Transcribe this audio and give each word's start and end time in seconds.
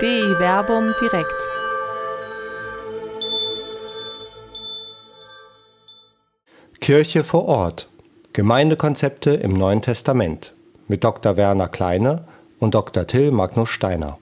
DI 0.00 0.38
Werbung 0.38 0.94
direkt. 0.98 1.46
Kirche 6.80 7.22
vor 7.22 7.44
Ort. 7.44 7.90
Gemeindekonzepte 8.32 9.32
im 9.32 9.52
Neuen 9.52 9.82
Testament 9.82 10.54
mit 10.88 11.04
Dr. 11.04 11.36
Werner 11.36 11.68
Kleine 11.68 12.26
und 12.58 12.74
Dr. 12.74 13.06
Till 13.06 13.30
Magnus 13.30 13.68
Steiner. 13.68 14.18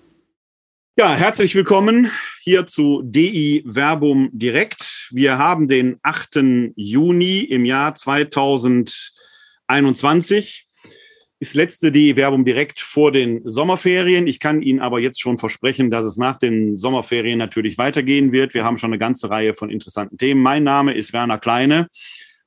Ja, 0.96 1.14
herzlich 1.14 1.54
willkommen 1.54 2.10
hier 2.40 2.66
zu 2.66 3.02
DI 3.04 3.62
Verbum 3.64 4.30
Direkt. 4.32 5.10
Wir 5.12 5.38
haben 5.38 5.68
den 5.68 6.00
8. 6.02 6.74
Juni 6.74 7.38
im 7.38 7.64
Jahr 7.64 7.94
2021. 7.94 10.67
Ist 11.40 11.54
letzte 11.54 11.92
DI 11.92 12.16
Verbum 12.16 12.44
Direkt 12.44 12.80
vor 12.80 13.12
den 13.12 13.42
Sommerferien. 13.44 14.26
Ich 14.26 14.40
kann 14.40 14.60
Ihnen 14.60 14.80
aber 14.80 14.98
jetzt 14.98 15.20
schon 15.20 15.38
versprechen, 15.38 15.90
dass 15.90 16.04
es 16.04 16.16
nach 16.16 16.38
den 16.38 16.76
Sommerferien 16.76 17.38
natürlich 17.38 17.78
weitergehen 17.78 18.32
wird. 18.32 18.54
Wir 18.54 18.64
haben 18.64 18.78
schon 18.78 18.90
eine 18.90 18.98
ganze 18.98 19.30
Reihe 19.30 19.54
von 19.54 19.70
interessanten 19.70 20.18
Themen. 20.18 20.42
Mein 20.42 20.64
Name 20.64 20.94
ist 20.94 21.12
Werner 21.12 21.38
Kleine 21.38 21.88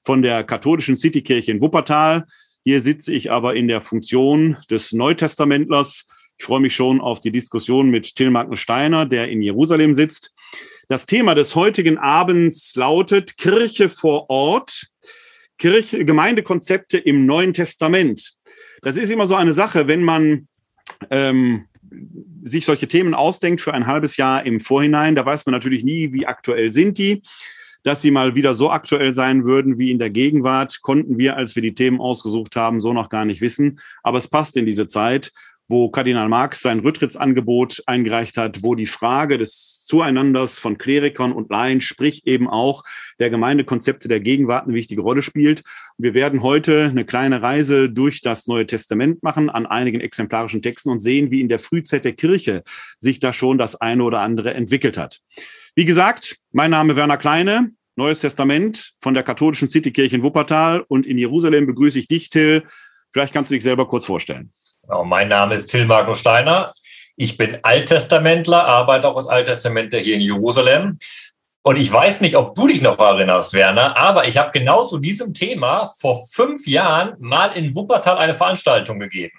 von 0.02 0.22
der 0.22 0.44
katholischen 0.44 0.98
Citykirche 0.98 1.52
in 1.52 1.62
Wuppertal. 1.62 2.26
Hier 2.64 2.82
sitze 2.82 3.14
ich 3.14 3.32
aber 3.32 3.56
in 3.56 3.68
der 3.68 3.82
Funktion 3.82 4.58
des 4.70 4.92
Neutestamentlers 4.92 6.08
ich 6.42 6.46
freue 6.46 6.60
mich 6.60 6.74
schon 6.74 7.02
auf 7.02 7.20
die 7.20 7.32
Diskussion 7.32 7.92
mit 7.92 8.16
Till 8.16 8.32
Magnus 8.32 8.62
Steiner, 8.62 9.06
der 9.06 9.30
in 9.30 9.44
Jerusalem 9.44 9.94
sitzt. 9.94 10.34
Das 10.88 11.06
Thema 11.06 11.36
des 11.36 11.54
heutigen 11.54 12.00
Abends 12.00 12.76
lautet 12.76 13.38
Kirche 13.38 13.90
vor 13.90 14.28
Ort, 14.32 14.88
Kirche, 15.60 16.04
Gemeindekonzepte 16.04 16.98
im 16.98 17.28
Neuen 17.28 17.54
Testament. 17.54 18.34
Das 18.82 18.98
ist 18.98 19.10
immer 19.10 19.28
so 19.28 19.36
eine 19.36 19.54
Sache, 19.54 19.88
wenn 19.88 20.04
man 20.04 20.48
ähm, 21.10 21.66
sich 22.44 22.66
solche 22.66 22.88
Themen 22.88 23.14
ausdenkt 23.14 23.62
für 23.62 23.74
ein 23.74 23.88
halbes 23.88 24.18
Jahr 24.18 24.46
im 24.46 24.60
Vorhinein. 24.60 25.16
Da 25.16 25.26
weiß 25.26 25.46
man 25.46 25.54
natürlich 25.54 25.84
nie, 25.84 26.14
wie 26.14 26.26
aktuell 26.26 26.72
sind 26.72 26.98
die. 26.98 27.22
Dass 27.84 28.02
sie 28.02 28.12
mal 28.12 28.36
wieder 28.36 28.54
so 28.54 28.70
aktuell 28.70 29.12
sein 29.14 29.44
würden 29.44 29.80
wie 29.80 29.90
in 29.90 29.98
der 29.98 30.12
Gegenwart, 30.12 30.82
konnten 30.84 31.18
wir, 31.18 31.36
als 31.36 31.56
wir 31.56 31.64
die 31.64 31.74
Themen 31.74 32.00
ausgesucht 32.00 32.56
haben, 32.56 32.80
so 32.80 32.94
noch 32.94 33.10
gar 33.10 33.26
nicht 33.26 33.42
wissen. 33.42 33.80
Aber 34.04 34.20
es 34.20 34.28
passt 34.28 34.56
in 34.56 34.68
diese 34.68 34.86
Zeit 34.86 35.32
wo 35.72 35.90
Kardinal 35.90 36.30
Marx 36.30 36.62
sein 36.62 36.80
Rücktrittsangebot 36.80 37.82
eingereicht 37.88 38.38
hat, 38.38 38.62
wo 38.62 38.76
die 38.76 38.86
Frage 38.86 39.38
des 39.38 39.84
Zueinanders 39.88 40.60
von 40.60 40.78
Klerikern 40.78 41.32
und 41.32 41.50
Laien, 41.50 41.82
sprich 41.82 42.28
eben 42.28 42.48
auch 42.48 42.84
der 43.20 43.30
Gemeindekonzepte 43.30 44.08
der 44.08 44.20
Gegenwart 44.20 44.66
eine 44.66 44.76
wichtige 44.76 45.02
Rolle 45.02 45.24
spielt. 45.24 45.64
Wir 45.98 46.14
werden 46.14 46.44
heute 46.44 46.86
eine 46.86 47.06
kleine 47.06 47.42
Reise 47.42 47.90
durch 47.90 48.22
das 48.22 48.48
Neue 48.48 48.68
Testament 48.68 49.24
machen 49.24 49.50
an 49.50 49.66
einigen 49.66 50.02
exemplarischen 50.02 50.62
Texten 50.62 50.90
und 50.90 51.00
sehen, 51.00 51.32
wie 51.32 51.42
in 51.42 51.50
der 51.50 51.60
Frühzeit 51.60 52.06
der 52.06 52.14
Kirche 52.14 52.64
sich 53.00 53.20
da 53.20 53.34
schon 53.34 53.58
das 53.58 53.80
eine 53.80 54.04
oder 54.04 54.20
andere 54.20 54.54
entwickelt 54.54 54.98
hat. 54.98 55.22
Wie 55.74 55.86
gesagt, 55.86 56.38
mein 56.52 56.72
Name 56.72 56.96
Werner 56.96 57.18
Kleine, 57.18 57.72
Neues 57.96 58.20
Testament 58.20 58.94
von 59.00 59.14
der 59.14 59.24
katholischen 59.24 59.70
Citykirche 59.70 60.16
in 60.16 60.24
Wuppertal 60.24 60.84
und 60.88 61.06
in 61.06 61.18
Jerusalem 61.18 61.66
begrüße 61.66 62.00
ich 62.00 62.08
dich, 62.08 62.30
Till. 62.30 62.64
Vielleicht 63.12 63.34
kannst 63.34 63.52
du 63.52 63.56
dich 63.56 63.64
selber 63.64 63.88
kurz 63.88 64.06
vorstellen. 64.06 64.52
Genau, 64.84 65.04
mein 65.04 65.28
Name 65.28 65.56
ist 65.56 65.68
Till 65.68 65.86
Magnus 65.86 66.20
Steiner. 66.20 66.74
Ich 67.16 67.38
bin 67.38 67.60
Alttestamentler, 67.62 68.66
arbeite 68.66 69.08
auch 69.08 69.16
als 69.16 69.28
Alttestamentler 69.28 70.00
hier 70.00 70.16
in 70.16 70.22
Jerusalem. 70.22 70.98
Und 71.64 71.76
ich 71.76 71.92
weiß 71.92 72.22
nicht, 72.22 72.36
ob 72.36 72.56
du 72.56 72.68
dich 72.68 72.82
noch 72.82 72.98
erinnerst, 72.98 73.54
Werner, 73.54 73.96
aber 73.96 74.28
ich 74.28 74.38
habe 74.38 74.50
genau 74.52 74.86
zu 74.88 74.98
diesem 74.98 75.34
Thema 75.36 75.94
vor 76.00 76.26
fünf 76.32 76.66
Jahren 76.66 77.16
mal 77.20 77.52
in 77.56 77.76
Wuppertal 77.76 78.18
eine 78.18 78.34
Veranstaltung 78.34 79.00
gegeben. 79.00 79.38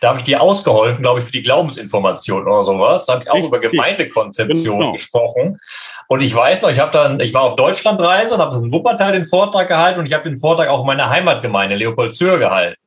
Da 0.00 0.08
habe 0.08 0.18
ich 0.18 0.24
dir 0.24 0.40
ausgeholfen, 0.40 1.02
glaube 1.02 1.20
ich, 1.20 1.26
für 1.26 1.32
die 1.32 1.42
Glaubensinformation 1.42 2.42
oder 2.42 2.64
sowas. 2.64 3.06
Da 3.06 3.12
habe 3.12 3.22
ich 3.22 3.30
auch 3.30 3.44
über 3.44 3.60
Gemeindekonzeption 3.60 4.78
genau. 4.78 4.92
gesprochen. 4.92 5.60
Und 6.08 6.22
ich 6.22 6.34
weiß 6.34 6.62
noch, 6.62 6.70
ich 6.70 6.80
habe 6.80 6.90
dann, 6.90 7.20
ich 7.20 7.32
war 7.32 7.42
auf 7.42 7.54
Deutschlandreise 7.54 8.34
und 8.34 8.40
habe 8.40 8.56
in 8.56 8.72
Wuppertal 8.72 9.12
den 9.12 9.26
Vortrag 9.26 9.68
gehalten 9.68 10.00
und 10.00 10.06
ich 10.06 10.12
habe 10.12 10.24
den 10.24 10.38
Vortrag 10.38 10.68
auch 10.68 10.80
in 10.80 10.86
meiner 10.86 11.08
Heimatgemeinde 11.08 11.76
Leopoldshöhe 11.76 12.38
gehalten. 12.38 12.81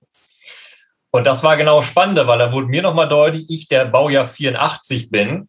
Und 1.16 1.26
das 1.26 1.44
war 1.44 1.56
genau 1.56 1.82
spannend, 1.82 2.20
weil 2.28 2.40
da 2.40 2.52
wurde 2.52 2.68
mir 2.68 2.82
nochmal 2.82 3.08
deutlich, 3.08 3.46
ich, 3.48 3.70
der 3.70 3.86
Baujahr 3.86 4.26
84 4.26 5.12
bin, 5.12 5.48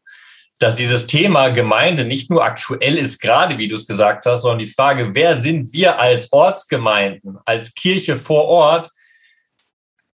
dass 0.60 0.77
dieses 0.77 1.09
Thema 1.09 1.49
Gemeinde 1.49 2.04
nicht 2.04 2.31
nur 2.31 2.44
aktuell 2.44 2.97
ist, 2.97 3.19
gerade 3.19 3.59
wie 3.59 3.66
du 3.66 3.75
es 3.75 3.88
gesagt 3.88 4.27
hast, 4.27 4.43
sondern 4.43 4.60
die 4.60 4.72
Frage, 4.72 5.16
wer 5.16 5.43
sind 5.43 5.72
wir 5.72 5.99
als 5.99 6.32
Ortsgemeinden, 6.32 7.38
als 7.44 7.75
Kirche 7.75 8.16
vor 8.16 8.44
Ort, 8.44 8.91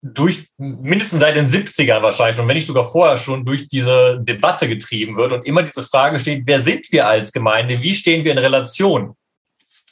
durch 0.01 0.47
mindestens 0.57 1.19
seit 1.19 1.35
den 1.35 1.47
70ern 1.47 2.01
wahrscheinlich 2.01 2.39
und 2.39 2.47
wenn 2.47 2.55
nicht 2.55 2.65
sogar 2.65 2.89
vorher 2.89 3.17
schon 3.17 3.43
durch 3.43 3.67
diese 3.67 4.21
Debatte 4.21 4.69
getrieben 4.69 5.17
wird 5.17 5.33
und 5.33 5.45
immer 5.45 5.63
diese 5.63 5.83
Frage 5.83 6.17
steht, 6.21 6.43
wer 6.45 6.61
sind 6.61 6.89
wir 6.93 7.09
als 7.09 7.33
Gemeinde, 7.33 7.83
wie 7.83 7.93
stehen 7.93 8.23
wir 8.23 8.31
in 8.31 8.37
Relation 8.37 9.17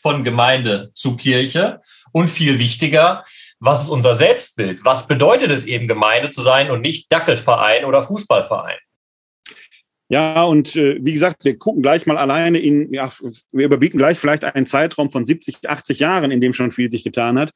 von 0.02 0.24
Gemeinde 0.24 0.90
zu 0.94 1.18
Kirche? 1.18 1.82
Und 2.14 2.30
viel 2.30 2.58
wichtiger, 2.58 3.26
was 3.60 3.84
ist 3.84 3.90
unser 3.90 4.14
Selbstbild? 4.14 4.86
Was 4.86 5.08
bedeutet 5.08 5.52
es 5.52 5.66
eben, 5.66 5.88
Gemeinde 5.88 6.32
zu 6.32 6.42
sein 6.42 6.72
und 6.72 6.82
nicht 6.82 7.12
Dackelverein 7.12 7.86
oder 7.86 8.02
Fußballverein? 8.02 8.78
Ja, 10.12 10.44
und 10.44 10.76
äh, 10.76 10.98
wie 11.02 11.14
gesagt, 11.14 11.46
wir 11.46 11.58
gucken 11.58 11.84
gleich 11.84 12.08
mal 12.08 12.18
alleine 12.18 12.58
in, 12.58 12.92
ja, 12.92 13.12
wir 13.52 13.66
überblicken 13.66 14.00
gleich 14.00 14.18
vielleicht 14.18 14.44
einen 14.44 14.66
Zeitraum 14.66 15.12
von 15.12 15.24
70, 15.24 15.70
80 15.70 16.00
Jahren, 16.00 16.32
in 16.32 16.42
dem 16.42 16.54
schon 16.54 16.72
viel 16.72 16.90
sich 16.90 17.04
getan 17.04 17.38
hat. 17.38 17.52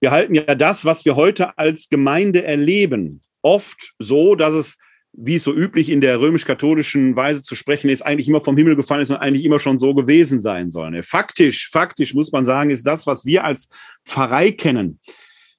Wir 0.00 0.12
halten 0.12 0.34
ja 0.34 0.54
das, 0.54 0.84
was 0.84 1.04
wir 1.04 1.16
heute 1.16 1.58
als 1.58 1.88
Gemeinde 1.88 2.44
erleben, 2.44 3.20
oft 3.40 3.94
so, 3.98 4.36
dass 4.36 4.52
es 4.52 4.78
wie 5.12 5.34
es 5.34 5.44
so 5.44 5.52
üblich 5.54 5.90
in 5.90 6.00
der 6.00 6.20
römisch-katholischen 6.20 7.16
Weise 7.16 7.42
zu 7.42 7.54
sprechen 7.54 7.90
ist, 7.90 8.02
eigentlich 8.02 8.28
immer 8.28 8.40
vom 8.40 8.56
Himmel 8.56 8.76
gefallen 8.76 9.02
ist 9.02 9.10
und 9.10 9.16
eigentlich 9.16 9.44
immer 9.44 9.60
schon 9.60 9.78
so 9.78 9.94
gewesen 9.94 10.40
sein 10.40 10.70
soll. 10.70 11.02
Faktisch, 11.02 11.68
faktisch 11.70 12.14
muss 12.14 12.32
man 12.32 12.44
sagen, 12.44 12.70
ist 12.70 12.86
das, 12.86 13.06
was 13.06 13.26
wir 13.26 13.44
als 13.44 13.68
Pfarrei 14.04 14.52
kennen, 14.52 15.00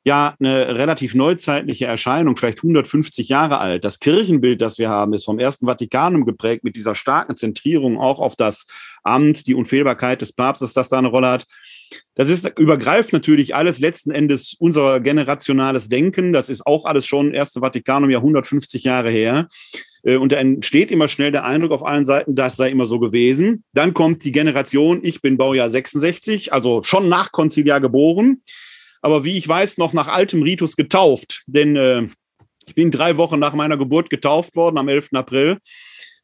ja 0.06 0.36
eine 0.40 0.76
relativ 0.76 1.16
neuzeitliche 1.16 1.86
Erscheinung, 1.86 2.36
vielleicht 2.36 2.60
150 2.60 3.30
Jahre 3.30 3.60
alt. 3.60 3.86
Das 3.86 4.00
Kirchenbild, 4.00 4.62
das 4.62 4.78
wir 4.78 4.90
haben, 4.90 5.14
ist 5.14 5.26
vom 5.26 5.40
Ersten 5.40 5.66
Vatikanum 5.66 6.26
geprägt 6.26 6.64
mit 6.64 6.76
dieser 6.76 6.96
starken 6.96 7.36
Zentrierung 7.36 7.98
auch 8.00 8.20
auf 8.20 8.36
das 8.36 8.68
Amt, 9.04 9.48
die 9.48 9.56
Unfehlbarkeit 9.56 10.22
des 10.22 10.34
Papstes, 10.34 10.74
das 10.74 10.90
da 10.90 10.98
eine 10.98 11.08
Rolle 11.08 11.28
hat. 11.28 11.48
Das 12.16 12.30
ist, 12.30 12.48
übergreift 12.60 13.14
natürlich 13.14 13.56
alles 13.56 13.80
letzten 13.80 14.12
Endes 14.12 14.56
unser 14.60 15.00
generationales 15.00 15.90
Denken. 15.90 16.34
Das 16.34 16.50
ist 16.50 16.66
auch 16.66 16.86
alles 16.86 17.06
schon 17.06 17.34
Erste 17.34 17.62
Vatikanum 17.62 18.10
ja 18.10 18.20
150 18.20 18.84
Jahre 18.84 19.10
her. 19.10 19.50
Äh, 20.04 20.18
und 20.18 20.32
da 20.32 20.38
entsteht 20.38 20.92
immer 20.92 21.08
schnell 21.08 21.32
der 21.32 21.46
Eindruck 21.46 21.72
auf 21.72 21.86
allen 21.86 22.06
Seiten, 22.06 22.36
das 22.36 22.56
sei 22.56 22.70
immer 22.70 22.86
so 22.86 23.00
gewesen. 23.00 23.64
Dann 23.74 23.94
kommt 23.94 24.24
die 24.24 24.32
Generation, 24.32 25.00
ich 25.04 25.22
bin 25.22 25.38
Baujahr 25.38 25.70
66, 25.70 26.54
also 26.54 26.84
schon 26.84 27.10
nach 27.10 27.32
Konziliar 27.32 27.82
geboren 27.82 28.42
aber 29.04 29.26
wie 29.26 29.38
ich 29.38 29.48
weiß, 29.48 29.78
noch 29.78 29.94
nach 29.94 30.08
altem 30.08 30.42
Ritus 30.42 30.76
getauft. 30.76 31.44
Denn 31.46 31.76
äh, 31.76 32.08
ich 32.66 32.74
bin 32.74 32.90
drei 32.90 33.18
Wochen 33.18 33.38
nach 33.38 33.54
meiner 33.54 33.78
Geburt 33.78 34.10
getauft 34.10 34.56
worden, 34.56 34.78
am 34.78 34.88
11. 34.88 35.10
April. 35.14 35.58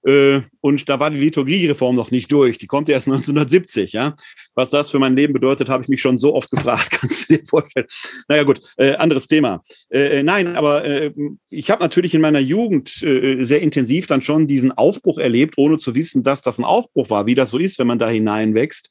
Äh, 0.06 0.42
und 0.62 0.88
da 0.88 1.00
war 1.00 1.10
die 1.10 1.20
Liturgiereform 1.20 1.96
noch 1.96 2.12
nicht 2.12 2.32
durch. 2.32 2.58
Die 2.58 2.68
kommt 2.68 2.90
erst 2.90 3.08
1970. 3.10 3.94
Ja? 3.94 4.16
Was 4.56 4.70
das 4.70 4.92
für 4.92 5.00
mein 5.00 5.16
Leben 5.16 5.34
bedeutet, 5.34 5.70
habe 5.70 5.84
ich 5.84 5.90
mich 5.90 6.02
schon 6.02 6.18
so 6.18 6.36
oft 6.36 6.50
gefragt. 6.52 6.92
Kannst 7.00 7.30
du 7.30 7.38
dir 7.38 7.46
vorstellen? 7.46 7.88
Naja, 8.28 8.44
gut, 8.44 8.62
äh, 8.78 8.96
anderes 8.96 9.28
Thema. 9.28 9.64
Äh, 9.90 10.20
äh 10.20 10.24
nein, 10.24 10.56
aber 10.56 10.86
äh, 10.86 11.12
ich 11.50 11.70
habe 11.70 11.84
natürlich 11.84 12.14
in 12.14 12.22
meiner 12.22 12.40
Jugend 12.40 13.02
äh, 13.04 13.44
sehr 13.44 13.62
intensiv 13.62 14.08
dann 14.08 14.22
schon 14.22 14.48
diesen 14.48 14.72
Aufbruch 14.72 15.18
erlebt, 15.18 15.58
ohne 15.58 15.78
zu 15.78 15.96
wissen, 15.96 16.24
dass 16.24 16.42
das 16.42 16.58
ein 16.58 16.66
Aufbruch 16.66 17.10
war, 17.10 17.26
wie 17.26 17.36
das 17.36 17.52
so 17.52 17.58
ist, 17.58 17.80
wenn 17.80 17.88
man 17.88 18.00
da 18.00 18.10
hineinwächst 18.10 18.90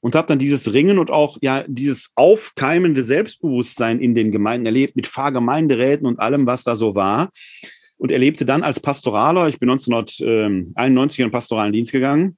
und 0.00 0.14
habe 0.14 0.28
dann 0.28 0.38
dieses 0.38 0.72
Ringen 0.72 0.98
und 0.98 1.10
auch 1.10 1.38
ja 1.40 1.64
dieses 1.66 2.12
aufkeimende 2.16 3.02
Selbstbewusstsein 3.02 4.00
in 4.00 4.14
den 4.14 4.32
Gemeinden 4.32 4.66
erlebt 4.66 4.96
mit 4.96 5.06
Pfarrgemeinderäten 5.06 6.06
und 6.06 6.18
allem, 6.18 6.46
was 6.46 6.64
da 6.64 6.76
so 6.76 6.94
war. 6.94 7.30
Und 8.02 8.10
erlebte 8.10 8.44
dann 8.44 8.64
als 8.64 8.80
Pastoraler, 8.80 9.46
ich 9.46 9.60
bin 9.60 9.70
1991 9.70 11.20
in 11.20 11.26
den 11.26 11.30
pastoralen 11.30 11.72
Dienst 11.72 11.92
gegangen, 11.92 12.36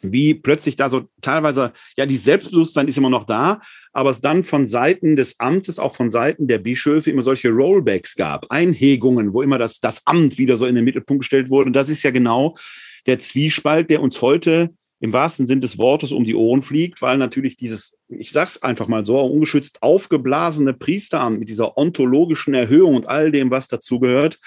wie 0.00 0.32
plötzlich 0.32 0.76
da 0.76 0.88
so 0.88 1.08
teilweise, 1.20 1.72
ja, 1.96 2.06
die 2.06 2.14
Selbstbewusstsein 2.14 2.86
ist 2.86 2.98
immer 2.98 3.10
noch 3.10 3.26
da, 3.26 3.60
aber 3.92 4.10
es 4.10 4.20
dann 4.20 4.44
von 4.44 4.64
Seiten 4.64 5.16
des 5.16 5.40
Amtes, 5.40 5.80
auch 5.80 5.96
von 5.96 6.08
Seiten 6.08 6.46
der 6.46 6.58
Bischöfe 6.58 7.10
immer 7.10 7.22
solche 7.22 7.50
Rollbacks 7.50 8.14
gab, 8.14 8.48
Einhegungen, 8.52 9.34
wo 9.34 9.42
immer 9.42 9.58
das, 9.58 9.80
das 9.80 10.06
Amt 10.06 10.38
wieder 10.38 10.56
so 10.56 10.66
in 10.66 10.76
den 10.76 10.84
Mittelpunkt 10.84 11.22
gestellt 11.22 11.50
wurde. 11.50 11.66
Und 11.66 11.72
das 11.72 11.88
ist 11.88 12.04
ja 12.04 12.12
genau 12.12 12.56
der 13.06 13.18
Zwiespalt, 13.18 13.90
der 13.90 14.02
uns 14.02 14.22
heute 14.22 14.70
im 15.02 15.12
wahrsten 15.12 15.48
Sinn 15.48 15.60
des 15.60 15.78
Wortes 15.78 16.12
um 16.12 16.22
die 16.22 16.36
Ohren 16.36 16.62
fliegt, 16.62 17.02
weil 17.02 17.18
natürlich 17.18 17.56
dieses, 17.56 17.98
ich 18.08 18.30
sag's 18.30 18.62
einfach 18.62 18.86
mal 18.86 19.04
so, 19.04 19.18
ungeschützt 19.18 19.82
aufgeblasene 19.82 20.74
Priesteramt 20.74 21.40
mit 21.40 21.48
dieser 21.48 21.76
ontologischen 21.76 22.54
Erhöhung 22.54 22.94
und 22.94 23.08
all 23.08 23.32
dem, 23.32 23.50
was 23.50 23.66
dazugehört, 23.66 24.38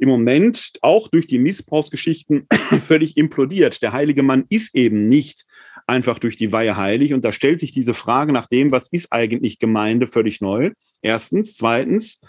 im 0.00 0.08
Moment 0.08 0.72
auch 0.82 1.06
durch 1.06 1.28
die 1.28 1.38
Missbrauchsgeschichten 1.38 2.48
völlig 2.84 3.16
implodiert. 3.16 3.80
Der 3.80 3.92
heilige 3.92 4.24
Mann 4.24 4.44
ist 4.48 4.74
eben 4.74 5.06
nicht 5.06 5.44
einfach 5.86 6.18
durch 6.18 6.36
die 6.36 6.50
Weihe 6.50 6.76
heilig. 6.76 7.14
Und 7.14 7.24
da 7.24 7.32
stellt 7.32 7.60
sich 7.60 7.70
diese 7.70 7.94
Frage 7.94 8.32
nach 8.32 8.48
dem, 8.48 8.72
was 8.72 8.88
ist 8.88 9.12
eigentlich 9.12 9.60
Gemeinde, 9.60 10.08
völlig 10.08 10.40
neu. 10.40 10.72
Erstens. 11.00 11.56
Zweitens, 11.56 12.20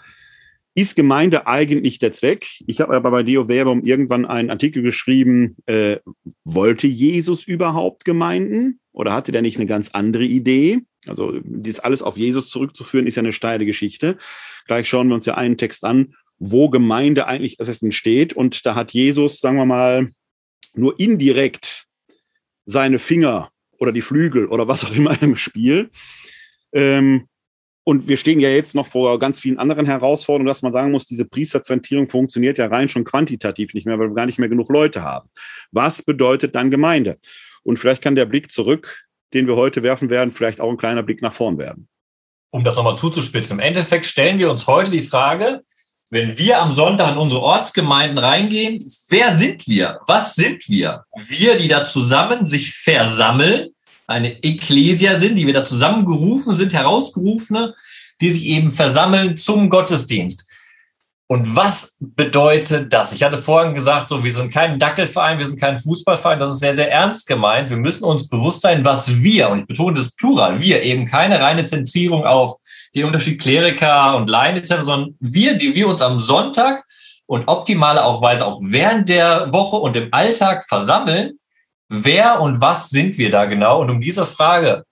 ist 0.74 0.96
Gemeinde 0.96 1.46
eigentlich 1.46 1.98
der 1.98 2.12
Zweck? 2.12 2.46
Ich 2.66 2.80
habe 2.80 2.94
aber 2.96 3.10
bei 3.10 3.22
Deo 3.22 3.46
Verbum 3.46 3.84
irgendwann 3.84 4.26
einen 4.26 4.50
Artikel 4.50 4.82
geschrieben, 4.82 5.56
äh, 5.66 5.98
wollte 6.44 6.86
Jesus 6.86 7.44
überhaupt 7.44 8.04
Gemeinden 8.04 8.80
oder 8.92 9.12
hatte 9.12 9.32
der 9.32 9.42
nicht 9.42 9.56
eine 9.56 9.66
ganz 9.66 9.90
andere 9.90 10.24
Idee? 10.24 10.80
Also 11.06 11.38
dies 11.42 11.80
alles 11.80 12.02
auf 12.02 12.16
Jesus 12.16 12.48
zurückzuführen, 12.48 13.06
ist 13.06 13.16
ja 13.16 13.22
eine 13.22 13.32
steile 13.32 13.66
Geschichte. 13.66 14.18
Gleich 14.66 14.88
schauen 14.88 15.08
wir 15.08 15.14
uns 15.14 15.26
ja 15.26 15.34
einen 15.34 15.58
Text 15.58 15.84
an, 15.84 16.14
wo 16.38 16.68
Gemeinde 16.70 17.26
eigentlich 17.26 17.58
entsteht. 17.60 18.32
Und 18.32 18.66
da 18.66 18.74
hat 18.74 18.92
Jesus, 18.92 19.40
sagen 19.40 19.56
wir 19.56 19.66
mal, 19.66 20.12
nur 20.74 20.98
indirekt 20.98 21.86
seine 22.66 22.98
Finger 22.98 23.50
oder 23.78 23.92
die 23.92 24.00
Flügel 24.00 24.46
oder 24.46 24.66
was 24.66 24.84
auch 24.84 24.94
immer 24.94 25.20
im 25.22 25.36
Spiel. 25.36 25.90
Ähm, 26.72 27.28
und 27.84 28.08
wir 28.08 28.16
stehen 28.16 28.40
ja 28.40 28.48
jetzt 28.48 28.74
noch 28.74 28.88
vor 28.88 29.18
ganz 29.18 29.38
vielen 29.38 29.58
anderen 29.58 29.84
Herausforderungen, 29.84 30.48
dass 30.48 30.62
man 30.62 30.72
sagen 30.72 30.90
muss, 30.90 31.06
diese 31.06 31.26
Priesterzentrierung 31.26 32.08
funktioniert 32.08 32.56
ja 32.56 32.66
rein 32.66 32.88
schon 32.88 33.04
quantitativ 33.04 33.74
nicht 33.74 33.86
mehr, 33.86 33.98
weil 33.98 34.08
wir 34.08 34.14
gar 34.14 34.26
nicht 34.26 34.38
mehr 34.38 34.48
genug 34.48 34.70
Leute 34.70 35.02
haben. 35.02 35.28
Was 35.70 36.02
bedeutet 36.02 36.54
dann 36.54 36.70
Gemeinde? 36.70 37.18
Und 37.62 37.78
vielleicht 37.78 38.02
kann 38.02 38.16
der 38.16 38.24
Blick 38.24 38.50
zurück, 38.50 39.04
den 39.34 39.46
wir 39.46 39.56
heute 39.56 39.82
werfen 39.82 40.08
werden, 40.08 40.30
vielleicht 40.30 40.60
auch 40.60 40.70
ein 40.70 40.78
kleiner 40.78 41.02
Blick 41.02 41.20
nach 41.20 41.34
vorn 41.34 41.58
werden. 41.58 41.88
Um 42.50 42.64
das 42.64 42.76
nochmal 42.76 42.96
zuzuspitzen, 42.96 43.58
im 43.58 43.64
Endeffekt 43.64 44.06
stellen 44.06 44.38
wir 44.38 44.50
uns 44.50 44.66
heute 44.66 44.90
die 44.90 45.02
Frage, 45.02 45.62
wenn 46.10 46.38
wir 46.38 46.60
am 46.60 46.72
Sonntag 46.72 47.12
in 47.12 47.18
unsere 47.18 47.42
Ortsgemeinden 47.42 48.18
reingehen, 48.18 48.88
wer 49.08 49.36
sind 49.36 49.66
wir? 49.66 50.00
Was 50.06 50.36
sind 50.36 50.68
wir? 50.68 51.04
Wir, 51.26 51.56
die 51.56 51.68
da 51.68 51.84
zusammen 51.84 52.48
sich 52.48 52.72
versammeln, 52.72 53.70
eine 54.06 54.42
Ekklesia 54.42 55.18
sind, 55.18 55.36
die 55.36 55.46
wir 55.46 55.54
da 55.54 55.64
zusammengerufen 55.64 56.54
sind, 56.54 56.72
herausgerufene, 56.72 57.74
die 58.20 58.30
sich 58.30 58.46
eben 58.46 58.70
versammeln 58.70 59.36
zum 59.36 59.70
Gottesdienst. 59.70 60.48
Und 61.26 61.56
was 61.56 61.96
bedeutet 62.00 62.92
das? 62.92 63.12
Ich 63.12 63.22
hatte 63.22 63.38
vorhin 63.38 63.74
gesagt, 63.74 64.10
so, 64.10 64.22
wir 64.22 64.32
sind 64.32 64.52
kein 64.52 64.78
Dackelverein, 64.78 65.38
wir 65.38 65.46
sind 65.46 65.58
kein 65.58 65.78
Fußballverein, 65.78 66.38
das 66.38 66.50
ist 66.50 66.60
sehr, 66.60 66.76
sehr 66.76 66.92
ernst 66.92 67.26
gemeint. 67.26 67.70
Wir 67.70 67.78
müssen 67.78 68.04
uns 68.04 68.28
bewusst 68.28 68.60
sein, 68.60 68.84
was 68.84 69.22
wir, 69.22 69.48
und 69.48 69.60
ich 69.60 69.66
betone 69.66 69.96
das 69.96 70.14
Plural, 70.14 70.60
wir, 70.60 70.82
eben 70.82 71.06
keine 71.06 71.40
reine 71.40 71.64
Zentrierung 71.64 72.26
auf 72.26 72.58
den 72.94 73.06
Unterschied 73.06 73.40
Kleriker 73.40 74.16
und 74.16 74.28
Laien 74.28 74.56
etc., 74.56 74.82
sondern 74.82 75.16
wir, 75.18 75.54
die 75.54 75.74
wir 75.74 75.88
uns 75.88 76.02
am 76.02 76.20
Sonntag 76.20 76.84
und 77.26 77.48
optimale 77.48 78.04
auch 78.04 78.22
auch 78.22 78.60
während 78.62 79.08
der 79.08 79.50
Woche 79.50 79.76
und 79.76 79.96
im 79.96 80.08
Alltag 80.12 80.66
versammeln, 80.68 81.38
wer 81.88 82.40
und 82.40 82.60
was 82.60 82.90
sind 82.90 83.18
wir 83.18 83.30
da 83.30 83.44
genau? 83.44 83.80
Und 83.80 83.90
um 83.90 84.00
dieser 84.00 84.26
Frage 84.26 84.84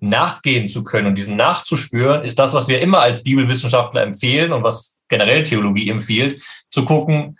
nachgehen 0.00 0.68
zu 0.68 0.84
können 0.84 1.08
und 1.08 1.18
diesen 1.18 1.36
nachzuspüren, 1.36 2.22
ist 2.22 2.38
das, 2.38 2.54
was 2.54 2.68
wir 2.68 2.80
immer 2.80 3.00
als 3.00 3.24
Bibelwissenschaftler 3.24 4.02
empfehlen 4.02 4.52
und 4.52 4.62
was 4.62 5.00
generell 5.08 5.42
Theologie 5.42 5.90
empfiehlt, 5.90 6.40
zu 6.70 6.84
gucken, 6.84 7.38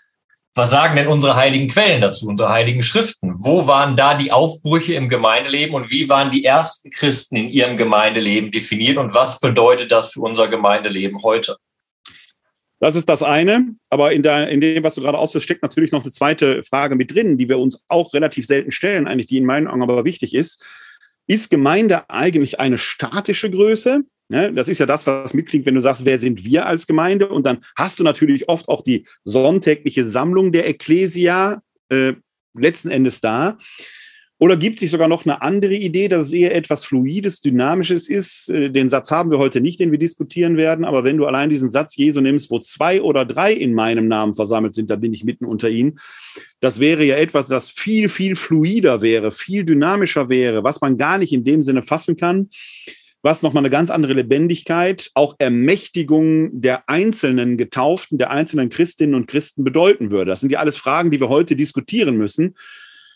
was 0.55 0.71
sagen 0.71 0.97
denn 0.97 1.07
unsere 1.07 1.37
heiligen 1.37 1.69
Quellen 1.69 2.01
dazu, 2.01 2.27
unsere 2.27 2.49
heiligen 2.49 2.83
Schriften? 2.83 3.37
Wo 3.39 3.69
waren 3.69 3.95
da 3.95 4.15
die 4.15 4.33
Aufbrüche 4.33 4.95
im 4.95 5.09
Gemeindeleben 5.09 5.75
und 5.77 5.89
wie 5.91 6.09
waren 6.09 6.33
die 6.33 6.45
ersten 6.45 6.91
Christen 6.91 7.37
in 7.37 7.49
ihrem 7.49 7.77
Gemeindeleben 7.77 8.51
definiert 8.51 8.97
und 8.97 9.15
was 9.15 9.39
bedeutet 9.39 9.93
das 9.93 10.13
für 10.13 10.23
unser 10.23 10.49
Gemeindeleben 10.49 11.23
heute? 11.23 11.59
Das 12.81 12.95
ist 12.95 13.09
das 13.09 13.23
eine. 13.23 13.75
Aber 13.91 14.13
in, 14.13 14.23
der, 14.23 14.49
in 14.49 14.61
dem, 14.61 14.85
was 14.85 14.95
du 14.95 15.01
gerade 15.01 15.19
ausführst, 15.19 15.45
steckt 15.45 15.63
natürlich 15.63 15.93
noch 15.93 16.05
eine 16.05 16.13
zweite 16.13 16.63
Frage 16.63 16.95
mit 16.95 17.15
drin, 17.15 17.37
die 17.37 17.49
wir 17.49 17.59
uns 17.59 17.85
auch 17.89 18.15
relativ 18.15 18.47
selten 18.47 18.71
stellen, 18.71 19.07
eigentlich, 19.07 19.27
die 19.27 19.39
in 19.39 19.47
meinen 19.47 19.67
Augen 19.67 19.83
aber 19.83 20.05
wichtig 20.05 20.35
ist. 20.35 20.63
Ist 21.27 21.51
Gemeinde 21.51 22.09
eigentlich 22.09 22.61
eine 22.61 22.79
statische 22.79 23.51
Größe? 23.51 24.05
Ne? 24.29 24.53
Das 24.53 24.69
ist 24.69 24.79
ja 24.79 24.87
das, 24.87 25.07
was 25.07 25.35
mitklingt, 25.35 25.67
wenn 25.67 25.75
du 25.75 25.81
sagst, 25.81 26.05
wer 26.05 26.19
sind 26.19 26.45
wir 26.45 26.67
als 26.67 26.87
Gemeinde? 26.87 27.29
Und 27.29 27.47
dann 27.47 27.65
hast 27.77 27.99
du 27.99 28.05
natürlich 28.05 28.49
oft 28.49 28.69
auch 28.69 28.83
die 28.83 29.07
sonntägliche 29.25 30.05
Sammlung 30.05 30.53
der 30.53 30.69
Ekklesia 30.69 31.63
äh, 31.89 32.15
letzten 32.55 32.91
Endes 32.91 33.21
da. 33.21 33.59
Oder 34.41 34.57
gibt 34.57 34.79
sich 34.79 34.93
sogar 34.93 35.09
noch 35.09 35.25
eine 35.25 35.43
andere 35.43 35.75
Idee, 35.75 36.07
dass 36.07 36.27
es 36.27 36.33
eher 36.33 36.55
etwas 36.55 36.85
Fluides, 36.85 37.41
Dynamisches 37.41 38.09
ist? 38.09 38.49
Äh, 38.49 38.71
den 38.71 38.89
Satz 38.89 39.11
haben 39.11 39.33
wir 39.33 39.39
heute 39.39 39.61
nicht, 39.61 39.81
den 39.81 39.91
wir 39.91 39.99
diskutieren 39.99 40.57
werden. 40.57 40.85
Aber 40.85 41.03
wenn 41.03 41.17
du 41.17 41.27
allein 41.27 41.51
diesen 41.51 41.71
Satz 41.71 41.97
Jesu 41.97 42.21
nimmst, 42.21 42.51
wo 42.51 42.61
zwei 42.61 43.03
oder 43.03 43.25
drei 43.25 43.53
in 43.53 43.75
meinem 43.75 44.07
Namen 44.07 44.35
versammelt 44.35 44.75
sind, 44.75 44.91
da 44.91 44.97
bin 44.97 45.13
ich 45.13 45.25
mitten 45.25 45.45
unter 45.45 45.69
ihnen. 45.69 45.99
Das 46.61 46.79
wäre 46.79 47.05
ja 47.05 47.17
etwas, 47.17 47.47
das 47.47 47.71
viel, 47.71 48.09
viel 48.09 48.37
fluider 48.37 49.03
wäre, 49.03 49.33
viel 49.33 49.65
dynamischer 49.65 50.29
wäre, 50.29 50.63
was 50.63 50.81
man 50.81 50.99
gar 50.99 51.19
nicht 51.19 51.33
in 51.33 51.45
dem 51.45 51.65
Sinne 51.65 51.83
fassen 51.83 52.17
kann. 52.17 52.51
Was 53.23 53.43
nochmal 53.43 53.63
eine 53.63 53.71
ganz 53.71 53.91
andere 53.91 54.13
Lebendigkeit, 54.13 55.11
auch 55.15 55.35
Ermächtigung 55.41 56.61
der 56.61 56.89
einzelnen 56.89 57.57
Getauften, 57.57 58.17
der 58.17 58.31
einzelnen 58.31 58.69
Christinnen 58.69 59.17
und 59.17 59.27
Christen 59.27 59.65
bedeuten 59.65 60.13
würde. 60.13 60.31
Das 60.31 60.39
sind 60.39 60.53
ja 60.53 60.61
alles 60.61 60.77
Fragen, 60.77 61.11
die 61.11 61.19
wir 61.19 61.29
heute 61.29 61.57
diskutieren 61.57 62.17
müssen 62.17 62.55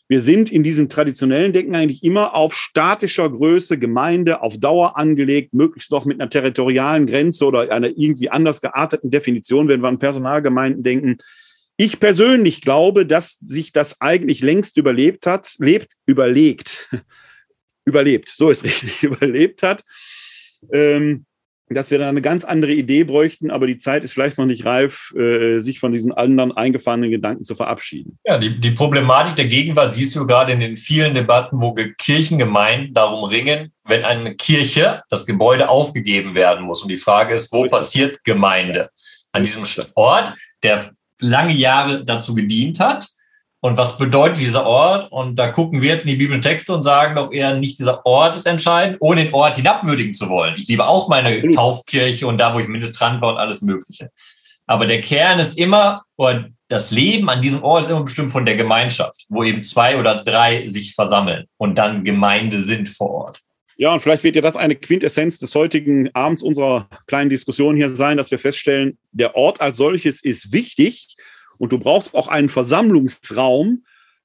wir 0.08 0.20
sind 0.20 0.52
in 0.52 0.62
diesem 0.62 0.88
traditionellen 0.88 1.52
Denken 1.52 1.74
eigentlich 1.74 2.04
immer 2.04 2.34
auf 2.34 2.54
statischer 2.54 3.30
Größe 3.30 3.78
Gemeinde 3.78 4.42
auf 4.42 4.58
Dauer 4.58 4.96
angelegt, 4.96 5.54
möglichst 5.54 5.90
noch 5.90 6.04
mit 6.04 6.20
einer 6.20 6.28
territorialen 6.28 7.06
Grenze 7.06 7.46
oder 7.46 7.70
einer 7.70 7.88
irgendwie 7.88 8.28
anders 8.28 8.60
gearteten 8.60 9.10
Definition, 9.10 9.68
wenn 9.68 9.80
wir 9.80 9.88
an 9.88 9.98
Personalgemeinden 9.98 10.82
denken. 10.82 11.18
Ich 11.76 11.98
persönlich 11.98 12.60
glaube, 12.60 13.06
dass 13.06 13.38
sich 13.38 13.72
das 13.72 14.00
eigentlich 14.00 14.42
längst 14.42 14.76
überlebt 14.76 15.26
hat, 15.26 15.54
lebt, 15.58 15.94
überlegt, 16.04 16.90
überlebt, 17.84 18.28
so 18.28 18.50
ist 18.50 18.64
richtig, 18.64 19.02
überlebt 19.02 19.62
hat. 19.62 19.82
Ähm, 20.72 21.24
dass 21.74 21.90
wir 21.90 21.98
dann 21.98 22.08
eine 22.08 22.22
ganz 22.22 22.44
andere 22.44 22.72
Idee 22.72 23.04
bräuchten, 23.04 23.50
aber 23.50 23.66
die 23.66 23.78
Zeit 23.78 24.04
ist 24.04 24.12
vielleicht 24.12 24.38
noch 24.38 24.46
nicht 24.46 24.64
reif, 24.64 25.12
äh, 25.16 25.58
sich 25.58 25.78
von 25.80 25.92
diesen 25.92 26.12
anderen 26.12 26.52
eingefahrenen 26.52 27.10
Gedanken 27.10 27.44
zu 27.44 27.54
verabschieden. 27.54 28.18
Ja, 28.24 28.38
die, 28.38 28.58
die 28.58 28.70
Problematik 28.72 29.36
der 29.36 29.46
Gegenwart 29.46 29.94
siehst 29.94 30.14
du 30.16 30.26
gerade 30.26 30.52
in 30.52 30.60
den 30.60 30.76
vielen 30.76 31.14
Debatten, 31.14 31.60
wo 31.60 31.74
Kirchengemeinden 31.74 32.92
darum 32.92 33.24
ringen, 33.24 33.72
wenn 33.84 34.04
eine 34.04 34.34
Kirche, 34.34 35.02
das 35.10 35.26
Gebäude 35.26 35.68
aufgegeben 35.68 36.34
werden 36.34 36.64
muss. 36.64 36.82
Und 36.82 36.88
die 36.88 36.96
Frage 36.96 37.34
ist, 37.34 37.52
wo 37.52 37.66
passiert 37.66 38.22
Gemeinde? 38.24 38.90
An 39.32 39.44
diesem 39.44 39.64
Ort, 39.94 40.34
der 40.62 40.90
lange 41.18 41.54
Jahre 41.54 42.04
dazu 42.04 42.34
gedient 42.34 42.80
hat, 42.80 43.06
und 43.64 43.76
was 43.76 43.96
bedeutet 43.96 44.38
dieser 44.38 44.66
Ort? 44.66 45.12
Und 45.12 45.36
da 45.36 45.46
gucken 45.48 45.82
wir 45.82 45.90
jetzt 45.90 46.04
in 46.04 46.10
die 46.10 46.16
biblischen 46.16 46.42
Texte 46.42 46.74
und 46.74 46.82
sagen 46.82 47.14
doch 47.14 47.32
eher 47.32 47.54
nicht 47.54 47.78
dieser 47.78 48.04
Ort 48.04 48.34
ist 48.34 48.44
entscheidend, 48.44 48.96
ohne 48.98 49.22
den 49.22 49.32
Ort 49.32 49.54
hinabwürdigen 49.54 50.14
zu 50.14 50.28
wollen. 50.28 50.56
Ich 50.58 50.66
liebe 50.66 50.84
auch 50.84 51.08
meine 51.08 51.34
Absolut. 51.34 51.54
Taufkirche 51.54 52.26
und 52.26 52.38
da, 52.38 52.52
wo 52.52 52.58
ich 52.58 52.66
Ministrant 52.66 53.22
war 53.22 53.34
und 53.34 53.38
alles 53.38 53.62
Mögliche. 53.62 54.10
Aber 54.66 54.86
der 54.86 55.00
Kern 55.00 55.38
ist 55.38 55.56
immer, 55.56 56.02
oder 56.16 56.48
das 56.66 56.90
Leben 56.90 57.30
an 57.30 57.40
diesem 57.40 57.62
Ort 57.62 57.84
ist 57.84 57.90
immer 57.90 58.02
bestimmt 58.02 58.32
von 58.32 58.44
der 58.44 58.56
Gemeinschaft, 58.56 59.26
wo 59.28 59.44
eben 59.44 59.62
zwei 59.62 59.96
oder 59.96 60.24
drei 60.24 60.68
sich 60.68 60.96
versammeln 60.96 61.46
und 61.56 61.78
dann 61.78 62.02
Gemeinde 62.02 62.64
sind 62.64 62.88
vor 62.88 63.10
Ort. 63.10 63.40
Ja, 63.76 63.92
und 63.92 64.00
vielleicht 64.00 64.24
wird 64.24 64.34
ja 64.34 64.42
das 64.42 64.56
eine 64.56 64.74
Quintessenz 64.74 65.38
des 65.38 65.54
heutigen 65.54 66.12
Abends 66.14 66.42
unserer 66.42 66.88
kleinen 67.06 67.30
Diskussion 67.30 67.76
hier 67.76 67.90
sein, 67.90 68.16
dass 68.16 68.32
wir 68.32 68.40
feststellen, 68.40 68.98
der 69.12 69.36
Ort 69.36 69.60
als 69.60 69.76
solches 69.76 70.22
ist 70.22 70.52
wichtig, 70.52 71.16
und 71.62 71.70
du 71.70 71.78
brauchst 71.78 72.16
auch 72.16 72.26
einen 72.26 72.48
Versammlungsraum, 72.48 73.84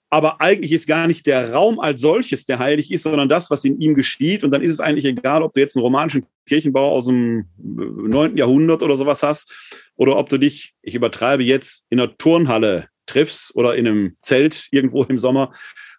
aber 0.09 0.41
eigentlich 0.41 0.71
ist 0.71 0.87
gar 0.87 1.05
nicht 1.05 1.27
der 1.27 1.53
Raum 1.53 1.79
als 1.79 2.01
solches, 2.01 2.47
der 2.47 2.57
heilig 2.57 2.91
ist, 2.91 3.03
sondern 3.03 3.29
das, 3.29 3.51
was 3.51 3.63
in 3.63 3.79
ihm 3.79 3.93
geschieht. 3.93 4.43
Und 4.43 4.49
dann 4.49 4.63
ist 4.63 4.71
es 4.71 4.79
eigentlich 4.79 5.05
egal, 5.05 5.43
ob 5.43 5.53
du 5.53 5.59
jetzt 5.59 5.75
einen 5.75 5.83
romanischen 5.83 6.25
Kirchenbau 6.47 6.89
aus 6.89 7.05
dem 7.05 7.45
9. 7.59 8.37
Jahrhundert 8.37 8.81
oder 8.81 8.97
sowas 8.97 9.21
hast, 9.21 9.53
oder 9.97 10.17
ob 10.17 10.29
du 10.29 10.39
dich, 10.39 10.73
ich 10.81 10.95
übertreibe 10.95 11.43
jetzt, 11.43 11.85
in 11.91 11.99
einer 11.99 12.17
Turnhalle 12.17 12.87
triffst 13.05 13.55
oder 13.55 13.75
in 13.75 13.85
einem 13.85 14.17
Zelt 14.23 14.69
irgendwo 14.71 15.03
im 15.03 15.19
Sommer. 15.19 15.53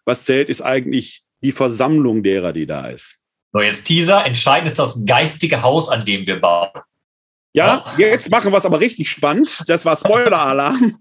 Was 0.04 0.24
zählt, 0.24 0.48
ist 0.48 0.62
eigentlich 0.62 1.22
die 1.44 1.52
Versammlung 1.52 2.24
derer, 2.24 2.52
die 2.52 2.66
da 2.66 2.88
ist. 2.88 3.14
So, 3.52 3.60
jetzt 3.60 3.84
Teaser. 3.84 4.26
Entscheidend 4.26 4.72
ist 4.72 4.80
das 4.80 5.04
geistige 5.06 5.62
Haus, 5.62 5.88
an 5.88 6.04
dem 6.04 6.26
wir 6.26 6.40
bauen. 6.40 6.70
Ja, 7.52 7.84
jetzt 7.96 8.28
machen 8.28 8.50
wir 8.50 8.58
es 8.58 8.66
aber 8.66 8.80
richtig 8.80 9.08
spannend. 9.08 9.62
Das 9.68 9.84
war 9.84 9.96
Spoiler-Alarm. 9.96 10.98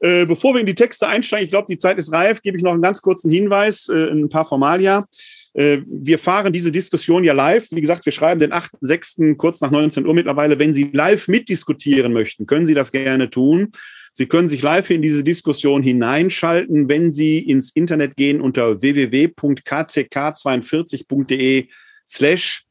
Äh, 0.00 0.26
bevor 0.26 0.54
wir 0.54 0.60
in 0.60 0.66
die 0.66 0.74
Texte 0.74 1.06
einsteigen, 1.06 1.44
ich 1.44 1.50
glaube, 1.50 1.66
die 1.68 1.78
Zeit 1.78 1.98
ist 1.98 2.12
reif, 2.12 2.42
gebe 2.42 2.56
ich 2.56 2.62
noch 2.62 2.72
einen 2.72 2.82
ganz 2.82 3.02
kurzen 3.02 3.30
Hinweis, 3.30 3.88
äh, 3.88 4.10
ein 4.10 4.30
paar 4.30 4.46
Formalia. 4.46 5.06
Äh, 5.52 5.78
wir 5.86 6.18
fahren 6.18 6.52
diese 6.52 6.72
Diskussion 6.72 7.22
ja 7.22 7.34
live. 7.34 7.70
Wie 7.70 7.80
gesagt, 7.80 8.04
wir 8.06 8.12
schreiben 8.12 8.40
den 8.40 8.52
8.6. 8.52 9.36
kurz 9.36 9.60
nach 9.60 9.70
19 9.70 10.06
Uhr 10.06 10.14
mittlerweile. 10.14 10.58
Wenn 10.58 10.74
Sie 10.74 10.90
live 10.92 11.28
mitdiskutieren 11.28 12.12
möchten, 12.12 12.46
können 12.46 12.66
Sie 12.66 12.74
das 12.74 12.90
gerne 12.92 13.30
tun. 13.30 13.70
Sie 14.12 14.26
können 14.26 14.48
sich 14.48 14.62
live 14.62 14.90
in 14.90 15.02
diese 15.02 15.22
Diskussion 15.22 15.82
hineinschalten, 15.82 16.88
wenn 16.88 17.12
Sie 17.12 17.38
ins 17.38 17.70
Internet 17.70 18.16
gehen 18.16 18.40
unter 18.40 18.80
www.kck42.de 18.80 21.68
slash 22.06 22.64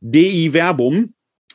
di-verbum 0.00 1.12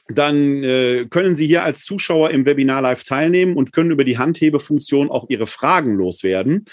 dann 0.07 0.63
äh, 0.63 1.05
können 1.09 1.35
Sie 1.35 1.47
hier 1.47 1.63
als 1.63 1.83
Zuschauer 1.83 2.29
im 2.29 2.45
Webinar 2.45 2.81
live 2.81 3.03
teilnehmen 3.03 3.55
und 3.55 3.73
können 3.73 3.91
über 3.91 4.03
die 4.03 4.17
Handhebefunktion 4.17 5.09
auch 5.09 5.25
Ihre 5.29 5.47
Fragen 5.47 5.95
loswerden. 5.95 6.65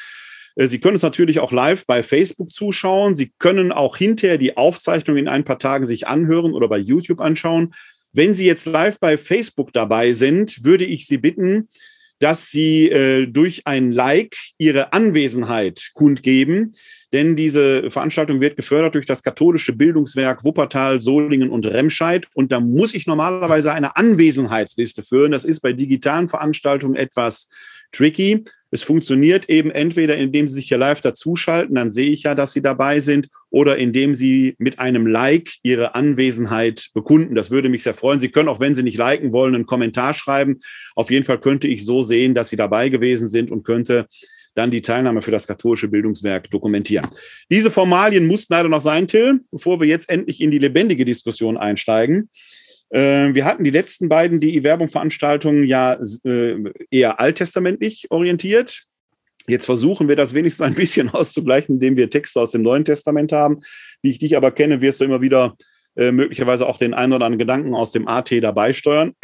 Äh, 0.56 0.66
Sie 0.66 0.80
können 0.80 0.96
es 0.96 1.02
natürlich 1.02 1.40
auch 1.40 1.52
live 1.52 1.86
bei 1.86 2.02
Facebook 2.02 2.52
zuschauen. 2.52 3.14
Sie 3.14 3.32
können 3.38 3.72
auch 3.72 3.96
hinterher 3.96 4.38
die 4.38 4.56
Aufzeichnung 4.56 5.16
in 5.16 5.28
ein 5.28 5.44
paar 5.44 5.58
Tagen 5.58 5.86
sich 5.86 6.06
anhören 6.06 6.52
oder 6.52 6.68
bei 6.68 6.78
YouTube 6.78 7.20
anschauen. 7.20 7.74
Wenn 8.12 8.34
Sie 8.34 8.46
jetzt 8.46 8.66
live 8.66 9.00
bei 9.00 9.16
Facebook 9.16 9.72
dabei 9.72 10.12
sind, 10.12 10.62
würde 10.64 10.84
ich 10.84 11.06
Sie 11.06 11.18
bitten, 11.18 11.70
dass 12.18 12.50
Sie 12.50 12.90
äh, 12.90 13.26
durch 13.26 13.66
ein 13.66 13.92
Like 13.92 14.36
Ihre 14.58 14.92
Anwesenheit 14.92 15.90
kundgeben. 15.94 16.74
Denn 17.12 17.36
diese 17.36 17.90
Veranstaltung 17.90 18.40
wird 18.40 18.56
gefördert 18.56 18.94
durch 18.94 19.06
das 19.06 19.22
katholische 19.22 19.74
Bildungswerk 19.74 20.44
Wuppertal, 20.44 21.00
Solingen 21.00 21.50
und 21.50 21.66
Remscheid. 21.66 22.26
Und 22.34 22.52
da 22.52 22.60
muss 22.60 22.94
ich 22.94 23.06
normalerweise 23.06 23.72
eine 23.72 23.96
Anwesenheitsliste 23.96 25.02
führen. 25.02 25.32
Das 25.32 25.44
ist 25.44 25.60
bei 25.60 25.72
digitalen 25.72 26.28
Veranstaltungen 26.28 26.96
etwas 26.96 27.48
tricky. 27.92 28.44
Es 28.70 28.82
funktioniert 28.82 29.50
eben 29.50 29.70
entweder, 29.70 30.16
indem 30.16 30.48
Sie 30.48 30.54
sich 30.54 30.68
hier 30.68 30.78
live 30.78 31.02
dazuschalten, 31.02 31.74
dann 31.74 31.92
sehe 31.92 32.10
ich 32.10 32.22
ja, 32.22 32.34
dass 32.34 32.54
Sie 32.54 32.62
dabei 32.62 33.00
sind, 33.00 33.28
oder 33.50 33.76
indem 33.76 34.14
Sie 34.14 34.54
mit 34.58 34.78
einem 34.78 35.06
Like 35.06 35.50
Ihre 35.62 35.94
Anwesenheit 35.94 36.88
bekunden. 36.94 37.34
Das 37.34 37.50
würde 37.50 37.68
mich 37.68 37.82
sehr 37.82 37.92
freuen. 37.92 38.18
Sie 38.18 38.30
können 38.30 38.48
auch, 38.48 38.60
wenn 38.60 38.74
Sie 38.74 38.82
nicht 38.82 38.96
liken 38.96 39.32
wollen, 39.34 39.54
einen 39.54 39.66
Kommentar 39.66 40.14
schreiben. 40.14 40.60
Auf 40.96 41.10
jeden 41.10 41.26
Fall 41.26 41.38
könnte 41.38 41.68
ich 41.68 41.84
so 41.84 42.02
sehen, 42.02 42.34
dass 42.34 42.48
Sie 42.48 42.56
dabei 42.56 42.88
gewesen 42.88 43.28
sind 43.28 43.50
und 43.50 43.62
könnte 43.62 44.08
dann 44.54 44.70
die 44.70 44.82
Teilnahme 44.82 45.22
für 45.22 45.30
das 45.30 45.46
katholische 45.46 45.88
Bildungswerk 45.88 46.50
dokumentieren. 46.50 47.06
Diese 47.50 47.70
Formalien 47.70 48.26
mussten 48.26 48.52
leider 48.52 48.68
noch 48.68 48.80
sein, 48.80 49.08
Till, 49.08 49.40
bevor 49.50 49.80
wir 49.80 49.88
jetzt 49.88 50.08
endlich 50.08 50.40
in 50.40 50.50
die 50.50 50.58
lebendige 50.58 51.04
Diskussion 51.04 51.56
einsteigen. 51.56 52.30
Äh, 52.90 53.34
wir 53.34 53.44
hatten 53.44 53.64
die 53.64 53.70
letzten 53.70 54.08
beiden 54.08 54.40
DI-Werbung-Veranstaltungen 54.40 55.64
ja 55.64 55.98
äh, 56.24 56.56
eher 56.90 57.18
alttestamentlich 57.18 58.10
orientiert. 58.10 58.84
Jetzt 59.48 59.66
versuchen 59.66 60.08
wir 60.08 60.16
das 60.16 60.34
wenigstens 60.34 60.66
ein 60.66 60.74
bisschen 60.74 61.08
auszugleichen, 61.14 61.76
indem 61.76 61.96
wir 61.96 62.10
Texte 62.10 62.40
aus 62.40 62.50
dem 62.50 62.62
Neuen 62.62 62.84
Testament 62.84 63.32
haben. 63.32 63.60
Wie 64.02 64.10
ich 64.10 64.18
dich 64.18 64.36
aber 64.36 64.50
kenne, 64.50 64.80
wirst 64.82 65.00
du 65.00 65.04
immer 65.04 65.22
wieder 65.22 65.56
äh, 65.96 66.12
möglicherweise 66.12 66.66
auch 66.66 66.78
den 66.78 66.94
einen 66.94 67.12
oder 67.12 67.26
anderen 67.26 67.38
Gedanken 67.38 67.74
aus 67.74 67.92
dem 67.92 68.06
AT 68.06 68.30
dabei 68.30 68.72
steuern. 68.72 69.14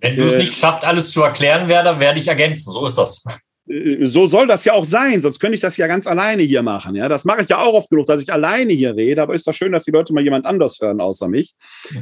Wenn 0.00 0.16
du 0.16 0.24
es 0.24 0.36
nicht 0.36 0.54
schaffst, 0.56 0.84
alles 0.84 1.12
zu 1.12 1.22
erklären, 1.22 1.68
werde, 1.68 2.00
werde 2.00 2.20
ich 2.20 2.28
ergänzen. 2.28 2.72
So 2.72 2.86
ist 2.86 2.96
das. 2.96 3.24
Äh, 3.70 4.06
so 4.06 4.26
soll 4.26 4.46
das 4.46 4.64
ja 4.64 4.72
auch 4.72 4.84
sein, 4.84 5.20
sonst 5.20 5.38
könnte 5.38 5.54
ich 5.54 5.60
das 5.60 5.76
ja 5.76 5.86
ganz 5.86 6.06
alleine 6.06 6.42
hier 6.42 6.62
machen. 6.62 6.94
Ja, 6.96 7.08
das 7.08 7.24
mache 7.24 7.42
ich 7.42 7.48
ja 7.48 7.58
auch 7.58 7.74
oft 7.74 7.90
genug, 7.90 8.06
dass 8.06 8.22
ich 8.22 8.32
alleine 8.32 8.72
hier 8.72 8.96
rede, 8.96 9.22
aber 9.22 9.34
ist 9.34 9.46
doch 9.46 9.54
schön, 9.54 9.72
dass 9.72 9.84
die 9.84 9.90
Leute 9.90 10.12
mal 10.12 10.24
jemand 10.24 10.46
anders 10.46 10.78
hören 10.80 11.00
außer 11.00 11.28
mich. 11.28 11.54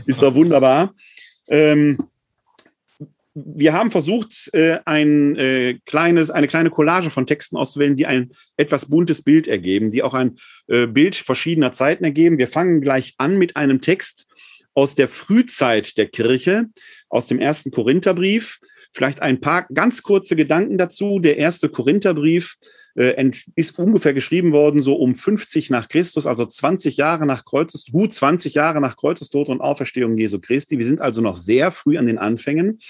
Ist 0.06 0.22
doch 0.22 0.34
wunderbar. 0.34 0.94
Ähm, 1.48 1.98
wir 3.34 3.72
haben 3.72 3.90
versucht, 3.90 4.50
äh, 4.52 4.78
ein 4.84 5.37
äh, 5.37 5.78
kleines, 5.87 6.30
eine 6.30 6.48
kleine 6.48 6.70
Collage 6.70 7.10
von 7.10 7.26
Texten 7.26 7.56
auszuwählen, 7.56 7.96
die 7.96 8.06
ein 8.06 8.32
etwas 8.56 8.87
buntes 8.87 9.22
Bild 9.22 9.46
ergeben, 9.46 9.90
die 9.90 10.02
auch 10.02 10.14
ein 10.14 10.38
äh, 10.66 10.87
Bild 10.87 11.14
verschiedener 11.14 11.72
Zeiten 11.72 12.04
ergeben. 12.04 12.38
Wir 12.38 12.48
fangen 12.48 12.80
gleich 12.80 13.14
an 13.18 13.38
mit 13.38 13.56
einem 13.56 13.80
Text 13.80 14.26
aus 14.75 14.94
der 14.94 15.08
Frühzeit 15.08 15.96
der 15.98 16.06
Kirche, 16.06 16.66
aus 17.08 17.26
dem 17.26 17.38
ersten 17.38 17.70
Korintherbrief. 17.70 18.60
Vielleicht 18.92 19.23
ein 19.23 19.40
paar 19.40 19.66
ganz 19.73 20.02
kurze 20.02 20.37
Gedanken 20.37 20.78
dazu. 20.78 21.21
Der 21.21 21.37
erste 21.37 21.68
Korintherbrief 21.68 22.57
äh, 22.99 23.30
ist 23.54 23.78
ungefähr 23.78 24.12
geschrieben 24.12 24.52
worden, 24.52 24.83
so 24.83 24.97
um 24.97 25.14
50 25.14 25.71
nach 25.71 25.88
Christus, 25.88 26.26
also 26.26 26.45
20 26.45 26.97
Jahre 26.97 27.26
nach 27.26 27.45
Kreuzes, 27.45 27.87
gut 27.92 28.12
20 28.12 28.54
Jahre 28.54 28.80
nach 28.80 28.97
Kreuzestod 28.97 29.49
und 29.49 29.61
Auferstehung 29.61 30.18
Jesu 30.18 30.40
Christi. 30.40 30.78
Wir 30.78 30.85
sind 30.85 31.00
also 31.00 31.23
noch 31.23 31.37
sehr 31.37 31.71
früh 31.71 31.97
an 31.97 32.07
den 32.07 32.18
Anfängen. 32.18 32.80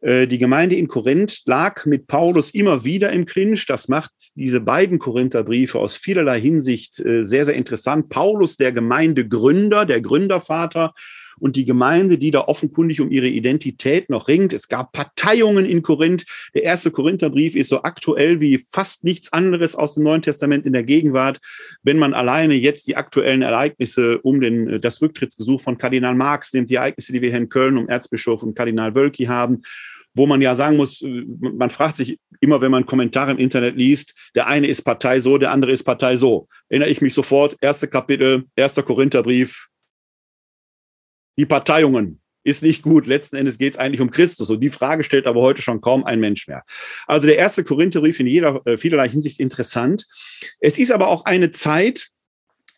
Äh, 0.00 0.28
die 0.28 0.38
Gemeinde 0.38 0.76
in 0.76 0.86
Korinth 0.86 1.42
lag 1.46 1.86
mit 1.86 2.06
Paulus 2.06 2.50
immer 2.50 2.84
wieder 2.84 3.10
im 3.10 3.26
Clinch. 3.26 3.66
Das 3.66 3.88
macht 3.88 4.12
diese 4.36 4.60
beiden 4.60 4.98
Korintherbriefe 4.98 5.78
aus 5.78 5.96
vielerlei 5.96 6.40
Hinsicht 6.40 7.00
äh, 7.00 7.22
sehr, 7.22 7.44
sehr 7.44 7.54
interessant. 7.54 8.10
Paulus, 8.10 8.58
der 8.58 8.72
Gemeindegründer, 8.72 9.86
der 9.86 10.00
Gründervater, 10.00 10.94
und 11.40 11.56
die 11.56 11.64
Gemeinde, 11.64 12.18
die 12.18 12.30
da 12.30 12.42
offenkundig 12.42 13.00
um 13.00 13.10
ihre 13.10 13.28
Identität 13.28 14.10
noch 14.10 14.28
ringt. 14.28 14.52
Es 14.52 14.68
gab 14.68 14.92
Parteiungen 14.92 15.64
in 15.64 15.82
Korinth. 15.82 16.24
Der 16.54 16.64
erste 16.64 16.90
Korintherbrief 16.90 17.54
ist 17.54 17.68
so 17.68 17.82
aktuell 17.82 18.40
wie 18.40 18.64
fast 18.70 19.04
nichts 19.04 19.32
anderes 19.32 19.74
aus 19.74 19.94
dem 19.94 20.04
Neuen 20.04 20.22
Testament 20.22 20.66
in 20.66 20.72
der 20.72 20.84
Gegenwart. 20.84 21.40
Wenn 21.82 21.98
man 21.98 22.14
alleine 22.14 22.54
jetzt 22.54 22.88
die 22.88 22.96
aktuellen 22.96 23.42
Ereignisse 23.42 24.18
um 24.18 24.40
den, 24.40 24.80
das 24.80 25.00
Rücktrittsgesuch 25.00 25.60
von 25.60 25.78
Kardinal 25.78 26.14
Marx 26.14 26.52
nimmt, 26.52 26.70
die 26.70 26.76
Ereignisse, 26.76 27.12
die 27.12 27.22
wir 27.22 27.30
hier 27.30 27.38
in 27.38 27.48
Köln 27.48 27.78
um 27.78 27.88
Erzbischof 27.88 28.42
und 28.42 28.54
Kardinal 28.54 28.94
Wölki 28.94 29.24
haben, 29.24 29.62
wo 30.14 30.26
man 30.26 30.42
ja 30.42 30.54
sagen 30.54 30.76
muss, 30.76 31.02
man 31.04 31.70
fragt 31.70 31.96
sich 31.96 32.18
immer, 32.40 32.60
wenn 32.60 32.70
man 32.70 32.86
Kommentare 32.86 33.30
im 33.30 33.38
Internet 33.38 33.76
liest, 33.76 34.14
der 34.34 34.46
eine 34.46 34.66
ist 34.66 34.82
Partei 34.82 35.20
so, 35.20 35.38
der 35.38 35.52
andere 35.52 35.72
ist 35.72 35.84
Partei 35.84 36.16
so. 36.16 36.48
Erinnere 36.68 36.90
ich 36.90 37.00
mich 37.00 37.14
sofort, 37.14 37.56
erste 37.60 37.88
Kapitel, 37.88 38.44
erster 38.56 38.82
Korintherbrief, 38.82 39.68
die 41.38 41.46
Parteiungen 41.46 42.20
ist 42.44 42.62
nicht 42.62 42.82
gut. 42.82 43.06
Letzten 43.06 43.36
Endes 43.36 43.58
geht 43.58 43.74
es 43.74 43.78
eigentlich 43.78 44.00
um 44.00 44.10
Christus. 44.10 44.50
Und 44.50 44.60
die 44.60 44.70
Frage 44.70 45.04
stellt 45.04 45.26
aber 45.26 45.40
heute 45.40 45.62
schon 45.62 45.80
kaum 45.80 46.04
ein 46.04 46.20
Mensch 46.20 46.48
mehr. 46.48 46.64
Also 47.06 47.26
der 47.26 47.36
erste 47.36 47.62
Korintherbrief 47.64 48.18
in 48.20 48.26
jeder, 48.26 48.60
äh, 48.66 48.76
vielerlei 48.76 49.08
Hinsicht 49.08 49.38
interessant. 49.38 50.06
Es 50.60 50.78
ist 50.78 50.90
aber 50.90 51.08
auch 51.08 51.24
eine 51.24 51.52
Zeit, 51.52 52.08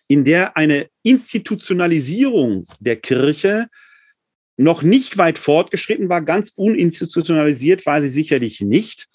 in 0.09 0.25
der 0.25 0.57
eine 0.57 0.89
Institutionalisierung 1.03 2.67
der 2.81 2.97
Kirche 2.97 3.69
noch 4.57 4.83
nicht 4.83 5.17
weit 5.19 5.39
fortgeschritten 5.39 6.09
war. 6.09 6.23
Ganz 6.23 6.53
uninstitutionalisiert 6.57 7.87
war 7.87 8.03
sie 8.03 8.09
sicherlich 8.09 8.61
nicht. 8.61 9.07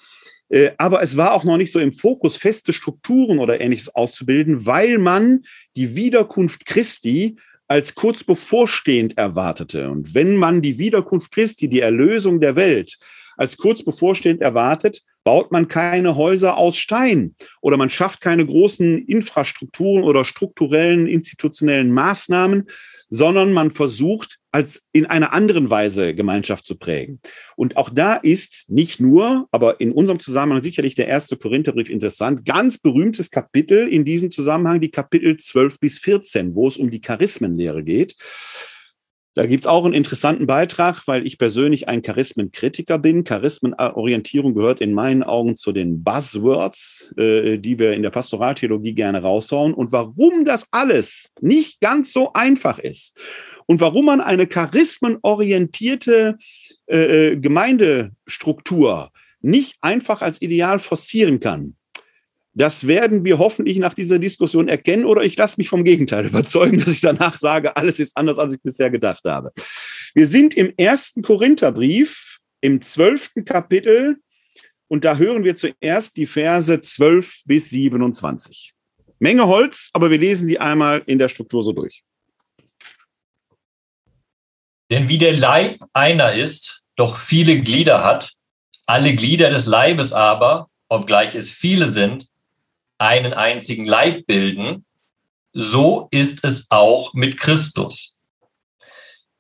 Äh, 0.50 0.72
aber 0.78 1.02
es 1.02 1.18
war 1.18 1.34
auch 1.34 1.44
noch 1.44 1.58
nicht 1.58 1.72
so 1.72 1.80
im 1.80 1.92
Fokus, 1.92 2.38
feste 2.38 2.72
Strukturen 2.72 3.40
oder 3.40 3.60
ähnliches 3.60 3.94
auszubilden, 3.94 4.66
weil 4.66 4.98
man 4.98 5.44
die 5.76 5.96
Wiederkunft 5.96 6.66
Christi 6.66 7.36
als 7.68 7.96
kurz 7.96 8.24
bevorstehend 8.24 9.18
erwartete. 9.18 9.90
Und 9.90 10.14
wenn 10.14 10.36
man 10.36 10.62
die 10.62 10.78
Wiederkunft 10.78 11.32
Christi, 11.32 11.68
die 11.68 11.80
Erlösung 11.80 12.40
der 12.40 12.56
Welt, 12.56 12.98
als 13.38 13.58
kurz 13.58 13.84
bevorstehend 13.84 14.42
erwartet, 14.42 15.02
baut 15.24 15.52
man 15.52 15.68
keine 15.68 16.16
Häuser 16.16 16.56
aus 16.58 16.78
Stein 16.78 17.36
oder 17.60 17.78
man 17.78 17.90
schafft 17.90 18.22
keine 18.22 18.46
großen 18.46 19.06
Infrastrukturen 19.08 20.04
oder 20.04 20.24
strukturellen 20.24 21.08
institutionellen 21.08 21.92
Maßnahmen, 21.92 22.70
sondern 23.16 23.54
man 23.54 23.72
versucht, 23.72 24.40
als 24.52 24.84
in 24.92 25.06
einer 25.06 25.32
anderen 25.32 25.70
Weise 25.70 26.14
Gemeinschaft 26.14 26.66
zu 26.66 26.78
prägen. 26.78 27.22
Und 27.56 27.78
auch 27.78 27.90
da 27.90 28.16
ist 28.16 28.66
nicht 28.68 29.00
nur, 29.00 29.48
aber 29.52 29.80
in 29.80 29.94
unserem 29.94 30.20
Zusammenhang 30.20 30.62
sicherlich 30.62 30.96
der 30.96 31.08
erste 31.08 31.38
Korintherbrief 31.38 31.90
interessant, 31.90 32.46
ganz 32.46 32.78
berühmtes 32.78 33.32
Kapitel 33.32 33.88
in 33.88 34.04
diesem 34.04 34.32
Zusammenhang, 34.32 34.82
die 34.82 34.92
Kapitel 34.92 35.38
12 35.38 35.80
bis 35.80 35.98
14, 36.00 36.56
wo 36.56 36.68
es 36.68 36.76
um 36.76 36.90
die 36.90 37.00
Charismenlehre 37.00 37.84
geht. 37.84 38.16
Da 39.36 39.46
gibt 39.46 39.66
es 39.66 39.68
auch 39.68 39.84
einen 39.84 39.94
interessanten 39.94 40.48
Beitrag, 40.48 41.06
weil 41.08 41.28
ich 41.28 41.38
persönlich 41.38 41.90
ein 41.90 42.02
Charismenkritiker 42.02 42.98
bin. 42.98 43.26
Charismenorientierung 43.26 44.54
gehört 44.54 44.80
in 44.80 44.94
meinen 44.94 45.24
Augen 45.24 45.58
zu 45.58 45.74
den 45.74 46.04
Buzzwords, 46.04 47.14
äh, 47.18 47.58
die 47.58 47.78
wir 47.78 47.92
in 47.94 48.02
der 48.02 48.12
Pastoraltheologie 48.12 48.94
gerne 48.94 49.22
raushauen. 49.22 49.74
Und 49.74 49.92
warum 49.92 50.46
das 50.46 50.70
alles 50.72 51.34
nicht 51.42 51.82
ganz 51.82 52.14
so 52.14 52.32
einfach 52.32 52.80
ist 52.80 53.18
und 53.66 53.82
warum 53.82 54.06
man 54.06 54.22
eine 54.22 54.48
charismenorientierte 54.48 56.38
äh, 56.88 57.32
äh 57.32 57.36
Gemeindestruktur 57.38 59.12
nicht 59.42 59.76
einfach 59.82 60.22
als 60.22 60.42
Ideal 60.42 60.80
forcieren 60.80 61.42
kann, 61.42 61.76
das 62.56 62.88
werden 62.88 63.26
wir 63.26 63.38
hoffentlich 63.38 63.78
nach 63.78 63.94
dieser 63.94 64.18
Diskussion 64.18 64.70
erkennen 64.70 65.06
oder 65.06 65.24
ich 65.24 65.36
lasse 65.36 65.56
mich 65.58 65.70
vom 65.70 65.84
Gegenteil 65.84 66.26
überzeugen, 66.28 66.80
dass 66.80 66.94
ich 66.94 67.02
danach 67.02 67.38
sage, 67.38 67.76
alles 67.76 68.00
ist 68.00 68.18
anders, 68.18 68.40
als 68.40 68.54
ich 68.54 68.62
bisher 68.62 68.90
gedacht 68.90 69.26
habe. 69.26 69.52
Wir 70.14 70.28
sind 70.28 70.56
im 70.56 70.74
ersten 70.78 71.22
Korintherbrief, 71.22 72.40
im 72.62 72.82
zwölften 72.82 73.44
Kapitel 73.44 74.18
und 74.88 75.04
da 75.04 75.18
hören 75.18 75.44
wir 75.44 75.56
zuerst 75.56 76.16
die 76.16 76.26
Verse 76.26 76.82
12 76.82 77.42
bis 77.46 77.70
27. 77.70 78.74
Menge 79.20 79.48
Holz, 79.48 79.90
aber 79.94 80.10
wir 80.10 80.18
lesen 80.18 80.48
sie 80.48 80.60
einmal 80.60 81.04
in 81.06 81.20
der 81.20 81.30
Struktur 81.30 81.64
so 81.64 81.74
durch. 81.74 82.04
Denn 84.92 85.10
wie 85.10 85.18
der 85.18 85.36
Leib 85.36 85.80
einer 85.94 86.34
ist, 86.34 86.84
doch 86.96 87.18
viele 87.18 87.60
Glieder 87.60 88.04
hat, 88.04 88.32
alle 88.86 89.16
Glieder 89.16 89.50
des 89.50 89.66
Leibes 89.66 90.14
aber, 90.14 90.70
obgleich 90.88 91.36
es 91.36 91.52
viele 91.52 91.90
sind, 91.90 92.28
einen 92.98 93.34
einzigen 93.34 93.86
Leib 93.86 94.26
bilden, 94.26 94.86
so 95.54 96.08
ist 96.12 96.44
es 96.44 96.70
auch 96.70 97.14
mit 97.14 97.40
Christus. 97.40 98.18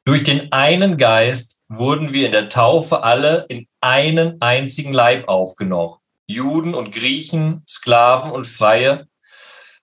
Durch 0.05 0.24
den 0.24 0.51
einen 0.51 0.97
Geist 0.97 1.59
wurden 1.67 2.13
wir 2.13 2.27
in 2.27 2.31
der 2.31 2.50
Taufe 2.50 3.03
alle 3.03 3.45
in 3.50 3.67
einen 3.81 4.39
einzigen 4.41 4.93
Leib 4.93 5.27
aufgenommen. 5.27 5.95
Juden 6.27 6.74
und 6.74 6.93
Griechen, 6.93 7.63
Sklaven 7.67 8.31
und 8.31 8.45
Freie. 8.45 9.07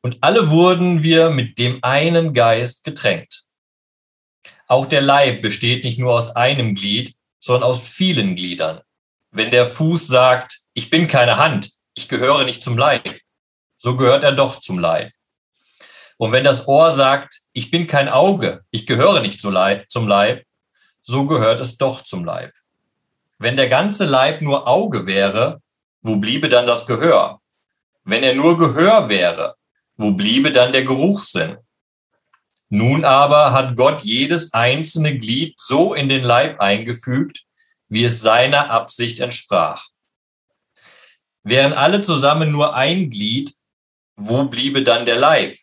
Und 0.00 0.19
alle 0.21 0.50
wurden 0.50 1.02
wir 1.02 1.31
mit 1.31 1.59
dem 1.59 1.79
einen 1.83 2.33
Geist 2.33 2.85
getränkt. 2.85 3.45
Auch 4.67 4.87
der 4.87 5.02
Leib 5.02 5.43
besteht 5.43 5.85
nicht 5.85 5.99
nur 5.99 6.14
aus 6.14 6.35
einem 6.35 6.75
Glied, 6.75 7.14
sondern 7.41 7.69
aus 7.69 7.87
vielen 7.87 8.37
Gliedern. 8.37 8.81
Wenn 9.31 9.50
der 9.50 9.67
Fuß 9.67 10.07
sagt, 10.07 10.59
ich 10.75 10.88
bin 10.88 11.09
keine 11.09 11.37
Hand, 11.37 11.71
ich 11.95 12.09
gehöre 12.09 12.45
nicht 12.45 12.62
zum 12.62 12.79
Leib, 12.79 13.21
so 13.83 13.97
gehört 13.97 14.23
er 14.23 14.33
doch 14.33 14.61
zum 14.61 14.79
Leib. 14.79 15.11
Und 16.17 16.31
wenn 16.31 16.45
das 16.45 16.69
Ohr 16.69 16.93
sagt, 16.93 17.41
ich 17.53 17.73
bin 17.73 17.89
kein 17.89 18.09
Auge, 18.09 18.65
ich 18.71 18.87
gehöre 18.87 19.21
nicht 19.21 19.41
zum 19.41 19.53
Leib, 19.53 20.45
so 21.03 21.27
gehört 21.27 21.59
es 21.59 21.79
doch 21.79 22.03
zum 22.03 22.25
Leib. 22.25 22.53
Wenn 23.39 23.57
der 23.57 23.69
ganze 23.69 24.05
Leib 24.05 24.41
nur 24.41 24.69
Auge 24.69 25.07
wäre, 25.07 25.61
wo 26.01 26.15
bliebe 26.17 26.49
dann 26.49 26.65
das 26.65 26.87
Gehör? 26.87 27.41
Wenn 28.05 28.23
er 28.23 28.37
nur 28.37 28.57
Gehör 28.57 29.09
wäre, 29.09 29.57
wo 29.97 30.12
bliebe 30.12 30.53
dann 30.53 30.71
der 30.71 30.85
Geruchssinn? 30.85 31.59
Nun 32.69 33.05
aber 33.05 33.53
hat 33.53 33.77
Gott 33.77 34.03
jedes 34.03 34.53
einzelne 34.53 35.19
Glied 35.19 35.59
so 35.59 35.93
in 35.93 36.09
den 36.09 36.23
Leib 36.23 36.61
eingefügt, 36.61 37.43
wie 37.89 38.05
es 38.05 38.21
seiner 38.21 38.71
Absicht 38.71 39.19
entsprach. 39.19 39.89
Wären 41.43 41.73
alle 41.73 42.01
zusammen 42.01 42.53
nur 42.53 42.75
ein 42.75 43.11
Glied, 43.11 43.57
wo 44.26 44.45
bliebe 44.45 44.83
dann 44.83 45.05
der 45.05 45.17
Leib? 45.17 45.57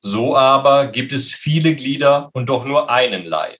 So 0.00 0.36
aber 0.36 0.88
gibt 0.88 1.12
es 1.12 1.32
viele 1.32 1.76
Glieder 1.76 2.30
und 2.32 2.46
doch 2.46 2.64
nur 2.64 2.90
einen 2.90 3.24
Leib. 3.24 3.58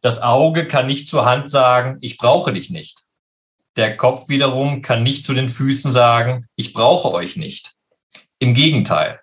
Das 0.00 0.22
Auge 0.22 0.68
kann 0.68 0.86
nicht 0.86 1.08
zur 1.08 1.24
Hand 1.24 1.50
sagen, 1.50 1.98
ich 2.00 2.16
brauche 2.16 2.52
dich 2.52 2.70
nicht. 2.70 3.02
Der 3.76 3.96
Kopf 3.96 4.28
wiederum 4.28 4.80
kann 4.82 5.02
nicht 5.02 5.24
zu 5.24 5.34
den 5.34 5.48
Füßen 5.48 5.92
sagen, 5.92 6.46
ich 6.54 6.72
brauche 6.72 7.10
euch 7.12 7.36
nicht. 7.36 7.74
Im 8.38 8.54
Gegenteil, 8.54 9.20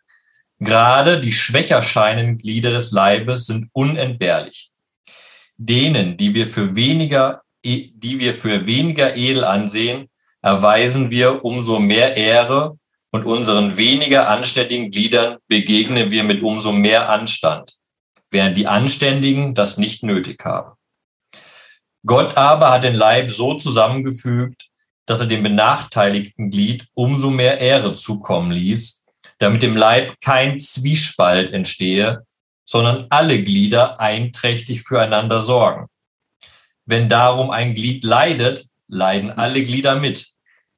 gerade 0.60 1.20
die 1.20 1.32
schwächer 1.32 1.82
scheinenden 1.82 2.38
Glieder 2.38 2.72
des 2.72 2.92
Leibes 2.92 3.46
sind 3.46 3.70
unentbehrlich. 3.72 4.72
Denen, 5.56 6.18
die 6.18 6.34
wir 6.34 6.48
für 6.48 6.75
weniger, 6.75 7.42
die 7.63 8.20
wir 8.20 8.34
für 8.34 8.65
weniger 8.65 9.15
edel 9.15 9.46
ansehen, 9.46 10.10
erweisen 10.42 11.10
wir 11.10 11.46
umso 11.46 11.80
mehr 11.80 12.18
Ehre 12.18 12.77
und 13.13 13.25
unseren 13.25 13.77
weniger 13.77 14.27
anständigen 14.27 14.89
Gliedern 14.89 15.38
begegnen 15.48 16.10
wir 16.10 16.24
mit 16.24 16.41
umso 16.41 16.72
mehr 16.72 17.10
Anstand, 17.10 17.75
während 18.32 18.58
die 18.58 18.65
Anständigen 18.65 19.53
das 19.53 19.77
nicht 19.77 20.01
nötig 20.01 20.43
haben. 20.43 20.74
Gott 22.05 22.36
aber 22.38 22.72
hat 22.72 22.84
den 22.84 22.96
Leib 22.96 23.29
so 23.29 23.53
zusammengefügt, 23.53 24.67
dass 25.05 25.22
er 25.22 25.27
dem 25.27 25.43
benachteiligten 25.43 26.50
Glied 26.50 26.88
umso 26.96 27.29
mehr 27.29 27.60
Ehre 27.60 27.93
zukommen 27.93 28.51
ließ, 28.51 29.05
damit 29.38 29.62
dem 29.62 29.77
Leib 29.77 30.15
kein 30.20 30.58
Zwiespalt 30.58 31.53
entstehe, 31.53 32.25
sondern 32.65 33.05
alle 33.12 33.43
Glieder 33.43 34.00
einträchtig 34.00 34.82
füreinander 34.82 35.39
sorgen. 35.39 35.88
Wenn 36.86 37.10
darum 37.10 37.51
ein 37.51 37.75
Glied 37.75 38.03
leidet, 38.03 38.65
leiden 38.88 39.29
alle 39.29 39.62
Glieder 39.62 40.00
mit. 40.00 40.29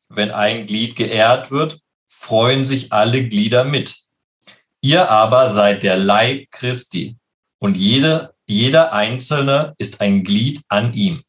Wenn 0.10 0.32
ein 0.32 0.66
Glied 0.66 0.98
geehrt 0.98 1.50
wird, 1.50 1.80
freuen 2.26 2.66
sich 2.66 2.92
alle 2.92 3.28
Glieder 3.28 3.66
mit. 3.66 4.00
Ihr 4.82 5.12
aber 5.12 5.50
seid 5.50 5.84
der 5.84 5.96
Leib 5.96 6.50
Christi 6.50 7.18
und 7.60 7.78
jede, 7.78 8.34
jeder 8.48 8.94
Einzelne 8.94 9.76
ist 9.78 10.02
ein 10.02 10.24
Glied 10.24 10.62
an 10.68 10.94
ihm. 10.94 11.22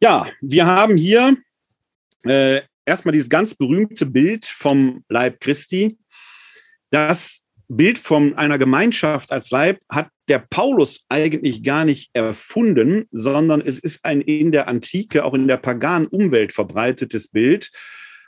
Ja, 0.00 0.30
wir 0.40 0.64
haben 0.64 0.96
hier 0.96 1.36
äh, 2.24 2.62
erstmal 2.86 3.12
dieses 3.12 3.28
ganz 3.28 3.54
berühmte 3.54 4.06
Bild 4.06 4.46
vom 4.46 5.04
Leib 5.10 5.40
Christi. 5.40 5.98
Das 6.90 7.46
Bild 7.68 7.98
von 7.98 8.36
einer 8.36 8.58
Gemeinschaft 8.58 9.30
als 9.30 9.50
Leib 9.50 9.80
hat 9.90 10.08
der 10.28 10.38
Paulus 10.38 11.04
eigentlich 11.08 11.62
gar 11.62 11.84
nicht 11.84 12.10
erfunden, 12.14 13.06
sondern 13.12 13.60
es 13.60 13.78
ist 13.78 14.04
ein 14.04 14.22
in 14.22 14.52
der 14.52 14.68
Antike, 14.68 15.24
auch 15.24 15.34
in 15.34 15.48
der 15.48 15.58
paganen 15.58 16.08
Umwelt 16.08 16.52
verbreitetes 16.52 17.28
Bild. 17.28 17.70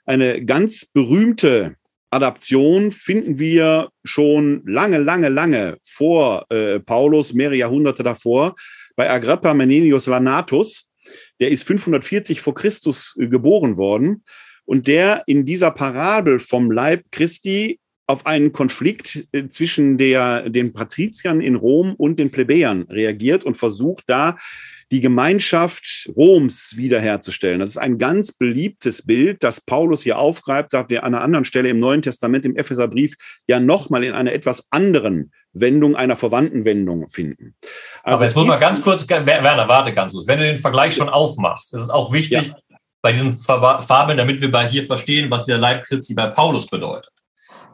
Eine 0.04 0.44
ganz 0.44 0.86
berühmte 0.86 1.76
Adaption 2.10 2.92
finden 2.92 3.38
wir 3.38 3.90
schon 4.04 4.62
lange, 4.66 4.98
lange, 4.98 5.28
lange 5.28 5.78
vor 5.84 6.46
äh, 6.50 6.80
Paulus, 6.80 7.32
mehrere 7.32 7.56
Jahrhunderte 7.56 8.02
davor, 8.02 8.56
bei 8.96 9.08
Agrippa 9.08 9.54
Menenius 9.54 10.06
Lanatus. 10.06 10.90
Der 11.38 11.50
ist 11.50 11.62
540 11.62 12.40
vor 12.40 12.54
Christus 12.54 13.16
äh, 13.18 13.28
geboren 13.28 13.76
worden 13.76 14.24
und 14.64 14.86
der 14.86 15.22
in 15.26 15.46
dieser 15.46 15.70
Parabel 15.70 16.40
vom 16.40 16.70
Leib 16.70 17.04
Christi 17.10 17.78
auf 18.10 18.26
einen 18.26 18.52
Konflikt 18.52 19.26
äh, 19.32 19.46
zwischen 19.46 19.96
der, 19.96 20.50
den 20.50 20.72
Patriziern 20.72 21.40
in 21.40 21.54
Rom 21.54 21.94
und 21.94 22.18
den 22.18 22.30
Plebejern 22.30 22.82
reagiert 22.90 23.44
und 23.44 23.56
versucht 23.56 24.04
da 24.08 24.36
die 24.90 25.00
Gemeinschaft 25.00 26.10
Roms 26.16 26.76
wiederherzustellen. 26.76 27.60
Das 27.60 27.70
ist 27.70 27.76
ein 27.76 27.96
ganz 27.96 28.32
beliebtes 28.32 29.06
Bild, 29.06 29.44
das 29.44 29.60
Paulus 29.60 30.02
hier 30.02 30.18
aufgreift, 30.18 30.72
da 30.72 30.88
wir 30.88 31.04
an 31.04 31.14
einer 31.14 31.22
anderen 31.22 31.44
Stelle 31.44 31.68
im 31.68 31.78
Neuen 31.78 32.02
Testament, 32.02 32.44
im 32.44 32.56
Epheserbrief, 32.56 33.14
ja 33.46 33.60
nochmal 33.60 34.02
in 34.02 34.12
einer 34.12 34.32
etwas 34.32 34.66
anderen 34.70 35.30
Wendung, 35.52 35.94
einer 35.94 36.16
verwandten 36.16 36.64
Wendung 36.64 37.08
finden. 37.08 37.54
Also 38.02 38.16
Aber 38.16 38.24
jetzt 38.24 38.36
muss 38.36 38.46
man 38.46 38.58
ganz 38.58 38.82
kurz, 38.82 39.08
Werner, 39.08 39.68
warte 39.68 39.92
ganz 39.92 40.12
kurz. 40.12 40.26
Wenn 40.26 40.40
du 40.40 40.44
den 40.46 40.58
Vergleich 40.58 40.96
schon 40.96 41.08
aufmachst, 41.08 41.72
das 41.72 41.84
ist 41.84 41.90
auch 41.90 42.12
wichtig 42.12 42.48
ja. 42.48 42.76
bei 43.00 43.12
diesen 43.12 43.38
Fabeln, 43.38 44.18
damit 44.18 44.40
wir 44.40 44.50
bei 44.50 44.66
hier 44.66 44.86
verstehen, 44.86 45.30
was 45.30 45.46
der 45.46 45.58
Leib 45.58 45.84
Christi 45.84 46.14
bei 46.14 46.26
Paulus 46.26 46.66
bedeutet. 46.66 47.12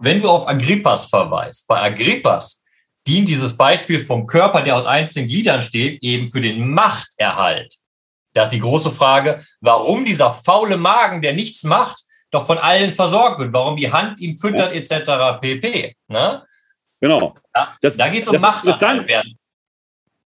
Wenn 0.01 0.21
du 0.21 0.29
auf 0.29 0.49
Agrippas 0.49 1.07
verweist, 1.07 1.67
bei 1.67 1.81
Agrippas 1.81 2.65
dient 3.07 3.29
dieses 3.29 3.57
Beispiel 3.57 4.05
vom 4.05 4.27
Körper, 4.27 4.63
der 4.63 4.77
aus 4.77 4.87
einzelnen 4.87 5.29
Gliedern 5.29 5.63
steht, 5.63 6.03
eben 6.03 6.29
für 6.29 6.41
den 6.41 6.69
Machterhalt. 6.71 7.73
Da 8.33 8.43
ist 8.43 8.53
die 8.53 8.61
große 8.61 8.91
Frage, 8.91 9.45
warum 9.61 10.05
dieser 10.05 10.33
faule 10.33 10.77
Magen, 10.77 11.23
der 11.23 11.33
nichts 11.33 11.65
macht, 11.65 12.03
doch 12.31 12.47
von 12.47 12.59
allen 12.59 12.91
versorgt 12.91 13.39
wird, 13.39 13.53
warum 13.53 13.77
die 13.77 13.93
Hand 13.93 14.21
ihm 14.21 14.35
füttert, 14.35 14.73
etc. 14.73 15.41
pp. 15.41 15.97
Ne? 16.09 16.45
Genau. 17.01 17.35
Ja, 17.55 17.77
das, 17.81 17.97
da 17.97 18.09
geht 18.09 18.23
es 18.23 18.29
um 18.29 18.41
Machterhalt. 18.41 19.07
Während, 19.07 19.37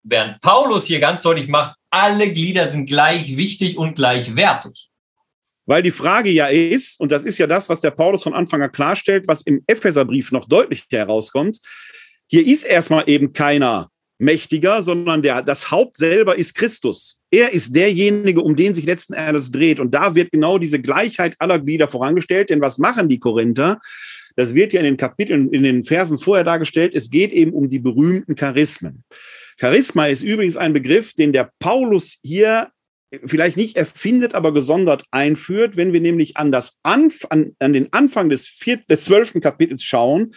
während 0.03 0.41
Paulus 0.41 0.87
hier 0.87 0.99
ganz 0.99 1.23
deutlich 1.23 1.49
macht, 1.49 1.77
alle 1.91 2.33
Glieder 2.33 2.69
sind 2.69 2.87
gleich 2.87 3.37
wichtig 3.37 3.77
und 3.77 3.95
gleichwertig. 3.95 4.91
Weil 5.67 5.83
die 5.83 5.91
Frage 5.91 6.31
ja 6.31 6.47
ist, 6.47 6.99
und 6.99 7.13
das 7.13 7.25
ist 7.25 7.39
ja 7.39 7.47
das, 7.47 7.69
was 7.69 7.81
der 7.81 7.93
Paulus 7.93 8.23
von 8.23 8.35
Anfang 8.35 8.63
an 8.63 8.73
klarstellt, 8.73 9.29
was 9.29 9.43
im 9.43 9.63
Epheserbrief 9.67 10.33
noch 10.33 10.49
deutlich 10.49 10.85
herauskommt, 10.91 11.59
hier 12.27 12.47
ist 12.47 12.65
erstmal 12.65 13.05
eben 13.09 13.33
keiner 13.33 13.91
mächtiger, 14.19 14.83
sondern 14.83 15.23
der, 15.23 15.43
das 15.43 15.71
Haupt 15.71 15.97
selber 15.97 16.39
ist 16.39 16.55
Christus. 16.55 17.21
Er 17.31 17.53
ist 17.53 17.75
derjenige, 17.75 18.41
um 18.41 18.57
den 18.57 18.75
sich 18.75 18.85
letzten 18.85 19.15
Endes 19.15 19.51
dreht. 19.51 19.81
Und 19.81 19.93
da 19.93 20.15
wird 20.15 20.31
genau 20.31 20.59
diese 20.59 20.81
Gleichheit 20.81 21.35
aller 21.39 21.59
Glieder 21.59 21.89
vorangestellt. 21.89 22.51
Denn 22.51 22.61
was 22.61 22.79
machen 22.79 23.09
die 23.09 23.19
Korinther? 23.19 23.81
Das 24.37 24.55
wird 24.55 24.73
ja 24.73 24.81
in 24.81 24.87
den 24.87 24.97
Kapiteln, 24.97 25.53
in 25.53 25.63
den 25.63 25.85
Versen 25.85 26.19
vorher 26.19 26.45
dargestellt. 26.45 26.95
Es 26.95 27.11
geht 27.11 27.33
eben 27.33 27.53
um 27.53 27.69
die 27.69 27.81
berühmten 27.81 28.37
Charismen. 28.37 29.05
Charisma 29.59 30.07
ist 30.07 30.23
übrigens 30.23 30.57
ein 30.57 30.73
Begriff, 30.73 31.13
den 31.15 31.33
der 31.33 31.51
Paulus 31.59 32.19
hier 32.23 32.71
vielleicht 33.25 33.57
nicht 33.57 33.77
erfindet, 33.77 34.35
aber 34.35 34.53
gesondert 34.55 35.05
einführt, 35.11 35.77
wenn 35.77 35.93
wir 35.93 36.01
nämlich 36.01 36.37
an, 36.37 36.53
das 36.53 36.79
Anf 36.83 37.27
an, 37.29 37.55
an 37.59 37.73
den 37.73 37.93
Anfang 37.93 38.29
des, 38.29 38.59
des 38.89 39.05
zwölften 39.05 39.41
Kapitels 39.41 39.83
schauen, 39.83 40.35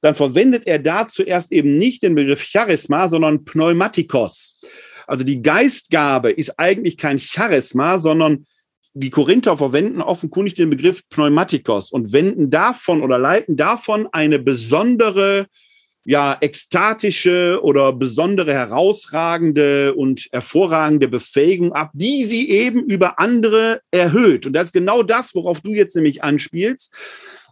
dann 0.00 0.14
verwendet 0.14 0.66
er 0.66 0.78
da 0.78 1.08
zuerst 1.08 1.52
eben 1.52 1.78
nicht 1.78 2.02
den 2.02 2.14
Begriff 2.14 2.42
Charisma, 2.42 3.08
sondern 3.08 3.44
Pneumatikos. 3.44 4.60
Also 5.06 5.24
die 5.24 5.42
Geistgabe 5.42 6.30
ist 6.30 6.58
eigentlich 6.58 6.96
kein 6.96 7.18
Charisma, 7.18 7.98
sondern 7.98 8.46
die 8.94 9.10
Korinther 9.10 9.56
verwenden 9.56 10.02
offenkundig 10.02 10.54
den 10.54 10.70
Begriff 10.70 11.08
Pneumatikos 11.08 11.90
und 11.90 12.12
wenden 12.12 12.50
davon 12.50 13.02
oder 13.02 13.18
leiten 13.18 13.56
davon 13.56 14.08
eine 14.12 14.38
besondere 14.38 15.46
ja 16.04 16.36
ekstatische 16.40 17.60
oder 17.62 17.92
besondere 17.92 18.52
herausragende 18.52 19.94
und 19.94 20.28
hervorragende 20.32 21.08
Befähigung 21.08 21.72
ab, 21.72 21.90
die 21.94 22.24
sie 22.24 22.50
eben 22.50 22.84
über 22.84 23.18
andere 23.18 23.82
erhöht. 23.90 24.46
Und 24.46 24.54
das 24.54 24.68
ist 24.68 24.72
genau 24.72 25.02
das, 25.02 25.34
worauf 25.34 25.60
du 25.60 25.70
jetzt 25.70 25.94
nämlich 25.94 26.24
anspielst. 26.24 26.92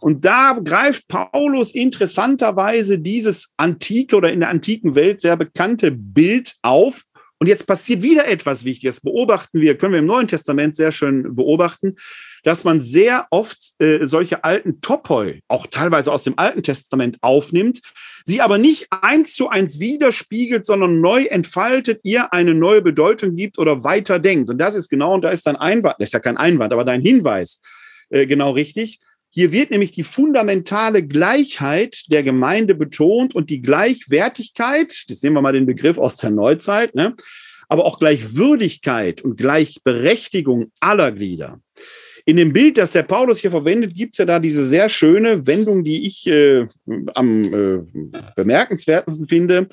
Und 0.01 0.25
da 0.25 0.59
greift 0.63 1.07
Paulus 1.07 1.73
interessanterweise 1.73 2.99
dieses 2.99 3.53
antike 3.57 4.15
oder 4.15 4.31
in 4.31 4.41
der 4.41 4.49
antiken 4.49 4.95
Welt 4.95 5.21
sehr 5.21 5.37
bekannte 5.37 5.91
Bild 5.91 6.55
auf. 6.61 7.03
Und 7.39 7.47
jetzt 7.47 7.65
passiert 7.65 8.01
wieder 8.01 8.27
etwas 8.27 8.65
Wichtiges. 8.65 8.99
Beobachten 8.99 9.61
wir, 9.61 9.77
können 9.77 9.93
wir 9.93 9.99
im 9.99 10.05
Neuen 10.05 10.27
Testament 10.27 10.75
sehr 10.75 10.91
schön 10.91 11.35
beobachten 11.35 11.95
dass 12.43 12.63
man 12.63 12.81
sehr 12.81 13.27
oft 13.29 13.73
äh, 13.79 14.05
solche 14.05 14.43
alten 14.43 14.81
Topoi, 14.81 15.41
auch 15.47 15.67
teilweise 15.67 16.11
aus 16.11 16.23
dem 16.23 16.37
Alten 16.37 16.63
Testament, 16.63 17.17
aufnimmt, 17.21 17.81
sie 18.25 18.41
aber 18.41 18.57
nicht 18.57 18.87
eins 18.91 19.35
zu 19.35 19.49
eins 19.49 19.79
widerspiegelt, 19.79 20.65
sondern 20.65 21.01
neu 21.01 21.25
entfaltet, 21.25 21.99
ihr 22.03 22.33
eine 22.33 22.53
neue 22.53 22.81
Bedeutung 22.81 23.35
gibt 23.35 23.57
oder 23.57 23.83
weiter 23.83 24.19
denkt. 24.19 24.49
Und 24.49 24.57
das 24.57 24.75
ist 24.75 24.89
genau, 24.89 25.13
und 25.13 25.23
da 25.23 25.29
ist 25.29 25.47
dein 25.47 25.55
Einwand, 25.55 25.95
das 25.99 26.09
ist 26.09 26.13
ja 26.13 26.19
kein 26.19 26.37
Einwand, 26.37 26.73
aber 26.73 26.85
dein 26.85 27.01
Hinweis 27.01 27.61
äh, 28.09 28.25
genau 28.25 28.51
richtig. 28.51 28.99
Hier 29.33 29.53
wird 29.53 29.71
nämlich 29.71 29.91
die 29.91 30.03
fundamentale 30.03 31.03
Gleichheit 31.03 32.03
der 32.09 32.21
Gemeinde 32.21 32.75
betont 32.75 33.33
und 33.33 33.49
die 33.49 33.61
Gleichwertigkeit, 33.61 35.05
das 35.07 35.21
nehmen 35.23 35.37
wir 35.37 35.41
mal 35.41 35.53
den 35.53 35.65
Begriff 35.65 35.97
aus 35.97 36.17
der 36.17 36.31
Neuzeit, 36.31 36.95
ne, 36.95 37.15
aber 37.69 37.85
auch 37.85 37.97
Gleichwürdigkeit 37.97 39.21
und 39.21 39.37
Gleichberechtigung 39.37 40.71
aller 40.81 41.13
Glieder. 41.13 41.61
In 42.25 42.37
dem 42.37 42.53
Bild, 42.53 42.77
das 42.77 42.91
der 42.91 43.03
Paulus 43.03 43.39
hier 43.39 43.51
verwendet, 43.51 43.95
gibt 43.95 44.13
es 44.13 44.19
ja 44.19 44.25
da 44.25 44.39
diese 44.39 44.65
sehr 44.65 44.89
schöne 44.89 45.47
Wendung, 45.47 45.83
die 45.83 46.05
ich 46.05 46.27
äh, 46.27 46.67
am 47.13 47.43
äh, 47.43 47.79
bemerkenswertesten 48.35 49.27
finde, 49.27 49.67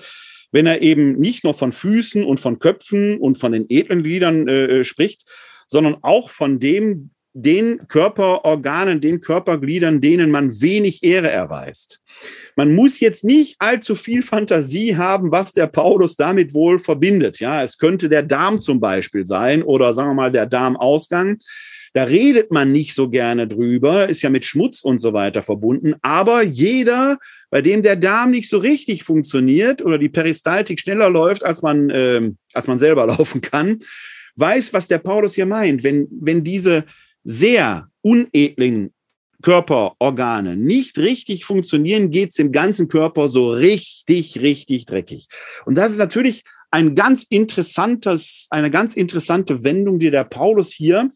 wenn 0.52 0.66
er 0.66 0.82
eben 0.82 1.18
nicht 1.18 1.44
nur 1.44 1.54
von 1.54 1.72
Füßen 1.72 2.24
und 2.24 2.40
von 2.40 2.58
Köpfen 2.58 3.18
und 3.18 3.38
von 3.38 3.52
den 3.52 3.66
edlen 3.68 4.02
Gliedern 4.02 4.48
äh, 4.48 4.84
spricht, 4.84 5.24
sondern 5.66 5.98
auch 6.00 6.30
von 6.30 6.58
dem, 6.58 7.10
den 7.34 7.86
Körperorganen, 7.88 9.00
den 9.00 9.20
Körpergliedern, 9.20 10.00
denen 10.00 10.30
man 10.30 10.60
wenig 10.60 11.04
Ehre 11.04 11.30
erweist. 11.30 12.00
Man 12.56 12.74
muss 12.74 12.98
jetzt 13.00 13.24
nicht 13.24 13.56
allzu 13.58 13.94
viel 13.94 14.22
Fantasie 14.22 14.96
haben, 14.96 15.30
was 15.30 15.52
der 15.52 15.66
Paulus 15.66 16.16
damit 16.16 16.54
wohl 16.54 16.78
verbindet. 16.78 17.38
Ja, 17.38 17.62
es 17.62 17.78
könnte 17.78 18.08
der 18.08 18.22
Darm 18.22 18.60
zum 18.60 18.80
Beispiel 18.80 19.26
sein 19.26 19.62
oder 19.62 19.92
sagen 19.92 20.10
wir 20.10 20.14
mal 20.14 20.32
der 20.32 20.46
Darmausgang. 20.46 21.38
Da 21.92 22.04
redet 22.04 22.50
man 22.50 22.72
nicht 22.72 22.94
so 22.94 23.08
gerne 23.08 23.46
drüber, 23.46 24.08
ist 24.08 24.22
ja 24.22 24.30
mit 24.30 24.44
Schmutz 24.44 24.82
und 24.82 24.98
so 24.98 25.12
weiter 25.12 25.42
verbunden. 25.42 25.94
Aber 26.02 26.42
jeder, 26.42 27.18
bei 27.50 27.62
dem 27.62 27.82
der 27.82 27.96
Darm 27.96 28.30
nicht 28.30 28.48
so 28.48 28.58
richtig 28.58 29.04
funktioniert 29.04 29.84
oder 29.84 29.98
die 29.98 30.08
Peristaltik 30.08 30.80
schneller 30.80 31.10
läuft, 31.10 31.44
als 31.44 31.62
man, 31.62 31.90
äh, 31.90 32.30
als 32.52 32.66
man 32.66 32.78
selber 32.78 33.06
laufen 33.18 33.40
kann, 33.40 33.80
weiß, 34.36 34.72
was 34.72 34.88
der 34.88 34.98
Paulus 34.98 35.34
hier 35.34 35.46
meint. 35.46 35.82
Wenn, 35.82 36.08
wenn 36.10 36.44
diese 36.44 36.84
sehr 37.24 37.88
unedlen 38.02 38.92
Körperorgane 39.42 40.56
nicht 40.56 40.98
richtig 40.98 41.44
funktionieren, 41.44 42.10
geht 42.10 42.30
es 42.30 42.38
im 42.38 42.52
ganzen 42.52 42.88
Körper 42.88 43.28
so 43.28 43.50
richtig, 43.50 44.40
richtig 44.40 44.86
dreckig. 44.86 45.28
Und 45.64 45.76
das 45.76 45.92
ist 45.92 45.98
natürlich 45.98 46.42
ein 46.70 46.94
ganz 46.94 47.24
interessantes, 47.28 48.46
eine 48.50 48.70
ganz 48.70 48.94
interessante 48.94 49.64
Wendung, 49.64 49.98
die 49.98 50.10
der 50.10 50.24
Paulus 50.24 50.72
hier 50.72 51.10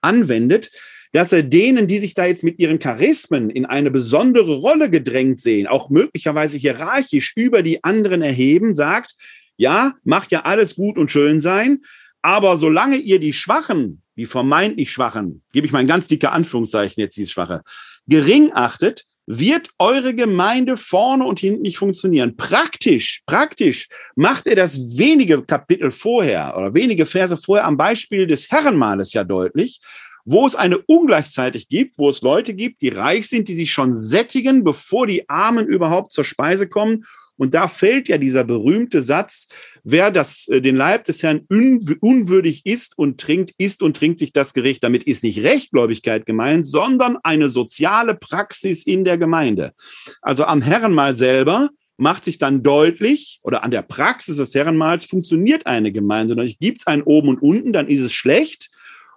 anwendet, 0.00 0.70
dass 1.12 1.32
er 1.32 1.42
denen, 1.42 1.86
die 1.86 1.98
sich 1.98 2.14
da 2.14 2.26
jetzt 2.26 2.44
mit 2.44 2.58
ihren 2.58 2.78
Charismen 2.78 3.50
in 3.50 3.66
eine 3.66 3.90
besondere 3.90 4.56
Rolle 4.56 4.90
gedrängt 4.90 5.40
sehen, 5.40 5.66
auch 5.66 5.90
möglicherweise 5.90 6.56
hierarchisch 6.56 7.32
über 7.36 7.62
die 7.62 7.82
anderen 7.82 8.22
erheben, 8.22 8.74
sagt, 8.74 9.16
ja, 9.56 9.94
macht 10.04 10.30
ja 10.30 10.42
alles 10.42 10.76
gut 10.76 10.96
und 10.96 11.10
schön 11.10 11.40
sein, 11.40 11.80
aber 12.22 12.56
solange 12.56 12.96
ihr 12.96 13.18
die 13.18 13.32
Schwachen, 13.32 14.02
die 14.16 14.26
vermeintlich 14.26 14.92
Schwachen, 14.92 15.42
gebe 15.52 15.66
ich 15.66 15.72
mal 15.72 15.80
ein 15.80 15.86
ganz 15.86 16.06
dicke 16.06 16.30
Anführungszeichen 16.30 17.00
jetzt, 17.00 17.16
dieses 17.16 17.32
Schwache, 17.32 17.62
gering 18.06 18.52
achtet, 18.52 19.04
wird 19.32 19.70
eure 19.78 20.12
Gemeinde 20.12 20.76
vorne 20.76 21.24
und 21.24 21.38
hinten 21.38 21.62
nicht 21.62 21.78
funktionieren. 21.78 22.36
Praktisch, 22.36 23.22
praktisch 23.26 23.88
macht 24.16 24.48
er 24.48 24.56
das 24.56 24.98
wenige 24.98 25.42
Kapitel 25.42 25.92
vorher 25.92 26.56
oder 26.56 26.74
wenige 26.74 27.06
Verse 27.06 27.36
vorher 27.36 27.64
am 27.64 27.76
Beispiel 27.76 28.26
des 28.26 28.50
Herrenmales 28.50 29.12
ja 29.12 29.22
deutlich, 29.22 29.80
wo 30.24 30.46
es 30.46 30.56
eine 30.56 30.78
Ungleichzeitig 30.78 31.68
gibt, 31.68 31.96
wo 31.96 32.10
es 32.10 32.22
Leute 32.22 32.54
gibt, 32.54 32.82
die 32.82 32.88
reich 32.88 33.28
sind, 33.28 33.46
die 33.46 33.54
sich 33.54 33.70
schon 33.70 33.94
sättigen, 33.94 34.64
bevor 34.64 35.06
die 35.06 35.28
Armen 35.28 35.66
überhaupt 35.66 36.10
zur 36.10 36.24
Speise 36.24 36.68
kommen 36.68 37.04
und 37.40 37.54
da 37.54 37.68
fällt 37.68 38.08
ja 38.08 38.18
dieser 38.18 38.44
berühmte 38.44 39.00
Satz, 39.00 39.48
wer 39.82 40.10
das, 40.10 40.46
äh, 40.48 40.60
den 40.60 40.76
Leib 40.76 41.06
des 41.06 41.22
Herrn 41.22 41.46
unwürdig 41.48 42.66
isst 42.66 42.98
und 42.98 43.18
trinkt, 43.18 43.52
isst 43.56 43.82
und 43.82 43.96
trinkt 43.96 44.18
sich 44.18 44.34
das 44.34 44.52
Gericht. 44.52 44.84
Damit 44.84 45.04
ist 45.04 45.24
nicht 45.24 45.42
Rechtgläubigkeit 45.42 46.26
gemeint, 46.26 46.66
sondern 46.66 47.16
eine 47.22 47.48
soziale 47.48 48.14
Praxis 48.14 48.84
in 48.84 49.04
der 49.04 49.16
Gemeinde. 49.16 49.72
Also 50.20 50.44
am 50.44 50.60
Herrenmahl 50.60 51.16
selber 51.16 51.70
macht 51.96 52.24
sich 52.24 52.36
dann 52.36 52.62
deutlich, 52.62 53.40
oder 53.42 53.64
an 53.64 53.70
der 53.70 53.82
Praxis 53.82 54.36
des 54.36 54.54
Herrenmahls 54.54 55.06
funktioniert 55.06 55.64
eine 55.64 55.92
Gemeinde. 55.92 56.34
Gibt 56.60 56.80
es 56.80 56.86
ein 56.86 57.02
Oben 57.02 57.28
und 57.28 57.40
Unten, 57.40 57.72
dann 57.72 57.88
ist 57.88 58.02
es 58.02 58.12
schlecht. 58.12 58.70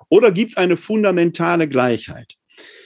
Oder 0.07 0.31
gibt 0.31 0.51
es 0.51 0.57
eine 0.57 0.77
fundamentale 0.77 1.67
Gleichheit? 1.67 2.35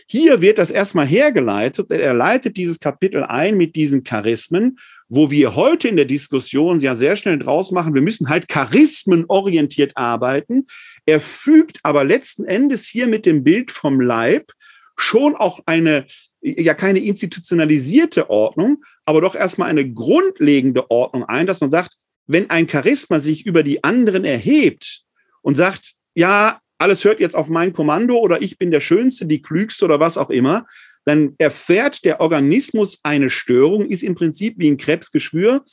Hier 0.08 0.41
wird 0.41 0.58
das 0.58 0.71
erstmal 0.71 1.06
hergeleitet. 1.06 1.91
Er 1.91 2.15
leitet 2.15 2.58
dieses 2.58 2.80
Kapitel 2.80 3.23
ein 3.23 3.56
mit 3.56 3.76
diesen 3.76 4.04
Charismen 4.04 4.80
wo 5.10 5.32
wir 5.32 5.56
heute 5.56 5.88
in 5.88 5.96
der 5.96 6.06
Diskussion 6.06 6.80
ja 6.80 6.96
sehr 6.96 7.15
schnell 7.15 7.39
draus 7.39 7.72
machen, 7.72 7.93
wir 7.93 8.02
müssen 8.02 8.30
halt 8.30 8.48
charismenorientiert 8.48 9.96
arbeiten. 9.96 10.67
Er 11.06 11.20
fügt 11.20 11.80
aber 11.84 12.04
letzten 12.04 12.43
Endes 12.46 12.86
hier 12.86 13.08
mit 13.08 13.26
dem 13.26 13.43
Bild 13.43 13.72
vom 13.72 14.02
Leib 14.02 14.52
schon 14.98 15.36
auch 15.36 15.62
eine, 15.65 16.06
ja 16.41 16.74
keine 16.74 17.00
institutionalisierte 17.00 18.30
Ordnung, 18.30 18.84
aber 19.06 19.22
doch 19.22 19.36
erstmal 19.36 19.70
eine 19.70 19.89
grundlegende 19.89 20.91
Ordnung 20.91 21.24
ein, 21.24 21.48
dass 21.48 21.62
man 21.62 21.70
sagt, 21.70 21.93
wenn 22.26 22.50
ein 22.50 22.67
Charisma 22.67 23.20
sich 23.20 23.46
über 23.46 23.63
die 23.63 23.84
anderen 23.84 24.26
erhebt 24.26 25.04
und 25.41 25.56
sagt, 25.56 25.93
ja, 26.13 26.60
alles 26.78 27.06
hört 27.06 27.20
jetzt 27.20 27.36
auf 27.36 27.48
mein 27.48 27.74
Kommando 27.74 28.17
oder 28.17 28.41
ich 28.41 28.58
bin 28.58 28.72
der 28.72 28.82
Schönste, 28.82 29.26
die 29.26 29.41
Klügste 29.41 29.86
oder 29.86 30.00
was 30.00 30.17
auch 30.17 30.30
immer, 30.30 30.67
dann 31.08 31.36
erfährt 31.38 32.04
der 32.04 32.20
Organismus 32.20 33.00
eine 33.02 33.30
Störung, 33.30 33.89
ist 33.89 34.04
im 34.04 34.15
Prinzip 34.15 34.56
wie 34.58 34.70
ein 34.70 34.76
Krebsgeschwür. 34.78 35.63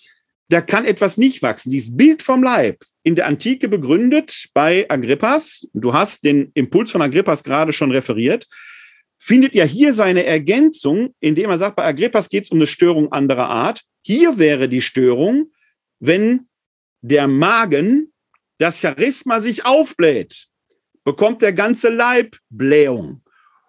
Da 0.49 0.61
kann 0.61 0.85
etwas 0.85 1.17
nicht 1.19 1.43
wachsen. 1.43 1.73
Dieses 1.73 1.97
Bild 1.97 2.23
vom 2.23 2.45
Leib 2.45 2.85
in 3.03 3.17
der 3.17 3.27
Antike 3.27 3.69
begründet 3.69 4.47
bei 4.55 4.89
Agrippas, 4.89 5.67
du 5.73 5.93
hast 5.93 6.23
den 6.23 6.53
Impuls 6.55 6.93
von 6.93 7.03
Agrippas 7.03 7.43
gerade 7.43 7.73
schon 7.73 7.91
referiert, 7.91 8.47
findet 9.19 9.57
ja 9.57 9.65
hier 9.65 9.93
seine 9.93 10.25
Ergänzung, 10.25 11.17
indem 11.19 11.51
er 11.51 11.59
sagt, 11.59 11.75
bei 11.75 11.85
Agrippas 11.85 12.29
geht 12.29 12.45
es 12.45 12.51
um 12.51 12.59
eine 12.59 12.69
Störung 12.69 13.11
anderer 13.11 13.49
Art. 13.49 13.83
Hier 14.03 14.39
wäre 14.39 14.69
die 14.69 14.83
Störung, 14.83 15.51
wenn 15.99 16.47
der 17.01 17.27
Magen 17.27 18.13
das 18.59 18.79
Charisma 18.79 19.41
sich 19.41 19.65
aufbläht, 19.65 20.47
bekommt 21.03 21.43
der 21.43 21.53
ganze 21.53 21.89
Leib 21.89 22.37
Blähung. 22.51 23.23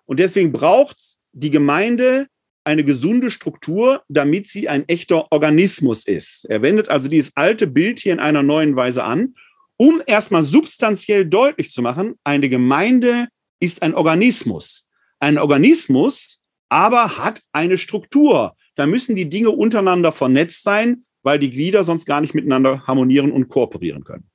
Und 0.05 0.19
deswegen 0.19 0.51
braucht 0.51 0.97
es 0.97 1.14
die 1.35 1.51
Gemeinde 1.51 2.27
eine 2.63 2.83
gesunde 2.83 3.29
Struktur, 3.29 4.01
damit 4.09 4.47
sie 4.47 4.67
ein 4.67 4.87
echter 4.87 5.31
Organismus 5.31 6.07
ist. 6.07 6.45
Er 6.45 6.61
wendet 6.63 6.89
also 6.89 7.07
dieses 7.09 7.35
alte 7.35 7.67
Bild 7.67 7.99
hier 7.99 8.13
in 8.13 8.19
einer 8.19 8.41
neuen 8.41 8.75
Weise 8.75 9.03
an, 9.03 9.35
um 9.77 10.01
erstmal 10.07 10.43
substanziell 10.43 11.25
deutlich 11.25 11.69
zu 11.69 11.81
machen, 11.81 12.15
eine 12.23 12.49
Gemeinde 12.49 13.27
ist 13.59 13.83
ein 13.83 13.93
Organismus. 13.93 14.87
Ein 15.19 15.37
Organismus 15.37 16.41
aber 16.69 17.17
hat 17.17 17.41
eine 17.51 17.77
Struktur. 17.77 18.55
Da 18.75 18.87
müssen 18.87 19.15
die 19.15 19.29
Dinge 19.29 19.51
untereinander 19.51 20.11
vernetzt 20.11 20.63
sein, 20.63 21.05
weil 21.21 21.39
die 21.39 21.51
Glieder 21.51 21.83
sonst 21.83 22.05
gar 22.05 22.21
nicht 22.21 22.33
miteinander 22.33 22.87
harmonieren 22.87 23.31
und 23.31 23.49
kooperieren 23.49 24.03
können. 24.03 24.29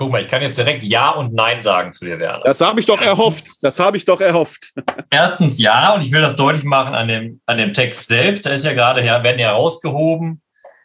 Guck 0.00 0.12
mal, 0.12 0.22
ich 0.22 0.28
kann 0.28 0.40
jetzt 0.40 0.56
direkt 0.56 0.82
Ja 0.82 1.10
und 1.10 1.34
Nein 1.34 1.60
sagen 1.60 1.92
zu 1.92 2.06
dir, 2.06 2.18
Werner. 2.18 2.42
Das 2.42 2.62
habe 2.62 2.80
ich 2.80 2.86
doch 2.86 3.02
erstens, 3.02 3.18
erhofft. 3.18 3.46
Das 3.60 3.78
habe 3.78 3.98
ich 3.98 4.06
doch 4.06 4.18
erhofft. 4.18 4.72
Erstens 5.10 5.58
ja, 5.58 5.92
und 5.92 6.00
ich 6.00 6.10
will 6.10 6.22
das 6.22 6.36
deutlich 6.36 6.64
machen 6.64 6.94
an 6.94 7.06
dem, 7.06 7.42
an 7.44 7.58
dem 7.58 7.74
Text 7.74 8.08
selbst. 8.08 8.46
Da 8.46 8.50
ist 8.50 8.64
ja 8.64 8.72
gerade, 8.72 9.04
ja, 9.04 9.22
werden 9.22 9.38
herausgehoben, 9.38 10.40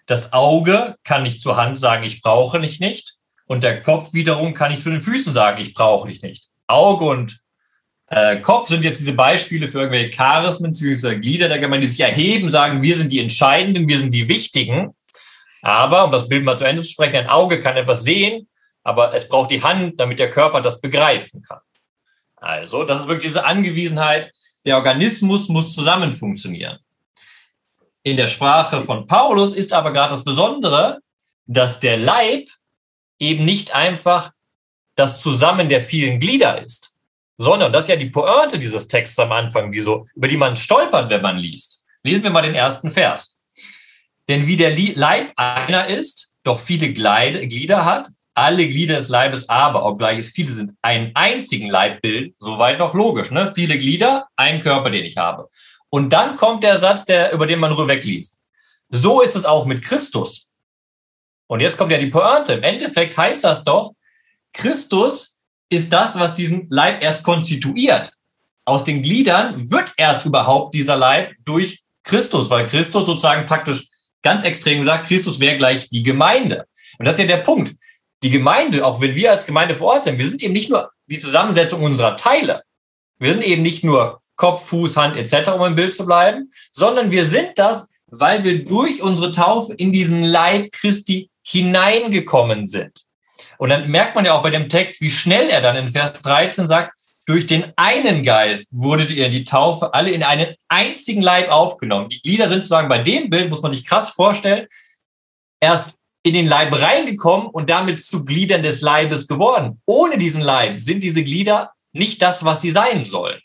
das 0.05 0.33
Auge 0.33 0.97
kann 1.05 1.23
nicht 1.23 1.39
zur 1.39 1.55
Hand 1.55 1.79
sagen, 1.79 2.03
ich 2.03 2.21
brauche 2.21 2.59
dich 2.59 2.81
nicht. 2.81 3.13
Und 3.45 3.63
der 3.63 3.81
Kopf 3.81 4.11
wiederum 4.11 4.53
kann 4.53 4.71
nicht 4.71 4.81
zu 4.81 4.89
den 4.89 4.99
Füßen 4.99 5.33
sagen, 5.33 5.61
ich 5.61 5.73
brauche 5.73 6.09
dich 6.09 6.21
nicht. 6.21 6.49
Auge 6.67 7.05
und 7.05 7.39
äh, 8.07 8.35
Kopf 8.41 8.67
sind 8.67 8.83
jetzt 8.83 8.99
diese 8.99 9.13
Beispiele 9.13 9.69
für 9.69 9.79
irgendwelche 9.79 10.11
Charismen, 10.11 10.71
bzw. 10.71 11.19
Glieder 11.19 11.47
der 11.47 11.59
Gemeinde, 11.59 11.87
die 11.87 11.91
sich 11.91 12.01
erheben, 12.01 12.49
sagen, 12.49 12.81
wir 12.81 12.97
sind 12.97 13.13
die 13.13 13.21
Entscheidenden, 13.21 13.87
wir 13.87 13.97
sind 13.97 14.13
die 14.13 14.27
Wichtigen. 14.27 14.93
Aber, 15.61 16.03
um 16.03 16.11
das 16.11 16.27
Bild 16.27 16.43
mal 16.43 16.57
zu 16.57 16.65
Ende 16.65 16.81
zu 16.81 16.89
sprechen, 16.89 17.15
ein 17.15 17.29
Auge 17.29 17.61
kann 17.61 17.77
etwas 17.77 18.03
sehen, 18.03 18.49
aber 18.85 19.13
es 19.13 19.27
braucht 19.27 19.51
die 19.51 19.63
Hand, 19.63 19.99
damit 19.99 20.19
der 20.19 20.29
Körper 20.29 20.61
das 20.61 20.79
begreifen 20.79 21.41
kann. 21.41 21.59
Also, 22.35 22.83
das 22.83 23.01
ist 23.01 23.07
wirklich 23.07 23.31
diese 23.31 23.43
Angewiesenheit. 23.43 24.31
Der 24.63 24.77
Organismus 24.77 25.49
muss 25.49 25.73
zusammen 25.73 26.11
funktionieren. 26.11 26.77
In 28.03 28.15
der 28.15 28.27
Sprache 28.27 28.83
von 28.83 29.07
Paulus 29.07 29.53
ist 29.53 29.73
aber 29.73 29.91
gerade 29.91 30.11
das 30.11 30.23
Besondere, 30.23 30.99
dass 31.47 31.79
der 31.79 31.97
Leib 31.97 32.47
eben 33.17 33.43
nicht 33.43 33.73
einfach 33.73 34.31
das 34.93 35.21
Zusammen 35.21 35.67
der 35.67 35.81
vielen 35.81 36.19
Glieder 36.19 36.61
ist, 36.61 36.95
sondern 37.37 37.73
das 37.73 37.85
ist 37.85 37.89
ja 37.89 37.95
die 37.95 38.11
Pointe 38.11 38.59
dieses 38.59 38.87
Textes 38.87 39.17
am 39.17 39.31
Anfang, 39.31 39.71
die 39.71 39.79
so, 39.79 40.05
über 40.13 40.27
die 40.27 40.37
man 40.37 40.55
stolpert, 40.55 41.09
wenn 41.09 41.23
man 41.23 41.37
liest. 41.37 41.83
Lesen 42.03 42.23
wir 42.23 42.29
mal 42.29 42.43
den 42.43 42.55
ersten 42.55 42.91
Vers. 42.91 43.37
Denn 44.27 44.47
wie 44.47 44.57
der 44.57 44.75
Leib 44.95 45.33
einer 45.37 45.87
ist, 45.87 46.33
doch 46.43 46.59
viele 46.59 46.93
Glieder 46.93 47.85
hat, 47.85 48.07
alle 48.35 48.67
Glieder 48.67 48.97
des 48.97 49.07
Leibes 49.07 49.49
aber, 49.49 49.85
obgleich 49.85 50.19
es 50.19 50.29
viele 50.29 50.51
sind, 50.51 50.73
einen 50.81 51.11
einzigen 51.15 51.69
Leibbild, 51.69 52.35
soweit 52.37 52.77
noch 52.79 52.93
logisch, 52.93 53.31
ne? 53.31 53.51
Viele 53.55 53.77
Glieder, 53.77 54.27
ein 54.35 54.59
Körper, 54.59 54.89
den 54.89 55.05
ich 55.05 55.17
habe. 55.17 55.49
Und 55.89 56.11
dann 56.11 56.35
kommt 56.35 56.63
der 56.63 56.77
Satz, 56.77 57.05
der, 57.05 57.31
über 57.31 57.47
den 57.47 57.59
man 57.59 57.71
nur 57.71 57.87
wegliest. 57.87 58.37
So 58.89 59.21
ist 59.21 59.35
es 59.35 59.45
auch 59.45 59.65
mit 59.65 59.81
Christus. 59.81 60.49
Und 61.47 61.61
jetzt 61.61 61.77
kommt 61.77 61.91
ja 61.91 61.97
die 61.97 62.07
Pointe. 62.07 62.53
Im 62.53 62.63
Endeffekt 62.63 63.17
heißt 63.17 63.43
das 63.43 63.63
doch, 63.63 63.93
Christus 64.51 65.39
ist 65.69 65.91
das, 65.93 66.19
was 66.19 66.35
diesen 66.35 66.67
Leib 66.69 67.01
erst 67.01 67.23
konstituiert. 67.23 68.11
Aus 68.65 68.83
den 68.83 69.01
Gliedern 69.01 69.69
wird 69.71 69.93
erst 69.97 70.25
überhaupt 70.25 70.75
dieser 70.75 70.97
Leib 70.97 71.33
durch 71.45 71.83
Christus, 72.03 72.49
weil 72.49 72.67
Christus 72.67 73.05
sozusagen 73.05 73.45
praktisch 73.45 73.87
ganz 74.21 74.43
extrem 74.43 74.79
gesagt, 74.79 75.07
Christus 75.07 75.39
wäre 75.39 75.57
gleich 75.57 75.89
die 75.89 76.03
Gemeinde. 76.03 76.65
Und 76.97 77.05
das 77.05 77.15
ist 77.15 77.21
ja 77.21 77.27
der 77.27 77.43
Punkt 77.43 77.75
die 78.23 78.29
Gemeinde, 78.29 78.85
auch 78.85 79.01
wenn 79.01 79.15
wir 79.15 79.31
als 79.31 79.45
Gemeinde 79.45 79.75
vor 79.75 79.93
Ort 79.93 80.03
sind, 80.05 80.17
wir 80.17 80.27
sind 80.27 80.41
eben 80.41 80.53
nicht 80.53 80.69
nur 80.69 80.91
die 81.07 81.19
Zusammensetzung 81.19 81.83
unserer 81.83 82.17
Teile. 82.17 82.63
Wir 83.19 83.31
sind 83.33 83.43
eben 83.43 83.61
nicht 83.61 83.83
nur 83.83 84.21
Kopf, 84.35 84.65
Fuß, 84.67 84.97
Hand 84.97 85.15
etc., 85.15 85.51
um 85.51 85.65
im 85.65 85.75
Bild 85.75 85.93
zu 85.93 86.05
bleiben, 86.05 86.51
sondern 86.71 87.11
wir 87.11 87.25
sind 87.25 87.51
das, 87.55 87.89
weil 88.07 88.43
wir 88.43 88.65
durch 88.65 89.01
unsere 89.01 89.31
Taufe 89.31 89.73
in 89.73 89.91
diesen 89.91 90.23
Leib 90.23 90.71
Christi 90.71 91.29
hineingekommen 91.43 92.67
sind. 92.67 93.05
Und 93.57 93.69
dann 93.69 93.89
merkt 93.89 94.15
man 94.15 94.25
ja 94.25 94.33
auch 94.33 94.41
bei 94.41 94.49
dem 94.49 94.69
Text, 94.69 94.99
wie 95.01 95.11
schnell 95.11 95.49
er 95.49 95.61
dann 95.61 95.75
in 95.75 95.91
Vers 95.91 96.13
13 96.13 96.67
sagt, 96.67 96.97
durch 97.25 97.47
den 97.47 97.73
einen 97.75 98.23
Geist 98.23 98.67
wurdet 98.71 99.11
ihr 99.11 99.25
in 99.25 99.31
die 99.31 99.45
Taufe 99.45 99.93
alle 99.93 100.11
in 100.11 100.21
einen 100.21 100.55
einzigen 100.67 101.21
Leib 101.21 101.49
aufgenommen. 101.49 102.09
Die 102.09 102.21
Glieder 102.21 102.47
sind 102.47 102.57
sozusagen 102.57 102.89
bei 102.89 102.99
dem 102.99 103.29
Bild, 103.29 103.49
muss 103.49 103.63
man 103.63 103.71
sich 103.71 103.85
krass 103.85 104.11
vorstellen, 104.11 104.67
erst 105.59 105.94
in 106.25 106.33
den 106.33 106.47
Leib 106.47 106.73
reingekommen 106.73 107.45
und 107.45 107.69
damit 107.69 108.01
zu 108.01 108.25
Gliedern 108.25 108.63
des 108.63 108.81
Leibes 108.81 109.27
geworden. 109.27 109.79
Ohne 109.85 110.17
diesen 110.17 110.41
Leib 110.41 110.79
sind 110.79 111.03
diese 111.03 111.23
Glieder 111.23 111.71
nicht 111.93 112.19
das, 112.23 112.43
was 112.43 112.63
sie 112.63 112.71
sein 112.71 113.05
sollen. 113.05 113.39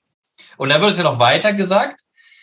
Und 0.57 0.71
dann 0.71 0.81
wird 0.81 0.93
es 0.93 0.97
ja 0.97 1.05
noch 1.05 1.19
weiter 1.19 1.53
gesagt, 1.53 2.01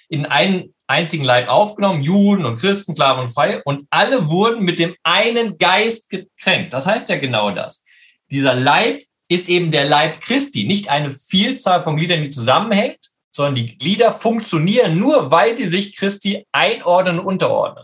in 0.09 0.27
einen 0.27 0.75
einzigen 0.85 1.23
Leib 1.23 1.49
aufgenommen, 1.49 2.03
Juden 2.03 2.45
und 2.45 2.59
Christen, 2.59 2.93
Sklaven 2.93 3.23
und 3.23 3.29
Freie, 3.29 3.63
und 3.65 3.87
alle 3.89 4.29
wurden 4.29 4.63
mit 4.63 4.77
dem 4.77 4.95
einen 5.01 5.57
Geist 5.57 6.11
gekränkt. 6.11 6.71
Das 6.71 6.85
heißt 6.85 7.09
ja 7.09 7.17
genau 7.17 7.49
das. 7.49 7.83
Dieser 8.29 8.53
Leib 8.53 9.01
ist 9.27 9.49
eben 9.49 9.71
der 9.71 9.85
Leib 9.85 10.21
Christi, 10.21 10.67
nicht 10.67 10.89
eine 10.89 11.09
Vielzahl 11.09 11.81
von 11.81 11.97
Gliedern, 11.97 12.21
die 12.21 12.29
zusammenhängt, 12.29 12.99
sondern 13.35 13.55
die 13.55 13.75
Glieder 13.75 14.11
funktionieren 14.11 14.99
nur, 14.99 15.31
weil 15.31 15.55
sie 15.55 15.67
sich 15.67 15.95
Christi 15.95 16.45
einordnen 16.51 17.17
und 17.19 17.25
unterordnen. 17.25 17.83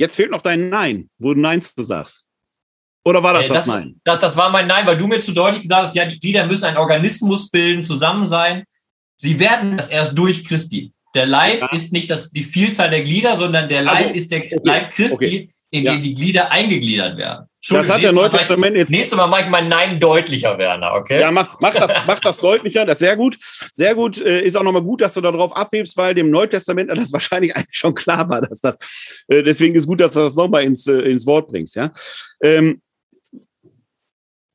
Jetzt 0.00 0.16
fehlt 0.16 0.30
noch 0.30 0.40
dein 0.40 0.70
Nein, 0.70 1.10
wo 1.18 1.34
du 1.34 1.40
Nein 1.40 1.60
zu 1.60 1.82
sagst. 1.82 2.24
Oder 3.04 3.22
war 3.22 3.34
das 3.34 3.44
äh, 3.44 3.48
das, 3.48 3.56
das, 3.58 3.66
Nein? 3.66 4.00
Das, 4.02 4.18
das, 4.18 4.34
war 4.34 4.48
mein 4.48 4.66
Nein, 4.66 4.86
weil 4.86 4.96
du 4.96 5.06
mir 5.06 5.20
zu 5.20 5.32
deutlich 5.32 5.64
gesagt 5.64 5.88
hast, 5.88 5.94
ja, 5.94 6.06
die 6.06 6.18
Glieder 6.18 6.46
müssen 6.46 6.64
einen 6.64 6.78
Organismus 6.78 7.50
bilden, 7.50 7.84
zusammen 7.84 8.24
sein. 8.24 8.64
Sie 9.16 9.38
werden 9.38 9.76
das 9.76 9.90
erst 9.90 10.16
durch 10.16 10.46
Christi. 10.46 10.94
Der 11.14 11.26
Leib 11.26 11.60
ja. 11.60 11.68
ist 11.72 11.92
nicht 11.92 12.08
das, 12.08 12.30
die 12.30 12.42
Vielzahl 12.42 12.88
der 12.88 13.02
Glieder, 13.02 13.36
sondern 13.36 13.68
der 13.68 13.82
Leib 13.82 14.06
also, 14.06 14.14
ist 14.14 14.32
der 14.32 14.38
okay, 14.38 14.60
Leib 14.64 14.90
Christi, 14.92 15.14
okay. 15.14 15.50
in 15.68 15.84
ja. 15.84 15.92
den 15.92 16.02
die 16.02 16.14
Glieder 16.14 16.50
eingegliedert 16.50 17.18
werden. 17.18 17.46
Das 17.68 17.90
hat 17.90 18.02
der 18.02 18.12
Neue 18.12 18.30
Testament 18.30 18.74
jetzt. 18.74 18.90
Nächstes 18.90 19.16
Mal 19.16 19.26
mache 19.26 19.42
ich 19.42 19.48
mein 19.48 19.68
Nein 19.68 20.00
deutlicher, 20.00 20.56
Werner, 20.56 20.94
okay? 20.94 21.20
Ja, 21.20 21.30
mach, 21.30 21.60
mach, 21.60 21.74
das, 21.74 21.92
mach 22.06 22.18
das 22.20 22.38
deutlicher, 22.38 22.86
das 22.86 22.94
ist 22.94 23.00
sehr 23.00 23.16
gut. 23.16 23.38
Sehr 23.72 23.94
gut, 23.94 24.20
äh, 24.20 24.40
ist 24.40 24.56
auch 24.56 24.62
nochmal 24.62 24.82
gut, 24.82 25.02
dass 25.02 25.14
du 25.14 25.20
darauf 25.20 25.54
abhebst, 25.54 25.96
weil 25.96 26.14
dem 26.14 26.30
Neutestament 26.30 26.90
das 26.90 27.12
wahrscheinlich 27.12 27.54
eigentlich 27.54 27.76
schon 27.76 27.94
klar 27.94 28.28
war, 28.30 28.40
dass 28.40 28.60
das, 28.60 28.78
äh, 29.28 29.42
deswegen 29.42 29.74
ist 29.74 29.86
gut, 29.86 30.00
dass 30.00 30.12
du 30.12 30.20
das 30.20 30.36
nochmal 30.36 30.64
ins, 30.64 30.86
äh, 30.86 31.00
ins 31.00 31.26
Wort 31.26 31.48
bringst, 31.48 31.76
ja. 31.76 31.92
Ähm, 32.42 32.80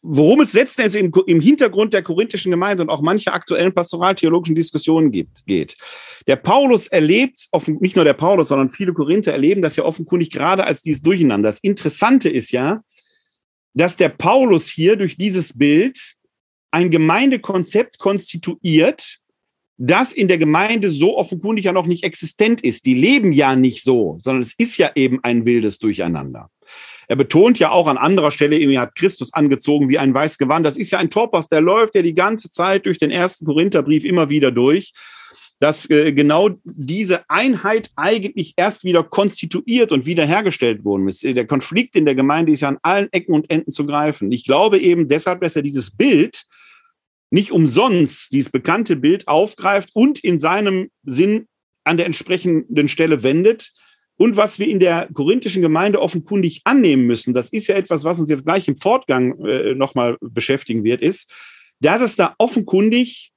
worum 0.07 0.41
es 0.41 0.53
letztendlich 0.53 1.03
im, 1.03 1.11
im 1.25 1.41
Hintergrund 1.41 1.93
der 1.93 2.03
korinthischen 2.03 2.51
Gemeinde 2.51 2.83
und 2.83 2.89
auch 2.89 3.01
mancher 3.01 3.33
aktuellen 3.33 3.73
pastoraltheologischen 3.73 4.55
Diskussionen 4.55 5.11
gibt, 5.11 5.45
geht. 5.47 5.75
Der 6.27 6.35
Paulus 6.35 6.87
erlebt, 6.87 7.47
nicht 7.79 7.95
nur 7.95 8.05
der 8.05 8.13
Paulus, 8.13 8.49
sondern 8.49 8.69
viele 8.69 8.93
Korinther 8.93 9.33
erleben 9.33 9.61
das 9.61 9.75
ja 9.75 9.83
offenkundig 9.83 10.29
gerade 10.29 10.65
als 10.65 10.83
dieses 10.83 11.01
Durcheinander. 11.01 11.49
Das 11.49 11.59
Interessante 11.59 12.29
ist 12.29 12.51
ja, 12.51 12.81
dass 13.75 13.97
der 13.97 14.09
Paulus 14.09 14.67
hier 14.67 14.95
durch 14.95 15.17
dieses 15.17 15.57
Bild 15.57 16.15
ein 16.71 16.89
Gemeindekonzept 16.89 17.99
konstituiert, 17.99 19.19
das 19.77 20.13
in 20.13 20.29
der 20.29 20.37
Gemeinde 20.37 20.89
so 20.89 21.17
offenkundig 21.17 21.65
ja 21.65 21.73
noch 21.73 21.85
nicht 21.85 22.03
existent 22.03 22.61
ist. 22.61 22.85
Die 22.85 22.93
leben 22.93 23.33
ja 23.33 23.55
nicht 23.55 23.83
so, 23.83 24.17
sondern 24.21 24.41
es 24.41 24.53
ist 24.57 24.77
ja 24.77 24.91
eben 24.95 25.19
ein 25.23 25.45
wildes 25.45 25.77
Durcheinander. 25.79 26.49
Er 27.07 27.17
betont 27.17 27.59
ja 27.59 27.69
auch 27.69 27.87
an 27.87 27.97
anderer 27.97 28.31
Stelle, 28.31 28.57
er 28.57 28.81
hat 28.81 28.95
Christus 28.95 29.33
angezogen 29.33 29.89
wie 29.89 29.99
ein 29.99 30.13
weißes 30.13 30.37
Gewand. 30.37 30.65
Das 30.65 30.77
ist 30.77 30.91
ja 30.91 30.97
ein 30.97 31.09
Topos, 31.09 31.49
der 31.49 31.61
läuft 31.61 31.95
ja 31.95 32.01
die 32.01 32.15
ganze 32.15 32.49
Zeit 32.49 32.85
durch 32.85 32.97
den 32.97 33.11
ersten 33.11 33.45
Korintherbrief 33.45 34.05
immer 34.05 34.29
wieder 34.29 34.51
durch, 34.51 34.93
dass 35.59 35.89
äh, 35.89 36.11
genau 36.11 36.49
diese 36.63 37.29
Einheit 37.29 37.89
eigentlich 37.95 38.53
erst 38.57 38.83
wieder 38.83 39.03
konstituiert 39.03 39.91
und 39.91 40.05
wiederhergestellt 40.05 40.83
worden 40.83 41.07
ist. 41.07 41.23
Der 41.23 41.47
Konflikt 41.47 41.95
in 41.95 42.05
der 42.05 42.15
Gemeinde 42.15 42.51
ist 42.51 42.61
ja 42.61 42.69
an 42.69 42.79
allen 42.81 43.11
Ecken 43.11 43.33
und 43.33 43.49
Enden 43.49 43.71
zu 43.71 43.85
greifen. 43.85 44.31
Ich 44.31 44.45
glaube 44.45 44.79
eben 44.79 45.07
deshalb, 45.07 45.41
dass 45.41 45.55
er 45.55 45.61
dieses 45.61 45.95
Bild 45.95 46.45
nicht 47.31 47.51
umsonst, 47.51 48.33
dieses 48.33 48.51
bekannte 48.51 48.95
Bild 48.95 49.27
aufgreift 49.27 49.89
und 49.93 50.19
in 50.23 50.39
seinem 50.39 50.89
Sinn 51.03 51.47
an 51.83 51.97
der 51.97 52.05
entsprechenden 52.05 52.87
Stelle 52.87 53.23
wendet, 53.23 53.71
und 54.17 54.37
was 54.37 54.59
wir 54.59 54.67
in 54.67 54.79
der 54.79 55.09
korinthischen 55.13 55.61
Gemeinde 55.61 56.01
offenkundig 56.01 56.61
annehmen 56.63 57.05
müssen, 57.05 57.33
das 57.33 57.49
ist 57.49 57.67
ja 57.67 57.75
etwas, 57.75 58.03
was 58.05 58.19
uns 58.19 58.29
jetzt 58.29 58.45
gleich 58.45 58.67
im 58.67 58.77
Fortgang 58.77 59.37
äh, 59.45 59.75
nochmal 59.75 60.17
beschäftigen 60.21 60.83
wird, 60.83 61.01
ist, 61.01 61.29
dass 61.81 62.01
es 62.01 62.15
da 62.15 62.33
offenkundig, 62.37 63.33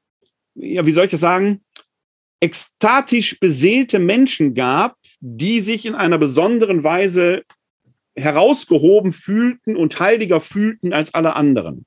ja, 0.54 0.86
wie 0.86 0.92
soll 0.92 1.06
ich 1.06 1.10
das 1.10 1.20
sagen, 1.20 1.62
ekstatisch 2.40 3.40
beseelte 3.40 3.98
Menschen 3.98 4.54
gab, 4.54 4.96
die 5.20 5.60
sich 5.60 5.86
in 5.86 5.94
einer 5.94 6.18
besonderen 6.18 6.84
Weise 6.84 7.42
herausgehoben 8.16 9.12
fühlten 9.12 9.76
und 9.76 9.98
heiliger 10.00 10.40
fühlten 10.40 10.92
als 10.92 11.14
alle 11.14 11.36
anderen. 11.36 11.84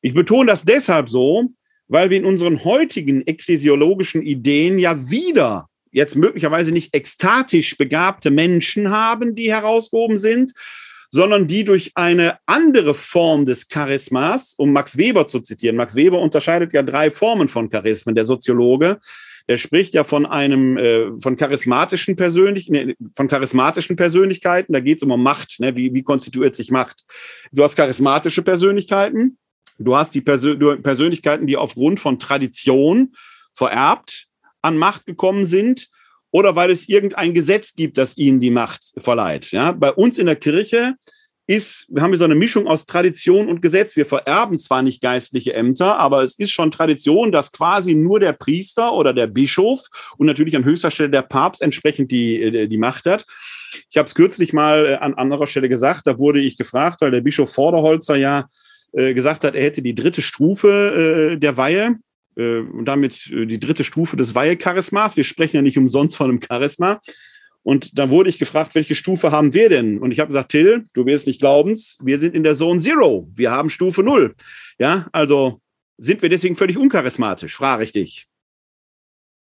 Ich 0.00 0.14
betone 0.14 0.50
das 0.50 0.64
deshalb 0.64 1.08
so, 1.08 1.50
weil 1.88 2.10
wir 2.10 2.16
in 2.16 2.24
unseren 2.24 2.64
heutigen 2.64 3.26
ekklesiologischen 3.26 4.22
Ideen 4.22 4.78
ja 4.78 5.08
wieder 5.08 5.68
jetzt 5.90 6.16
möglicherweise 6.16 6.72
nicht 6.72 6.94
ekstatisch 6.94 7.78
begabte 7.78 8.30
Menschen 8.30 8.90
haben, 8.90 9.34
die 9.34 9.50
herausgehoben 9.50 10.18
sind, 10.18 10.52
sondern 11.10 11.46
die 11.46 11.64
durch 11.64 11.92
eine 11.94 12.38
andere 12.46 12.94
Form 12.94 13.46
des 13.46 13.68
Charismas, 13.68 14.54
um 14.58 14.72
Max 14.72 14.98
Weber 14.98 15.26
zu 15.26 15.40
zitieren. 15.40 15.76
Max 15.76 15.94
Weber 15.94 16.20
unterscheidet 16.20 16.72
ja 16.72 16.82
drei 16.82 17.10
Formen 17.10 17.48
von 17.48 17.70
Charismen, 17.70 18.14
der 18.14 18.24
Soziologe. 18.24 18.98
Der 19.48 19.56
spricht 19.56 19.94
ja 19.94 20.04
von 20.04 20.26
einem 20.26 20.76
äh, 20.76 21.20
von 21.20 21.36
charismatischen 21.36 22.16
Persönlichen, 22.16 22.94
von 23.14 23.28
charismatischen 23.28 23.96
Persönlichkeiten. 23.96 24.72
Da 24.72 24.80
geht 24.80 24.98
es 24.98 25.02
um 25.02 25.22
Macht. 25.22 25.60
Ne? 25.60 25.76
Wie, 25.76 25.94
wie 25.94 26.02
konstituiert 26.02 26.54
sich 26.54 26.70
Macht? 26.70 27.04
Du 27.52 27.62
hast 27.62 27.76
charismatische 27.76 28.42
Persönlichkeiten. 28.42 29.38
Du 29.78 29.96
hast 29.96 30.14
die 30.14 30.20
Persön 30.20 30.82
Persönlichkeiten, 30.82 31.46
die 31.46 31.56
aufgrund 31.56 32.00
von 32.00 32.18
Tradition 32.18 33.14
vererbt 33.54 34.26
an 34.62 34.78
Macht 34.78 35.06
gekommen 35.06 35.44
sind 35.44 35.88
oder 36.30 36.56
weil 36.56 36.70
es 36.70 36.88
irgendein 36.88 37.34
Gesetz 37.34 37.74
gibt, 37.74 37.98
das 37.98 38.16
ihnen 38.16 38.40
die 38.40 38.50
Macht 38.50 38.94
verleiht. 38.98 39.52
Ja, 39.52 39.72
bei 39.72 39.92
uns 39.92 40.18
in 40.18 40.26
der 40.26 40.36
Kirche 40.36 40.96
ist, 41.46 41.86
wir 41.90 42.02
haben 42.02 42.10
hier 42.10 42.18
so 42.18 42.24
eine 42.24 42.34
Mischung 42.34 42.66
aus 42.66 42.86
Tradition 42.86 43.48
und 43.48 43.62
Gesetz. 43.62 43.96
Wir 43.96 44.06
vererben 44.06 44.58
zwar 44.58 44.82
nicht 44.82 45.00
geistliche 45.00 45.54
Ämter, 45.54 45.98
aber 45.98 46.22
es 46.22 46.38
ist 46.38 46.50
schon 46.50 46.70
Tradition, 46.70 47.32
dass 47.32 47.52
quasi 47.52 47.94
nur 47.94 48.20
der 48.20 48.32
Priester 48.32 48.92
oder 48.92 49.12
der 49.12 49.26
Bischof 49.26 49.82
und 50.16 50.26
natürlich 50.26 50.56
an 50.56 50.64
höchster 50.64 50.90
Stelle 50.90 51.10
der 51.10 51.22
Papst 51.22 51.62
entsprechend 51.62 52.10
die, 52.10 52.42
äh, 52.42 52.66
die 52.66 52.78
Macht 52.78 53.06
hat. 53.06 53.26
Ich 53.90 53.96
habe 53.96 54.06
es 54.06 54.14
kürzlich 54.14 54.52
mal 54.52 54.86
äh, 54.86 54.94
an 54.94 55.14
anderer 55.14 55.46
Stelle 55.46 55.68
gesagt, 55.68 56.06
da 56.06 56.18
wurde 56.18 56.40
ich 56.40 56.58
gefragt, 56.58 57.00
weil 57.00 57.10
der 57.10 57.20
Bischof 57.20 57.52
Vorderholzer 57.52 58.16
ja 58.16 58.48
äh, 58.92 59.14
gesagt 59.14 59.44
hat, 59.44 59.54
er 59.54 59.64
hätte 59.64 59.82
die 59.82 59.94
dritte 59.94 60.22
Stufe 60.22 61.36
der 61.38 61.56
Weihe 61.56 61.96
äh, 62.36 62.58
und 62.58 62.84
damit 62.84 63.30
äh, 63.32 63.46
die 63.46 63.58
dritte 63.58 63.84
Stufe 63.84 64.16
des 64.16 64.34
Weihecharismas. 64.34 65.16
Wir 65.16 65.24
sprechen 65.24 65.56
ja 65.56 65.62
nicht 65.62 65.78
umsonst 65.78 66.16
von 66.16 66.30
einem 66.30 66.40
Charisma. 66.40 67.00
Und 67.66 67.98
da 67.98 68.10
wurde 68.10 68.30
ich 68.30 68.38
gefragt, 68.38 68.76
welche 68.76 68.94
Stufe 68.94 69.32
haben 69.32 69.52
wir 69.52 69.68
denn? 69.68 69.98
Und 69.98 70.12
ich 70.12 70.20
habe 70.20 70.28
gesagt, 70.28 70.52
Till, 70.52 70.84
du 70.92 71.04
wirst 71.04 71.26
nicht 71.26 71.40
glauben, 71.40 71.74
wir 72.00 72.18
sind 72.20 72.32
in 72.32 72.44
der 72.44 72.54
Zone 72.54 72.78
Zero. 72.78 73.28
Wir 73.34 73.50
haben 73.50 73.70
Stufe 73.70 74.04
Null. 74.04 74.36
Ja, 74.78 75.08
also 75.10 75.60
sind 75.98 76.22
wir 76.22 76.28
deswegen 76.28 76.54
völlig 76.54 76.78
uncharismatisch, 76.78 77.56
frage 77.56 77.82
ich 77.82 77.90
dich. 77.90 78.28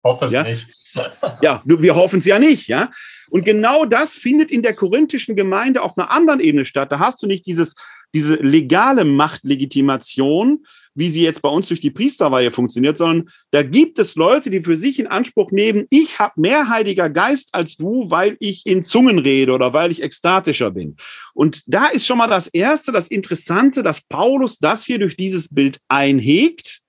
Hoffe 0.02 0.24
es 0.24 0.32
ja? 0.32 0.42
nicht. 0.42 0.66
ja, 1.42 1.62
wir 1.64 1.94
hoffen 1.94 2.18
es 2.18 2.24
ja 2.24 2.40
nicht, 2.40 2.66
ja. 2.66 2.90
Und 3.30 3.44
genau 3.44 3.84
das 3.84 4.16
findet 4.16 4.50
in 4.50 4.62
der 4.62 4.74
korinthischen 4.74 5.36
Gemeinde 5.36 5.80
auf 5.80 5.96
einer 5.96 6.10
anderen 6.10 6.40
Ebene 6.40 6.64
statt. 6.64 6.90
Da 6.90 6.98
hast 6.98 7.22
du 7.22 7.28
nicht 7.28 7.46
dieses, 7.46 7.76
diese 8.12 8.34
legale 8.34 9.04
Machtlegitimation, 9.04 10.66
wie 10.98 11.08
sie 11.10 11.22
jetzt 11.22 11.42
bei 11.42 11.48
uns 11.48 11.68
durch 11.68 11.80
die 11.80 11.92
Priesterweihe 11.92 12.50
funktioniert, 12.50 12.98
sondern 12.98 13.30
da 13.52 13.62
gibt 13.62 14.00
es 14.00 14.16
Leute, 14.16 14.50
die 14.50 14.62
für 14.62 14.76
sich 14.76 14.98
in 14.98 15.06
Anspruch 15.06 15.52
nehmen, 15.52 15.86
ich 15.90 16.18
habe 16.18 16.40
mehr 16.40 16.68
Heiliger 16.68 17.08
Geist 17.08 17.50
als 17.52 17.76
du, 17.76 18.10
weil 18.10 18.36
ich 18.40 18.66
in 18.66 18.82
Zungen 18.82 19.20
rede 19.20 19.52
oder 19.52 19.72
weil 19.72 19.92
ich 19.92 20.02
ekstatischer 20.02 20.72
bin. 20.72 20.96
Und 21.34 21.62
da 21.66 21.86
ist 21.86 22.04
schon 22.04 22.18
mal 22.18 22.26
das 22.26 22.48
Erste, 22.48 22.90
das 22.90 23.08
Interessante, 23.08 23.84
dass 23.84 24.00
Paulus 24.00 24.58
das 24.58 24.84
hier 24.84 24.98
durch 24.98 25.16
dieses 25.16 25.54
Bild 25.54 25.78
einhegt. 25.86 26.80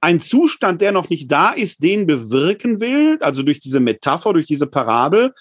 Ein 0.00 0.20
Zustand, 0.20 0.80
der 0.80 0.90
noch 0.90 1.08
nicht 1.08 1.30
da 1.30 1.52
ist, 1.52 1.84
den 1.84 2.08
bewirken 2.08 2.80
will, 2.80 3.18
also 3.20 3.44
durch 3.44 3.60
diese 3.60 3.78
Metapher, 3.78 4.32
durch 4.32 4.46
diese 4.46 4.66
Parabel, 4.66 5.34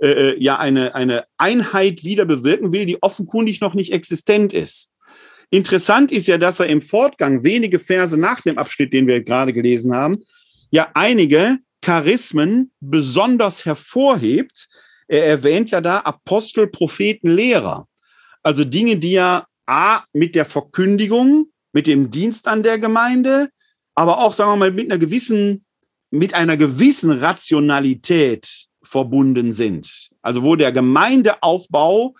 äh, 0.00 0.08
äh 0.08 0.42
ja 0.42 0.58
eine, 0.58 0.96
eine 0.96 1.26
Einheit 1.36 2.02
wieder 2.02 2.24
bewirken 2.24 2.72
will, 2.72 2.86
die 2.86 3.00
offenkundig 3.00 3.60
noch 3.60 3.74
nicht 3.74 3.92
existent 3.92 4.52
ist. 4.52 4.90
Interessant 5.50 6.12
ist 6.12 6.26
ja, 6.26 6.38
dass 6.38 6.60
er 6.60 6.66
im 6.66 6.82
Fortgang 6.82 7.42
wenige 7.42 7.78
Verse 7.78 8.18
nach 8.18 8.40
dem 8.40 8.58
Abschnitt, 8.58 8.92
den 8.92 9.06
wir 9.06 9.22
gerade 9.22 9.52
gelesen 9.52 9.94
haben, 9.94 10.18
ja 10.70 10.90
einige 10.94 11.58
Charismen 11.82 12.72
besonders 12.80 13.64
hervorhebt. 13.64 14.68
Er 15.06 15.24
erwähnt 15.24 15.70
ja 15.70 15.80
da 15.80 16.00
Apostel, 16.00 16.66
Propheten, 16.66 17.30
Lehrer. 17.30 17.86
Also 18.42 18.64
Dinge, 18.64 18.96
die 18.96 19.12
ja 19.12 19.46
A 19.66 20.04
mit 20.12 20.34
der 20.34 20.44
Verkündigung 20.44 21.50
mit 21.72 21.86
dem 21.86 22.10
Dienst 22.10 22.48
an 22.48 22.62
der 22.62 22.78
Gemeinde, 22.78 23.50
aber 23.94 24.18
auch, 24.18 24.32
sagen 24.32 24.52
wir 24.52 24.56
mal, 24.56 24.70
mit 24.72 24.90
einer 24.90 24.98
gewissen, 24.98 25.64
mit 26.10 26.34
einer 26.34 26.56
gewissen 26.56 27.12
Rationalität 27.12 28.66
verbunden 28.82 29.52
sind. 29.52 30.08
Also 30.22 30.42
wo 30.42 30.56
der 30.56 30.72
Gemeindeaufbau 30.72 32.14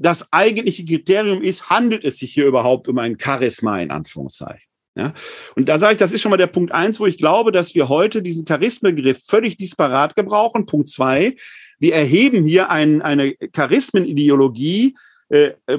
das 0.00 0.32
eigentliche 0.32 0.84
Kriterium 0.84 1.42
ist, 1.42 1.68
handelt 1.68 2.04
es 2.04 2.18
sich 2.18 2.32
hier 2.32 2.46
überhaupt 2.46 2.88
um 2.88 2.98
ein 2.98 3.18
Charisma 3.20 3.80
in 3.80 3.90
Anführungszeichen. 3.90 4.66
Ja? 4.96 5.14
Und 5.56 5.68
da 5.68 5.78
sage 5.78 5.94
ich, 5.94 5.98
das 5.98 6.12
ist 6.12 6.22
schon 6.22 6.30
mal 6.30 6.36
der 6.36 6.46
Punkt 6.46 6.72
eins, 6.72 6.98
wo 6.98 7.06
ich 7.06 7.18
glaube, 7.18 7.52
dass 7.52 7.74
wir 7.74 7.88
heute 7.88 8.22
diesen 8.22 8.44
Charismenbegriff 8.44 9.20
völlig 9.26 9.58
disparat 9.58 10.16
gebrauchen. 10.16 10.66
Punkt 10.66 10.88
zwei, 10.88 11.36
wir 11.78 11.94
erheben 11.94 12.44
hier 12.44 12.70
ein, 12.70 13.02
eine 13.02 13.34
Charismenideologie 13.34 14.96
äh, 15.28 15.52
äh, 15.66 15.78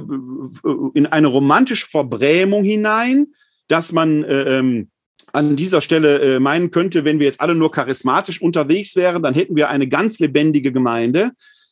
in 0.94 1.08
eine 1.08 1.28
romantische 1.28 1.88
Verbrämung 1.88 2.64
hinein, 2.64 3.28
dass 3.68 3.92
man 3.92 4.24
äh, 4.24 4.60
ähm, 4.60 4.90
an 5.34 5.56
dieser 5.56 5.82
Stelle 5.82 6.20
äh, 6.20 6.40
meinen 6.40 6.72
könnte, 6.72 7.06
wenn 7.06 7.20
wir 7.20 7.26
jetzt 7.26 7.42
alle 7.42 7.56
nur 7.56 7.72
charismatisch 7.72 8.42
unterwegs 8.42 8.96
wären, 8.96 9.24
dann 9.24 9.34
hätten 9.34 9.56
wir 9.56 9.70
eine 9.70 9.88
ganz 9.88 10.20
lebendige 10.20 10.72
Gemeinde. 10.72 11.32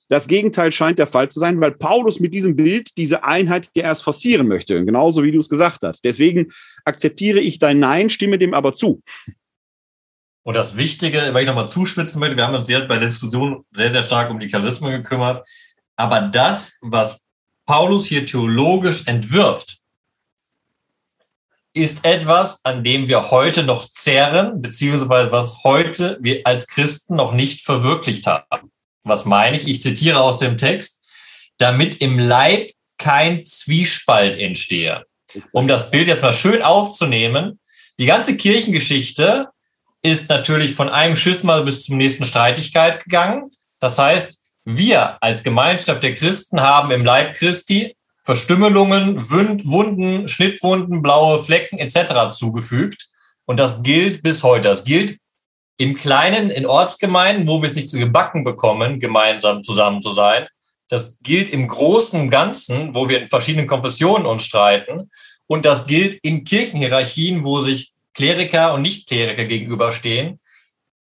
Das 0.10 0.28
Gegenteil 0.28 0.72
scheint 0.72 0.98
der 0.98 1.08
Fall 1.08 1.30
zu 1.30 1.40
sein, 1.40 1.62
weil 1.62 1.72
Paulus 1.72 2.20
mit 2.20 2.34
diesem 2.34 2.56
Bild 2.56 2.98
diese 2.98 3.24
Einheit 3.24 3.70
ja 3.76 3.84
erst 3.84 4.04
forcieren 4.04 4.48
möchte, 4.48 4.84
genauso 4.84 5.24
wie 5.24 5.32
du 5.32 5.38
es 5.40 5.50
gesagt 5.50 5.84
hast. 5.84 6.04
Deswegen 6.04 6.52
akzeptiere 6.84 7.40
ich 7.40 7.60
dein 7.60 7.80
Nein, 7.80 8.10
stimme 8.10 8.40
dem 8.40 8.56
aber 8.56 8.74
zu. 8.74 9.04
Und 10.42 10.56
das 10.56 10.78
Wichtige, 10.78 11.30
weil 11.32 11.44
ich 11.44 11.48
nochmal 11.48 11.70
zuspitzen 11.70 12.20
möchte, 12.20 12.36
wir 12.36 12.48
haben 12.48 12.56
uns 12.56 12.70
jetzt 12.70 12.88
bei 12.88 12.98
der 12.98 13.08
Diskussion 13.08 13.66
sehr, 13.72 13.92
sehr 13.92 14.02
stark 14.02 14.32
um 14.32 14.40
die 14.40 14.50
Charismen 14.50 14.92
gekümmert. 14.92 15.48
Aber 15.96 16.22
das, 16.22 16.80
was 16.82 17.28
Paulus 17.68 18.08
hier 18.08 18.26
theologisch 18.26 19.06
entwirft, 19.06 19.78
ist 21.74 22.04
etwas, 22.04 22.66
an 22.66 22.84
dem 22.84 23.08
wir 23.08 23.30
heute 23.30 23.64
noch 23.64 23.88
zehren, 23.92 24.60
beziehungsweise 24.60 25.32
was 25.32 25.64
heute 25.64 26.18
wir 26.20 26.42
als 26.46 26.66
Christen 26.68 27.16
noch 27.16 27.34
nicht 27.34 27.64
verwirklicht 27.64 28.26
haben. 28.26 28.69
Was 29.04 29.26
meine 29.26 29.58
ich? 29.58 29.68
Ich 29.68 29.82
zitiere 29.82 30.20
aus 30.20 30.38
dem 30.38 30.58
Text, 30.58 31.04
damit 31.58 32.02
im 32.02 32.20
Leib 32.20 32.72
kein 32.98 33.46
Zwiespalt 33.46 34.38
entstehe. 34.38 35.06
Um 35.52 35.68
das 35.68 35.92
Bild 35.92 36.08
jetzt 36.08 36.22
mal 36.22 36.34
schön 36.34 36.62
aufzunehmen, 36.62 37.60
die 37.98 38.06
ganze 38.06 38.36
Kirchengeschichte 38.38 39.48
ist 40.02 40.30
natürlich 40.30 40.74
von 40.74 40.90
einem 40.90 41.16
Schisma 41.16 41.62
bis 41.62 41.86
zum 41.86 41.98
nächsten 41.98 42.26
Streitigkeit 42.26 43.04
gegangen. 43.04 43.50
Das 43.80 43.98
heißt, 43.98 44.40
wir 44.66 45.22
als 45.22 45.44
Gemeinschaft 45.44 46.04
der 46.04 46.16
Christen 46.16 46.62
haben 46.62 46.92
im 46.92 47.04
Leib 47.04 47.36
Christi 47.36 47.96
Verstümmelungen, 48.24 49.18
Wunden, 49.30 50.28
Schnittwunden, 50.28 51.02
blaue 51.02 51.40
Flecken 51.40 51.80
etc. 51.80 52.30
zugefügt. 52.32 53.10
Und 53.46 53.60
das 53.60 53.82
gilt 53.82 54.22
bis 54.22 54.44
heute. 54.44 54.68
Das 54.68 54.84
gilt 54.84 55.18
im 55.80 55.96
Kleinen, 55.96 56.52
in 56.52 56.66
Ortsgemeinden, 56.66 57.48
wo 57.48 57.62
wir 57.62 57.70
es 57.70 57.76
nicht 57.76 57.90
zu 57.90 57.98
gebacken 57.98 58.44
bekommen, 58.44 59.00
gemeinsam 59.00 59.64
zusammen 59.64 60.02
zu 60.02 60.12
sein. 60.12 60.48
Das 60.90 61.20
gilt 61.24 61.50
im 61.52 61.70
Großen 61.70 62.20
und 62.20 62.30
Ganzen, 62.30 62.94
wo 62.94 63.08
wir 63.08 63.22
in 63.22 63.30
verschiedenen 63.30 63.66
Konfessionen 63.66 64.28
uns 64.28 64.44
streiten. 64.44 65.10
Und 65.48 65.64
das 65.64 65.88
gilt 65.88 66.16
in 66.16 66.44
Kirchenhierarchien, 66.44 67.46
wo 67.46 67.62
sich 67.62 67.94
Kleriker 68.14 68.74
und 68.74 68.82
Nicht-Kleriker 68.82 69.46
gegenüberstehen. 69.46 70.42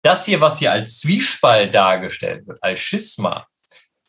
Das 0.02 0.26
hier, 0.26 0.42
was 0.42 0.60
hier 0.60 0.74
als 0.74 1.00
Zwiespalt 1.00 1.74
dargestellt 1.74 2.46
wird, 2.46 2.62
als 2.62 2.80
Schisma, 2.80 3.48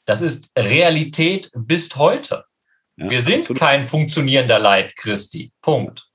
das 0.06 0.22
ist 0.22 0.50
Realität 0.58 1.50
bis 1.54 1.94
heute. 1.94 2.44
Ja, 2.96 3.10
wir 3.10 3.20
sind 3.20 3.42
absolut. 3.42 3.60
kein 3.60 3.84
funktionierender 3.84 4.58
Leib 4.58 4.96
Christi. 4.96 5.52
Punkt. 5.62 6.08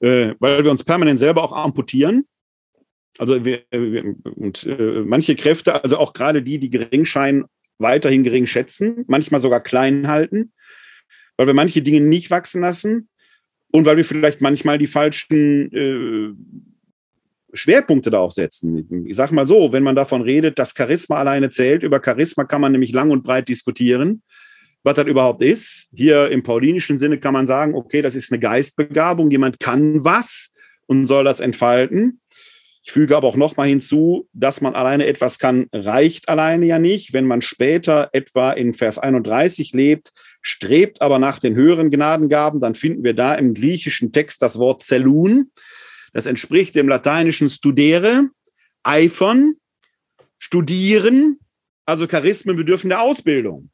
Äh, 0.00 0.34
weil 0.40 0.64
wir 0.64 0.70
uns 0.70 0.82
permanent 0.82 1.20
selber 1.20 1.44
auch 1.44 1.52
amputieren. 1.52 2.26
Also 3.18 3.44
wir, 3.44 3.62
wir 3.70 4.14
und 4.36 4.64
äh, 4.64 5.02
manche 5.04 5.34
Kräfte, 5.36 5.82
also 5.82 5.98
auch 5.98 6.12
gerade 6.12 6.42
die, 6.42 6.58
die 6.58 6.70
gering 6.70 7.04
scheinen, 7.04 7.44
weiterhin 7.78 8.24
gering 8.24 8.46
schätzen, 8.46 9.04
manchmal 9.08 9.40
sogar 9.40 9.60
klein 9.60 10.08
halten, 10.08 10.52
weil 11.36 11.46
wir 11.46 11.54
manche 11.54 11.82
Dinge 11.82 12.00
nicht 12.00 12.30
wachsen 12.30 12.62
lassen 12.62 13.08
und 13.70 13.84
weil 13.84 13.96
wir 13.96 14.04
vielleicht 14.04 14.40
manchmal 14.40 14.78
die 14.78 14.86
falschen 14.86 15.72
äh, 15.72 16.32
Schwerpunkte 17.52 18.10
darauf 18.10 18.32
setzen. 18.32 19.06
Ich 19.06 19.16
sage 19.16 19.34
mal 19.34 19.46
so, 19.46 19.72
wenn 19.72 19.82
man 19.82 19.96
davon 19.96 20.22
redet, 20.22 20.58
dass 20.58 20.74
Charisma 20.76 21.16
alleine 21.16 21.50
zählt, 21.50 21.82
über 21.82 22.00
Charisma 22.04 22.44
kann 22.44 22.60
man 22.60 22.72
nämlich 22.72 22.92
lang 22.92 23.10
und 23.10 23.24
breit 23.24 23.48
diskutieren, 23.48 24.22
was 24.82 24.96
das 24.96 25.06
überhaupt 25.06 25.42
ist. 25.42 25.88
Hier 25.94 26.30
im 26.30 26.42
paulinischen 26.42 26.98
Sinne 26.98 27.18
kann 27.18 27.32
man 27.32 27.46
sagen, 27.46 27.74
okay, 27.74 28.02
das 28.02 28.14
ist 28.14 28.32
eine 28.32 28.40
Geistbegabung, 28.40 29.30
jemand 29.30 29.60
kann 29.60 30.04
was 30.04 30.52
und 30.86 31.06
soll 31.06 31.24
das 31.24 31.40
entfalten. 31.40 32.20
Ich 32.88 32.92
füge 32.94 33.18
aber 33.18 33.28
auch 33.28 33.36
nochmal 33.36 33.68
hinzu, 33.68 34.30
dass 34.32 34.62
man 34.62 34.74
alleine 34.74 35.04
etwas 35.04 35.38
kann, 35.38 35.66
reicht 35.74 36.30
alleine 36.30 36.64
ja 36.64 36.78
nicht. 36.78 37.12
Wenn 37.12 37.26
man 37.26 37.42
später 37.42 38.08
etwa 38.14 38.50
in 38.52 38.72
Vers 38.72 38.98
31 38.98 39.74
lebt, 39.74 40.14
strebt 40.40 41.02
aber 41.02 41.18
nach 41.18 41.38
den 41.38 41.54
höheren 41.54 41.90
Gnadengaben, 41.90 42.60
dann 42.60 42.74
finden 42.74 43.04
wir 43.04 43.12
da 43.12 43.34
im 43.34 43.52
griechischen 43.52 44.10
Text 44.10 44.40
das 44.40 44.58
Wort 44.58 44.82
Zelun. 44.82 45.50
Das 46.14 46.24
entspricht 46.24 46.76
dem 46.76 46.88
lateinischen 46.88 47.50
studere, 47.50 48.30
eifern, 48.82 49.56
studieren, 50.38 51.40
also 51.84 52.06
Charismen 52.06 52.56
bedürfen 52.56 52.88
der 52.88 53.02
Ausbildung. 53.02 53.68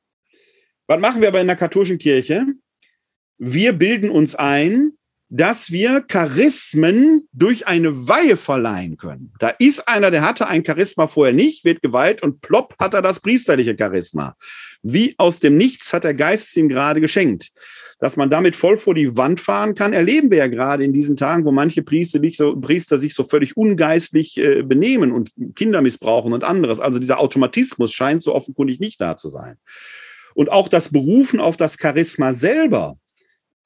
Was 0.88 0.98
machen 0.98 1.20
wir 1.20 1.28
aber 1.28 1.40
in 1.40 1.46
der 1.46 1.54
katholischen 1.54 1.98
Kirche? 1.98 2.46
Wir 3.38 3.74
bilden 3.74 4.10
uns 4.10 4.34
ein, 4.34 4.94
dass 5.36 5.72
wir 5.72 6.00
Charismen 6.00 7.28
durch 7.32 7.66
eine 7.66 8.06
Weihe 8.06 8.36
verleihen 8.36 8.96
können. 8.96 9.32
Da 9.40 9.48
ist 9.48 9.88
einer, 9.88 10.12
der 10.12 10.22
hatte 10.22 10.46
ein 10.46 10.64
Charisma 10.64 11.08
vorher 11.08 11.34
nicht, 11.34 11.64
wird 11.64 11.82
geweiht 11.82 12.22
und 12.22 12.40
plopp 12.40 12.76
hat 12.78 12.94
er 12.94 13.02
das 13.02 13.18
priesterliche 13.18 13.74
Charisma. 13.76 14.36
Wie 14.84 15.16
aus 15.18 15.40
dem 15.40 15.56
Nichts 15.56 15.92
hat 15.92 16.04
der 16.04 16.14
Geist 16.14 16.56
ihm 16.56 16.68
gerade 16.68 17.00
geschenkt. 17.00 17.50
Dass 17.98 18.16
man 18.16 18.30
damit 18.30 18.54
voll 18.54 18.76
vor 18.76 18.94
die 18.94 19.16
Wand 19.16 19.40
fahren 19.40 19.74
kann, 19.74 19.92
erleben 19.92 20.30
wir 20.30 20.38
ja 20.38 20.46
gerade 20.46 20.84
in 20.84 20.92
diesen 20.92 21.16
Tagen, 21.16 21.44
wo 21.44 21.50
manche 21.50 21.82
Priester, 21.82 22.20
sich 22.20 22.36
so, 22.36 22.54
Priester 22.54 23.00
sich 23.00 23.14
so 23.14 23.24
völlig 23.24 23.56
ungeistlich 23.56 24.38
äh, 24.38 24.62
benehmen 24.62 25.10
und 25.10 25.32
Kinder 25.56 25.82
missbrauchen 25.82 26.32
und 26.32 26.44
anderes. 26.44 26.78
Also 26.78 27.00
dieser 27.00 27.18
Automatismus 27.18 27.92
scheint 27.92 28.22
so 28.22 28.36
offenkundig 28.36 28.78
nicht 28.78 29.00
da 29.00 29.16
zu 29.16 29.28
sein. 29.28 29.56
Und 30.34 30.52
auch 30.52 30.68
das 30.68 30.92
Berufen 30.92 31.40
auf 31.40 31.56
das 31.56 31.76
Charisma 31.80 32.34
selber, 32.34 32.98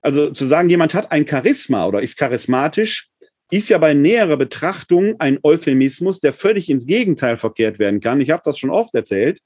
also 0.01 0.31
zu 0.31 0.47
sagen, 0.47 0.71
jemand 0.71 0.95
hat 0.95 1.11
ein 1.13 1.27
Charisma 1.27 1.87
oder 1.87 2.03
ist 2.03 2.17
charismatisch, 2.17 3.09
ist 3.51 3.69
ja 3.69 3.79
bei 3.79 3.95
näherer 3.95 4.37
Betrachtung 4.37 5.17
ein 5.19 5.39
Euphemismus, 5.43 6.21
der 6.21 6.33
völlig 6.33 6.69
ins 6.69 6.87
Gegenteil 6.87 7.37
verkehrt 7.37 7.79
werden 7.79 8.01
kann. 8.01 8.21
Ich 8.21 8.31
habe 8.31 8.43
das 8.45 8.59
schon 8.59 8.71
oft 8.71 8.95
erzählt. 8.95 9.41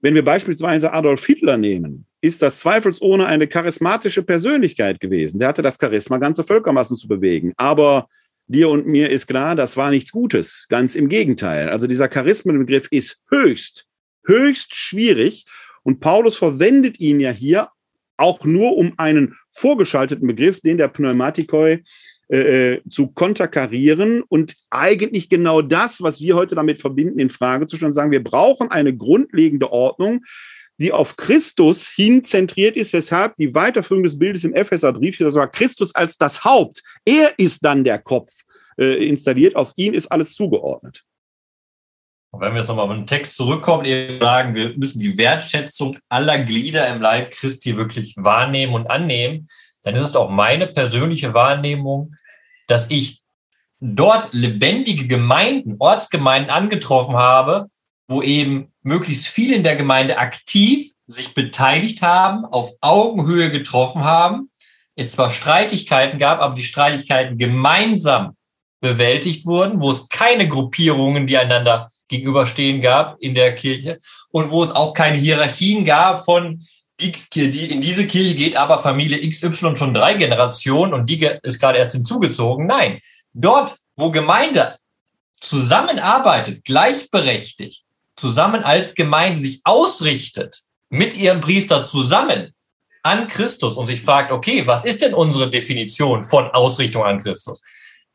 Wenn 0.00 0.14
wir 0.14 0.24
beispielsweise 0.24 0.92
Adolf 0.92 1.24
Hitler 1.24 1.56
nehmen, 1.56 2.06
ist 2.20 2.42
das 2.42 2.58
zweifelsohne 2.60 3.26
eine 3.26 3.46
charismatische 3.46 4.22
Persönlichkeit 4.22 5.00
gewesen. 5.00 5.38
Der 5.38 5.48
hatte 5.48 5.62
das 5.62 5.78
Charisma, 5.80 6.18
ganze 6.18 6.44
Völkermassen 6.44 6.96
zu 6.96 7.08
bewegen. 7.08 7.52
Aber 7.56 8.08
dir 8.48 8.68
und 8.68 8.86
mir 8.86 9.10
ist 9.10 9.28
klar, 9.28 9.54
das 9.54 9.76
war 9.76 9.90
nichts 9.90 10.10
Gutes. 10.10 10.66
Ganz 10.68 10.94
im 10.94 11.08
Gegenteil. 11.08 11.68
Also 11.68 11.86
dieser 11.86 12.08
Charismenbegriff 12.08 12.88
ist 12.90 13.22
höchst, 13.30 13.86
höchst 14.26 14.74
schwierig. 14.74 15.46
Und 15.84 16.00
Paulus 16.00 16.36
verwendet 16.36 17.00
ihn 17.00 17.20
ja 17.20 17.30
hier 17.30 17.68
auch 18.16 18.44
nur 18.44 18.76
um 18.76 18.94
einen 18.98 19.36
vorgeschalteten 19.52 20.26
Begriff, 20.26 20.60
den 20.60 20.78
der 20.78 20.88
Pneumatikoi 20.88 21.82
äh, 22.28 22.74
äh, 22.74 22.82
zu 22.88 23.08
konterkarieren 23.08 24.22
und 24.22 24.54
eigentlich 24.70 25.28
genau 25.28 25.60
das, 25.60 26.02
was 26.02 26.20
wir 26.20 26.34
heute 26.34 26.54
damit 26.54 26.80
verbinden, 26.80 27.18
in 27.18 27.30
Frage 27.30 27.66
zu 27.66 27.76
stellen, 27.76 27.92
sagen, 27.92 28.10
wir 28.10 28.24
brauchen 28.24 28.70
eine 28.70 28.96
grundlegende 28.96 29.70
Ordnung, 29.70 30.24
die 30.78 30.92
auf 30.92 31.16
Christus 31.16 31.88
hin 31.88 32.24
zentriert 32.24 32.76
ist, 32.76 32.92
weshalb 32.92 33.36
die 33.36 33.54
Weiterführung 33.54 34.02
des 34.02 34.18
Bildes 34.18 34.44
im 34.44 34.54
Epheserbrief 34.54 35.18
hier 35.18 35.30
sogar 35.30 35.50
Christus 35.50 35.94
als 35.94 36.16
das 36.16 36.44
Haupt, 36.44 36.82
er 37.04 37.38
ist 37.38 37.64
dann 37.64 37.84
der 37.84 37.98
Kopf 37.98 38.32
äh, 38.78 39.06
installiert, 39.06 39.54
auf 39.54 39.72
ihn 39.76 39.92
ist 39.92 40.10
alles 40.10 40.34
zugeordnet. 40.34 41.04
Und 42.32 42.40
wenn 42.40 42.52
wir 42.52 42.60
jetzt 42.60 42.68
nochmal 42.68 42.86
auf 42.86 42.94
den 42.94 43.06
Text 43.06 43.36
zurückkommen, 43.36 43.84
eben 43.84 44.18
sagen, 44.18 44.54
wir 44.54 44.76
müssen 44.76 45.00
die 45.00 45.18
Wertschätzung 45.18 45.98
aller 46.08 46.38
Glieder 46.38 46.88
im 46.88 47.02
Leib 47.02 47.32
Christi 47.32 47.76
wirklich 47.76 48.14
wahrnehmen 48.16 48.72
und 48.72 48.90
annehmen, 48.90 49.48
dann 49.82 49.94
ist 49.94 50.02
es 50.02 50.16
auch 50.16 50.30
meine 50.30 50.66
persönliche 50.66 51.34
Wahrnehmung, 51.34 52.14
dass 52.68 52.90
ich 52.90 53.22
dort 53.80 54.32
lebendige 54.32 55.06
Gemeinden, 55.06 55.76
Ortsgemeinden 55.78 56.50
angetroffen 56.50 57.16
habe, 57.16 57.66
wo 58.08 58.22
eben 58.22 58.72
möglichst 58.82 59.26
viele 59.26 59.54
in 59.54 59.64
der 59.64 59.76
Gemeinde 59.76 60.16
aktiv 60.16 60.90
sich 61.06 61.34
beteiligt 61.34 62.00
haben, 62.00 62.46
auf 62.46 62.70
Augenhöhe 62.80 63.50
getroffen 63.50 64.04
haben, 64.04 64.50
es 64.94 65.12
zwar 65.12 65.30
Streitigkeiten 65.30 66.18
gab, 66.18 66.40
aber 66.40 66.54
die 66.54 66.62
Streitigkeiten 66.62 67.36
gemeinsam 67.36 68.36
bewältigt 68.80 69.44
wurden, 69.44 69.80
wo 69.80 69.90
es 69.90 70.08
keine 70.08 70.48
Gruppierungen, 70.48 71.26
die 71.26 71.36
einander 71.36 71.90
gegenüberstehen 72.12 72.80
gab 72.80 73.20
in 73.20 73.34
der 73.34 73.54
Kirche 73.54 73.98
und 74.30 74.50
wo 74.50 74.62
es 74.62 74.72
auch 74.72 74.92
keine 74.92 75.16
Hierarchien 75.16 75.84
gab 75.84 76.24
von 76.24 76.62
die, 77.00 77.64
in 77.64 77.80
diese 77.80 78.06
Kirche 78.06 78.36
geht 78.36 78.54
aber 78.54 78.78
Familie 78.78 79.28
XY 79.28 79.76
schon 79.76 79.94
drei 79.94 80.14
Generationen 80.14 80.94
und 80.94 81.10
die 81.10 81.28
ist 81.42 81.58
gerade 81.58 81.78
erst 81.78 81.92
hinzugezogen. 81.92 82.66
Nein, 82.66 83.00
dort, 83.32 83.76
wo 83.96 84.10
Gemeinde 84.12 84.76
zusammenarbeitet, 85.40 86.64
gleichberechtigt, 86.64 87.82
zusammen 88.14 88.62
als 88.62 88.94
Gemeinde 88.94 89.40
sich 89.40 89.62
ausrichtet, 89.64 90.60
mit 90.90 91.16
ihrem 91.16 91.40
Priester 91.40 91.82
zusammen 91.82 92.52
an 93.02 93.26
Christus 93.26 93.76
und 93.76 93.86
sich 93.86 94.02
fragt, 94.02 94.30
okay, 94.30 94.64
was 94.66 94.84
ist 94.84 95.02
denn 95.02 95.14
unsere 95.14 95.50
Definition 95.50 96.22
von 96.22 96.50
Ausrichtung 96.50 97.02
an 97.02 97.20
Christus? 97.20 97.62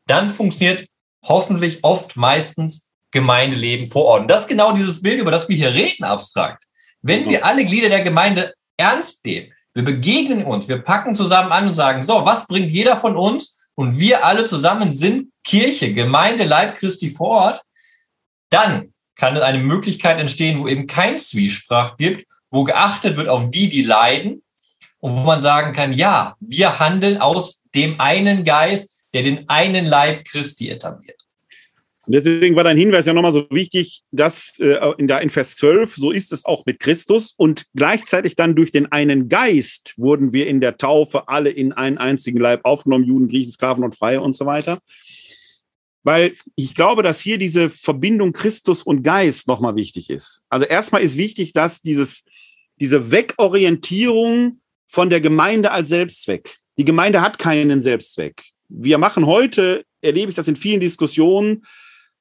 Dann 0.06 0.30
funktioniert 0.30 0.86
hoffentlich 1.24 1.80
oft 1.82 2.16
meistens 2.16 2.87
Gemeindeleben 3.10 3.86
vor 3.86 4.04
Ort. 4.04 4.22
Und 4.22 4.28
das 4.28 4.42
ist 4.42 4.48
genau 4.48 4.72
dieses 4.72 5.02
Bild, 5.02 5.20
über 5.20 5.30
das 5.30 5.48
wir 5.48 5.56
hier 5.56 5.72
reden, 5.72 6.04
abstrakt. 6.04 6.64
Wenn 7.00 7.28
wir 7.28 7.44
alle 7.44 7.64
Glieder 7.64 7.88
der 7.88 8.02
Gemeinde 8.02 8.54
ernst 8.76 9.24
nehmen, 9.24 9.52
wir 9.74 9.84
begegnen 9.84 10.44
uns, 10.44 10.68
wir 10.68 10.78
packen 10.78 11.14
zusammen 11.14 11.52
an 11.52 11.68
und 11.68 11.74
sagen, 11.74 12.02
so, 12.02 12.24
was 12.24 12.46
bringt 12.46 12.72
jeder 12.72 12.96
von 12.96 13.16
uns? 13.16 13.70
Und 13.74 13.98
wir 13.98 14.24
alle 14.24 14.44
zusammen 14.44 14.92
sind 14.92 15.30
Kirche, 15.44 15.94
Gemeinde, 15.94 16.44
Leib 16.44 16.74
Christi 16.74 17.10
vor 17.10 17.28
Ort. 17.28 17.62
Dann 18.50 18.92
kann 19.14 19.36
es 19.36 19.42
eine 19.42 19.58
Möglichkeit 19.58 20.18
entstehen, 20.18 20.58
wo 20.58 20.66
eben 20.66 20.86
kein 20.86 21.18
Zwiesprach 21.18 21.96
gibt, 21.96 22.26
wo 22.50 22.64
geachtet 22.64 23.16
wird 23.16 23.28
auf 23.28 23.50
die, 23.50 23.68
die 23.68 23.82
leiden 23.82 24.42
und 24.98 25.12
wo 25.12 25.20
man 25.20 25.40
sagen 25.40 25.72
kann, 25.72 25.92
ja, 25.92 26.36
wir 26.40 26.78
handeln 26.80 27.18
aus 27.18 27.62
dem 27.74 28.00
einen 28.00 28.44
Geist, 28.44 28.98
der 29.14 29.22
den 29.22 29.48
einen 29.48 29.86
Leib 29.86 30.24
Christi 30.24 30.70
etabliert. 30.70 31.17
Und 32.08 32.14
deswegen 32.14 32.56
war 32.56 32.64
dein 32.64 32.78
Hinweis 32.78 33.04
ja 33.04 33.12
nochmal 33.12 33.32
so 33.32 33.46
wichtig, 33.50 34.00
dass 34.12 34.58
äh, 34.60 34.78
in, 34.96 35.08
der, 35.08 35.20
in 35.20 35.28
Vers 35.28 35.56
12, 35.56 35.94
so 35.94 36.10
ist 36.10 36.32
es 36.32 36.46
auch 36.46 36.64
mit 36.64 36.80
Christus 36.80 37.34
und 37.36 37.66
gleichzeitig 37.76 38.34
dann 38.34 38.54
durch 38.54 38.72
den 38.72 38.90
einen 38.90 39.28
Geist 39.28 39.92
wurden 39.98 40.32
wir 40.32 40.46
in 40.46 40.62
der 40.62 40.78
Taufe 40.78 41.28
alle 41.28 41.50
in 41.50 41.74
einen 41.74 41.98
einzigen 41.98 42.38
Leib 42.38 42.64
aufgenommen, 42.64 43.04
Juden, 43.04 43.28
Griechen, 43.28 43.52
Sklaven 43.52 43.84
und 43.84 43.94
Freie 43.94 44.22
und 44.22 44.34
so 44.34 44.46
weiter. 44.46 44.78
Weil 46.02 46.32
ich 46.56 46.74
glaube, 46.74 47.02
dass 47.02 47.20
hier 47.20 47.36
diese 47.36 47.68
Verbindung 47.68 48.32
Christus 48.32 48.82
und 48.82 49.02
Geist 49.02 49.46
nochmal 49.46 49.76
wichtig 49.76 50.08
ist. 50.08 50.44
Also 50.48 50.64
erstmal 50.64 51.02
ist 51.02 51.18
wichtig, 51.18 51.52
dass 51.52 51.82
dieses, 51.82 52.24
diese 52.80 53.10
Wegorientierung 53.12 54.62
von 54.86 55.10
der 55.10 55.20
Gemeinde 55.20 55.72
als 55.72 55.90
Selbstzweck. 55.90 56.56
Die 56.78 56.86
Gemeinde 56.86 57.20
hat 57.20 57.38
keinen 57.38 57.82
Selbstzweck. 57.82 58.44
Wir 58.70 58.96
machen 58.96 59.26
heute, 59.26 59.84
erlebe 60.00 60.30
ich 60.30 60.36
das 60.36 60.48
in 60.48 60.56
vielen 60.56 60.80
Diskussionen, 60.80 61.66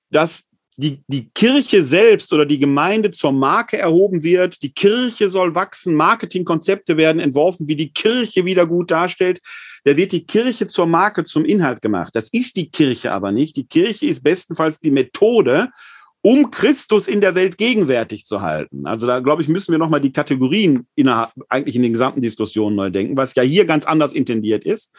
dass 0.09 0.47
die, 0.77 1.01
die 1.07 1.29
Kirche 1.33 1.83
selbst 1.83 2.31
oder 2.31 2.45
die 2.45 2.59
Gemeinde 2.59 3.09
zur 3.09 3.31
Marke 3.31 3.77
erhoben 3.77 4.21
wird. 4.21 4.61
Die 4.61 4.71
Kirche 4.71 5.29
soll 5.29 5.55
wachsen, 5.55 5.95
Marketingkonzepte 5.95 6.97
werden 6.97 7.19
entworfen, 7.19 7.67
wie 7.67 7.75
die 7.75 7.91
Kirche 7.91 8.45
wieder 8.45 8.67
gut 8.67 8.91
darstellt. 8.91 9.41
Da 9.85 9.97
wird 9.97 10.11
die 10.11 10.25
Kirche 10.25 10.67
zur 10.67 10.85
Marke, 10.85 11.23
zum 11.23 11.45
Inhalt 11.45 11.81
gemacht. 11.81 12.15
Das 12.15 12.29
ist 12.29 12.57
die 12.57 12.69
Kirche 12.69 13.11
aber 13.11 13.31
nicht. 13.31 13.55
Die 13.55 13.65
Kirche 13.65 14.05
ist 14.05 14.23
bestenfalls 14.23 14.79
die 14.79 14.91
Methode, 14.91 15.69
um 16.21 16.51
Christus 16.51 17.07
in 17.07 17.21
der 17.21 17.33
Welt 17.33 17.57
gegenwärtig 17.57 18.25
zu 18.25 18.41
halten. 18.41 18.85
Also 18.85 19.07
da, 19.07 19.19
glaube 19.19 19.41
ich, 19.41 19.47
müssen 19.47 19.71
wir 19.71 19.79
nochmal 19.79 20.01
die 20.01 20.13
Kategorien 20.13 20.85
innerhalb, 20.95 21.31
eigentlich 21.49 21.75
in 21.75 21.83
den 21.83 21.93
gesamten 21.93 22.21
Diskussionen 22.21 22.75
neu 22.75 22.91
denken, 22.91 23.17
was 23.17 23.33
ja 23.33 23.43
hier 23.43 23.65
ganz 23.65 23.85
anders 23.85 24.13
intendiert 24.13 24.63
ist. 24.63 24.93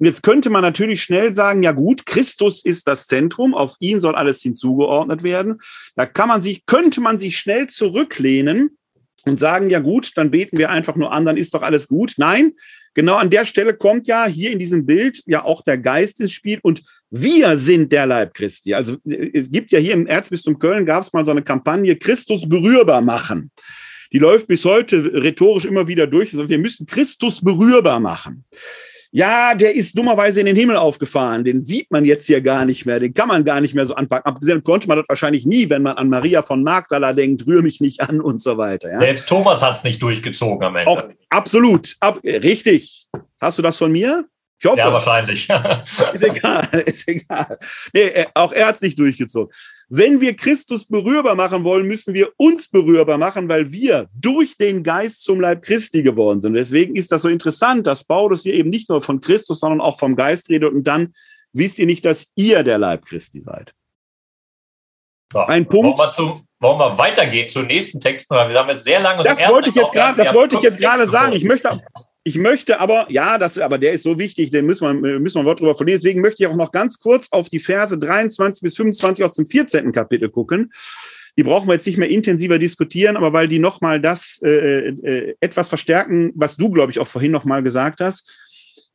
Und 0.00 0.06
jetzt 0.06 0.22
könnte 0.22 0.48
man 0.48 0.62
natürlich 0.62 1.02
schnell 1.02 1.34
sagen, 1.34 1.62
ja 1.62 1.72
gut, 1.72 2.06
Christus 2.06 2.64
ist 2.64 2.88
das 2.88 3.06
Zentrum, 3.06 3.54
auf 3.54 3.76
ihn 3.80 4.00
soll 4.00 4.14
alles 4.14 4.40
hinzugeordnet 4.40 5.22
werden. 5.22 5.60
Da 5.94 6.06
kann 6.06 6.26
man 6.26 6.40
sich, 6.40 6.64
könnte 6.64 7.02
man 7.02 7.18
sich 7.18 7.36
schnell 7.36 7.66
zurücklehnen 7.66 8.78
und 9.26 9.38
sagen, 9.38 9.68
ja 9.68 9.78
gut, 9.78 10.12
dann 10.16 10.30
beten 10.30 10.56
wir 10.56 10.70
einfach 10.70 10.96
nur 10.96 11.12
an, 11.12 11.26
dann 11.26 11.36
ist 11.36 11.52
doch 11.52 11.60
alles 11.60 11.86
gut. 11.86 12.14
Nein, 12.16 12.52
genau 12.94 13.16
an 13.16 13.28
der 13.28 13.44
Stelle 13.44 13.74
kommt 13.74 14.06
ja 14.06 14.24
hier 14.24 14.52
in 14.52 14.58
diesem 14.58 14.86
Bild 14.86 15.22
ja 15.26 15.44
auch 15.44 15.60
der 15.60 15.76
Geist 15.76 16.18
ins 16.20 16.32
Spiel 16.32 16.60
und 16.62 16.82
wir 17.10 17.58
sind 17.58 17.92
der 17.92 18.06
Leib 18.06 18.32
Christi. 18.32 18.72
Also 18.72 18.96
es 19.04 19.52
gibt 19.52 19.70
ja 19.70 19.80
hier 19.80 19.92
im 19.92 20.06
Erzbistum 20.06 20.58
Köln 20.58 20.86
gab 20.86 21.02
es 21.02 21.12
mal 21.12 21.26
so 21.26 21.30
eine 21.30 21.42
Kampagne 21.42 21.94
Christus 21.96 22.48
berührbar 22.48 23.02
machen. 23.02 23.50
Die 24.14 24.18
läuft 24.18 24.46
bis 24.46 24.64
heute 24.64 25.12
rhetorisch 25.12 25.66
immer 25.66 25.86
wieder 25.88 26.06
durch. 26.06 26.32
Also 26.32 26.48
wir 26.48 26.58
müssen 26.58 26.86
Christus 26.86 27.44
berührbar 27.44 28.00
machen 28.00 28.46
ja, 29.12 29.54
der 29.54 29.74
ist 29.74 29.98
dummerweise 29.98 30.40
in 30.40 30.46
den 30.46 30.56
Himmel 30.56 30.76
aufgefahren, 30.76 31.44
den 31.44 31.64
sieht 31.64 31.90
man 31.90 32.04
jetzt 32.04 32.26
hier 32.26 32.40
gar 32.40 32.64
nicht 32.64 32.86
mehr, 32.86 33.00
den 33.00 33.12
kann 33.12 33.28
man 33.28 33.44
gar 33.44 33.60
nicht 33.60 33.74
mehr 33.74 33.84
so 33.84 33.94
anpacken. 33.94 34.32
Abgesehen 34.32 34.62
konnte 34.62 34.86
man 34.86 34.98
das 34.98 35.08
wahrscheinlich 35.08 35.46
nie, 35.46 35.68
wenn 35.68 35.82
man 35.82 35.96
an 35.96 36.08
Maria 36.08 36.42
von 36.42 36.62
Magdala 36.62 37.12
denkt, 37.12 37.46
rühr 37.46 37.62
mich 37.62 37.80
nicht 37.80 38.00
an 38.00 38.20
und 38.20 38.40
so 38.40 38.56
weiter. 38.56 38.90
Ja? 38.92 39.00
Selbst 39.00 39.28
Thomas 39.28 39.62
hat 39.62 39.76
es 39.76 39.84
nicht 39.84 40.00
durchgezogen 40.00 40.64
am 40.64 40.76
Ende. 40.76 40.90
Auch, 40.90 41.02
absolut, 41.28 41.96
ab, 41.98 42.20
richtig. 42.22 43.08
Hast 43.40 43.58
du 43.58 43.62
das 43.62 43.76
von 43.76 43.90
mir? 43.90 44.26
Ich 44.60 44.66
hoffe. 44.66 44.78
Ja, 44.78 44.92
wahrscheinlich. 44.92 45.48
ist 46.12 46.22
egal, 46.22 46.84
ist 46.86 47.08
egal. 47.08 47.58
Nee, 47.92 48.26
auch 48.34 48.52
er 48.52 48.66
hat 48.66 48.76
es 48.76 48.82
nicht 48.82 48.98
durchgezogen. 48.98 49.52
Wenn 49.92 50.20
wir 50.20 50.36
Christus 50.36 50.86
berührbar 50.86 51.34
machen 51.34 51.64
wollen, 51.64 51.84
müssen 51.84 52.14
wir 52.14 52.30
uns 52.36 52.68
berührbar 52.68 53.18
machen, 53.18 53.48
weil 53.48 53.72
wir 53.72 54.08
durch 54.14 54.56
den 54.56 54.84
Geist 54.84 55.24
zum 55.24 55.40
Leib 55.40 55.62
Christi 55.62 56.04
geworden 56.04 56.40
sind. 56.40 56.54
Deswegen 56.54 56.94
ist 56.94 57.10
das 57.10 57.22
so 57.22 57.28
interessant, 57.28 57.88
dass 57.88 58.04
Paulus 58.04 58.44
hier 58.44 58.54
eben 58.54 58.70
nicht 58.70 58.88
nur 58.88 59.02
von 59.02 59.20
Christus, 59.20 59.58
sondern 59.58 59.80
auch 59.80 59.98
vom 59.98 60.14
Geist 60.14 60.48
redet. 60.48 60.72
Und 60.72 60.84
dann 60.84 61.12
wisst 61.52 61.80
ihr 61.80 61.86
nicht, 61.86 62.04
dass 62.04 62.28
ihr 62.36 62.62
der 62.62 62.78
Leib 62.78 63.04
Christi 63.04 63.40
seid. 63.40 63.74
So, 65.32 65.40
Ein 65.40 65.66
Punkt. 65.66 65.98
Wollen 65.98 66.08
wir, 66.08 66.12
zum, 66.12 66.46
wollen 66.60 66.78
wir 66.78 66.96
weitergehen 66.96 67.48
zum 67.48 67.66
nächsten 67.66 67.98
Text? 67.98 68.30
Wir 68.30 68.38
haben 68.38 68.68
jetzt 68.68 68.84
sehr 68.84 69.00
lange. 69.00 69.24
Das 69.24 69.40
wollte 69.48 69.70
ich 69.70 69.74
jetzt 69.74 69.92
gerade, 69.92 70.22
das 70.22 70.32
wollte 70.32 70.54
ich 70.54 70.62
jetzt 70.62 70.78
gerade 70.78 71.06
sagen. 71.06 71.32
Ich 71.32 71.42
möchte, 71.42 71.68
ich 72.22 72.36
möchte 72.36 72.80
aber, 72.80 73.06
ja, 73.08 73.38
das, 73.38 73.58
aber 73.58 73.78
der 73.78 73.92
ist 73.92 74.02
so 74.02 74.18
wichtig, 74.18 74.50
den 74.50 74.66
müssen 74.66 75.02
wir, 75.02 75.18
müssen 75.18 75.36
wir 75.36 75.40
ein 75.40 75.46
Wort 75.46 75.60
drüber 75.60 75.74
verlieren. 75.74 75.98
Deswegen 75.98 76.20
möchte 76.20 76.42
ich 76.42 76.48
auch 76.48 76.56
noch 76.56 76.70
ganz 76.70 76.98
kurz 76.98 77.28
auf 77.30 77.48
die 77.48 77.60
Verse 77.60 77.98
23 77.98 78.62
bis 78.62 78.76
25 78.76 79.24
aus 79.24 79.34
dem 79.34 79.46
14. 79.46 79.90
Kapitel 79.92 80.28
gucken. 80.28 80.72
Die 81.38 81.42
brauchen 81.42 81.68
wir 81.68 81.74
jetzt 81.74 81.86
nicht 81.86 81.96
mehr 81.96 82.10
intensiver 82.10 82.58
diskutieren, 82.58 83.16
aber 83.16 83.32
weil 83.32 83.48
die 83.48 83.58
nochmal 83.58 84.00
das 84.00 84.40
äh, 84.44 84.88
äh, 84.88 85.34
etwas 85.40 85.68
verstärken, 85.68 86.32
was 86.34 86.56
du, 86.56 86.70
glaube 86.70 86.92
ich, 86.92 86.98
auch 86.98 87.06
vorhin 87.06 87.32
nochmal 87.32 87.62
gesagt 87.62 88.00
hast. 88.00 88.28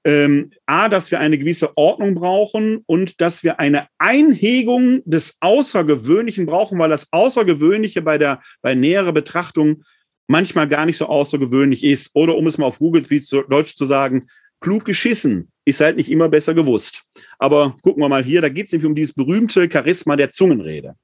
Ähm, 0.03 0.51
A, 0.67 0.87
dass 0.87 1.09
wir 1.09 1.19
eine 1.19 1.39
gewisse 1.39 1.75
Ordnung 1.77 2.13
brauchen 2.13 2.83
und 2.85 3.19
dass 3.21 3.43
wir 3.43 3.59
eine 3.59 3.87
Einhegung 3.97 5.01
des 5.05 5.37
Außergewöhnlichen 5.39 6.45
brauchen, 6.45 6.77
weil 6.77 6.91
das 6.91 7.07
Außergewöhnliche 7.11 8.03
bei 8.03 8.19
der, 8.19 8.43
bei 8.61 8.75
näherer 8.75 9.13
Betrachtung 9.13 9.83
manchmal 10.27 10.67
gar 10.67 10.85
nicht 10.85 10.97
so 10.97 11.07
außergewöhnlich 11.07 11.83
ist. 11.83 12.11
Oder 12.13 12.35
um 12.35 12.47
es 12.47 12.57
mal 12.57 12.65
auf 12.65 12.79
Google 12.79 13.05
Deutsch 13.49 13.75
zu 13.75 13.85
sagen, 13.85 14.27
klug 14.59 14.85
geschissen 14.85 15.51
ist 15.65 15.81
halt 15.81 15.97
nicht 15.97 16.09
immer 16.09 16.29
besser 16.29 16.53
gewusst. 16.53 17.03
Aber 17.39 17.75
gucken 17.81 18.01
wir 18.01 18.09
mal 18.09 18.23
hier, 18.23 18.41
da 18.41 18.49
geht 18.49 18.67
es 18.67 18.71
nämlich 18.71 18.87
um 18.87 18.95
dieses 18.95 19.13
berühmte 19.13 19.69
Charisma 19.71 20.15
der 20.15 20.31
Zungenrede. 20.31 20.95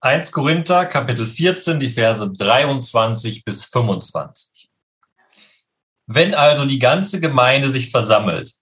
1 0.00 0.30
Korinther, 0.30 0.86
Kapitel 0.86 1.26
14, 1.26 1.80
die 1.80 1.88
Verse 1.88 2.30
23 2.30 3.44
bis 3.44 3.64
25. 3.64 4.68
Wenn 6.06 6.34
also 6.34 6.66
die 6.66 6.78
ganze 6.78 7.20
Gemeinde 7.20 7.68
sich 7.70 7.90
versammelt 7.90 8.52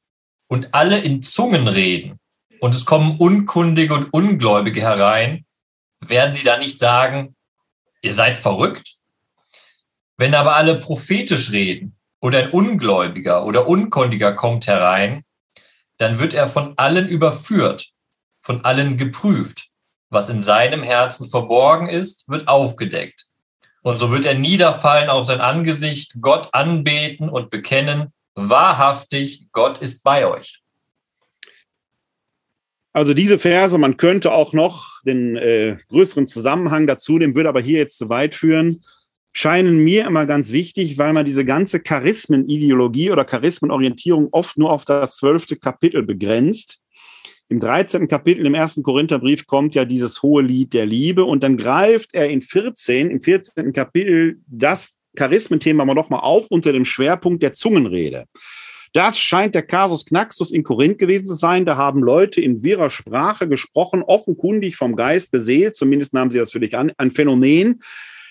und 0.49 0.73
alle 0.73 0.99
in 0.99 1.23
Zungen 1.23 1.69
reden 1.69 2.19
und 2.61 2.75
es 2.75 2.87
kommen 2.87 3.19
Unkundige 3.19 3.95
und 3.95 4.13
Ungläubige 4.13 4.81
herein, 4.81 5.45
werden 6.01 6.35
sie 6.35 6.45
da 6.45 6.57
nicht 6.57 6.79
sagen, 6.79 7.35
ihr 8.01 8.15
seid 8.15 8.37
verrückt? 8.37 8.97
Wenn 10.17 10.35
aber 10.35 10.57
alle 10.57 10.79
prophetisch 10.79 11.51
reden 11.51 11.97
oder 12.21 12.39
ein 12.39 12.51
Ungläubiger 12.51 13.45
oder 13.45 13.67
Unkundiger 13.67 14.33
kommt 14.33 14.67
herein, 14.67 15.25
dann 15.99 16.21
wird 16.21 16.35
er 16.35 16.47
von 16.47 16.75
allen 16.77 17.09
überführt, 17.09 17.91
von 18.41 18.65
allen 18.65 18.97
geprüft. 18.97 19.69
Was 20.11 20.29
in 20.29 20.41
seinem 20.41 20.83
Herzen 20.83 21.29
verborgen 21.29 21.89
ist, 21.89 22.29
wird 22.29 22.47
aufgedeckt. 22.47 23.27
Und 23.83 23.99
so 23.99 24.13
wird 24.13 24.25
er 24.25 24.35
niederfallen 24.35 25.11
auf 25.11 25.27
sein 25.27 25.41
Angesicht, 25.41 26.17
Gott 26.21 26.49
anbeten 26.53 27.29
und 27.29 27.51
bekennen, 27.51 28.13
wahrhaftig, 28.35 29.49
Gott 29.53 29.79
ist 29.79 30.03
bei 30.03 30.27
euch. 30.27 30.63
Also 32.93 33.13
diese 33.13 33.41
Verse, 33.41 33.77
man 33.77 33.97
könnte 33.97 34.33
auch 34.33 34.53
noch 34.53 35.03
den 35.03 35.37
äh, 35.37 35.79
größeren 35.89 36.29
Zusammenhang 36.29 36.87
dazu 36.87 37.19
nehmen, 37.19 37.35
würde 37.35 37.49
aber 37.49 37.61
hier 37.61 37.79
jetzt 37.79 37.99
zu 37.99 38.09
weit 38.09 38.37
führen 38.37 38.85
scheinen 39.35 39.83
mir 39.83 40.07
immer 40.07 40.27
ganz 40.27 40.53
wichtig, 40.53 40.97
weil 40.97 41.13
man 41.13 41.27
diese 41.27 41.45
ganze 41.45 41.81
Charismenideologie 41.81 43.11
oder 43.11 43.25
Charismenorientierung 43.25 44.29
oft 44.31 44.57
nur 44.57 44.71
auf 44.71 44.85
das 44.85 45.17
zwölfte 45.17 45.57
Kapitel 45.57 46.05
begrenzt. 46.05 46.79
Im 47.49 47.61
13. 47.61 48.09
Kapitel 48.09 48.47
im 48.47 48.55
ersten 48.55 48.83
Korintherbrief 48.83 49.47
kommt 49.47 49.75
ja 49.75 49.85
dieses 49.85 50.23
hohe 50.23 50.43
Lied 50.43 50.73
der 50.73 50.87
Liebe 50.87 51.25
und 51.25 51.43
dann 51.43 51.57
greift 51.57 52.15
er 52.15 52.31
in 52.31 52.41
14, 52.41 53.11
im 53.11 53.21
14. 53.21 53.73
Kapitel 53.73 54.39
das 54.47 54.97
Charismenthema 55.17 55.85
mal 55.85 55.95
nochmal 55.95 56.21
auf 56.21 56.47
unter 56.49 56.73
dem 56.73 56.85
Schwerpunkt 56.85 57.43
der 57.43 57.53
Zungenrede. 57.53 58.27
Das 58.93 59.19
scheint 59.19 59.57
der 59.57 59.63
Kasus 59.63 60.07
Knaxus 60.07 60.53
in 60.53 60.63
Korinth 60.63 60.99
gewesen 60.99 61.27
zu 61.27 61.35
sein. 61.35 61.67
Da 61.67 61.77
haben 61.77 62.01
Leute 62.01 62.41
in 62.41 62.63
wirrer 62.63 62.91
Sprache 62.91 63.49
gesprochen, 63.49 64.05
offenkundig 64.05 64.77
vom 64.77 64.95
Geist 64.95 65.33
beseelt, 65.33 65.75
zumindest 65.75 66.15
nahmen 66.15 66.31
sie 66.31 66.39
das 66.39 66.53
für 66.53 66.61
dich 66.61 66.77
an, 66.77 66.93
ein 66.97 67.11
Phänomen, 67.11 67.81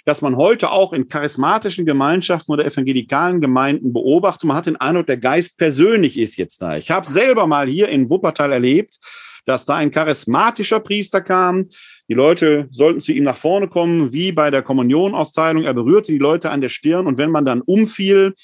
dass 0.06 0.22
man 0.22 0.36
heute 0.36 0.72
auch 0.72 0.94
in 0.94 1.08
charismatischen 1.08 1.86
Gemeinschaften 1.86 2.52
oder 2.52 2.66
evangelikalen 2.66 3.40
Gemeinden 3.40 3.94
beobachtet. 3.94 4.44
Man 4.46 4.58
hat 4.58 4.66
den 4.66 4.76
Eindruck, 4.76 5.08
der 5.08 5.18
Geist 5.18 5.58
persönlich 5.58 6.18
ist 6.18 6.38
jetzt 6.38 6.62
da. 6.62 6.78
Ich 6.78 6.92
habe 6.92 7.08
selber 7.08 7.48
mal 7.48 7.68
hier 7.68 7.88
in 7.90 8.10
Wuppertal 8.10 8.52
erlebt, 8.52 8.98
dass 9.46 9.66
da 9.66 9.76
ein 9.76 9.92
charismatischer 9.92 10.80
Priester 10.80 11.22
kam. 11.22 11.70
Die 12.10 12.14
Leute 12.14 12.68
sollten 12.70 13.00
zu 13.00 13.14
ihm 13.14 13.24
nach 13.24 13.38
vorne 13.38 13.70
kommen, 13.70 14.12
wie 14.12 14.32
bei 14.34 14.52
der 14.52 14.62
Kommunionausteilung. 14.62 15.64
Er 15.64 15.74
berührte 15.74 16.12
die 16.12 16.18
Leute 16.18 16.52
an 16.52 16.62
der 16.62 16.70
Stirn 16.70 17.08
und 17.08 17.18
wenn 17.18 17.32
man 17.32 17.46
dann 17.46 17.62
umfiel, 17.62 18.36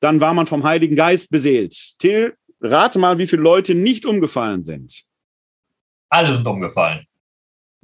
dann 0.00 0.20
war 0.20 0.34
man 0.34 0.46
vom 0.46 0.64
Heiligen 0.64 0.96
Geist 0.96 1.30
beseelt. 1.30 1.74
Till, 1.98 2.34
rate 2.60 2.98
mal, 2.98 3.18
wie 3.18 3.26
viele 3.26 3.42
Leute 3.42 3.74
nicht 3.74 4.06
umgefallen 4.06 4.62
sind. 4.62 5.04
Alle 6.08 6.34
sind 6.34 6.46
umgefallen. 6.46 7.06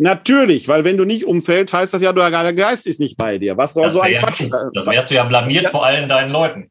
Natürlich, 0.03 0.66
weil 0.66 0.82
wenn 0.84 0.96
du 0.96 1.05
nicht 1.05 1.26
umfällst, 1.26 1.74
heißt 1.74 1.92
das 1.92 2.01
ja, 2.01 2.14
der 2.14 2.55
Geist 2.55 2.86
ist 2.86 3.01
nicht 3.01 3.18
bei 3.18 3.36
dir. 3.36 3.59
Was 3.59 3.74
soll 3.74 3.84
das 3.84 3.92
so 3.92 4.01
ein 4.01 4.14
Quatsch? 4.14 4.48
Das 4.72 4.86
wärst 4.86 5.11
du 5.11 5.14
ja 5.14 5.24
blamiert 5.24 5.64
ja. 5.64 5.68
vor 5.68 5.84
allen 5.84 6.09
deinen 6.09 6.30
Leuten. 6.30 6.70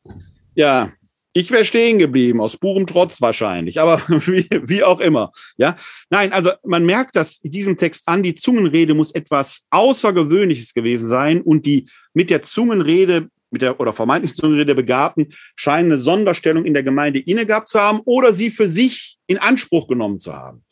Ja, 0.55 0.91
ich 1.33 1.51
wäre 1.51 1.63
stehen 1.63 1.99
geblieben, 1.99 2.41
aus 2.41 2.57
purem 2.57 2.87
Trotz 2.87 3.21
wahrscheinlich, 3.21 3.79
aber 3.79 4.01
wie, 4.07 4.47
wie, 4.63 4.83
auch 4.83 4.99
immer. 4.99 5.31
Ja, 5.57 5.77
nein, 6.09 6.33
also 6.33 6.53
man 6.65 6.87
merkt 6.87 7.15
das 7.15 7.39
diesem 7.41 7.77
Text 7.77 8.07
an, 8.07 8.23
die 8.23 8.33
Zungenrede 8.33 8.95
muss 8.95 9.11
etwas 9.11 9.67
Außergewöhnliches 9.69 10.73
gewesen 10.73 11.07
sein 11.07 11.41
und 11.41 11.67
die 11.67 11.87
mit 12.15 12.31
der 12.31 12.41
Zungenrede, 12.41 13.29
mit 13.51 13.61
der 13.61 13.79
oder 13.79 13.93
vermeintlichen 13.93 14.37
Zungenrede 14.37 14.73
Begabten 14.73 15.35
scheinen 15.55 15.91
eine 15.91 16.01
Sonderstellung 16.01 16.65
in 16.65 16.73
der 16.73 16.81
Gemeinde 16.81 17.19
inne 17.19 17.45
gehabt 17.45 17.69
zu 17.69 17.79
haben 17.79 18.01
oder 18.05 18.33
sie 18.33 18.49
für 18.49 18.67
sich 18.67 19.19
in 19.27 19.37
Anspruch 19.37 19.87
genommen 19.87 20.17
zu 20.17 20.35
haben. 20.35 20.63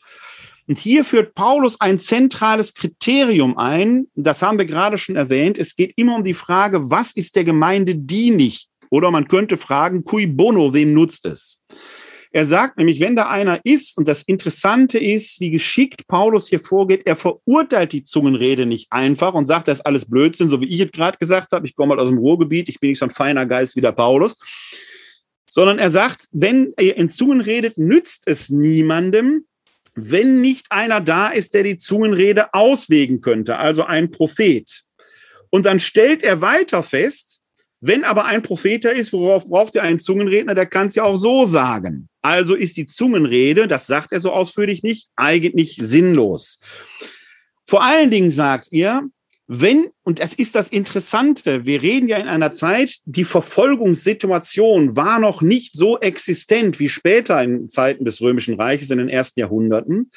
Und 0.68 0.78
hier 0.78 1.02
führt 1.02 1.34
Paulus 1.34 1.80
ein 1.80 1.98
zentrales 1.98 2.74
Kriterium 2.74 3.56
ein. 3.56 4.06
Das 4.14 4.42
haben 4.42 4.58
wir 4.58 4.66
gerade 4.66 4.98
schon 4.98 5.16
erwähnt. 5.16 5.58
Es 5.58 5.74
geht 5.74 5.94
immer 5.96 6.14
um 6.16 6.24
die 6.24 6.34
Frage, 6.34 6.90
was 6.90 7.12
ist 7.12 7.36
der 7.36 7.44
Gemeinde 7.44 7.96
dienlich? 7.96 8.68
Oder 8.90 9.10
man 9.10 9.28
könnte 9.28 9.56
fragen, 9.56 10.04
cui 10.04 10.26
bono, 10.26 10.74
wem 10.74 10.92
nutzt 10.92 11.24
es? 11.24 11.62
Er 12.30 12.44
sagt 12.44 12.76
nämlich, 12.76 13.00
wenn 13.00 13.16
da 13.16 13.28
einer 13.30 13.60
ist, 13.64 13.96
und 13.96 14.06
das 14.06 14.22
Interessante 14.22 14.98
ist, 14.98 15.40
wie 15.40 15.50
geschickt 15.50 16.06
Paulus 16.06 16.48
hier 16.48 16.60
vorgeht, 16.60 17.06
er 17.06 17.16
verurteilt 17.16 17.94
die 17.94 18.04
Zungenrede 18.04 18.66
nicht 18.66 18.92
einfach 18.92 19.32
und 19.32 19.46
sagt, 19.46 19.68
das 19.68 19.78
ist 19.78 19.86
alles 19.86 20.10
Blödsinn, 20.10 20.50
so 20.50 20.60
wie 20.60 20.68
ich 20.68 20.80
es 20.80 20.92
gerade 20.92 21.16
gesagt 21.16 21.52
habe. 21.52 21.66
Ich 21.66 21.74
komme 21.74 21.94
mal 21.94 22.02
aus 22.02 22.10
dem 22.10 22.18
Ruhrgebiet, 22.18 22.68
ich 22.68 22.78
bin 22.78 22.90
nicht 22.90 22.98
so 22.98 23.06
ein 23.06 23.10
feiner 23.10 23.46
Geist 23.46 23.76
wie 23.76 23.80
der 23.80 23.92
Paulus. 23.92 24.38
Sondern 25.48 25.78
er 25.78 25.88
sagt, 25.88 26.26
wenn 26.30 26.74
ihr 26.78 26.98
in 26.98 27.08
Zungen 27.08 27.40
redet, 27.40 27.78
nützt 27.78 28.28
es 28.28 28.50
niemandem, 28.50 29.46
wenn 30.00 30.40
nicht 30.40 30.66
einer 30.70 31.00
da 31.00 31.28
ist, 31.28 31.54
der 31.54 31.62
die 31.62 31.78
Zungenrede 31.78 32.54
auslegen 32.54 33.20
könnte, 33.20 33.58
also 33.58 33.84
ein 33.84 34.10
Prophet. 34.10 34.84
Und 35.50 35.66
dann 35.66 35.80
stellt 35.80 36.22
er 36.22 36.40
weiter 36.40 36.82
fest, 36.82 37.42
wenn 37.80 38.04
aber 38.04 38.24
ein 38.24 38.42
Prophet 38.42 38.84
da 38.84 38.90
ist, 38.90 39.12
worauf 39.12 39.48
braucht 39.48 39.74
ihr 39.74 39.82
einen 39.82 40.00
Zungenredner? 40.00 40.54
Der 40.54 40.66
kann 40.66 40.88
es 40.88 40.94
ja 40.94 41.04
auch 41.04 41.16
so 41.16 41.46
sagen. 41.46 42.08
Also 42.22 42.54
ist 42.54 42.76
die 42.76 42.86
Zungenrede, 42.86 43.68
das 43.68 43.86
sagt 43.86 44.12
er 44.12 44.20
so 44.20 44.32
ausführlich 44.32 44.82
nicht, 44.82 45.08
eigentlich 45.16 45.76
sinnlos. 45.80 46.58
Vor 47.66 47.82
allen 47.82 48.10
Dingen 48.10 48.30
sagt 48.30 48.72
ihr, 48.72 49.08
wenn, 49.50 49.88
und 50.02 50.20
das 50.20 50.34
ist 50.34 50.54
das 50.54 50.68
Interessante, 50.68 51.64
wir 51.64 51.80
reden 51.80 52.06
ja 52.06 52.18
in 52.18 52.28
einer 52.28 52.52
Zeit, 52.52 52.98
die 53.06 53.24
Verfolgungssituation 53.24 54.94
war 54.94 55.18
noch 55.18 55.40
nicht 55.40 55.74
so 55.74 55.98
existent 55.98 56.78
wie 56.78 56.90
später 56.90 57.42
in 57.42 57.70
Zeiten 57.70 58.04
des 58.04 58.20
Römischen 58.20 58.60
Reiches 58.60 58.90
in 58.90 58.98
den 58.98 59.08
ersten 59.08 59.40
Jahrhunderten. 59.40 60.10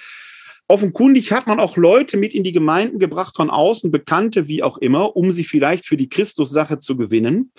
Offenkundig 0.67 1.31
hat 1.31 1.47
man 1.47 1.61
auch 1.61 1.77
Leute 1.77 2.17
mit 2.17 2.33
in 2.33 2.43
die 2.43 2.51
Gemeinden 2.51 2.99
gebracht 2.99 3.37
von 3.37 3.49
außen, 3.49 3.89
Bekannte 3.89 4.49
wie 4.49 4.63
auch 4.63 4.77
immer, 4.77 5.15
um 5.15 5.31
sie 5.31 5.45
vielleicht 5.45 5.85
für 5.85 5.97
die 5.97 6.09
Christussache 6.09 6.79
zu 6.79 6.97
gewinnen. 6.97 7.53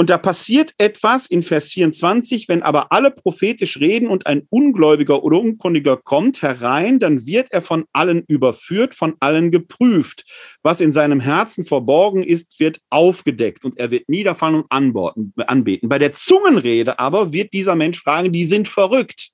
Und 0.00 0.08
da 0.08 0.16
passiert 0.16 0.72
etwas 0.78 1.26
in 1.26 1.42
Vers 1.42 1.72
24, 1.72 2.48
wenn 2.48 2.62
aber 2.62 2.90
alle 2.90 3.10
prophetisch 3.10 3.80
reden 3.80 4.08
und 4.08 4.26
ein 4.26 4.46
Ungläubiger 4.48 5.22
oder 5.22 5.38
Unkundiger 5.38 5.98
kommt 5.98 6.40
herein, 6.40 6.98
dann 6.98 7.26
wird 7.26 7.48
er 7.50 7.60
von 7.60 7.84
allen 7.92 8.24
überführt, 8.26 8.94
von 8.94 9.16
allen 9.20 9.50
geprüft. 9.50 10.24
Was 10.62 10.80
in 10.80 10.92
seinem 10.92 11.20
Herzen 11.20 11.66
verborgen 11.66 12.22
ist, 12.22 12.58
wird 12.58 12.80
aufgedeckt 12.88 13.62
und 13.66 13.76
er 13.76 13.90
wird 13.90 14.08
niederfallen 14.08 14.62
und 14.62 14.72
anbeten. 14.72 15.88
Bei 15.90 15.98
der 15.98 16.12
Zungenrede 16.12 16.98
aber 16.98 17.34
wird 17.34 17.52
dieser 17.52 17.76
Mensch 17.76 18.00
fragen, 18.00 18.32
die 18.32 18.46
sind 18.46 18.68
verrückt. 18.68 19.32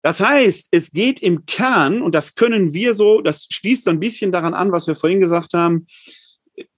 Das 0.00 0.18
heißt, 0.18 0.68
es 0.70 0.92
geht 0.92 1.20
im 1.20 1.44
Kern, 1.44 2.00
und 2.00 2.14
das 2.14 2.36
können 2.36 2.72
wir 2.72 2.94
so, 2.94 3.20
das 3.20 3.48
schließt 3.50 3.86
ein 3.88 4.00
bisschen 4.00 4.32
daran 4.32 4.54
an, 4.54 4.72
was 4.72 4.86
wir 4.86 4.96
vorhin 4.96 5.20
gesagt 5.20 5.52
haben, 5.52 5.86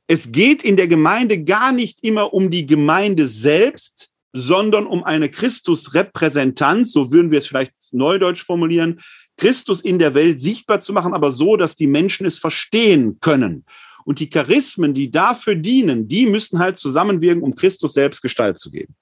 es 0.06 0.32
geht 0.32 0.64
in 0.64 0.76
der 0.76 0.88
Gemeinde 0.88 1.42
gar 1.42 1.72
nicht 1.72 2.02
immer 2.02 2.34
um 2.34 2.50
die 2.50 2.66
Gemeinde 2.66 3.26
selbst, 3.26 4.10
sondern 4.32 4.86
um 4.86 5.04
eine 5.04 5.30
Christusrepräsentanz, 5.30 6.92
so 6.92 7.12
würden 7.12 7.30
wir 7.30 7.38
es 7.38 7.46
vielleicht 7.46 7.72
neudeutsch 7.92 8.44
formulieren, 8.44 9.00
Christus 9.36 9.80
in 9.80 9.98
der 9.98 10.14
Welt 10.14 10.40
sichtbar 10.40 10.80
zu 10.80 10.92
machen, 10.92 11.14
aber 11.14 11.30
so, 11.30 11.56
dass 11.56 11.76
die 11.76 11.86
Menschen 11.86 12.26
es 12.26 12.38
verstehen 12.38 13.18
können. 13.20 13.64
Und 14.04 14.20
die 14.20 14.28
Charismen, 14.28 14.92
die 14.92 15.10
dafür 15.10 15.54
dienen, 15.54 16.08
die 16.08 16.26
müssen 16.26 16.58
halt 16.58 16.76
zusammenwirken, 16.76 17.42
um 17.42 17.54
Christus 17.54 17.94
selbst 17.94 18.20
Gestalt 18.22 18.58
zu 18.58 18.70
geben. 18.70 18.94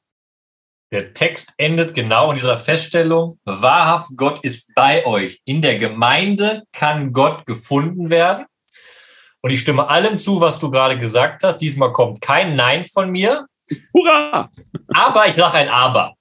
Der 0.93 1.15
Text 1.15 1.55
endet 1.57 1.95
genau 1.95 2.31
in 2.31 2.37
dieser 2.37 2.59
Feststellung, 2.59 3.39
wahrhaft 3.45 4.11
Gott 4.15 4.45
ist 4.45 4.73
bei 4.75 5.05
euch. 5.07 5.41
In 5.45 5.63
der 5.63 5.79
Gemeinde 5.79 6.65
kann 6.73 7.13
Gott 7.13 7.47
gefunden 7.47 8.11
werden. 8.11 8.45
Und 9.43 9.51
ich 9.51 9.61
stimme 9.61 9.89
allem 9.89 10.19
zu, 10.19 10.41
was 10.41 10.59
du 10.59 10.71
gerade 10.71 10.99
gesagt 10.99 11.43
hast. 11.43 11.59
Diesmal 11.59 11.93
kommt 11.93 12.21
kein 12.21 12.55
Nein 12.55 12.85
von 12.85 13.11
mir. 13.11 13.47
Hurra! 13.93 14.51
Aber 14.95 15.27
ich 15.27 15.35
sage 15.35 15.59
ein 15.59 15.69
Aber. 15.69 16.15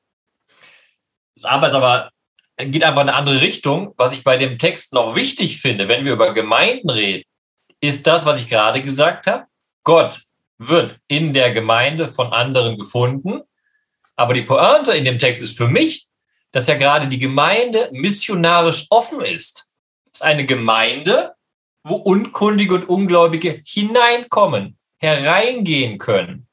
Das 1.35 1.45
Aber 1.45 1.67
ist 1.67 1.73
aber, 1.75 2.09
geht 2.57 2.83
einfach 2.83 3.01
in 3.01 3.09
eine 3.09 3.17
andere 3.17 3.41
Richtung. 3.41 3.93
Was 3.97 4.13
ich 4.13 4.23
bei 4.23 4.37
dem 4.37 4.57
Text 4.57 4.93
noch 4.93 5.15
wichtig 5.15 5.61
finde, 5.61 5.87
wenn 5.87 6.03
wir 6.03 6.13
über 6.13 6.33
Gemeinden 6.33 6.89
reden, 6.89 7.23
ist 7.79 8.05
das, 8.07 8.25
was 8.25 8.41
ich 8.41 8.49
gerade 8.49 8.81
gesagt 8.81 9.27
habe. 9.27 9.45
Gott 9.83 10.21
wird 10.57 10.99
in 11.07 11.33
der 11.33 11.51
Gemeinde 11.51 12.07
von 12.07 12.33
anderen 12.33 12.77
gefunden. 12.77 13.41
Aber 14.15 14.33
die 14.33 14.43
Pointe 14.43 14.93
in 14.93 15.05
dem 15.05 15.19
Text 15.19 15.41
ist 15.41 15.57
für 15.57 15.67
mich, 15.67 16.07
dass 16.51 16.67
ja 16.67 16.75
gerade 16.75 17.07
die 17.07 17.19
Gemeinde 17.19 17.89
missionarisch 17.91 18.85
offen 18.89 19.21
ist. 19.21 19.69
Es 20.13 20.21
ist 20.21 20.23
eine 20.23 20.45
Gemeinde, 20.45 21.33
wo 21.83 21.95
Unkundige 21.95 22.75
und 22.75 22.89
Ungläubige 22.89 23.61
hineinkommen, 23.65 24.77
hereingehen 24.97 25.97
können, 25.97 26.47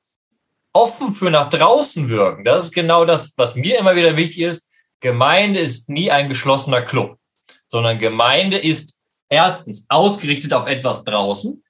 offen 0.72 1.12
für 1.12 1.30
nach 1.30 1.50
draußen 1.50 2.08
wirken. 2.08 2.44
Das 2.44 2.64
ist 2.64 2.74
genau 2.74 3.04
das, 3.04 3.34
was 3.36 3.54
mir 3.54 3.78
immer 3.78 3.96
wieder 3.96 4.16
wichtig 4.16 4.42
ist. 4.42 4.70
Gemeinde 5.00 5.60
ist 5.60 5.88
nie 5.88 6.10
ein 6.10 6.28
geschlossener 6.28 6.82
Club, 6.82 7.18
sondern 7.66 7.98
Gemeinde 7.98 8.58
ist 8.58 8.98
erstens 9.28 9.86
ausgerichtet 9.88 10.52
auf 10.52 10.66
etwas 10.66 11.04
draußen, 11.04 11.62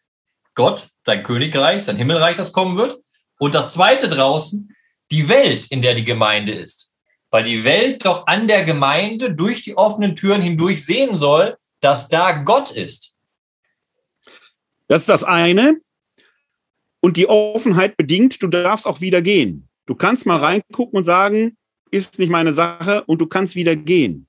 Gott, 0.54 0.88
sein 1.06 1.22
Königreich, 1.22 1.84
sein 1.84 1.96
Himmelreich, 1.96 2.36
das 2.36 2.52
kommen 2.52 2.76
wird. 2.76 2.98
Und 3.38 3.54
das 3.54 3.74
zweite 3.74 4.08
draußen, 4.08 4.74
die 5.10 5.28
Welt, 5.28 5.68
in 5.68 5.82
der 5.82 5.94
die 5.94 6.04
Gemeinde 6.04 6.52
ist. 6.52 6.94
Weil 7.30 7.44
die 7.44 7.62
Welt 7.64 8.04
doch 8.04 8.26
an 8.26 8.48
der 8.48 8.64
Gemeinde 8.64 9.32
durch 9.32 9.62
die 9.62 9.76
offenen 9.76 10.16
Türen 10.16 10.42
hindurch 10.42 10.84
sehen 10.84 11.14
soll, 11.14 11.56
dass 11.80 12.08
da 12.08 12.32
Gott 12.32 12.72
ist. 12.72 13.14
Das 14.88 15.02
ist 15.02 15.08
das 15.08 15.24
eine. 15.24 15.80
Und 17.00 17.16
die 17.16 17.28
Offenheit 17.28 17.96
bedingt, 17.96 18.42
du 18.42 18.48
darfst 18.48 18.86
auch 18.86 19.00
wieder 19.00 19.22
gehen. 19.22 19.68
Du 19.86 19.94
kannst 19.94 20.26
mal 20.26 20.38
reingucken 20.38 20.96
und 20.96 21.04
sagen, 21.04 21.56
ist 21.90 22.18
nicht 22.18 22.30
meine 22.30 22.52
Sache 22.52 23.04
und 23.04 23.20
du 23.20 23.26
kannst 23.26 23.54
wieder 23.54 23.76
gehen. 23.76 24.26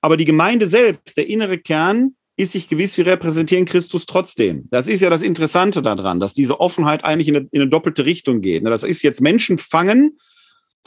Aber 0.00 0.16
die 0.16 0.24
Gemeinde 0.24 0.68
selbst, 0.68 1.16
der 1.16 1.26
innere 1.26 1.58
Kern, 1.58 2.14
ist 2.36 2.52
sich 2.52 2.68
gewiss, 2.68 2.96
wir 2.98 3.06
repräsentieren 3.06 3.64
Christus 3.64 4.04
trotzdem. 4.04 4.68
Das 4.70 4.88
ist 4.88 5.00
ja 5.00 5.08
das 5.08 5.22
Interessante 5.22 5.82
daran, 5.82 6.20
dass 6.20 6.34
diese 6.34 6.60
Offenheit 6.60 7.02
eigentlich 7.02 7.28
in 7.28 7.36
eine, 7.36 7.48
in 7.50 7.62
eine 7.62 7.70
doppelte 7.70 8.04
Richtung 8.04 8.42
geht. 8.42 8.64
Das 8.64 8.82
ist 8.82 9.02
jetzt 9.02 9.22
Menschen 9.22 9.56
fangen, 9.56 10.18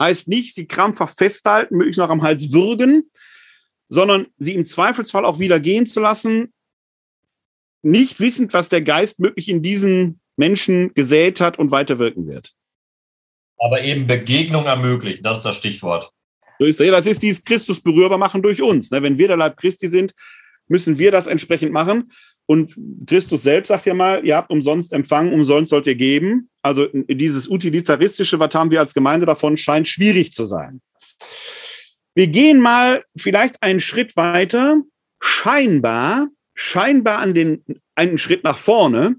heißt 0.00 0.28
nicht, 0.28 0.54
sie 0.54 0.66
krampfhaft 0.66 1.18
festhalten, 1.18 1.76
möglichst 1.76 1.98
noch 1.98 2.08
am 2.08 2.22
Hals 2.22 2.52
würgen, 2.52 3.10
sondern 3.88 4.28
sie 4.38 4.54
im 4.54 4.64
Zweifelsfall 4.64 5.24
auch 5.24 5.40
wieder 5.40 5.58
gehen 5.58 5.86
zu 5.86 6.00
lassen, 6.00 6.52
nicht 7.82 8.20
wissend, 8.20 8.52
was 8.52 8.68
der 8.68 8.82
Geist 8.82 9.20
möglich 9.20 9.48
in 9.48 9.62
diesen 9.62 10.20
Menschen 10.36 10.92
gesät 10.94 11.40
hat 11.40 11.58
und 11.58 11.70
weiterwirken 11.70 12.26
wird. 12.26 12.52
Aber 13.58 13.82
eben 13.82 14.06
Begegnung 14.06 14.66
ermöglichen, 14.66 15.22
das 15.22 15.38
ist 15.38 15.46
das 15.46 15.56
Stichwort. 15.56 16.10
Das 16.58 17.06
ist 17.06 17.22
dieses 17.22 17.44
Christus 17.44 17.80
berührbar 17.80 18.18
machen 18.18 18.42
durch 18.42 18.60
uns. 18.60 18.90
Ne? 18.90 19.02
Wenn 19.02 19.18
wir 19.18 19.28
der 19.28 19.36
Leib 19.36 19.56
Christi 19.56 19.88
sind, 19.88 20.14
müssen 20.68 20.98
wir 20.98 21.10
das 21.10 21.26
entsprechend 21.26 21.72
machen. 21.72 22.12
Und 22.46 22.74
Christus 23.06 23.42
selbst 23.42 23.68
sagt 23.68 23.86
ja 23.86 23.94
mal, 23.94 24.24
ihr 24.24 24.36
habt 24.36 24.50
umsonst 24.50 24.92
empfangen, 24.92 25.32
umsonst 25.32 25.70
sollt 25.70 25.86
ihr 25.86 25.94
geben. 25.94 26.50
Also 26.62 26.86
dieses 27.08 27.48
Utilitaristische, 27.48 28.38
was 28.38 28.54
haben 28.54 28.70
wir 28.70 28.80
als 28.80 28.92
Gemeinde 28.92 29.24
davon, 29.24 29.56
scheint 29.56 29.88
schwierig 29.88 30.32
zu 30.32 30.44
sein. 30.44 30.80
Wir 32.14 32.26
gehen 32.26 32.60
mal 32.60 33.02
vielleicht 33.16 33.62
einen 33.62 33.80
Schritt 33.80 34.16
weiter. 34.16 34.82
Scheinbar 35.22 36.28
scheinbar 36.60 37.18
an 37.18 37.34
den, 37.34 37.64
einen 37.94 38.18
Schritt 38.18 38.44
nach 38.44 38.58
vorne. 38.58 39.16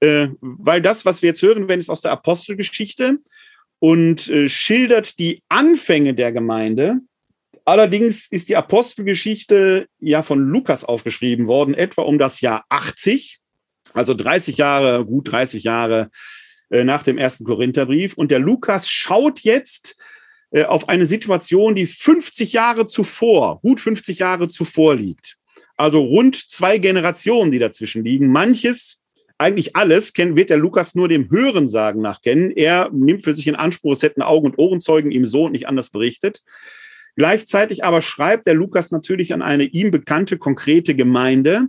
äh, 0.00 0.28
weil 0.40 0.82
das, 0.82 1.04
was 1.04 1.22
wir 1.22 1.28
jetzt 1.28 1.42
hören, 1.42 1.68
wenn 1.68 1.78
es 1.78 1.88
aus 1.88 2.02
der 2.02 2.10
Apostelgeschichte 2.10 3.18
und 3.78 4.28
äh, 4.28 4.48
schildert 4.48 5.18
die 5.18 5.42
Anfänge 5.48 6.14
der 6.14 6.32
Gemeinde. 6.32 6.98
Allerdings 7.64 8.26
ist 8.30 8.48
die 8.48 8.56
Apostelgeschichte 8.56 9.86
ja 10.00 10.22
von 10.22 10.40
Lukas 10.40 10.84
aufgeschrieben 10.84 11.46
worden, 11.46 11.74
etwa 11.74 12.02
um 12.02 12.18
das 12.18 12.40
Jahr 12.40 12.64
80, 12.68 13.38
also 13.94 14.12
30 14.12 14.56
Jahre, 14.56 15.06
gut 15.06 15.30
30 15.30 15.62
Jahre 15.62 16.10
äh, 16.70 16.82
nach 16.84 17.04
dem 17.04 17.16
ersten 17.16 17.44
Korintherbrief. 17.44 18.14
Und 18.14 18.30
der 18.30 18.40
Lukas 18.40 18.88
schaut 18.88 19.40
jetzt 19.40 19.96
äh, 20.50 20.64
auf 20.64 20.88
eine 20.88 21.06
Situation, 21.06 21.74
die 21.76 21.86
50 21.86 22.52
Jahre 22.52 22.88
zuvor, 22.88 23.60
gut 23.60 23.80
50 23.80 24.18
Jahre 24.18 24.48
zuvor 24.48 24.96
liegt. 24.96 25.38
Also 25.76 26.02
rund 26.02 26.36
zwei 26.36 26.78
Generationen, 26.78 27.50
die 27.50 27.58
dazwischen 27.58 28.04
liegen. 28.04 28.28
Manches, 28.28 29.02
eigentlich 29.38 29.74
alles, 29.74 30.12
wird 30.16 30.50
der 30.50 30.56
Lukas 30.56 30.94
nur 30.94 31.08
dem 31.08 31.30
Hörensagen 31.30 32.00
nach 32.00 32.22
kennen. 32.22 32.50
Er 32.52 32.90
nimmt 32.92 33.24
für 33.24 33.34
sich 33.34 33.46
in 33.46 33.56
Anspruch, 33.56 33.92
es 33.92 34.02
hätten 34.02 34.22
Augen- 34.22 34.46
und 34.46 34.58
Ohrenzeugen 34.58 35.10
ihm 35.10 35.26
so 35.26 35.44
und 35.46 35.52
nicht 35.52 35.66
anders 35.68 35.90
berichtet. 35.90 36.42
Gleichzeitig 37.16 37.84
aber 37.84 38.02
schreibt 38.02 38.46
der 38.46 38.54
Lukas 38.54 38.90
natürlich 38.90 39.32
an 39.34 39.42
eine 39.42 39.64
ihm 39.64 39.90
bekannte 39.90 40.38
konkrete 40.38 40.94
Gemeinde. 40.94 41.68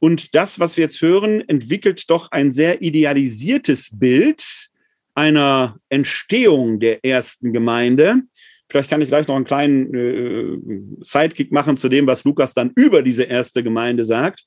Und 0.00 0.34
das, 0.34 0.60
was 0.60 0.76
wir 0.76 0.84
jetzt 0.84 1.00
hören, 1.02 1.48
entwickelt 1.48 2.08
doch 2.10 2.30
ein 2.30 2.52
sehr 2.52 2.82
idealisiertes 2.82 3.98
Bild 3.98 4.70
einer 5.14 5.78
Entstehung 5.88 6.78
der 6.78 7.04
ersten 7.04 7.52
Gemeinde. 7.52 8.22
Vielleicht 8.68 8.90
kann 8.90 9.00
ich 9.00 9.08
gleich 9.08 9.26
noch 9.26 9.36
einen 9.36 9.44
kleinen 9.44 9.94
äh, 9.94 11.02
Sidekick 11.02 11.52
machen 11.52 11.76
zu 11.76 11.88
dem, 11.88 12.06
was 12.06 12.24
Lukas 12.24 12.54
dann 12.54 12.72
über 12.76 13.02
diese 13.02 13.24
erste 13.24 13.62
Gemeinde 13.62 14.04
sagt. 14.04 14.44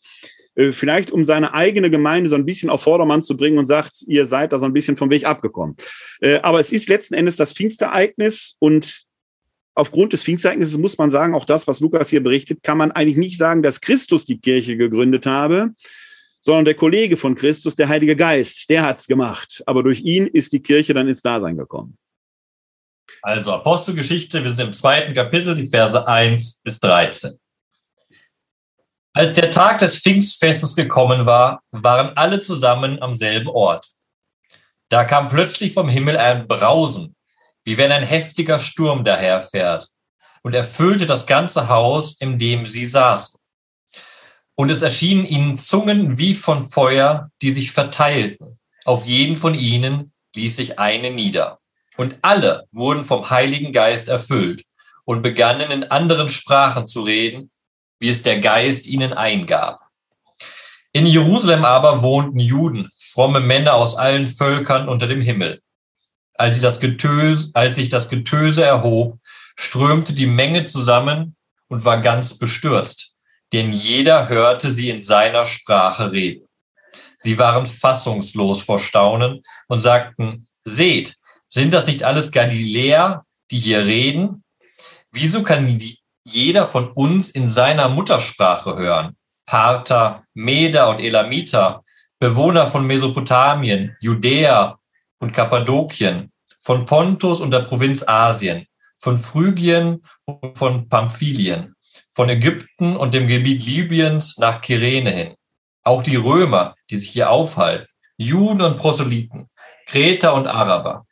Äh, 0.55 0.71
vielleicht 0.71 1.11
um 1.11 1.23
seine 1.23 1.53
eigene 1.53 1.89
Gemeinde 1.89 2.29
so 2.29 2.35
ein 2.35 2.45
bisschen 2.45 2.69
auf 2.69 2.83
Vordermann 2.83 3.23
zu 3.23 3.37
bringen 3.37 3.57
und 3.57 3.65
sagt, 3.65 4.03
ihr 4.07 4.25
seid 4.25 4.53
da 4.53 4.59
so 4.59 4.65
ein 4.65 4.73
bisschen 4.73 4.97
vom 4.97 5.09
Weg 5.09 5.25
abgekommen. 5.25 5.75
Äh, 6.19 6.39
aber 6.39 6.59
es 6.59 6.71
ist 6.71 6.89
letzten 6.89 7.15
Endes 7.15 7.35
das 7.35 7.53
Pfingstereignis 7.53 8.57
und 8.59 9.03
aufgrund 9.73 10.13
des 10.13 10.23
Pfingstereignisses 10.23 10.77
muss 10.77 10.97
man 10.97 11.09
sagen, 11.09 11.33
auch 11.33 11.45
das, 11.45 11.67
was 11.67 11.79
Lukas 11.79 12.09
hier 12.09 12.21
berichtet, 12.21 12.63
kann 12.63 12.77
man 12.77 12.91
eigentlich 12.91 13.17
nicht 13.17 13.37
sagen, 13.37 13.63
dass 13.63 13.81
Christus 13.81 14.25
die 14.25 14.39
Kirche 14.39 14.77
gegründet 14.77 15.25
habe, 15.25 15.71
sondern 16.41 16.65
der 16.65 16.75
Kollege 16.75 17.17
von 17.17 17.35
Christus, 17.35 17.75
der 17.75 17.87
Heilige 17.87 18.15
Geist, 18.15 18.69
der 18.69 18.83
hat's 18.83 19.07
gemacht. 19.07 19.63
Aber 19.65 19.83
durch 19.83 20.01
ihn 20.01 20.27
ist 20.27 20.53
die 20.53 20.61
Kirche 20.61 20.93
dann 20.93 21.07
ins 21.07 21.21
Dasein 21.21 21.57
gekommen. 21.57 21.97
Also 23.21 23.51
Apostelgeschichte, 23.53 24.43
wir 24.43 24.53
sind 24.53 24.67
im 24.67 24.73
zweiten 24.73 25.13
Kapitel, 25.13 25.55
die 25.55 25.67
Verse 25.67 26.07
1 26.07 26.61
bis 26.63 26.79
13. 26.79 27.39
Als 29.13 29.35
der 29.35 29.51
Tag 29.51 29.79
des 29.79 29.99
Pfingstfestes 29.99 30.75
gekommen 30.75 31.25
war, 31.25 31.61
waren 31.71 32.15
alle 32.15 32.41
zusammen 32.41 33.01
am 33.01 33.13
selben 33.13 33.49
Ort. 33.49 33.87
Da 34.89 35.03
kam 35.03 35.27
plötzlich 35.27 35.73
vom 35.73 35.89
Himmel 35.89 36.17
ein 36.17 36.47
Brausen, 36.47 37.15
wie 37.63 37.77
wenn 37.77 37.91
ein 37.91 38.03
heftiger 38.03 38.59
Sturm 38.59 39.03
daherfährt, 39.03 39.87
und 40.43 40.53
erfüllte 40.53 41.05
das 41.05 41.27
ganze 41.27 41.67
Haus, 41.67 42.19
in 42.19 42.37
dem 42.37 42.65
sie 42.65 42.87
saßen. 42.87 43.39
Und 44.55 44.71
es 44.71 44.81
erschienen 44.81 45.25
ihnen 45.25 45.55
Zungen 45.55 46.17
wie 46.17 46.33
von 46.33 46.63
Feuer, 46.63 47.29
die 47.41 47.51
sich 47.51 47.71
verteilten. 47.71 48.59
Auf 48.85 49.05
jeden 49.05 49.35
von 49.35 49.55
ihnen 49.55 50.13
ließ 50.35 50.55
sich 50.55 50.79
eine 50.79 51.11
nieder. 51.11 51.60
Und 52.01 52.17
alle 52.23 52.67
wurden 52.71 53.03
vom 53.03 53.29
Heiligen 53.29 53.71
Geist 53.71 54.07
erfüllt 54.09 54.63
und 55.05 55.21
begannen 55.21 55.69
in 55.69 55.83
anderen 55.83 56.29
Sprachen 56.29 56.87
zu 56.87 57.03
reden, 57.03 57.51
wie 57.99 58.09
es 58.09 58.23
der 58.23 58.39
Geist 58.39 58.87
ihnen 58.87 59.13
eingab. 59.13 59.79
In 60.93 61.05
Jerusalem 61.05 61.63
aber 61.63 62.01
wohnten 62.01 62.39
Juden, 62.39 62.89
fromme 62.97 63.39
Männer 63.39 63.75
aus 63.75 63.95
allen 63.95 64.27
Völkern 64.27 64.89
unter 64.89 65.05
dem 65.05 65.21
Himmel. 65.21 65.61
Als, 66.33 66.55
sie 66.55 66.61
das 66.63 66.79
Getöse, 66.79 67.51
als 67.53 67.75
sich 67.75 67.89
das 67.89 68.09
Getöse 68.09 68.63
erhob, 68.63 69.19
strömte 69.55 70.15
die 70.15 70.25
Menge 70.25 70.63
zusammen 70.63 71.35
und 71.67 71.85
war 71.85 72.01
ganz 72.01 72.35
bestürzt, 72.35 73.13
denn 73.53 73.71
jeder 73.71 74.27
hörte 74.27 74.71
sie 74.71 74.89
in 74.89 75.03
seiner 75.03 75.45
Sprache 75.45 76.11
reden. 76.11 76.47
Sie 77.19 77.37
waren 77.37 77.67
fassungslos 77.67 78.63
vor 78.63 78.79
Staunen 78.79 79.43
und 79.67 79.77
sagten, 79.77 80.47
seht, 80.63 81.20
sind 81.51 81.73
das 81.73 81.85
nicht 81.85 82.03
alles 82.03 82.31
Galiläer, 82.31 83.25
die 83.51 83.59
hier 83.59 83.85
reden? 83.85 84.43
Wieso 85.11 85.43
kann 85.43 85.79
jeder 86.23 86.65
von 86.65 86.91
uns 86.91 87.29
in 87.29 87.49
seiner 87.49 87.89
Muttersprache 87.89 88.77
hören? 88.77 89.17
Parther, 89.45 90.23
Meder 90.33 90.89
und 90.89 90.99
Elamiter, 90.99 91.83
Bewohner 92.19 92.67
von 92.67 92.87
Mesopotamien, 92.87 93.97
Judäa 93.99 94.79
und 95.19 95.33
Kappadokien, 95.33 96.31
von 96.61 96.85
Pontus 96.85 97.41
und 97.41 97.51
der 97.51 97.59
Provinz 97.59 98.07
Asien, 98.07 98.65
von 98.97 99.17
Phrygien 99.17 100.03
und 100.23 100.57
von 100.57 100.87
Pamphylien, 100.87 101.75
von 102.13 102.29
Ägypten 102.29 102.95
und 102.95 103.13
dem 103.13 103.27
Gebiet 103.27 103.65
Libyens 103.65 104.37
nach 104.37 104.61
Kyrene 104.61 105.11
hin. 105.11 105.35
Auch 105.83 106.03
die 106.03 106.15
Römer, 106.15 106.75
die 106.89 106.97
sich 106.97 107.09
hier 107.09 107.29
aufhalten, 107.29 107.87
Juden 108.15 108.61
und 108.61 108.77
Proselyten, 108.77 109.49
Kreter 109.87 110.35
und 110.35 110.47
Araber, 110.47 111.05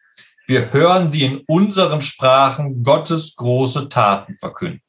wir 0.50 0.74
hören 0.74 1.10
sie 1.10 1.24
in 1.24 1.38
unseren 1.46 2.02
Sprachen 2.02 2.84
Gottes 2.84 3.36
große 3.36 3.88
Taten 3.88 4.34
verkünden. 4.34 4.82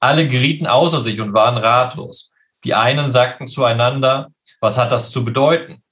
Alle 0.00 0.26
gerieten 0.26 0.66
außer 0.66 1.00
sich 1.00 1.20
und 1.20 1.32
waren 1.32 1.56
ratlos. 1.56 2.32
Die 2.64 2.74
einen 2.74 3.10
sagten 3.10 3.46
zueinander, 3.46 4.32
was 4.60 4.78
hat 4.78 4.90
das 4.90 5.12
zu 5.12 5.24
bedeuten? 5.24 5.82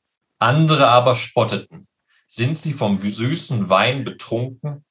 Andere 0.41 0.88
aber 0.88 1.14
spotteten. 1.14 1.86
Sind 2.26 2.59
sie 2.59 2.72
vom 2.72 2.99
süßen 2.99 3.70
Wein 3.70 4.05
betrunken? 4.05 4.84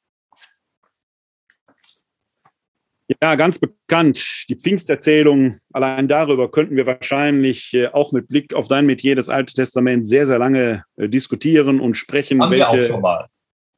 Ja, 3.21 3.35
ganz 3.35 3.59
bekannt. 3.59 4.45
Die 4.47 4.55
Pfingsterzählung, 4.55 5.59
allein 5.73 6.07
darüber 6.07 6.49
könnten 6.49 6.77
wir 6.77 6.85
wahrscheinlich 6.85 7.73
äh, 7.73 7.87
auch 7.87 8.11
mit 8.11 8.27
Blick 8.27 8.53
auf 8.53 8.67
dein 8.67 8.85
Metier, 8.85 9.15
das 9.15 9.29
Alte 9.29 9.55
Testament, 9.55 10.07
sehr, 10.07 10.27
sehr 10.27 10.37
lange 10.37 10.85
äh, 10.95 11.09
diskutieren 11.09 11.81
und 11.81 11.95
sprechen. 11.95 12.41
Haben 12.41 12.51
welche, 12.51 12.71
wir 12.71 12.83
auch 12.83 12.87
schon 12.87 13.01
mal. 13.01 13.27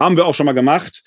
Haben 0.02 0.18
wir 0.18 0.26
auch 0.26 0.34
schon 0.34 0.48
mal 0.48 0.54
gemacht. 0.54 1.04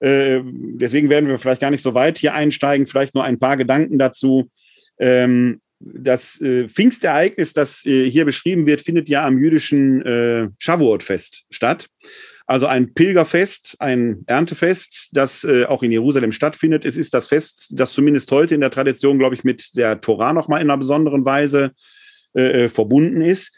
Äh, 0.00 0.40
deswegen 0.44 1.10
werden 1.10 1.28
wir 1.28 1.38
vielleicht 1.38 1.60
gar 1.60 1.70
nicht 1.70 1.82
so 1.82 1.92
weit 1.92 2.16
hier 2.16 2.32
einsteigen. 2.32 2.86
Vielleicht 2.86 3.14
nur 3.14 3.24
ein 3.24 3.38
paar 3.38 3.58
Gedanken 3.58 3.98
dazu. 3.98 4.50
Ähm, 4.98 5.60
das 5.80 6.40
äh, 6.40 6.66
Pfingstereignis, 6.68 7.52
das 7.52 7.84
äh, 7.84 8.10
hier 8.10 8.24
beschrieben 8.24 8.64
wird, 8.66 8.80
findet 8.80 9.08
ja 9.08 9.24
am 9.24 9.38
jüdischen 9.38 10.50
Shavuot-Fest 10.58 11.44
statt. 11.50 11.88
Also 12.46 12.66
ein 12.66 12.94
Pilgerfest, 12.94 13.76
ein 13.78 14.22
Erntefest, 14.26 15.10
das 15.12 15.44
auch 15.44 15.82
in 15.82 15.92
Jerusalem 15.92 16.32
stattfindet. 16.32 16.86
Es 16.86 16.96
ist 16.96 17.12
das 17.12 17.28
Fest, 17.28 17.74
das 17.74 17.92
zumindest 17.92 18.32
heute 18.32 18.54
in 18.54 18.62
der 18.62 18.70
Tradition, 18.70 19.18
glaube 19.18 19.34
ich, 19.34 19.44
mit 19.44 19.76
der 19.76 20.00
Torah 20.00 20.32
nochmal 20.32 20.62
in 20.62 20.70
einer 20.70 20.78
besonderen 20.78 21.26
Weise 21.26 21.72
verbunden 22.32 23.20
ist. 23.20 23.52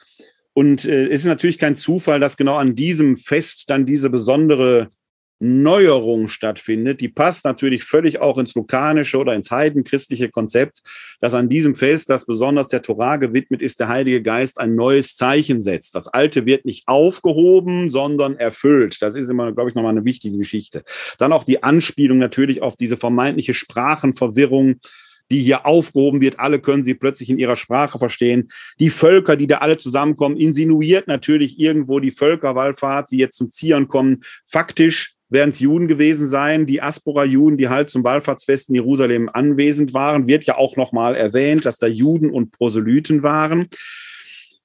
Und 0.60 0.84
äh, 0.84 1.06
es 1.06 1.20
ist 1.20 1.26
natürlich 1.26 1.58
kein 1.58 1.74
Zufall, 1.74 2.20
dass 2.20 2.36
genau 2.36 2.56
an 2.56 2.74
diesem 2.74 3.16
Fest 3.16 3.64
dann 3.68 3.86
diese 3.86 4.10
besondere 4.10 4.90
Neuerung 5.38 6.28
stattfindet. 6.28 7.00
Die 7.00 7.08
passt 7.08 7.46
natürlich 7.46 7.82
völlig 7.82 8.20
auch 8.20 8.36
ins 8.36 8.54
lukanische 8.54 9.16
oder 9.16 9.34
ins 9.34 9.50
heidenchristliche 9.50 10.28
Konzept, 10.28 10.82
dass 11.22 11.32
an 11.32 11.48
diesem 11.48 11.76
Fest, 11.76 12.10
das 12.10 12.26
besonders 12.26 12.68
der 12.68 12.82
Torah 12.82 13.16
gewidmet 13.16 13.62
ist, 13.62 13.80
der 13.80 13.88
Heilige 13.88 14.20
Geist 14.22 14.60
ein 14.60 14.74
neues 14.74 15.16
Zeichen 15.16 15.62
setzt. 15.62 15.94
Das 15.94 16.08
Alte 16.08 16.44
wird 16.44 16.66
nicht 16.66 16.86
aufgehoben, 16.86 17.88
sondern 17.88 18.36
erfüllt. 18.36 19.00
Das 19.00 19.14
ist 19.14 19.30
immer, 19.30 19.52
glaube 19.52 19.70
ich, 19.70 19.74
nochmal 19.74 19.92
eine 19.92 20.04
wichtige 20.04 20.36
Geschichte. 20.36 20.84
Dann 21.16 21.32
auch 21.32 21.44
die 21.44 21.62
Anspielung 21.62 22.18
natürlich 22.18 22.60
auf 22.60 22.76
diese 22.76 22.98
vermeintliche 22.98 23.54
Sprachenverwirrung 23.54 24.78
die 25.30 25.42
hier 25.42 25.66
aufgehoben 25.66 26.20
wird. 26.20 26.40
Alle 26.40 26.60
können 26.60 26.84
sie 26.84 26.94
plötzlich 26.94 27.30
in 27.30 27.38
ihrer 27.38 27.56
Sprache 27.56 27.98
verstehen. 27.98 28.50
Die 28.78 28.90
Völker, 28.90 29.36
die 29.36 29.46
da 29.46 29.58
alle 29.58 29.76
zusammenkommen, 29.76 30.36
insinuiert 30.36 31.06
natürlich 31.06 31.58
irgendwo 31.58 32.00
die 32.00 32.10
Völkerwallfahrt, 32.10 33.10
die 33.10 33.18
jetzt 33.18 33.36
zum 33.36 33.50
Zion 33.50 33.88
kommen. 33.88 34.24
Faktisch 34.44 35.14
werden 35.28 35.50
es 35.50 35.60
Juden 35.60 35.86
gewesen 35.86 36.26
sein, 36.26 36.66
die 36.66 36.82
Aspora-Juden, 36.82 37.56
die 37.56 37.68
halt 37.68 37.88
zum 37.88 38.02
Wallfahrtsfest 38.02 38.68
in 38.68 38.74
Jerusalem 38.74 39.30
anwesend 39.32 39.94
waren. 39.94 40.26
Wird 40.26 40.44
ja 40.44 40.56
auch 40.56 40.76
nochmal 40.76 41.14
erwähnt, 41.14 41.64
dass 41.64 41.78
da 41.78 41.86
Juden 41.86 42.30
und 42.30 42.50
Proselyten 42.50 43.22
waren. 43.22 43.68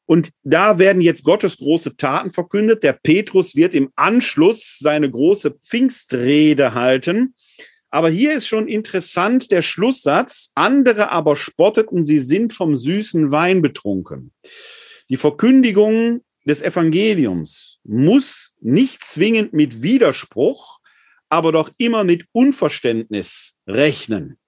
Und 0.07 0.31
da 0.43 0.77
werden 0.77 1.01
jetzt 1.01 1.23
Gottes 1.23 1.57
große 1.57 1.97
Taten 1.97 2.31
verkündet. 2.31 2.83
Der 2.83 2.93
Petrus 2.93 3.55
wird 3.55 3.73
im 3.73 3.89
Anschluss 3.95 4.77
seine 4.79 5.09
große 5.09 5.51
Pfingstrede 5.51 6.73
halten. 6.73 7.35
Aber 7.95 8.09
hier 8.09 8.33
ist 8.33 8.45
schon 8.45 8.67
interessant 8.67 9.51
der 9.51 9.61
Schlusssatz. 9.61 10.51
Andere 10.53 11.11
aber 11.11 11.37
spotteten, 11.37 12.03
sie 12.03 12.19
sind 12.19 12.51
vom 12.51 12.75
süßen 12.75 13.31
Wein 13.31 13.61
betrunken. 13.61 14.33
Die 15.07 15.15
Verkündigung 15.15 16.19
des 16.43 16.61
Evangeliums 16.61 17.79
muss 17.85 18.53
nicht 18.59 19.05
zwingend 19.05 19.53
mit 19.53 19.81
Widerspruch, 19.81 20.79
aber 21.29 21.53
doch 21.53 21.71
immer 21.77 22.03
mit 22.03 22.25
Unverständnis 22.33 23.55
rechnen. 23.65 24.39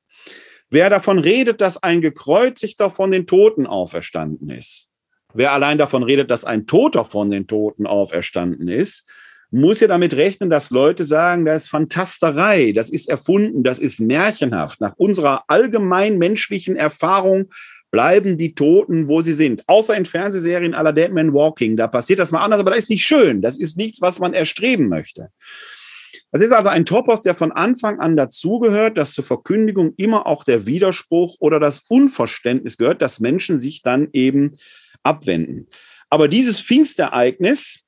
Wer 0.69 0.89
davon 0.89 1.17
redet, 1.17 1.61
dass 1.61 1.81
ein 1.81 2.01
Gekreuzigter 2.01 2.91
von 2.91 3.11
den 3.11 3.27
Toten 3.27 3.65
auferstanden 3.65 4.49
ist, 4.49 4.89
wer 5.33 5.53
allein 5.53 5.77
davon 5.77 6.03
redet, 6.03 6.31
dass 6.31 6.43
ein 6.43 6.67
Toter 6.67 7.05
von 7.05 7.31
den 7.31 7.47
Toten 7.47 7.87
auferstanden 7.87 8.67
ist, 8.67 9.07
muss 9.49 9.79
ja 9.79 9.87
damit 9.87 10.15
rechnen, 10.15 10.49
dass 10.49 10.71
Leute 10.71 11.05
sagen, 11.05 11.45
das 11.45 11.63
ist 11.63 11.69
Fantasterei, 11.69 12.73
das 12.73 12.89
ist 12.89 13.07
erfunden, 13.09 13.63
das 13.63 13.79
ist 13.79 13.99
märchenhaft. 13.99 14.81
Nach 14.81 14.93
unserer 14.97 15.43
allgemein 15.47 16.17
menschlichen 16.17 16.75
Erfahrung 16.75 17.49
bleiben 17.89 18.37
die 18.37 18.53
Toten, 18.53 19.07
wo 19.07 19.21
sie 19.21 19.33
sind. 19.33 19.63
Außer 19.67 19.95
in 19.95 20.05
Fernsehserien 20.05 20.73
aller 20.73 20.91
Dead 20.91 21.11
Man 21.11 21.33
Walking. 21.33 21.77
Da 21.77 21.87
passiert 21.87 22.19
das 22.19 22.31
mal 22.31 22.43
anders, 22.43 22.59
aber 22.59 22.71
das 22.71 22.79
ist 22.79 22.89
nicht 22.89 23.05
schön. 23.05 23.41
Das 23.41 23.57
ist 23.57 23.77
nichts, 23.77 24.01
was 24.01 24.19
man 24.19 24.33
erstreben 24.33 24.89
möchte. 24.89 25.29
Das 26.31 26.41
ist 26.41 26.51
also 26.51 26.69
ein 26.69 26.85
Topos, 26.85 27.23
der 27.23 27.35
von 27.35 27.53
Anfang 27.53 27.99
an 27.99 28.17
dazugehört, 28.17 28.97
dass 28.97 29.13
zur 29.13 29.23
Verkündigung 29.23 29.93
immer 29.95 30.27
auch 30.27 30.43
der 30.43 30.65
Widerspruch 30.65 31.37
oder 31.39 31.59
das 31.59 31.85
Unverständnis 31.87 32.77
gehört, 32.77 33.01
dass 33.01 33.21
Menschen 33.21 33.57
sich 33.57 33.81
dann 33.81 34.09
eben 34.11 34.57
abwenden. 35.03 35.67
Aber 36.09 36.27
dieses 36.27 36.59
Pfingstereignis 36.59 37.86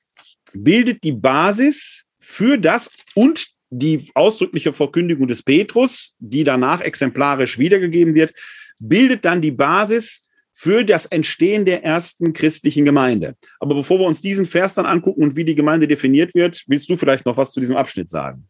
bildet 0.54 1.04
die 1.04 1.12
Basis 1.12 2.08
für 2.20 2.58
das 2.58 2.92
und 3.16 3.48
die 3.70 4.10
ausdrückliche 4.16 4.74
Verkündigung 4.74 5.28
des 5.28 5.44
Petrus, 5.44 6.16
die 6.20 6.44
danach 6.44 6.82
exemplarisch 6.82 7.60
wiedergegeben 7.60 8.16
wird, 8.16 8.34
bildet 8.80 9.26
dann 9.26 9.42
die 9.42 9.52
Basis 9.52 10.28
für 10.54 10.84
das 10.84 11.06
Entstehen 11.06 11.66
der 11.66 11.84
ersten 11.84 12.34
christlichen 12.34 12.84
Gemeinde. 12.84 13.36
Aber 13.60 13.76
bevor 13.76 14.00
wir 14.00 14.06
uns 14.06 14.22
diesen 14.22 14.46
Vers 14.46 14.74
dann 14.74 14.86
angucken 14.86 15.24
und 15.24 15.36
wie 15.36 15.46
die 15.46 15.56
Gemeinde 15.56 15.88
definiert 15.88 16.36
wird, 16.36 16.64
willst 16.68 16.90
du 16.90 16.98
vielleicht 16.98 17.26
noch 17.26 17.38
was 17.38 17.52
zu 17.52 17.60
diesem 17.60 17.78
Abschnitt 17.78 18.10
sagen? 18.10 18.50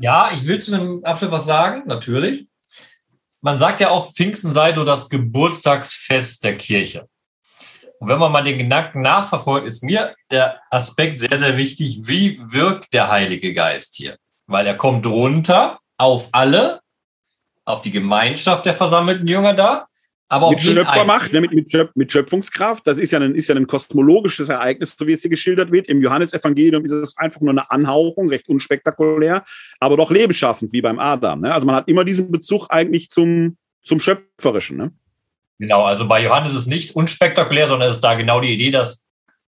Ja, 0.00 0.32
ich 0.34 0.46
will 0.46 0.60
zu 0.60 0.72
dem 0.72 1.04
Abschnitt 1.04 1.30
was 1.30 1.46
sagen, 1.46 1.84
natürlich. 1.86 2.46
Man 3.40 3.56
sagt 3.58 3.80
ja 3.80 3.90
auch, 3.90 4.12
Pfingsten 4.12 4.52
sei 4.52 4.74
so 4.74 4.84
das 4.84 5.08
Geburtstagsfest 5.08 6.44
der 6.44 6.56
Kirche. 6.58 7.08
Und 8.02 8.08
wenn 8.08 8.18
man 8.18 8.32
mal 8.32 8.42
den 8.42 8.58
Gedanken 8.58 9.00
nachverfolgt, 9.00 9.64
ist 9.64 9.84
mir 9.84 10.16
der 10.32 10.60
Aspekt 10.72 11.20
sehr, 11.20 11.38
sehr 11.38 11.56
wichtig, 11.56 12.00
wie 12.02 12.40
wirkt 12.42 12.92
der 12.92 13.12
Heilige 13.12 13.54
Geist 13.54 13.94
hier? 13.94 14.16
Weil 14.48 14.66
er 14.66 14.74
kommt 14.74 15.06
runter 15.06 15.78
auf 15.98 16.28
alle, 16.32 16.80
auf 17.64 17.80
die 17.80 17.92
Gemeinschaft 17.92 18.66
der 18.66 18.74
versammelten 18.74 19.28
Jünger 19.28 19.54
da, 19.54 19.86
aber 20.28 20.50
mit 20.50 20.60
Schöpfermacht, 20.60 21.32
ne, 21.32 21.42
mit, 21.42 21.52
mit, 21.52 21.90
mit, 21.94 22.10
Schöpfungskraft. 22.10 22.84
Das 22.88 22.98
ist 22.98 23.12
ja, 23.12 23.20
ein, 23.20 23.36
ist 23.36 23.48
ja 23.48 23.54
ein 23.54 23.68
kosmologisches 23.68 24.48
Ereignis, 24.48 24.96
so 24.98 25.06
wie 25.06 25.12
es 25.12 25.22
hier 25.22 25.30
geschildert 25.30 25.70
wird. 25.70 25.86
Im 25.86 26.02
Johannesevangelium 26.02 26.84
ist 26.84 26.90
es 26.90 27.16
einfach 27.16 27.40
nur 27.40 27.50
eine 27.50 27.70
Anhauchung, 27.70 28.30
recht 28.30 28.48
unspektakulär, 28.48 29.44
aber 29.78 29.96
doch 29.96 30.10
lebensschaffend, 30.10 30.72
wie 30.72 30.82
beim 30.82 30.98
Adam. 30.98 31.42
Ne? 31.42 31.54
Also 31.54 31.68
man 31.68 31.76
hat 31.76 31.86
immer 31.86 32.04
diesen 32.04 32.32
Bezug 32.32 32.66
eigentlich 32.68 33.10
zum, 33.10 33.58
zum 33.84 34.00
Schöpferischen. 34.00 34.76
Ne? 34.76 34.90
Genau, 35.58 35.84
also 35.84 36.08
bei 36.08 36.22
Johannes 36.22 36.52
ist 36.52 36.60
es 36.60 36.66
nicht 36.66 36.96
unspektakulär, 36.96 37.68
sondern 37.68 37.88
es 37.88 37.96
ist 37.96 38.04
da 38.04 38.14
genau 38.14 38.40
die 38.40 38.52
Idee, 38.52 38.70
dass 38.70 39.06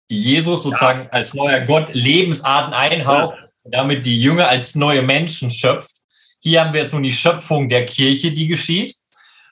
Jesus 0.09 0.63
sozusagen 0.63 1.05
ja. 1.05 1.11
als 1.11 1.35
neuer 1.35 1.61
Gott 1.61 1.93
Lebensarten 1.93 2.73
einhaucht, 2.73 3.37
ja. 3.41 3.71
damit 3.71 4.07
die 4.07 4.21
Jünger 4.21 4.49
als 4.49 4.75
neue 4.75 5.03
Menschen 5.03 5.51
schöpft. 5.51 5.97
Hier 6.41 6.63
haben 6.63 6.73
wir 6.73 6.83
jetzt 6.83 6.93
nun 6.93 7.03
die 7.03 7.13
Schöpfung 7.13 7.69
der 7.69 7.87
Kirche, 7.87 8.33
die 8.33 8.47
geschieht. 8.47 8.95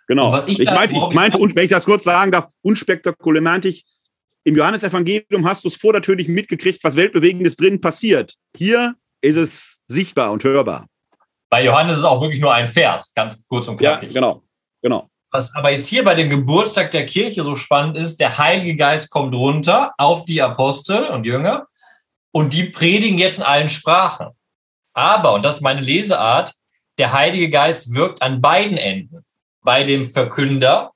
Genau. 0.09 0.37
ich, 0.47 0.61
ich, 0.61 0.71
meinte, 0.71 0.95
ich 0.95 1.15
meinte, 1.15 1.39
und 1.39 1.57
wenn 1.57 1.65
ich 1.65 1.71
das 1.71 1.87
kurz 1.87 2.05
sagen 2.05 2.33
darf, 2.33 2.49
unspektakulär 2.61 3.41
meinte 3.41 3.69
ich, 3.69 3.87
im 4.45 4.57
Johannesevangelium 4.57 5.47
hast 5.47 5.65
du 5.65 5.69
es 5.69 5.77
vordertürlich 5.77 6.29
mitgekriegt, 6.29 6.83
was 6.83 6.97
Weltbewegendes 6.97 7.57
drin 7.57 7.81
passiert. 7.81 8.35
Hier 8.57 8.97
ist 9.21 9.37
es 9.37 9.81
sichtbar 9.87 10.33
und 10.33 10.43
hörbar. 10.45 10.89
Bei 11.49 11.65
Johannes 11.65 11.93
ist 11.93 11.99
es 12.01 12.05
auch 12.05 12.21
wirklich 12.21 12.41
nur 12.41 12.53
ein 12.53 12.69
Vers, 12.69 13.13
ganz 13.15 13.43
kurz 13.47 13.69
und 13.69 13.77
knackig. 13.77 14.11
Ja, 14.11 14.21
genau, 14.21 14.43
genau. 14.83 15.09
Was 15.33 15.55
aber 15.55 15.71
jetzt 15.71 15.89
hier 15.89 16.05
bei 16.05 16.15
dem 16.15 16.29
Geburtstag 16.29 16.91
der 16.91 17.07
Kirche 17.07 17.43
so 17.43 17.57
spannend 17.57 17.97
ist, 17.97 18.21
der 18.21 18.37
Heilige 18.37 18.77
Geist 18.77 19.11
kommt 19.11 19.35
runter 19.35 19.95
auf 19.97 20.27
die 20.27 20.43
Apostel 20.43 21.07
und 21.07 21.25
Jünger 21.25 21.69
und 22.33 22.53
die 22.53 22.65
predigen 22.65 23.17
jetzt 23.17 23.39
in 23.39 23.45
allen 23.45 23.71
Sprachen. 23.71 24.29
Aber, 24.93 25.33
und 25.33 25.45
das 25.45 25.57
ist 25.57 25.61
meine 25.63 25.81
Leseart, 25.81 26.53
der 26.99 27.15
Heilige 27.15 27.49
Geist 27.49 27.95
wirkt 27.95 28.21
an 28.21 28.43
beiden 28.43 28.77
Enden. 28.77 29.25
Bei 29.63 29.85
dem 29.85 30.05
Verkünder, 30.05 30.93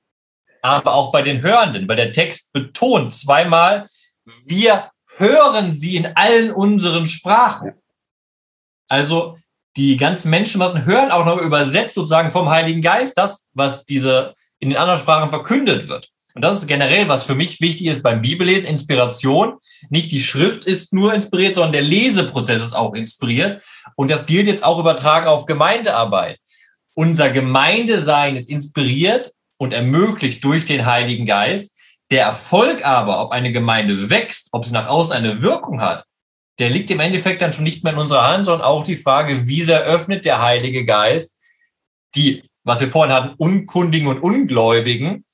aber 0.61 0.93
auch 0.93 1.11
bei 1.11 1.23
den 1.23 1.41
Hörenden, 1.41 1.87
weil 1.87 1.95
der 1.95 2.11
Text 2.11 2.51
betont 2.53 3.13
zweimal, 3.13 3.87
wir 4.45 4.91
hören 5.17 5.73
sie 5.73 5.95
in 5.95 6.05
allen 6.15 6.51
unseren 6.51 7.07
Sprachen. 7.07 7.73
Also 8.87 9.39
die 9.77 9.95
ganzen 9.95 10.31
Menschenmassen 10.31 10.85
hören 10.85 11.11
auch 11.11 11.25
noch 11.25 11.37
übersetzt 11.37 11.95
sozusagen 11.95 12.31
vom 12.31 12.49
Heiligen 12.49 12.81
Geist 12.81 13.17
das, 13.17 13.47
was 13.53 13.85
diese 13.85 14.33
in 14.59 14.69
den 14.69 14.77
anderen 14.77 14.99
Sprachen 14.99 15.29
verkündet 15.29 15.87
wird. 15.87 16.09
Und 16.33 16.43
das 16.43 16.59
ist 16.59 16.67
generell, 16.67 17.07
was 17.09 17.23
für 17.23 17.35
mich 17.35 17.61
wichtig 17.61 17.87
ist 17.87 18.03
beim 18.03 18.21
Bibellesen, 18.21 18.65
Inspiration. 18.65 19.57
Nicht 19.89 20.11
die 20.11 20.21
Schrift 20.21 20.65
ist 20.65 20.93
nur 20.93 21.13
inspiriert, 21.13 21.55
sondern 21.55 21.71
der 21.71 21.81
Leseprozess 21.81 22.63
ist 22.63 22.75
auch 22.75 22.93
inspiriert. 22.93 23.63
Und 23.95 24.11
das 24.11 24.25
gilt 24.25 24.47
jetzt 24.47 24.63
auch 24.63 24.79
übertragen 24.79 25.27
auf 25.27 25.45
Gemeindearbeit. 25.45 26.39
Unser 26.93 27.29
Gemeindesein 27.29 28.35
ist 28.35 28.49
inspiriert 28.49 29.31
und 29.57 29.73
ermöglicht 29.73 30.43
durch 30.43 30.65
den 30.65 30.85
Heiligen 30.85 31.25
Geist. 31.25 31.75
Der 32.11 32.25
Erfolg 32.25 32.85
aber, 32.85 33.21
ob 33.21 33.31
eine 33.31 33.51
Gemeinde 33.51 34.09
wächst, 34.09 34.49
ob 34.51 34.65
sie 34.65 34.73
nach 34.73 34.87
außen 34.87 35.13
eine 35.13 35.41
Wirkung 35.41 35.81
hat, 35.81 36.05
der 36.59 36.69
liegt 36.69 36.89
im 36.89 36.99
Endeffekt 36.99 37.41
dann 37.41 37.53
schon 37.53 37.63
nicht 37.63 37.83
mehr 37.83 37.93
in 37.93 37.99
unserer 37.99 38.27
Hand, 38.27 38.45
sondern 38.45 38.67
auch 38.67 38.83
die 38.83 38.95
Frage, 38.95 39.47
wie 39.47 39.61
sehr 39.61 39.83
öffnet 39.83 40.25
der 40.25 40.41
Heilige 40.41 40.85
Geist 40.85 41.37
die, 42.15 42.43
was 42.63 42.79
wir 42.79 42.87
vorhin 42.87 43.13
hatten, 43.13 43.35
Unkundigen 43.37 44.07
und 44.07 44.21
Ungläubigen, 44.21 45.25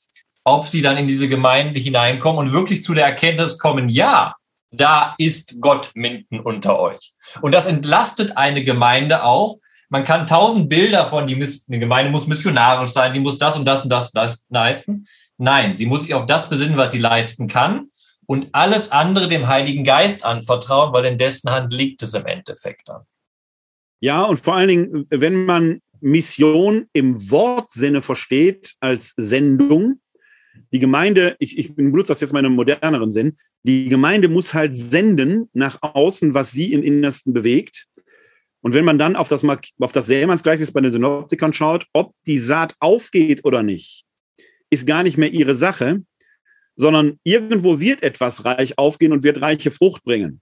ob 0.43 0.67
sie 0.67 0.81
dann 0.81 0.97
in 0.97 1.07
diese 1.07 1.29
Gemeinde 1.29 1.79
hineinkommen 1.79 2.47
und 2.47 2.53
wirklich 2.53 2.83
zu 2.83 2.93
der 2.93 3.05
Erkenntnis 3.05 3.57
kommen, 3.57 3.89
ja, 3.89 4.35
da 4.71 5.15
ist 5.17 5.61
Gott 5.61 5.91
mitten 5.93 6.39
unter 6.39 6.79
euch. 6.79 7.13
Und 7.41 7.53
das 7.53 7.67
entlastet 7.67 8.37
eine 8.37 8.63
Gemeinde 8.63 9.23
auch. 9.23 9.59
Man 9.89 10.03
kann 10.03 10.27
tausend 10.27 10.67
Bilder 10.67 11.05
von, 11.05 11.27
die 11.27 11.35
eine 11.35 11.79
Gemeinde 11.79 12.11
muss 12.11 12.27
missionarisch 12.27 12.89
sein, 12.89 13.13
die 13.13 13.19
muss 13.19 13.37
das 13.37 13.55
und 13.55 13.65
das 13.65 13.83
und 13.83 13.89
das, 13.89 14.11
das 14.11 14.45
leisten. 14.49 15.07
Nein, 15.37 15.75
sie 15.75 15.85
muss 15.85 16.03
sich 16.03 16.13
auf 16.13 16.25
das 16.25 16.49
besinnen, 16.49 16.77
was 16.77 16.91
sie 16.91 16.99
leisten 16.99 17.47
kann 17.47 17.89
und 18.25 18.49
alles 18.51 18.91
andere 18.91 19.27
dem 19.27 19.47
Heiligen 19.47 19.83
Geist 19.83 20.25
anvertrauen, 20.25 20.93
weil 20.93 21.05
in 21.05 21.17
dessen 21.17 21.49
Hand 21.49 21.73
liegt 21.73 22.01
es 22.03 22.13
im 22.13 22.25
Endeffekt 22.25 22.87
dann. 22.87 23.03
Ja, 23.99 24.23
und 24.23 24.39
vor 24.39 24.55
allen 24.55 24.67
Dingen, 24.67 25.07
wenn 25.09 25.45
man 25.45 25.81
Mission 26.01 26.87
im 26.93 27.31
Wortsinne 27.31 28.01
versteht 28.01 28.73
als 28.81 29.13
Sendung, 29.15 30.01
die 30.73 30.79
Gemeinde, 30.79 31.35
ich, 31.39 31.57
ich 31.57 31.75
benutze 31.75 32.09
das 32.09 32.19
jetzt 32.19 32.33
mal 32.33 32.39
in 32.39 32.47
einem 32.47 32.55
moderneren 32.55 33.11
Sinn, 33.11 33.37
die 33.63 33.87
Gemeinde 33.87 34.27
muss 34.27 34.53
halt 34.53 34.75
senden 34.75 35.49
nach 35.53 35.81
außen, 35.81 36.33
was 36.33 36.51
sie 36.51 36.73
im 36.73 36.83
Innersten 36.83 37.33
bewegt. 37.33 37.87
Und 38.61 38.73
wenn 38.73 38.85
man 38.85 38.97
dann 38.97 39.15
auf 39.15 39.29
das, 39.29 39.43
auf 39.43 39.91
das 39.91 40.05
Sämannsgleichnis 40.05 40.71
bei 40.71 40.81
den 40.81 40.91
Synoptikern 40.91 41.53
schaut, 41.53 41.87
ob 41.93 42.13
die 42.25 42.39
Saat 42.39 42.75
aufgeht 42.79 43.45
oder 43.45 43.63
nicht, 43.63 44.05
ist 44.69 44.87
gar 44.87 45.03
nicht 45.03 45.17
mehr 45.17 45.31
ihre 45.31 45.55
Sache, 45.55 46.03
sondern 46.75 47.19
irgendwo 47.23 47.79
wird 47.79 48.03
etwas 48.03 48.45
reich 48.45 48.77
aufgehen 48.77 49.11
und 49.11 49.23
wird 49.23 49.41
reiche 49.41 49.71
Frucht 49.71 50.03
bringen. 50.03 50.41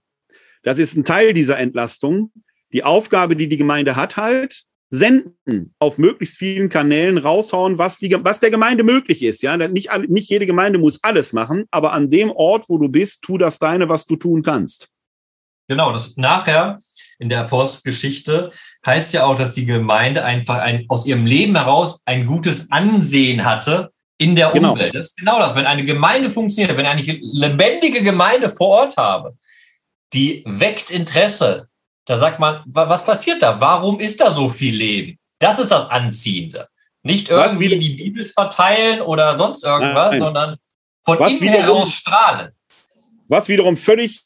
Das 0.62 0.78
ist 0.78 0.96
ein 0.96 1.04
Teil 1.04 1.34
dieser 1.34 1.58
Entlastung. 1.58 2.32
Die 2.72 2.84
Aufgabe, 2.84 3.36
die 3.36 3.48
die 3.48 3.56
Gemeinde 3.56 3.96
hat, 3.96 4.16
halt, 4.16 4.64
senden, 4.90 5.74
auf 5.78 5.96
möglichst 5.96 6.36
vielen 6.36 6.68
Kanälen 6.68 7.16
raushauen, 7.18 7.78
was, 7.78 7.98
die, 7.98 8.14
was 8.22 8.40
der 8.40 8.50
Gemeinde 8.50 8.84
möglich 8.84 9.22
ist. 9.22 9.42
Ja, 9.42 9.56
nicht, 9.56 9.90
nicht 10.08 10.28
jede 10.28 10.46
Gemeinde 10.46 10.78
muss 10.78 11.02
alles 11.02 11.32
machen, 11.32 11.64
aber 11.70 11.92
an 11.92 12.10
dem 12.10 12.30
Ort, 12.30 12.68
wo 12.68 12.78
du 12.78 12.88
bist, 12.88 13.22
tu 13.22 13.38
das 13.38 13.58
deine, 13.58 13.88
was 13.88 14.06
du 14.06 14.16
tun 14.16 14.42
kannst. 14.42 14.88
Genau, 15.68 15.92
das 15.92 16.16
nachher 16.16 16.76
in 17.18 17.30
der 17.30 17.40
Apostelgeschichte 17.40 18.50
heißt 18.84 19.14
ja 19.14 19.24
auch, 19.24 19.36
dass 19.36 19.54
die 19.54 19.64
Gemeinde 19.64 20.24
einfach 20.24 20.58
ein, 20.58 20.84
aus 20.88 21.06
ihrem 21.06 21.24
Leben 21.24 21.56
heraus 21.56 22.02
ein 22.04 22.26
gutes 22.26 22.70
Ansehen 22.70 23.44
hatte 23.44 23.91
in 24.22 24.36
der 24.36 24.50
genau. 24.50 24.72
Umwelt. 24.72 24.94
Das 24.94 25.08
ist 25.08 25.16
genau 25.16 25.38
das. 25.38 25.54
Wenn 25.54 25.66
eine 25.66 25.84
Gemeinde 25.84 26.30
funktioniert, 26.30 26.76
wenn 26.76 26.86
eine 26.86 27.02
lebendige 27.02 28.02
Gemeinde 28.02 28.48
vor 28.48 28.68
Ort 28.68 28.96
habe, 28.96 29.36
die 30.12 30.44
weckt 30.46 30.90
Interesse, 30.90 31.68
da 32.04 32.16
sagt 32.16 32.38
man, 32.38 32.62
was 32.66 33.04
passiert 33.04 33.42
da? 33.42 33.60
Warum 33.60 33.98
ist 34.00 34.20
da 34.20 34.30
so 34.30 34.48
viel 34.48 34.76
Leben? 34.76 35.18
Das 35.38 35.58
ist 35.58 35.72
das 35.72 35.90
Anziehende. 35.90 36.68
Nicht 37.02 37.28
irgendwie 37.28 37.78
die 37.78 37.94
Bibel 37.94 38.24
verteilen 38.26 39.00
oder 39.00 39.36
sonst 39.36 39.64
irgendwas, 39.64 40.10
Nein. 40.12 40.20
sondern 40.20 40.56
von 41.04 41.18
was 41.18 41.30
innen 41.32 41.40
wiederum, 41.40 41.64
heraus 41.64 41.92
strahlen. 41.92 42.52
Was 43.28 43.48
wiederum 43.48 43.76
völlig 43.76 44.22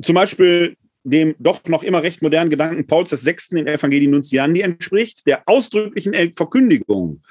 zum 0.00 0.14
Beispiel 0.14 0.76
dem 1.02 1.34
doch 1.38 1.64
noch 1.64 1.82
immer 1.82 2.02
recht 2.02 2.22
modernen 2.22 2.50
Gedanken 2.50 2.86
Pauls 2.86 3.10
VI. 3.10 3.58
in 3.58 3.66
Evangelii 3.66 4.06
Nuntiandi 4.06 4.60
entspricht, 4.60 5.26
der 5.26 5.42
ausdrücklichen 5.46 6.32
Verkündigung 6.34 7.22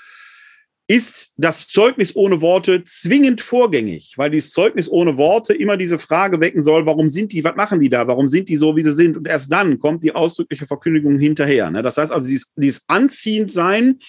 ist 0.90 1.34
das 1.38 1.68
Zeugnis 1.68 2.16
ohne 2.16 2.42
Worte 2.42 2.84
zwingend 2.84 3.42
vorgängig, 3.42 4.16
weil 4.18 4.32
dieses 4.32 4.50
Zeugnis 4.50 4.90
ohne 4.90 5.18
Worte 5.18 5.54
immer 5.54 5.78
diese 5.78 6.00
Frage 6.00 6.42
wecken 6.42 6.64
soll, 6.64 6.88
warum 6.88 7.10
sind 7.10 7.32
die, 7.32 7.44
was 7.44 7.56
machen 7.56 7.80
die 7.80 7.90
da, 7.90 8.08
warum 8.08 8.28
sind 8.28 8.50
die 8.50 8.58
so, 8.58 8.76
wie 8.76 8.82
sie 8.82 8.96
sind? 8.96 9.16
Und 9.16 9.28
erst 9.28 9.52
dann 9.52 9.78
kommt 9.78 10.04
die 10.04 10.16
ausdrückliche 10.16 10.66
Verkündigung 10.66 11.20
hinterher. 11.20 11.70
Ne? 11.70 11.84
Das 11.84 11.98
heißt 11.98 12.12
also, 12.12 12.28
dieses, 12.28 12.52
dieses 12.56 12.86
Anziehendsein 12.88 14.00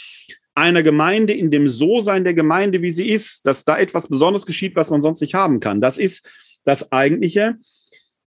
einer 0.55 0.83
Gemeinde 0.83 1.35
in 1.35 1.51
dem 1.51 1.69
So-Sein 1.69 2.25
der 2.25 2.33
Gemeinde, 2.33 2.81
wie 2.81 2.93
sie 2.93 3.11
ist, 3.11 3.47
dass 3.47 3.67
da 3.67 3.79
etwas 3.79 4.09
Besonderes 4.09 4.47
geschieht, 4.47 4.75
was 4.75 4.89
man 4.89 5.03
sonst 5.03 5.21
nicht 5.21 5.35
haben 5.35 5.61
kann. 5.61 5.83
Das 5.83 5.99
ist 5.99 6.31
das 6.65 6.93
Eigentliche. 6.93 7.59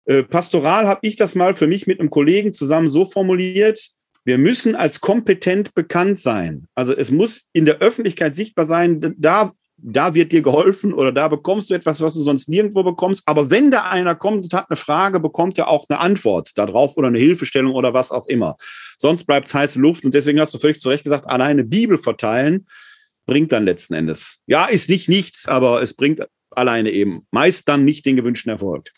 Äh, 0.06 0.24
pastoral 0.24 0.88
habe 0.88 1.02
ich 1.04 1.18
das 1.18 1.36
mal 1.36 1.54
für 1.54 1.68
mich 1.68 1.86
mit 1.86 2.00
einem 2.00 2.10
Kollegen 2.10 2.52
zusammen 2.52 2.89
so 2.89 3.06
formuliert, 3.06 3.91
wir 4.30 4.38
müssen 4.38 4.75
als 4.75 5.01
kompetent 5.01 5.73
bekannt 5.73 6.19
sein. 6.19 6.67
Also 6.75 6.95
es 6.95 7.09
muss 7.09 7.47
in 7.51 7.65
der 7.65 7.80
Öffentlichkeit 7.80 8.36
sichtbar 8.36 8.65
sein, 8.65 9.15
da, 9.17 9.53
da 9.75 10.13
wird 10.13 10.32
dir 10.32 10.43
geholfen 10.43 10.93
oder 10.93 11.11
da 11.11 11.27
bekommst 11.30 11.71
du 11.71 11.73
etwas, 11.73 11.99
was 12.01 12.13
du 12.13 12.21
sonst 12.21 12.47
nirgendwo 12.47 12.84
bekommst. 12.84 13.23
Aber 13.25 13.49
wenn 13.49 13.71
da 13.71 13.89
einer 13.89 14.13
kommt 14.13 14.43
und 14.43 14.53
hat 14.53 14.69
eine 14.69 14.77
Frage, 14.77 15.19
bekommt 15.19 15.57
er 15.57 15.67
auch 15.67 15.88
eine 15.89 15.99
Antwort 15.99 16.55
darauf 16.59 16.95
oder 16.95 17.07
eine 17.07 17.17
Hilfestellung 17.17 17.73
oder 17.73 17.95
was 17.95 18.11
auch 18.11 18.27
immer. 18.27 18.55
Sonst 18.99 19.23
bleibt 19.23 19.47
es 19.47 19.55
heiße 19.55 19.80
Luft 19.80 20.05
und 20.05 20.13
deswegen 20.13 20.39
hast 20.39 20.53
du 20.53 20.59
völlig 20.59 20.80
zu 20.80 20.89
Recht 20.89 21.05
gesagt, 21.05 21.25
alleine 21.27 21.63
Bibel 21.63 21.97
verteilen 21.97 22.67
bringt 23.25 23.51
dann 23.51 23.65
letzten 23.65 23.95
Endes. 23.95 24.41
Ja, 24.45 24.67
ist 24.67 24.89
nicht 24.89 25.09
nichts, 25.09 25.47
aber 25.47 25.82
es 25.82 25.95
bringt 25.95 26.21
alleine 26.51 26.91
eben 26.91 27.25
meist 27.32 27.67
dann 27.67 27.84
nicht 27.84 28.05
den 28.05 28.15
gewünschten 28.15 28.51
Erfolg. 28.51 28.91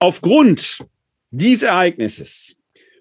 Aufgrund 0.00 0.84
dieses 1.30 1.62
Ereignisses 1.62 2.56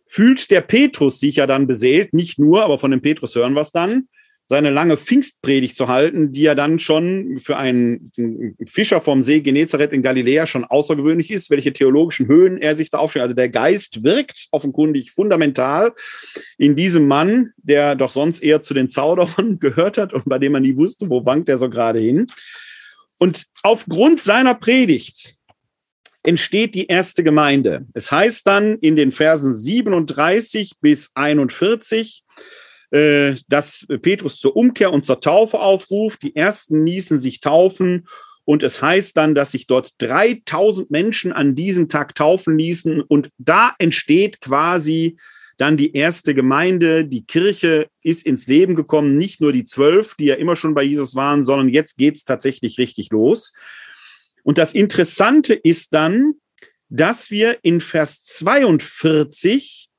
fühlt 0.08 0.50
der 0.52 0.62
Petrus 0.62 1.20
sich 1.20 1.38
ja 1.38 1.48
dann 1.48 1.68
beseelt, 1.68 2.14
nicht 2.14 2.40
nur, 2.40 2.64
aber 2.64 2.80
von 2.80 2.92
dem 2.92 3.02
Petrus 3.02 3.36
hören 3.36 3.54
wir 3.54 3.62
es 3.62 3.72
dann, 3.72 4.08
seine 4.50 4.72
lange 4.72 4.98
Pfingstpredigt 4.98 5.78
zu 5.78 5.88
halten, 5.88 6.32
die 6.32 6.42
ja 6.42 6.56
dann 6.56 6.80
schon 6.80 7.38
für 7.40 7.58
einen 7.58 8.12
Fischer 8.68 9.00
vom 9.00 9.22
See 9.22 9.42
Genezareth 9.42 9.94
in 9.94 10.02
Galiläa 10.02 10.48
schon 10.48 10.66
außergewöhnlich 10.66 11.30
ist, 11.30 11.52
welche 11.52 11.72
theologischen 11.72 12.28
Höhen 12.28 12.58
er 12.58 12.76
sich 12.76 12.90
da 12.90 12.98
aufstellt. 12.98 13.22
Also 13.22 13.36
der 13.36 13.50
Geist 13.50 14.04
wirkt 14.04 14.48
offenkundig 14.50 15.12
fundamental 15.12 15.94
in 16.58 16.76
diesem 16.76 17.08
Mann, 17.08 17.52
der 17.58 17.94
doch 17.94 18.10
sonst 18.10 18.42
eher 18.42 18.64
zu 18.64 18.74
den 18.74 18.90
Zauderern 18.90 19.60
gehört 19.60 20.00
hat 20.00 20.14
und 20.14 20.26
bei 20.26 20.40
dem 20.40 20.54
man 20.54 20.64
nie 20.64 20.76
wusste, 20.76 21.12
wo 21.12 21.24
wankt 21.26 21.48
er 21.48 21.60
so 21.60 21.70
gerade 21.70 22.00
hin. 22.00 22.26
Und 23.20 23.46
aufgrund 23.62 24.20
seiner 24.20 24.56
Predigt 24.56 25.36
entsteht 26.24 26.76
die 26.76 26.88
erste 26.88 27.24
Gemeinde. 27.24 27.86
Es 27.94 28.12
heißt 28.12 28.46
dann 28.46 28.78
in 28.80 28.96
den 28.96 29.12
Versen 29.12 29.56
37 29.56 30.74
bis 30.82 31.12
41, 31.16 32.24
äh, 32.92 33.36
dass 33.48 33.86
Petrus 34.02 34.38
zur 34.38 34.56
Umkehr 34.56 34.92
und 34.92 35.06
zur 35.06 35.22
Taufe 35.22 35.60
aufruft. 35.60 36.24
Die 36.24 36.36
ersten 36.36 36.86
ließen 36.86 37.20
sich 37.20 37.40
taufen 37.40 38.08
und 38.46 38.64
es 38.64 38.82
heißt 38.82 39.16
dann, 39.16 39.36
dass 39.36 39.52
sich 39.52 39.68
dort 39.68 39.92
3000 40.00 40.90
Menschen 40.90 41.32
an 41.32 41.56
diesem 41.56 41.88
Tag 41.88 42.16
taufen 42.16 42.58
ließen 42.58 43.02
und 43.02 43.30
da 43.38 43.76
entsteht 43.78 44.42
quasi 44.42 45.18
dann 45.60 45.78
die 45.78 45.94
erste 45.94 46.34
Gemeinde, 46.34 47.06
die 47.06 47.26
Kirche 47.26 47.90
ist 48.02 48.26
ins 48.26 48.48
Leben 48.48 48.76
gekommen, 48.76 49.18
nicht 49.18 49.42
nur 49.42 49.52
die 49.52 49.66
zwölf, 49.66 50.16
die 50.16 50.26
ja 50.26 50.36
immer 50.36 50.56
schon 50.56 50.74
bei 50.74 50.84
Jesus 50.84 51.16
waren, 51.16 51.44
sondern 51.44 51.68
jetzt 51.70 51.98
geht 51.98 52.16
es 52.16 52.24
tatsächlich 52.24 52.80
richtig 52.80 53.12
los. 53.12 53.54
Und 54.50 54.58
das 54.58 54.74
Interessante 54.74 55.54
ist 55.54 55.94
dann, 55.94 56.34
dass 56.90 57.30
wir 57.30 57.60
in 57.62 57.82
Vers 57.82 58.24
42 58.24 59.92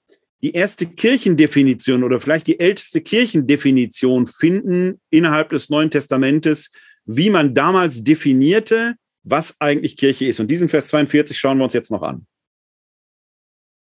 die 0.43 0.51
erste 0.55 0.87
Kirchendefinition 0.87 2.03
oder 2.03 2.19
vielleicht 2.19 2.49
die 2.49 2.59
älteste 2.59 3.01
Kirchendefinition 3.01 4.27
finden 4.27 5.01
innerhalb 5.09 5.51
des 5.51 5.71
Neuen 5.71 5.93
Testamentes, 5.93 6.73
wie 7.05 7.31
man 7.31 7.55
damals 7.55 8.03
definierte, 8.03 8.97
was 9.23 9.55
eigentlich 9.61 9.97
Kirche 9.97 10.27
ist. 10.27 10.41
Und 10.41 10.49
diesen 10.49 10.69
Vers 10.69 10.89
42 10.89 11.39
schauen 11.39 11.59
wir 11.59 11.63
uns 11.63 11.73
jetzt 11.75 11.93
noch 11.93 12.03
an. 12.03 12.27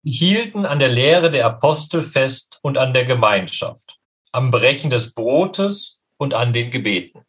hielten 0.04 0.66
an 0.66 0.78
der 0.78 0.90
Lehre 0.90 1.32
der 1.32 1.46
Apostel 1.46 2.04
fest 2.04 2.60
und 2.62 2.78
an 2.78 2.94
der 2.94 3.06
Gemeinschaft, 3.06 3.98
am 4.30 4.52
Brechen 4.52 4.88
des 4.88 5.14
Brotes 5.14 6.04
und 6.16 6.32
an 6.32 6.52
den 6.52 6.70
Gebeten. 6.70 7.24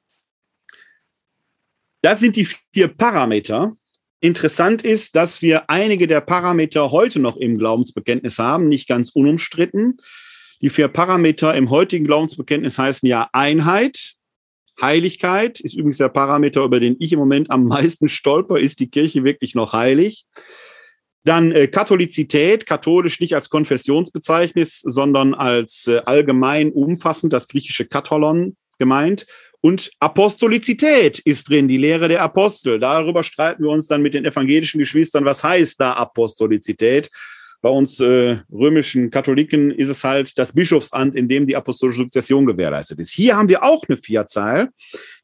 Das 2.06 2.20
sind 2.20 2.36
die 2.36 2.46
vier 2.46 2.88
Parameter. 2.88 3.76
Interessant 4.20 4.84
ist, 4.84 5.16
dass 5.16 5.42
wir 5.42 5.72
einige 5.72 6.06
der 6.06 6.22
Parameter 6.22 6.92
heute 6.92 7.20
noch 7.20 7.36
im 7.36 7.58
Glaubensbekenntnis 7.58 8.38
haben, 8.38 8.70
nicht 8.70 8.88
ganz 8.88 9.10
unumstritten. 9.10 9.98
Die 10.62 10.70
vier 10.70 10.88
Parameter 10.88 11.56
im 11.56 11.72
heutigen 11.72 12.06
Glaubensbekenntnis 12.06 12.78
heißen 12.78 13.10
ja 13.10 13.28
Einheit, 13.34 14.14
Heiligkeit 14.80 15.60
ist 15.60 15.74
übrigens 15.74 15.98
der 15.98 16.10
Parameter, 16.10 16.64
über 16.64 16.80
den 16.80 16.96
ich 17.00 17.12
im 17.12 17.18
Moment 17.18 17.50
am 17.50 17.66
meisten 17.66 18.08
stolper. 18.08 18.60
Ist 18.60 18.82
die 18.82 18.92
Kirche 18.92 19.24
wirklich 19.24 19.56
noch 19.56 19.74
heilig? 19.74 20.26
Dann 21.24 21.52
äh, 21.54 21.66
Katholizität, 21.66 22.68
katholisch 22.68 23.20
nicht 23.20 23.34
als 23.34 23.50
Konfessionsbezeichnis, 23.50 24.80
sondern 24.82 25.34
als 25.34 25.88
äh, 25.88 26.02
allgemein 26.06 26.72
umfassend, 26.72 27.34
das 27.34 27.48
griechische 27.48 27.88
Katholon 27.88 28.58
gemeint. 28.78 29.26
Und 29.66 29.90
Apostolizität 30.00 31.18
ist 31.18 31.50
drin, 31.50 31.68
die 31.68 31.80
Lehre 31.80 32.08
der 32.08 32.22
Apostel. 32.22 32.80
Darüber 32.80 33.24
streiten 33.24 33.64
wir 33.64 33.72
uns 33.72 33.88
dann 33.88 34.04
mit 34.04 34.14
den 34.14 34.24
evangelischen 34.24 34.78
Geschwistern. 34.78 35.26
Was 35.26 35.44
heißt 35.44 35.82
da 35.82 35.94
Apostolizität? 35.94 37.10
Bei 37.64 37.70
uns 37.70 38.00
äh, 38.00 38.38
römischen 38.54 39.10
Katholiken 39.10 39.72
ist 39.72 39.90
es 39.90 40.04
halt 40.04 40.38
das 40.38 40.54
Bischofsamt, 40.54 41.16
in 41.16 41.28
dem 41.28 41.48
die 41.48 41.56
apostolische 41.56 42.02
Sukzession 42.02 42.46
gewährleistet 42.46 43.00
ist. 43.00 43.10
Hier 43.10 43.38
haben 43.38 43.50
wir 43.50 43.64
auch 43.64 43.84
eine 43.90 43.98
Vierzahl, 43.98 44.70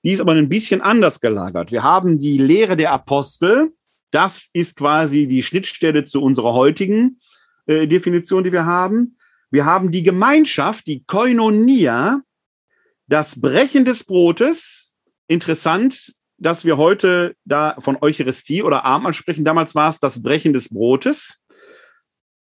die 0.03 0.13
ist 0.13 0.21
aber 0.21 0.31
ein 0.31 0.49
bisschen 0.49 0.81
anders 0.81 1.19
gelagert. 1.19 1.71
Wir 1.71 1.83
haben 1.83 2.17
die 2.17 2.39
Lehre 2.39 2.75
der 2.75 2.93
Apostel. 2.93 3.69
Das 4.09 4.49
ist 4.53 4.75
quasi 4.75 5.27
die 5.27 5.43
Schnittstelle 5.43 6.05
zu 6.05 6.19
unserer 6.19 6.53
heutigen 6.53 7.19
äh, 7.67 7.85
Definition, 7.85 8.43
die 8.43 8.51
wir 8.51 8.65
haben. 8.65 9.17
Wir 9.51 9.65
haben 9.65 9.91
die 9.91 10.01
Gemeinschaft, 10.01 10.87
die 10.87 11.03
Koinonia, 11.05 12.23
das 13.11 13.41
Brechen 13.41 13.83
des 13.83 14.05
Brotes, 14.05 14.95
interessant, 15.27 16.13
dass 16.37 16.63
wir 16.63 16.77
heute 16.77 17.35
da 17.43 17.75
von 17.79 17.97
Eucharistie 17.99 18.63
oder 18.63 18.85
Abendmahl 18.85 19.13
sprechen. 19.13 19.43
Damals 19.43 19.75
war 19.75 19.89
es 19.89 19.99
das 19.99 20.23
Brechen 20.23 20.53
des 20.53 20.69
Brotes. 20.69 21.41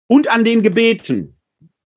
Und 0.07 0.29
an 0.29 0.45
den 0.45 0.63
Gebeten, 0.63 1.39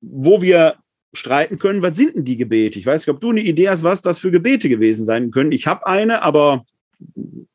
wo 0.00 0.40
wir 0.40 0.76
streiten 1.12 1.58
können, 1.58 1.82
was 1.82 1.96
sind 1.98 2.16
denn 2.16 2.24
die 2.24 2.38
Gebete? 2.38 2.78
Ich 2.78 2.86
weiß 2.86 3.06
nicht, 3.06 3.14
ob 3.14 3.20
du 3.20 3.30
eine 3.30 3.42
Idee 3.42 3.68
hast, 3.68 3.82
was 3.82 4.00
das 4.00 4.18
für 4.18 4.30
Gebete 4.30 4.70
gewesen 4.70 5.04
sein 5.04 5.30
können. 5.30 5.52
Ich 5.52 5.66
habe 5.66 5.86
eine, 5.86 6.22
aber 6.22 6.64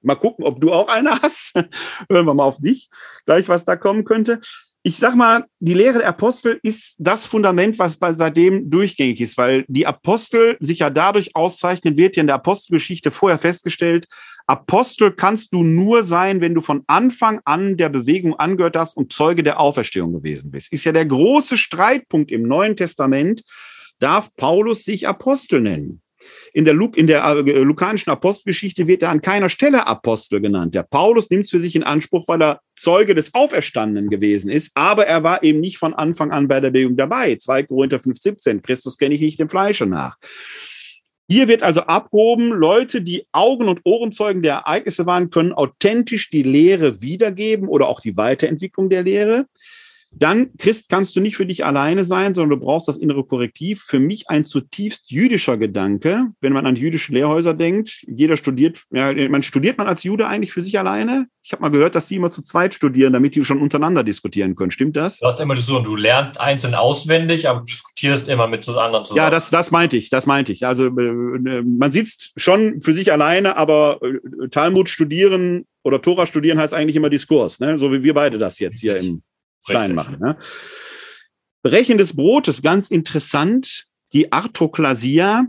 mal 0.03 0.15
gucken, 0.15 0.45
ob 0.45 0.61
du 0.61 0.71
auch 0.71 0.89
eine 0.89 1.23
hast. 1.23 1.55
Hören 2.09 2.27
wir 2.27 2.35
mal 2.35 2.43
auf 2.43 2.59
dich, 2.59 2.87
gleich 3.25 3.49
was 3.49 3.65
da 3.65 3.75
kommen 3.75 4.05
könnte 4.05 4.41
ich 4.89 4.97
sag 4.97 5.15
mal, 5.15 5.45
die 5.59 5.75
Lehre 5.75 5.99
der 5.99 6.07
Apostel 6.07 6.59
ist 6.63 6.95
das 6.97 7.27
Fundament, 7.27 7.77
was 7.77 7.95
bei 7.95 8.11
seitdem 8.11 8.71
durchgängig 8.71 9.21
ist, 9.21 9.37
weil 9.37 9.63
die 9.67 9.85
Apostel 9.85 10.57
sich 10.61 10.79
ja 10.79 10.89
dadurch 10.89 11.35
auszeichnen, 11.35 11.95
wird 11.95 12.15
ja 12.15 12.21
in 12.21 12.27
der 12.27 12.37
Apostelgeschichte 12.37 13.11
vorher 13.11 13.37
festgestellt, 13.37 14.07
Apostel 14.47 15.11
kannst 15.11 15.53
du 15.53 15.61
nur 15.61 16.03
sein, 16.03 16.41
wenn 16.41 16.55
du 16.55 16.61
von 16.61 16.83
Anfang 16.87 17.39
an 17.45 17.77
der 17.77 17.89
Bewegung 17.89 18.33
angehört 18.39 18.75
hast 18.75 18.97
und 18.97 19.13
Zeuge 19.13 19.43
der 19.43 19.59
Auferstehung 19.59 20.11
gewesen 20.11 20.49
bist. 20.49 20.73
Ist 20.73 20.85
ja 20.85 20.91
der 20.91 21.05
große 21.05 21.55
Streitpunkt 21.55 22.31
im 22.31 22.41
Neuen 22.41 22.75
Testament. 22.75 23.43
Darf 23.99 24.35
Paulus 24.37 24.85
sich 24.85 25.07
Apostel 25.07 25.61
nennen? 25.61 26.01
In 26.53 26.65
der, 26.65 26.73
Luk 26.73 26.97
in 26.97 27.07
der 27.07 27.23
äh, 27.23 27.41
lukanischen 27.41 28.11
Apostelgeschichte 28.11 28.87
wird 28.87 29.01
er 29.01 29.09
an 29.09 29.21
keiner 29.21 29.49
Stelle 29.49 29.87
Apostel 29.87 30.41
genannt. 30.41 30.75
Der 30.75 30.83
Paulus 30.83 31.29
nimmt 31.29 31.45
es 31.45 31.51
für 31.51 31.59
sich 31.59 31.75
in 31.75 31.83
Anspruch, 31.83 32.27
weil 32.27 32.41
er 32.41 32.61
Zeuge 32.75 33.15
des 33.15 33.33
Auferstandenen 33.33 34.09
gewesen 34.09 34.49
ist, 34.49 34.71
aber 34.75 35.05
er 35.05 35.23
war 35.23 35.43
eben 35.43 35.59
nicht 35.59 35.77
von 35.77 35.93
Anfang 35.93 36.31
an 36.31 36.47
bei 36.47 36.59
der 36.59 36.71
Bewegung 36.71 36.95
dabei. 36.97 37.35
2 37.35 37.63
Korinther 37.63 37.97
5,17. 37.97 38.61
Christus 38.61 38.97
kenne 38.97 39.15
ich 39.15 39.21
nicht 39.21 39.39
dem 39.39 39.49
Fleische 39.49 39.85
nach. 39.85 40.17
Hier 41.31 41.47
wird 41.47 41.61
also 41.61 41.81
abgehoben, 41.81 42.49
Leute, 42.49 43.03
die 43.03 43.27
Augen- 43.31 43.67
und 43.67 43.81
Ohrenzeugen 43.83 44.41
der 44.41 44.55
Ereignisse 44.55 45.05
waren, 45.05 45.29
können 45.29 45.53
authentisch 45.53 46.31
die 46.31 46.41
Lehre 46.41 47.01
wiedergeben 47.03 47.67
oder 47.67 47.87
auch 47.87 47.99
die 48.01 48.17
Weiterentwicklung 48.17 48.89
der 48.89 49.03
Lehre. 49.03 49.45
Dann, 50.11 50.49
Christ, 50.57 50.89
kannst 50.89 51.15
du 51.15 51.21
nicht 51.21 51.37
für 51.37 51.45
dich 51.45 51.65
alleine 51.65 52.03
sein, 52.03 52.33
sondern 52.33 52.59
du 52.59 52.65
brauchst 52.65 52.87
das 52.87 52.97
innere 52.97 53.23
Korrektiv. 53.23 53.83
Für 53.85 53.99
mich 53.99 54.29
ein 54.29 54.43
zutiefst 54.43 55.11
jüdischer 55.11 55.57
Gedanke, 55.57 56.27
wenn 56.41 56.51
man 56.51 56.65
an 56.65 56.75
jüdische 56.75 57.13
Lehrhäuser 57.13 57.53
denkt. 57.53 58.03
Jeder 58.07 58.35
studiert, 58.35 58.83
ja, 58.91 59.13
man 59.29 59.43
studiert 59.43 59.77
man 59.77 59.87
als 59.87 60.03
Jude 60.03 60.27
eigentlich 60.27 60.51
für 60.51 60.61
sich 60.61 60.79
alleine? 60.79 61.27
Ich 61.43 61.51
habe 61.51 61.61
mal 61.61 61.69
gehört, 61.69 61.95
dass 61.95 62.07
sie 62.07 62.15
immer 62.15 62.31
zu 62.31 62.41
zweit 62.41 62.73
studieren, 62.73 63.13
damit 63.13 63.35
die 63.35 63.45
schon 63.45 63.61
untereinander 63.61 64.03
diskutieren 64.03 64.55
können. 64.55 64.71
Stimmt 64.71 64.95
das? 64.95 65.19
Du 65.19 65.27
hast 65.27 65.39
immer 65.39 65.55
so, 65.57 65.79
du 65.79 65.95
lernst 65.95 66.39
einzeln 66.39 66.75
auswendig, 66.75 67.47
aber 67.47 67.59
du 67.59 67.65
diskutierst 67.65 68.29
immer 68.29 68.47
mit 68.47 68.67
anderen 68.67 69.05
zusammen. 69.05 69.17
Ja, 69.25 69.29
das, 69.29 69.49
das 69.49 69.71
meinte 69.71 69.95
ich, 69.97 70.09
das 70.09 70.25
meinte 70.25 70.51
ich. 70.51 70.65
Also 70.65 70.87
äh, 70.87 71.61
man 71.63 71.91
sitzt 71.91 72.33
schon 72.35 72.81
für 72.81 72.93
sich 72.93 73.11
alleine, 73.11 73.57
aber 73.57 73.99
äh, 74.01 74.49
Talmud 74.49 74.89
studieren 74.89 75.65
oder 75.83 76.01
Tora 76.01 76.25
studieren 76.25 76.59
heißt 76.59 76.73
eigentlich 76.73 76.95
immer 76.95 77.09
Diskurs, 77.09 77.59
ne? 77.59 77.79
so 77.79 77.91
wie 77.91 78.03
wir 78.03 78.13
beide 78.13 78.37
das 78.37 78.59
jetzt 78.59 78.81
hier 78.81 78.97
im 78.97 79.23
klein 79.65 79.95
machen. 79.95 80.19
Ne? 80.19 80.37
Brechen 81.63 81.97
des 81.97 82.15
Brotes, 82.15 82.61
ganz 82.61 82.89
interessant, 82.89 83.85
die 84.13 84.31
Artoklasia, 84.31 85.47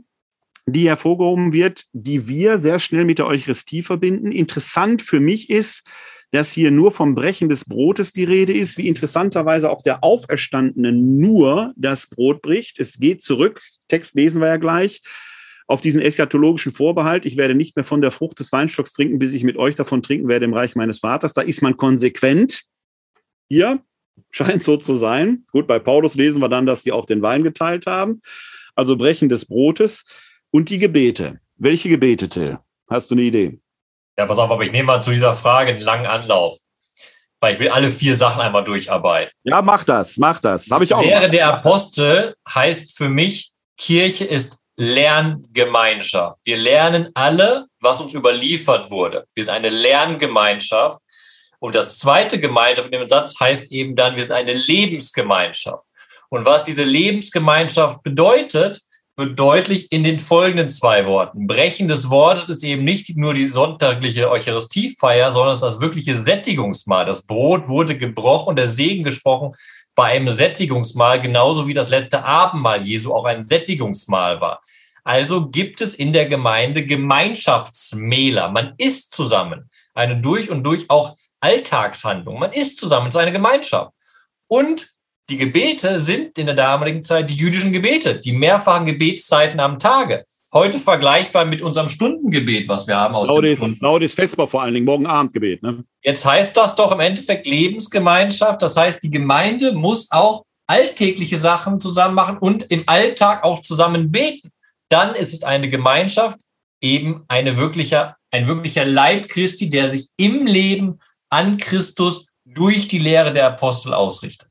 die 0.66 0.88
hervorgehoben 0.88 1.52
wird, 1.52 1.86
die 1.92 2.28
wir 2.28 2.58
sehr 2.58 2.78
schnell 2.78 3.04
mit 3.04 3.18
der 3.18 3.26
Eucharistie 3.26 3.82
verbinden. 3.82 4.32
Interessant 4.32 5.02
für 5.02 5.20
mich 5.20 5.50
ist, 5.50 5.86
dass 6.32 6.52
hier 6.52 6.70
nur 6.70 6.92
vom 6.92 7.14
Brechen 7.14 7.48
des 7.48 7.64
Brotes 7.64 8.12
die 8.12 8.24
Rede 8.24 8.52
ist, 8.52 8.78
wie 8.78 8.86
interessanterweise 8.86 9.70
auch 9.70 9.82
der 9.82 10.04
Auferstandene 10.04 10.92
nur 10.92 11.72
das 11.76 12.08
Brot 12.08 12.42
bricht. 12.42 12.78
Es 12.78 12.98
geht 12.98 13.22
zurück, 13.22 13.62
Text 13.88 14.14
lesen 14.14 14.40
wir 14.40 14.48
ja 14.48 14.56
gleich, 14.56 15.02
auf 15.66 15.80
diesen 15.80 16.00
eschatologischen 16.00 16.72
Vorbehalt, 16.72 17.26
ich 17.26 17.36
werde 17.36 17.54
nicht 17.54 17.76
mehr 17.76 17.84
von 17.84 18.00
der 18.00 18.10
Frucht 18.10 18.40
des 18.40 18.50
Weinstocks 18.50 18.92
trinken, 18.92 19.20
bis 19.20 19.32
ich 19.32 19.44
mit 19.44 19.56
euch 19.56 19.76
davon 19.76 20.02
trinken 20.02 20.28
werde 20.28 20.44
im 20.44 20.54
Reich 20.54 20.74
meines 20.74 20.98
Vaters. 20.98 21.32
Da 21.32 21.42
ist 21.42 21.62
man 21.62 21.76
konsequent. 21.76 22.64
Hier 23.48 23.80
scheint 24.30 24.62
so 24.62 24.76
zu 24.76 24.96
sein. 24.96 25.44
Gut, 25.52 25.66
bei 25.66 25.78
Paulus 25.78 26.14
lesen 26.14 26.40
wir 26.40 26.48
dann, 26.48 26.66
dass 26.66 26.82
sie 26.82 26.92
auch 26.92 27.06
den 27.06 27.22
Wein 27.22 27.42
geteilt 27.42 27.86
haben. 27.86 28.20
Also 28.74 28.96
Brechen 28.96 29.28
des 29.28 29.46
Brotes 29.46 30.04
und 30.50 30.68
die 30.68 30.78
Gebete. 30.78 31.40
Welche 31.56 31.88
Gebete, 31.88 32.28
Till? 32.28 32.58
Hast 32.88 33.10
du 33.10 33.14
eine 33.14 33.22
Idee? 33.22 33.58
Ja, 34.18 34.26
pass 34.26 34.38
auf, 34.38 34.50
aber 34.50 34.64
ich 34.64 34.72
nehme 34.72 34.86
mal 34.86 35.02
zu 35.02 35.12
dieser 35.12 35.34
Frage 35.34 35.72
einen 35.72 35.80
langen 35.80 36.06
Anlauf, 36.06 36.58
weil 37.40 37.54
ich 37.54 37.60
will 37.60 37.68
alle 37.68 37.90
vier 37.90 38.16
Sachen 38.16 38.40
einmal 38.40 38.64
durcharbeiten. 38.64 39.32
Ja, 39.44 39.62
mach 39.62 39.84
das, 39.84 40.16
mach 40.16 40.40
das. 40.40 40.70
Habe 40.70 40.84
ich 40.84 40.92
auch. 40.92 41.02
Lehre 41.02 41.30
der 41.30 41.48
Apostel 41.48 42.34
heißt 42.52 42.96
für 42.96 43.08
mich, 43.08 43.52
Kirche 43.76 44.24
ist 44.24 44.58
Lerngemeinschaft. 44.76 46.38
Wir 46.44 46.56
lernen 46.56 47.10
alle, 47.14 47.66
was 47.80 48.00
uns 48.00 48.14
überliefert 48.14 48.90
wurde. 48.90 49.26
Wir 49.34 49.44
sind 49.44 49.52
eine 49.52 49.68
Lerngemeinschaft. 49.68 50.98
Und 51.60 51.74
das 51.74 51.98
zweite 51.98 52.40
Gemeinschaft 52.40 52.86
in 52.90 52.98
dem 52.98 53.08
Satz 53.08 53.38
heißt 53.38 53.70
eben 53.70 53.94
dann, 53.94 54.16
wir 54.16 54.22
sind 54.22 54.32
eine 54.32 54.54
Lebensgemeinschaft. 54.54 55.84
Und 56.30 56.44
was 56.44 56.64
diese 56.64 56.84
Lebensgemeinschaft 56.84 58.02
bedeutet, 58.02 58.80
wird 59.16 59.38
deutlich 59.38 59.92
in 59.92 60.02
den 60.02 60.18
folgenden 60.18 60.68
zwei 60.68 61.06
Worten. 61.06 61.46
Brechen 61.46 61.88
des 61.88 62.08
Wortes 62.08 62.48
ist 62.48 62.64
eben 62.64 62.84
nicht 62.84 63.16
nur 63.16 63.34
die 63.34 63.48
sonntagliche 63.48 64.30
Eucharistiefeier, 64.30 65.32
sondern 65.32 65.54
es 65.54 65.62
ist 65.62 65.68
das 65.68 65.80
wirkliche 65.80 66.24
Sättigungsmahl. 66.24 67.04
Das 67.04 67.22
Brot 67.22 67.68
wurde 67.68 67.96
gebrochen 67.98 68.50
und 68.50 68.56
der 68.56 68.68
Segen 68.68 69.04
gesprochen 69.04 69.54
bei 69.94 70.12
einem 70.12 70.32
Sättigungsmahl, 70.32 71.20
genauso 71.20 71.66
wie 71.66 71.74
das 71.74 71.90
letzte 71.90 72.24
Abendmahl 72.24 72.86
Jesu 72.86 73.12
auch 73.12 73.26
ein 73.26 73.42
Sättigungsmahl 73.42 74.40
war. 74.40 74.62
Also 75.04 75.48
gibt 75.48 75.80
es 75.80 75.94
in 75.94 76.12
der 76.12 76.26
Gemeinde 76.26 76.86
Gemeinschaftsmähler. 76.86 78.50
Man 78.50 78.74
isst 78.78 79.12
zusammen. 79.12 79.68
Eine 79.92 80.16
durch 80.16 80.50
und 80.50 80.62
durch 80.62 80.88
auch 80.88 81.16
Alltagshandlung. 81.40 82.38
Man 82.38 82.52
isst 82.52 82.78
zusammen, 82.78 83.08
es 83.08 83.14
ist 83.14 83.20
eine 83.20 83.32
Gemeinschaft. 83.32 83.92
Und 84.48 84.90
die 85.28 85.36
Gebete 85.36 86.00
sind 86.00 86.38
in 86.38 86.46
der 86.46 86.56
damaligen 86.56 87.02
Zeit 87.02 87.30
die 87.30 87.36
jüdischen 87.36 87.72
Gebete, 87.72 88.18
die 88.18 88.32
mehrfachen 88.32 88.86
Gebetszeiten 88.86 89.60
am 89.60 89.78
Tage. 89.78 90.24
Heute 90.52 90.80
vergleichbar 90.80 91.44
mit 91.44 91.62
unserem 91.62 91.88
Stundengebet, 91.88 92.66
was 92.66 92.88
wir 92.88 92.96
haben 92.96 93.14
aus 93.14 93.28
Laudis, 93.28 93.60
dem. 93.60 93.76
Laudis 93.80 94.14
Vesper 94.14 94.48
vor 94.48 94.62
allen 94.62 94.74
Dingen, 94.74 94.86
morgen 94.86 95.06
Abendgebet. 95.06 95.62
Ne? 95.62 95.84
Jetzt 96.02 96.24
heißt 96.24 96.56
das 96.56 96.74
doch 96.74 96.90
im 96.90 96.98
Endeffekt 96.98 97.46
Lebensgemeinschaft. 97.46 98.60
Das 98.60 98.76
heißt, 98.76 99.00
die 99.04 99.10
Gemeinde 99.10 99.72
muss 99.72 100.10
auch 100.10 100.44
alltägliche 100.66 101.38
Sachen 101.38 101.80
zusammen 101.80 102.16
machen 102.16 102.38
und 102.38 102.64
im 102.64 102.82
Alltag 102.86 103.44
auch 103.44 103.62
zusammen 103.62 104.10
beten. 104.10 104.50
Dann 104.88 105.14
ist 105.14 105.32
es 105.32 105.44
eine 105.44 105.70
Gemeinschaft, 105.70 106.40
eben 106.80 107.24
eine 107.28 107.56
wirklicher, 107.56 108.16
ein 108.32 108.48
wirklicher 108.48 108.84
Leib 108.84 109.28
Christi, 109.28 109.68
der 109.68 109.88
sich 109.88 110.08
im 110.16 110.46
Leben 110.46 110.98
an 111.30 111.56
Christus 111.56 112.34
durch 112.44 112.88
die 112.88 112.98
Lehre 112.98 113.32
der 113.32 113.46
Apostel 113.46 113.94
ausrichtet. 113.94 114.48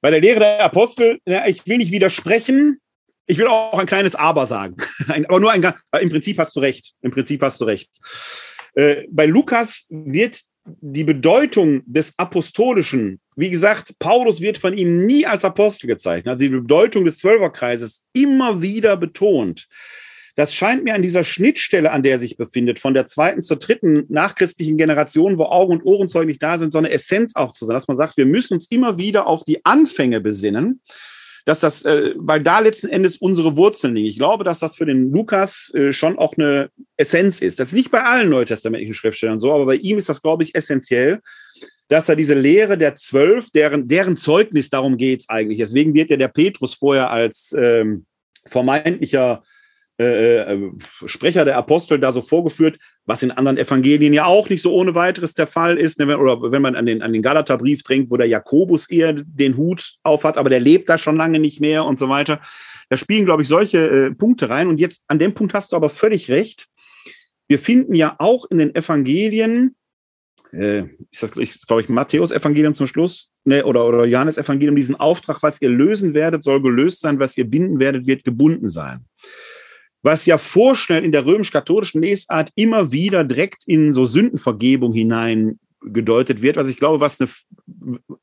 Bei 0.00 0.10
der 0.10 0.20
Lehre 0.20 0.40
der 0.40 0.64
Apostel, 0.64 1.20
ich 1.46 1.66
will 1.66 1.78
nicht 1.78 1.92
widersprechen, 1.92 2.80
ich 3.26 3.38
will 3.38 3.46
auch 3.46 3.78
ein 3.78 3.86
kleines 3.86 4.14
Aber 4.14 4.46
sagen. 4.46 4.76
Aber 5.08 5.40
nur 5.40 5.52
ein, 5.52 5.62
im 6.00 6.10
Prinzip 6.10 6.38
hast 6.38 6.56
du 6.56 6.60
recht. 6.60 6.92
Im 7.02 7.12
Prinzip 7.12 7.40
hast 7.42 7.60
du 7.60 7.64
recht. 7.64 7.90
Äh, 8.74 9.04
bei 9.10 9.26
Lukas 9.26 9.86
wird 9.90 10.40
die 10.64 11.04
Bedeutung 11.04 11.82
des 11.86 12.14
Apostolischen, 12.16 13.20
wie 13.36 13.50
gesagt, 13.50 13.98
Paulus 13.98 14.40
wird 14.40 14.58
von 14.58 14.76
ihm 14.76 15.06
nie 15.06 15.26
als 15.26 15.44
Apostel 15.44 15.86
gezeichnet. 15.86 16.28
Also 16.28 16.44
die 16.44 16.50
Bedeutung 16.50 17.04
des 17.04 17.18
Zwölferkreises 17.18 18.04
immer 18.12 18.60
wieder 18.60 18.96
betont. 18.96 19.68
Das 20.34 20.54
scheint 20.54 20.84
mir 20.84 20.94
an 20.94 21.02
dieser 21.02 21.24
Schnittstelle, 21.24 21.90
an 21.90 22.02
der 22.02 22.12
er 22.12 22.18
sich 22.18 22.36
befindet, 22.36 22.80
von 22.80 22.94
der 22.94 23.04
zweiten 23.04 23.42
zur 23.42 23.58
dritten 23.58 24.06
nachchristlichen 24.08 24.78
Generation, 24.78 25.36
wo 25.36 25.44
Augen 25.44 25.74
und 25.74 25.84
Ohrenzeug 25.84 26.26
nicht 26.26 26.42
da 26.42 26.58
sind, 26.58 26.72
so 26.72 26.78
eine 26.78 26.90
Essenz 26.90 27.36
auch 27.36 27.52
zu 27.52 27.66
sein, 27.66 27.74
dass 27.74 27.88
man 27.88 27.96
sagt, 27.96 28.16
wir 28.16 28.24
müssen 28.24 28.54
uns 28.54 28.70
immer 28.70 28.96
wieder 28.96 29.26
auf 29.26 29.44
die 29.44 29.64
Anfänge 29.64 30.20
besinnen, 30.20 30.80
dass 31.44 31.60
das, 31.60 31.84
äh, 31.84 32.14
weil 32.16 32.42
da 32.42 32.60
letzten 32.60 32.88
Endes 32.88 33.16
unsere 33.16 33.56
Wurzeln 33.56 33.94
liegen. 33.94 34.08
Ich 34.08 34.16
glaube, 34.16 34.44
dass 34.44 34.60
das 34.60 34.76
für 34.76 34.86
den 34.86 35.12
Lukas 35.12 35.72
äh, 35.74 35.92
schon 35.92 36.18
auch 36.18 36.34
eine 36.36 36.70
Essenz 36.96 37.40
ist. 37.40 37.58
Das 37.58 37.68
ist 37.68 37.74
nicht 37.74 37.90
bei 37.90 38.02
allen 38.02 38.30
neutestamentlichen 38.30 38.94
Schriftstellern 38.94 39.40
so, 39.40 39.52
aber 39.52 39.66
bei 39.66 39.74
ihm 39.76 39.98
ist 39.98 40.08
das, 40.08 40.22
glaube 40.22 40.44
ich, 40.44 40.54
essentiell, 40.54 41.20
dass 41.88 42.08
er 42.08 42.16
diese 42.16 42.34
Lehre 42.34 42.78
der 42.78 42.94
Zwölf, 42.94 43.50
deren, 43.50 43.88
deren 43.88 44.16
Zeugnis, 44.16 44.70
darum 44.70 44.96
geht 44.96 45.20
es 45.20 45.28
eigentlich. 45.28 45.58
Deswegen 45.58 45.94
wird 45.94 46.10
ja 46.10 46.16
der 46.16 46.28
Petrus 46.28 46.74
vorher 46.74 47.10
als 47.10 47.54
ähm, 47.58 48.06
vermeintlicher 48.46 49.42
äh, 49.98 50.54
äh, 50.54 50.70
Sprecher 51.04 51.44
der 51.44 51.58
Apostel 51.58 51.98
da 51.98 52.12
so 52.12 52.22
vorgeführt, 52.22 52.78
was 53.04 53.22
in 53.22 53.30
anderen 53.30 53.58
Evangelien 53.58 54.14
ja 54.14 54.24
auch 54.24 54.48
nicht 54.48 54.62
so 54.62 54.72
ohne 54.72 54.94
weiteres 54.94 55.34
der 55.34 55.46
Fall 55.46 55.76
ist. 55.76 55.98
Ne? 55.98 56.18
Oder 56.18 56.50
wenn 56.50 56.62
man 56.62 56.76
an 56.76 56.86
den, 56.86 57.02
an 57.02 57.12
den 57.12 57.20
Galaterbrief 57.20 57.82
denkt, 57.82 58.10
wo 58.10 58.16
der 58.16 58.26
Jakobus 58.26 58.88
eher 58.88 59.12
den 59.12 59.56
Hut 59.56 59.96
aufhat, 60.02 60.38
aber 60.38 60.48
der 60.48 60.60
lebt 60.60 60.88
da 60.88 60.96
schon 60.96 61.16
lange 61.16 61.38
nicht 61.38 61.60
mehr 61.60 61.84
und 61.84 61.98
so 61.98 62.08
weiter. 62.08 62.40
Da 62.88 62.96
spielen, 62.96 63.26
glaube 63.26 63.42
ich, 63.42 63.48
solche 63.48 63.78
äh, 63.78 64.14
Punkte 64.14 64.48
rein. 64.48 64.68
Und 64.68 64.80
jetzt 64.80 65.04
an 65.08 65.18
dem 65.18 65.34
Punkt 65.34 65.52
hast 65.52 65.72
du 65.72 65.76
aber 65.76 65.90
völlig 65.90 66.30
recht. 66.30 66.68
Wir 67.46 67.58
finden 67.58 67.94
ja 67.94 68.16
auch 68.18 68.46
in 68.50 68.56
den 68.56 68.74
Evangelien, 68.74 69.76
äh, 70.52 70.84
ist 71.10 71.22
das, 71.22 71.32
glaube 71.32 71.82
ich, 71.82 71.90
Matthäus-Evangelium 71.90 72.72
zum 72.72 72.86
Schluss, 72.86 73.30
ne, 73.44 73.62
oder, 73.66 73.86
oder 73.86 74.06
Johannes-Evangelium, 74.06 74.74
diesen 74.74 74.96
Auftrag, 74.96 75.42
was 75.42 75.60
ihr 75.60 75.68
lösen 75.68 76.14
werdet, 76.14 76.42
soll 76.42 76.62
gelöst 76.62 77.02
sein, 77.02 77.18
was 77.18 77.36
ihr 77.36 77.44
binden 77.44 77.78
werdet, 77.78 78.06
wird 78.06 78.24
gebunden 78.24 78.68
sein 78.68 79.04
was 80.02 80.26
ja 80.26 80.36
vorschnell 80.36 81.04
in 81.04 81.12
der 81.12 81.24
römisch-katholischen 81.24 82.02
Lesart 82.02 82.50
immer 82.56 82.92
wieder 82.92 83.24
direkt 83.24 83.62
in 83.66 83.92
so 83.92 84.04
Sündenvergebung 84.04 84.92
hinein 84.92 85.58
gedeutet 85.84 86.42
wird, 86.42 86.56
was 86.56 86.68
ich 86.68 86.76
glaube, 86.76 87.00
was 87.00 87.20
eine, 87.20 87.30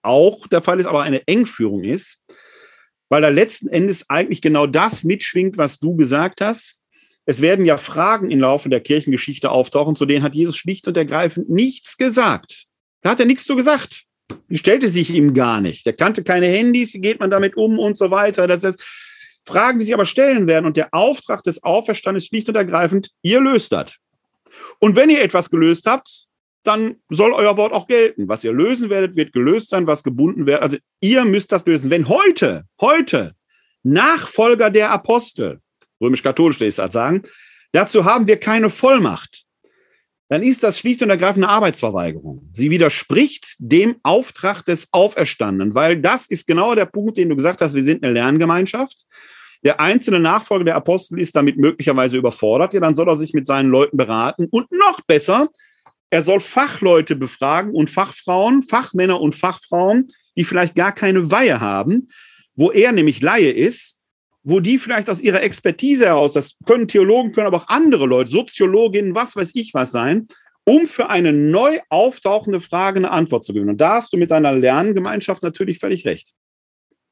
auch 0.02 0.48
der 0.48 0.62
Fall 0.62 0.80
ist, 0.80 0.86
aber 0.86 1.02
eine 1.04 1.28
Engführung 1.28 1.84
ist, 1.84 2.24
weil 3.10 3.22
da 3.22 3.30
letzten 3.30 3.68
Endes 3.68 4.10
eigentlich 4.10 4.42
genau 4.42 4.68
das 4.68 5.04
mitschwingt, 5.04 5.58
was 5.58 5.80
du 5.80 5.96
gesagt 5.96 6.42
hast. 6.42 6.78
Es 7.26 7.42
werden 7.42 7.66
ja 7.66 7.78
Fragen 7.78 8.32
im 8.32 8.40
Laufe 8.40 8.70
der 8.70 8.82
Kirchengeschichte 8.82 9.52
auftauchen, 9.52 9.96
zu 9.96 10.06
denen 10.06 10.24
hat 10.24 10.36
Jesus 10.36 10.58
schlicht 10.58 10.88
und 10.88 10.98
ergreifend 10.98 11.50
nichts 11.50 11.98
gesagt. 11.98 12.66
Da 13.02 13.12
hat 13.12 13.20
er 13.20 13.26
nichts 13.26 13.46
zu 13.46 13.56
gesagt. 13.56 14.04
Die 14.50 14.58
stellte 14.58 14.90
sich 14.90 15.10
ihm 15.12 15.34
gar 15.34 15.62
nicht. 15.62 15.86
Der 15.86 15.94
kannte 15.94 16.24
keine 16.24 16.48
Handys, 16.48 16.94
wie 16.94 17.02
geht 17.02 17.20
man 17.20 17.30
damit 17.30 17.56
um 17.56 17.80
und 17.80 17.98
so 17.98 18.12
weiter. 18.12 18.48
Das 18.48 18.64
ist, 18.64 18.82
Fragen, 19.50 19.80
die 19.80 19.86
sich 19.86 19.93
aber 19.93 20.06
stellen 20.06 20.47
werden. 20.47 20.66
Und 20.66 20.78
der 20.78 20.93
Auftrag 20.93 21.43
des 21.43 21.64
Auferstandes 21.64 22.26
schlicht 22.26 22.47
und 22.50 22.56
ergreifend, 22.56 23.12
ihr 23.22 23.41
löst 23.41 23.72
das. 23.72 23.97
Und 24.80 24.95
wenn 24.95 25.10
ihr 25.10 25.22
etwas 25.22 25.50
gelöst 25.50 25.86
habt, 25.86 26.28
dann 26.64 26.97
soll 27.10 27.34
euer 27.34 27.58
Wort 27.58 27.74
auch 27.74 27.88
gelten. 27.88 28.28
Was 28.28 28.43
ihr 28.43 28.54
lösen 28.54 28.89
werdet, 28.89 29.16
wird 29.16 29.34
gelöst 29.34 29.70
sein, 29.70 29.88
was 29.88 30.04
gebunden 30.04 30.45
wird. 30.45 30.62
Also 30.62 30.78
ihr 31.02 31.26
müsst 31.26 31.52
das 31.52 31.66
lösen. 31.66 31.89
Wenn 31.89 32.08
heute, 32.08 32.66
heute 32.80 33.34
Nachfolger 33.84 34.70
der 34.70 34.91
Apostel, 34.91 35.62
römisch-katholisch 36.02 36.62
ist 36.62 36.80
das 36.80 36.93
sagen, 36.93 37.24
dazu 37.72 38.06
haben 38.06 38.28
wir 38.28 38.38
keine 38.38 38.70
Vollmacht, 38.70 39.45
dann 40.30 40.43
ist 40.43 40.64
das 40.64 40.78
schlicht 40.78 41.02
und 41.02 41.10
ergreifend 41.10 41.43
eine 41.43 41.54
Arbeitsverweigerung. 41.54 42.47
Sie 42.54 42.70
widerspricht 42.70 43.56
dem 43.58 43.95
Auftrag 44.04 44.64
des 44.64 44.93
Auferstandenen, 44.93 45.74
weil 45.74 46.00
das 46.00 46.28
ist 46.28 46.45
genau 46.45 46.76
der 46.76 46.86
Punkt, 46.86 47.18
den 47.18 47.30
du 47.30 47.36
gesagt 47.36 47.62
hast, 47.62 47.74
wir 47.74 47.84
sind 47.84 48.04
eine 48.04 48.14
Lerngemeinschaft. 48.14 49.06
Der 49.64 49.80
einzelne 49.80 50.20
Nachfolger 50.20 50.66
der 50.66 50.76
Apostel 50.76 51.20
ist 51.20 51.36
damit 51.36 51.57
möglicherweise 51.57 52.18
überfordert. 52.18 52.74
Ja, 52.74 52.80
dann 52.80 52.95
soll 52.95 53.10
er 53.10 53.18
sich 53.18 53.34
mit 53.34 53.45
seinen 53.45 53.70
Leuten 53.70 53.97
beraten. 53.97 54.47
Und 54.49 54.72
noch 54.72 55.01
besser, 55.01 55.47
er 56.10 56.24
soll 56.24 56.39
Fachleute 56.39 57.16
befragen 57.16 57.74
und 57.74 57.89
Fachfrauen, 57.89 58.64
Fachmänner 58.64 59.22
und 59.22 59.36
Fachfrauen, 59.36 60.07
die 60.36 60.43
vielleicht 60.43 60.76
gar 60.76 60.93
keine 60.93 61.30
Weihe 61.30 61.60
haben, 61.60 62.07
wo 62.55 62.72
er 62.72 62.91
nämlich 62.91 63.22
Laie 63.22 63.51
ist, 63.51 63.97
wo 64.43 64.60
die 64.60 64.80
vielleicht 64.80 65.10
aus 65.10 65.22
ihrer 65.22 65.43
Expertise 65.43 66.05
heraus, 66.05 66.34
das 66.34 66.57
können 66.66 66.88
Theologen, 66.88 67.34
können 67.34 67.47
aber 67.47 67.57
auch 67.57 67.68
andere 67.68 68.05
Leute, 68.05 68.32
Soziologinnen, 68.32 69.14
was 69.14 69.36
weiß 69.36 69.51
ich 69.53 69.74
was 69.74 69.91
sein, 69.91 70.28
um 70.64 70.88
für 70.88 71.10
eine 71.10 71.34
neu 71.34 71.80
auftauchende 71.89 72.62
Frage 72.62 72.97
eine 72.97 73.12
Antwort 73.12 73.43
zu 73.43 73.53
geben. 73.53 73.70
Und 73.70 73.82
da 73.82 73.95
hast 73.95 74.14
du 74.14 74.18
mit 74.18 74.32
deiner 74.32 74.53
Lerngemeinschaft 74.53 75.43
natürlich 75.43 75.80
völlig 75.80 76.05
recht. 76.05 76.34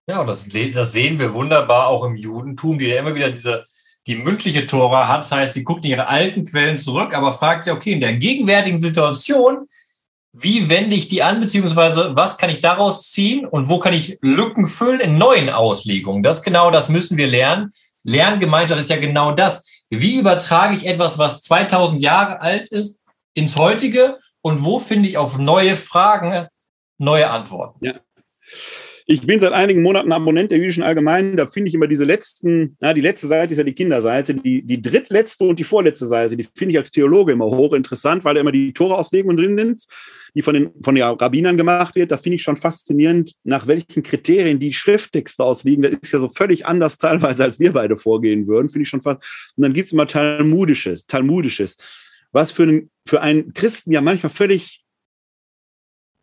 Ja, 0.10 0.22
und 0.22 0.28
das, 0.28 0.47
das 0.47 0.91
sehen 0.93 1.20
wir 1.20 1.34
wunderbar 1.34 1.88
auch 1.88 2.03
im 2.05 2.16
Judentum, 2.16 2.80
die 2.80 2.88
ja 2.88 2.99
immer 2.99 3.14
wieder 3.14 3.30
diese, 3.30 3.66
die 4.08 4.16
mündliche 4.16 4.66
Tora 4.66 5.08
hat. 5.08 5.26
Das 5.26 5.32
heißt, 5.34 5.53
sie 5.53 5.66
guckt 5.66 5.84
in 5.84 5.91
ihre 5.91 6.08
alten 6.08 6.45
Quellen 6.45 6.80
zurück, 6.80 7.14
aber 7.14 7.34
fragt 7.34 7.66
sich, 7.66 7.74
okay, 7.74 7.91
in 7.91 7.99
der 7.99 8.14
gegenwärtigen 8.14 8.78
Situation, 8.78 9.68
wie 10.32 10.70
wende 10.70 10.95
ich 10.95 11.10
die 11.10 11.24
an, 11.24 11.39
beziehungsweise 11.39 12.16
was 12.16 12.38
kann 12.38 12.49
ich 12.49 12.62
daraus 12.62 13.12
ziehen 13.12 13.45
und 13.45 13.68
wo 13.68 13.80
kann 13.80 13.93
ich 13.93 14.18
Lücken 14.22 14.66
füllen 14.68 15.01
in 15.01 15.18
neuen 15.18 15.49
Auslegungen? 15.49 16.24
Das 16.24 16.41
genau, 16.41 16.72
das 16.72 16.89
müssen 16.89 17.18
wir 17.18 17.28
lernen. 17.28 17.70
Lerngemeinschaft 18.03 18.80
ist 18.80 18.89
ja 18.89 18.97
genau 18.97 19.34
das. 19.34 19.68
Wie 19.89 20.20
übertrage 20.20 20.76
ich 20.76 20.86
etwas, 20.86 21.18
was 21.18 21.41
2000 21.43 21.99
Jahre 21.99 22.39
alt 22.39 22.70
ist, 22.70 23.01
ins 23.34 23.58
heutige 23.58 24.20
und 24.41 24.64
wo 24.64 24.80
finde 24.80 25.10
ich 25.10 25.18
auf 25.18 25.38
neue 25.38 25.76
Fragen 25.76 26.47
neue 26.97 27.30
Antworten? 27.30 27.86
Ja. 27.86 27.93
Ich 29.10 29.26
bin 29.26 29.39
seit 29.39 29.53
einigen 29.53 29.84
Monaten 29.84 30.12
Abonnent 30.12 30.51
der 30.51 30.58
jüdischen 30.58 30.84
Allgemeinen. 30.84 31.38
Da 31.38 31.47
finde 31.47 31.70
ich 31.70 31.76
immer 31.76 31.88
diese 31.88 32.03
letzten, 32.03 32.76
na, 32.82 32.93
die 32.93 32.99
letzte 32.99 33.28
Seite 33.28 33.53
ist 33.53 33.58
ja 33.58 33.64
die 33.64 33.74
Kinderseite, 33.74 34.34
die, 34.34 34.64
die 34.64 34.82
drittletzte 34.82 35.45
und 35.45 35.58
die 35.60 35.64
vorletzte 35.64 36.08
Seite, 36.08 36.36
die 36.36 36.45
finde 36.53 36.74
ich 36.74 36.78
als 36.78 36.91
Theologe 36.91 37.32
immer 37.32 37.45
hochinteressant, 37.45 38.26
weil 38.26 38.36
da 38.36 38.41
immer 38.41 38.51
die 38.51 38.74
Torauslegungen 38.74 39.38
drin 39.38 39.58
sind, 39.58 39.86
die 40.36 40.41
von 40.41 40.55
den, 40.55 40.72
von 40.84 40.93
den 40.93 41.05
Rabbinern 41.05 41.55
gemacht 41.55 41.95
wird. 41.95 42.12
Da 42.12 42.18
finde 42.18 42.36
ich 42.36 42.43
schon 42.43 42.58
faszinierend, 42.58 43.32
nach 43.45 43.66
welchen 43.66 44.03
Kriterien 44.03 44.60
die 44.60 44.74
Schrifttexte 44.74 45.41
ausliegen. 45.41 45.84
Das 45.84 45.93
ist 46.01 46.12
ja 46.12 46.20
so 46.20 46.28
völlig 46.28 46.66
anders 46.66 46.97
teilweise, 46.97 47.45
als 47.45 47.62
wir 47.62 47.72
beide 47.72 47.95
vorgehen 47.95 48.45
würden. 48.45 48.68
Finde 48.68 48.84
ich 48.84 48.89
schon 48.89 49.01
fast. 49.01 49.20
Und 49.55 49.64
dann 49.64 49.74
gibt 49.74 49.86
es 49.86 49.93
immer 49.93 50.08
Talmudisches, 50.08 51.05
Talmudisches, 51.05 51.78
was 52.34 52.51
für 52.51 52.64
einen, 52.64 52.89
für 53.05 53.22
einen 53.22 53.53
Christen 53.53 53.93
ja 53.93 54.01
manchmal 54.01 54.34
völlig 54.34 54.84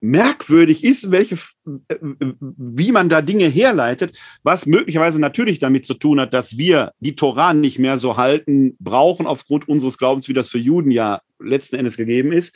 merkwürdig 0.05 0.84
ist, 0.84 1.11
welche, 1.11 1.38
wie 1.64 2.92
man 2.92 3.09
da 3.09 3.22
Dinge 3.22 3.46
herleitet, 3.46 4.14
was 4.42 4.66
möglicherweise 4.66 5.18
natürlich 5.18 5.61
damit 5.61 5.86
zu 5.86 5.94
tun 5.94 6.20
hat, 6.20 6.34
dass 6.34 6.59
wir 6.59 6.92
die 7.00 7.16
Torah 7.16 7.55
nicht 7.55 7.78
mehr 7.78 7.96
so 7.96 8.18
halten 8.18 8.76
brauchen 8.78 9.26
aufgrund 9.26 9.66
unseres 9.66 9.96
Glaubens, 9.96 10.28
wie 10.28 10.34
das 10.34 10.50
für 10.50 10.59
Juden 10.59 10.90
ja 10.90 11.22
letzten 11.38 11.76
Endes 11.76 11.96
gegeben 11.96 12.32
ist, 12.32 12.55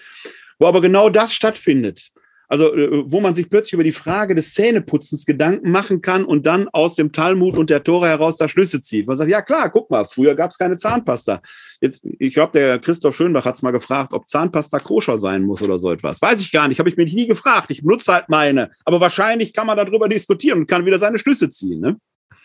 wo 0.58 0.66
aber 0.66 0.82
genau 0.82 1.08
das 1.08 1.32
stattfindet. 1.32 2.10
Also, 2.48 2.74
äh, 2.74 3.04
wo 3.04 3.20
man 3.20 3.34
sich 3.34 3.50
plötzlich 3.50 3.74
über 3.74 3.84
die 3.84 3.92
Frage 3.92 4.34
des 4.34 4.54
Zähneputzens 4.54 5.26
Gedanken 5.26 5.70
machen 5.70 6.00
kann 6.00 6.24
und 6.24 6.46
dann 6.46 6.68
aus 6.68 6.94
dem 6.94 7.12
Talmud 7.12 7.56
und 7.56 7.68
der 7.68 7.84
Tora 7.84 8.08
heraus 8.08 8.38
da 8.38 8.48
Schlüsse 8.48 8.80
zieht. 8.80 9.06
Man 9.06 9.16
sagt, 9.16 9.30
ja 9.30 9.42
klar, 9.42 9.70
guck 9.70 9.90
mal, 9.90 10.06
früher 10.06 10.34
gab 10.34 10.50
es 10.50 10.58
keine 10.58 10.78
Zahnpasta. 10.78 11.42
Jetzt, 11.80 12.06
ich 12.18 12.32
glaube, 12.32 12.52
der 12.52 12.78
Christoph 12.78 13.14
Schönbach 13.14 13.44
hat 13.44 13.56
es 13.56 13.62
mal 13.62 13.70
gefragt, 13.70 14.14
ob 14.14 14.28
Zahnpasta 14.28 14.78
koscher 14.78 15.18
sein 15.18 15.42
muss 15.42 15.62
oder 15.62 15.78
so 15.78 15.92
etwas. 15.92 16.22
Weiß 16.22 16.40
ich 16.40 16.50
gar 16.50 16.68
nicht, 16.68 16.78
habe 16.78 16.88
ich 16.88 16.96
mich 16.96 17.12
nie 17.12 17.26
gefragt. 17.26 17.70
Ich 17.70 17.82
benutze 17.82 18.12
halt 18.12 18.28
meine. 18.28 18.70
Aber 18.84 19.00
wahrscheinlich 19.00 19.52
kann 19.52 19.66
man 19.66 19.76
darüber 19.76 20.08
diskutieren 20.08 20.60
und 20.60 20.66
kann 20.66 20.86
wieder 20.86 20.98
seine 20.98 21.18
Schlüsse 21.18 21.50
ziehen. 21.50 21.80
Ne? 21.80 21.96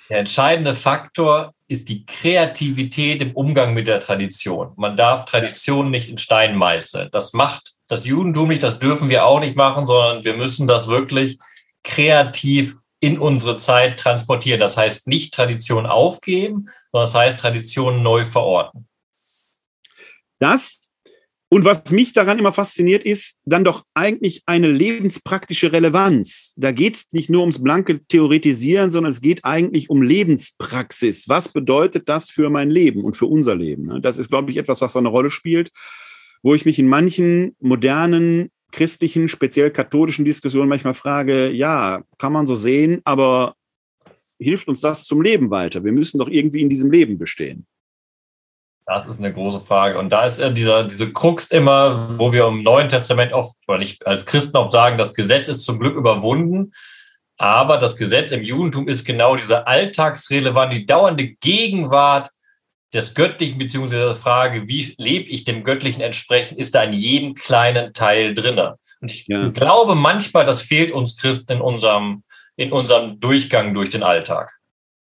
Der 0.09 0.19
entscheidende 0.19 0.75
Faktor 0.75 1.53
ist 1.67 1.89
die 1.89 2.05
Kreativität 2.05 3.21
im 3.21 3.31
Umgang 3.31 3.73
mit 3.73 3.87
der 3.87 3.99
Tradition. 3.99 4.73
Man 4.75 4.97
darf 4.97 5.25
Tradition 5.25 5.89
nicht 5.89 6.09
in 6.09 6.17
Stein 6.17 6.55
meißeln. 6.57 7.09
Das 7.11 7.33
macht 7.33 7.72
das 7.93 8.05
Judentum 8.05 8.49
nicht, 8.49 8.63
das 8.63 8.79
dürfen 8.79 9.09
wir 9.09 9.25
auch 9.25 9.39
nicht 9.39 9.55
machen, 9.55 9.85
sondern 9.85 10.23
wir 10.23 10.35
müssen 10.35 10.67
das 10.67 10.87
wirklich 10.87 11.37
kreativ 11.83 12.77
in 12.99 13.19
unsere 13.19 13.57
Zeit 13.57 13.99
transportieren. 13.99 14.59
Das 14.59 14.77
heißt 14.77 15.07
nicht 15.07 15.33
Tradition 15.33 15.85
aufgeben, 15.85 16.69
sondern 16.91 17.05
das 17.05 17.15
heißt 17.15 17.39
Tradition 17.39 18.01
neu 18.01 18.23
verorten. 18.23 18.87
Das 20.39 20.81
und 21.53 21.65
was 21.65 21.91
mich 21.91 22.13
daran 22.13 22.39
immer 22.39 22.51
fasziniert, 22.51 23.05
ist 23.05 23.37
dann 23.45 23.63
doch 23.63 23.83
eigentlich 23.93 24.41
eine 24.47 24.71
lebenspraktische 24.71 25.71
Relevanz. 25.71 26.55
Da 26.57 26.71
geht 26.71 26.95
es 26.95 27.11
nicht 27.11 27.29
nur 27.29 27.41
ums 27.41 27.61
blanke 27.61 28.03
Theoretisieren, 28.07 28.89
sondern 28.89 29.11
es 29.11 29.21
geht 29.21 29.45
eigentlich 29.45 29.91
um 29.91 30.01
Lebenspraxis. 30.01 31.29
Was 31.29 31.49
bedeutet 31.49 32.09
das 32.09 32.31
für 32.31 32.49
mein 32.49 32.71
Leben 32.71 33.03
und 33.03 33.15
für 33.15 33.27
unser 33.27 33.53
Leben? 33.53 34.01
Das 34.01 34.17
ist, 34.17 34.31
glaube 34.31 34.49
ich, 34.49 34.57
etwas, 34.57 34.81
was 34.81 34.95
eine 34.95 35.09
Rolle 35.09 35.29
spielt 35.29 35.69
wo 36.43 36.53
ich 36.53 36.65
mich 36.65 36.77
in 36.77 36.87
manchen 36.87 37.55
modernen 37.59 38.51
christlichen, 38.71 39.29
speziell 39.29 39.71
katholischen 39.71 40.25
Diskussionen 40.25 40.69
manchmal 40.69 40.93
frage, 40.93 41.49
ja, 41.49 42.03
kann 42.17 42.33
man 42.33 42.45
so 42.45 42.55
sehen, 42.55 43.01
aber 43.05 43.55
hilft 44.39 44.67
uns 44.67 44.81
das 44.81 45.05
zum 45.05 45.21
Leben 45.21 45.49
weiter? 45.49 45.83
Wir 45.83 45.91
müssen 45.91 46.19
doch 46.19 46.27
irgendwie 46.27 46.61
in 46.61 46.69
diesem 46.69 46.91
Leben 46.91 47.17
bestehen. 47.17 47.65
Das 48.85 49.07
ist 49.07 49.19
eine 49.19 49.31
große 49.31 49.61
Frage. 49.61 49.97
Und 49.97 50.11
da 50.11 50.25
ist 50.25 50.39
äh, 50.39 50.53
dieser, 50.53 50.83
diese 50.83 51.13
Krux 51.13 51.51
immer, 51.51 52.19
wo 52.19 52.33
wir 52.33 52.47
im 52.47 52.63
Neuen 52.63 52.89
Testament 52.89 53.31
oft, 53.31 53.55
weil 53.65 53.81
ich 53.81 54.05
als 54.05 54.25
Christen 54.25 54.57
oft 54.57 54.73
sagen, 54.73 54.97
das 54.97 55.13
Gesetz 55.13 55.47
ist 55.47 55.63
zum 55.63 55.79
Glück 55.79 55.95
überwunden. 55.95 56.73
Aber 57.37 57.77
das 57.77 57.95
Gesetz 57.95 58.33
im 58.33 58.43
Judentum 58.43 58.89
ist 58.89 59.05
genau 59.05 59.37
diese 59.37 59.65
alltagsrelevante, 59.67 60.79
die 60.79 60.85
dauernde 60.85 61.27
Gegenwart 61.39 62.29
des 62.93 63.15
Göttlichen, 63.15 63.57
beziehungsweise 63.57 64.05
der 64.05 64.15
Frage, 64.15 64.67
wie 64.67 64.93
lebe 64.97 65.29
ich 65.29 65.43
dem 65.43 65.63
Göttlichen 65.63 66.01
entsprechend, 66.01 66.59
ist 66.59 66.75
da 66.75 66.83
in 66.83 66.93
jedem 66.93 67.33
kleinen 67.33 67.93
Teil 67.93 68.33
drin. 68.33 68.59
Und 69.01 69.11
ich 69.11 69.27
ja. 69.27 69.49
glaube 69.49 69.95
manchmal, 69.95 70.45
das 70.45 70.61
fehlt 70.61 70.91
uns 70.91 71.17
Christen 71.17 71.53
in 71.53 71.61
unserem, 71.61 72.23
in 72.55 72.71
unserem 72.71 73.19
Durchgang 73.19 73.73
durch 73.73 73.89
den 73.89 74.03
Alltag. 74.03 74.53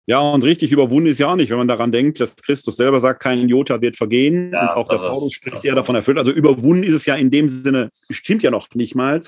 Ja, 0.06 0.22
und 0.22 0.44
richtig 0.44 0.72
überwunden 0.72 1.08
ist 1.08 1.20
ja 1.20 1.32
auch 1.32 1.36
nicht, 1.36 1.52
wenn 1.52 1.60
man 1.60 1.68
daran 1.68 1.92
denkt, 1.92 2.20
dass 2.20 2.36
Christus 2.36 2.78
selber 2.78 3.00
sagt, 3.00 3.22
kein 3.22 3.48
Jota 3.48 3.80
wird 3.80 3.96
vergehen. 3.96 4.52
Ja, 4.52 4.74
und 4.74 4.78
auch 4.78 4.88
der 4.88 4.98
Paulus 4.98 5.34
spricht 5.34 5.64
eher 5.64 5.76
davon 5.76 5.94
erfüllt. 5.94 6.18
Also 6.18 6.32
überwunden 6.32 6.82
ist 6.82 6.96
es 6.96 7.06
ja 7.06 7.14
in 7.14 7.30
dem 7.30 7.48
Sinne, 7.48 7.92
stimmt 8.10 8.42
ja 8.42 8.50
noch 8.50 8.68
nicht 8.74 8.96
mal. 8.96 9.20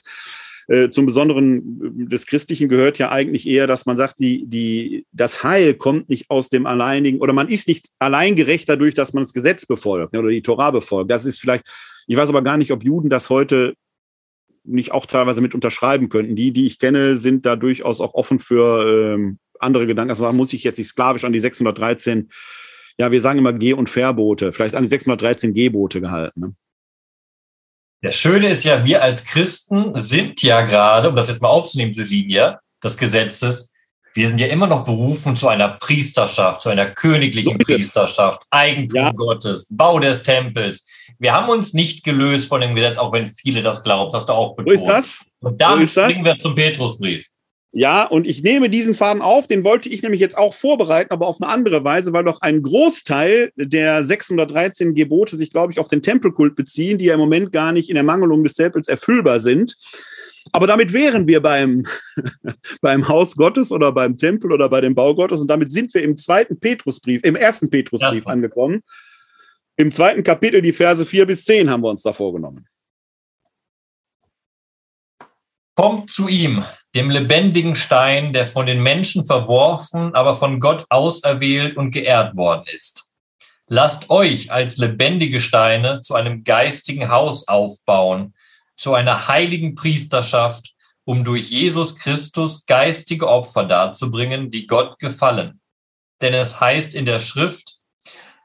Äh, 0.72 0.90
zum 0.90 1.06
Besonderen 1.06 2.08
des 2.08 2.26
Christlichen 2.26 2.70
gehört 2.70 2.98
ja 2.98 3.12
eigentlich 3.12 3.46
eher, 3.46 3.68
dass 3.68 3.86
man 3.86 3.98
sagt, 3.98 4.20
die, 4.20 4.46
die, 4.48 5.06
das 5.12 5.44
Heil 5.44 5.74
kommt 5.74 6.08
nicht 6.08 6.30
aus 6.30 6.48
dem 6.48 6.66
alleinigen, 6.66 7.20
oder 7.20 7.34
man 7.34 7.50
ist 7.50 7.68
nicht 7.68 7.90
allein 8.00 8.38
gerecht 8.38 8.70
dadurch, 8.70 8.94
dass 8.94 9.12
man 9.12 9.22
das 9.22 9.34
Gesetz 9.34 9.66
befolgt 9.66 10.16
oder 10.16 10.30
die 10.30 10.42
Torah 10.42 10.72
befolgt. 10.72 11.12
Das 11.12 11.26
ist 11.26 11.42
vielleicht, 11.42 11.66
ich 12.08 12.16
weiß 12.16 12.30
aber 12.30 12.42
gar 12.42 12.56
nicht, 12.56 12.72
ob 12.72 12.86
Juden 12.86 13.10
das 13.10 13.30
heute 13.30 13.74
nicht 14.64 14.94
auch 14.94 15.06
teilweise 15.06 15.42
mit 15.42 15.54
unterschreiben 15.54 16.08
könnten. 16.08 16.38
Die, 16.38 16.54
die 16.54 16.68
ich 16.68 16.80
kenne, 16.80 17.18
sind 17.18 17.46
da 17.46 17.58
durchaus 17.58 18.00
auch 18.00 18.14
offen 18.14 18.40
für 18.40 19.16
ähm, 19.16 19.40
andere 19.60 19.88
Gedanken. 19.88 20.12
Also 20.12 20.32
muss 20.32 20.54
ich 20.54 20.64
jetzt 20.64 20.78
nicht 20.78 20.88
sklavisch 20.88 21.26
an 21.26 21.34
die 21.34 21.40
613, 21.40 22.30
ja, 22.98 23.12
wir 23.12 23.20
sagen 23.20 23.40
immer 23.40 23.52
Geh- 23.52 23.74
und 23.74 23.90
Verbote, 23.90 24.54
vielleicht 24.54 24.76
an 24.76 24.84
die 24.84 24.90
613 24.90 25.54
Gebote 25.54 26.00
gehalten. 26.00 26.40
Ne? 26.40 26.56
Das 28.02 28.16
Schöne 28.16 28.50
ist 28.50 28.64
ja, 28.64 28.84
wir 28.84 29.04
als 29.04 29.26
Christen 29.26 30.02
sind 30.02 30.42
ja 30.42 30.62
gerade, 30.62 31.10
um 31.10 31.16
das 31.16 31.30
jetzt 31.30 31.42
mal 31.42 31.50
aufzunehmen, 31.50 31.92
diese 31.92 32.08
Linie 32.08 32.60
des 32.84 32.98
Gesetzes, 32.98 33.72
wir 34.14 34.28
sind 34.28 34.40
ja 34.40 34.48
immer 34.48 34.68
noch 34.68 34.84
berufen 34.84 35.36
zu 35.36 35.48
einer 35.48 35.70
Priesterschaft, 35.70 36.62
zu 36.62 36.70
einer 36.70 36.88
königlichen 36.88 37.54
so 37.54 37.58
Priesterschaft, 37.60 38.42
Eigentum 38.50 38.98
ja. 38.98 39.12
Gottes, 39.12 39.68
Bau 39.70 40.00
des 40.00 40.24
Tempels. 40.24 40.86
Wir 41.20 41.34
haben 41.34 41.50
uns 41.50 41.74
nicht 41.74 42.04
gelöst 42.04 42.50
von 42.50 42.60
dem 42.60 42.76
Gesetz, 42.76 42.98
auch 42.98 43.14
wenn 43.14 43.28
viele 43.28 43.62
das 43.62 43.84
glauben, 43.84 44.12
das 44.12 44.22
hast 44.22 44.30
du 44.30 44.34
auch 44.34 44.56
betont. 44.56 44.80
Wo 44.80 44.84
ist 44.84 44.90
das? 44.90 45.26
Und 45.40 45.62
damit 45.62 45.90
springen 45.90 46.26
wir 46.26 46.38
zum 46.38 46.56
Petrusbrief. 46.56 47.28
Ja, 47.74 48.04
und 48.04 48.28
ich 48.28 48.44
nehme 48.44 48.70
diesen 48.70 48.94
Faden 48.94 49.22
auf, 49.22 49.48
den 49.48 49.64
wollte 49.64 49.88
ich 49.88 50.02
nämlich 50.02 50.20
jetzt 50.20 50.38
auch 50.38 50.54
vorbereiten, 50.54 51.12
aber 51.12 51.28
auf 51.28 51.42
eine 51.42 51.50
andere 51.50 51.86
Weise, 51.86 52.12
weil 52.12 52.26
doch 52.26 52.42
ein 52.42 52.62
Großteil 52.64 53.54
der 53.56 54.04
613 54.04 54.94
Gebote 54.94 55.38
sich, 55.38 55.52
glaube 55.52 55.72
ich, 55.72 55.80
auf 55.80 55.88
den 55.88 56.02
Tempelkult 56.02 56.58
beziehen, 56.58 56.98
die 56.98 57.06
ja 57.06 57.14
im 57.14 57.22
Moment 57.22 57.54
gar 57.54 57.72
nicht 57.72 57.90
in 57.90 57.96
der 57.96 58.04
Mangelung 58.04 58.44
des 58.44 58.56
Tempels 58.56 58.90
erfüllbar 58.90 59.40
sind. 59.40 59.78
Aber 60.52 60.68
damit 60.68 60.92
wären 60.92 61.28
wir 61.28 61.42
beim, 61.42 61.86
beim 62.82 63.08
Haus 63.08 63.38
Gottes 63.38 63.72
oder 63.72 63.94
beim 63.94 64.18
Tempel 64.18 64.52
oder 64.52 64.68
bei 64.68 64.82
dem 64.82 64.94
Bau 64.94 65.16
Gottes 65.16 65.40
und 65.40 65.48
damit 65.48 65.72
sind 65.72 65.94
wir 65.94 66.04
im 66.04 66.18
zweiten 66.18 66.60
Petrusbrief, 66.60 67.24
im 67.24 67.38
ersten 67.38 67.70
Petrusbrief 67.70 68.28
angekommen. 68.28 68.84
Im 69.78 69.92
zweiten 69.92 70.24
Kapitel, 70.24 70.62
die 70.62 70.74
Verse 70.74 71.06
4 71.06 71.26
bis 71.26 71.46
10 71.46 71.70
haben 71.70 71.84
wir 71.84 71.90
uns 71.90 72.02
da 72.02 72.12
vorgenommen. 72.12 72.68
Kommt 75.76 76.10
zu 76.10 76.28
ihm, 76.28 76.64
dem 76.96 77.10
lebendigen 77.10 77.76
Stein, 77.76 78.34
der 78.34 78.48
von 78.48 78.66
den 78.66 78.82
Menschen 78.84 79.26
verworfen, 79.26 80.14
aber 80.14 80.36
von 80.36 80.60
Gott 80.60 80.86
auserwählt 80.90 81.78
und 81.78 81.92
geehrt 81.92 82.36
worden 82.36 82.66
ist. 82.74 83.12
Lasst 83.68 84.10
euch 84.10 84.52
als 84.52 84.78
lebendige 84.78 85.40
Steine 85.40 86.02
zu 86.02 86.16
einem 86.16 86.44
geistigen 86.44 87.10
Haus 87.10 87.48
aufbauen, 87.48 88.34
zu 88.76 88.94
einer 88.94 89.30
heiligen 89.30 89.76
Priesterschaft, 89.76 90.74
um 91.06 91.24
durch 91.24 91.50
Jesus 91.50 91.96
Christus 91.96 92.66
geistige 92.66 93.28
Opfer 93.30 93.64
darzubringen, 93.64 94.52
die 94.52 94.68
Gott 94.68 95.00
gefallen. 95.00 95.62
Denn 96.20 96.34
es 96.34 96.60
heißt 96.60 96.94
in 96.94 97.06
der 97.06 97.20
Schrift, 97.20 97.78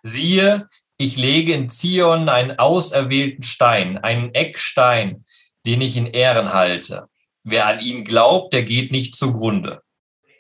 siehe, 0.03 0.69
ich 0.97 1.17
lege 1.17 1.53
in 1.53 1.69
Zion 1.69 2.29
einen 2.29 2.59
auserwählten 2.59 3.43
Stein, 3.43 3.99
einen 3.99 4.33
Eckstein, 4.35 5.25
den 5.67 5.81
ich 5.81 5.97
in 5.97 6.07
Ehren 6.07 6.53
halte. 6.53 7.09
Wer 7.49 7.69
an 7.69 7.79
ihn 7.79 8.03
glaubt, 8.03 8.53
der 8.53 8.65
geht 8.65 8.91
nicht 8.91 9.15
zugrunde. 9.15 9.81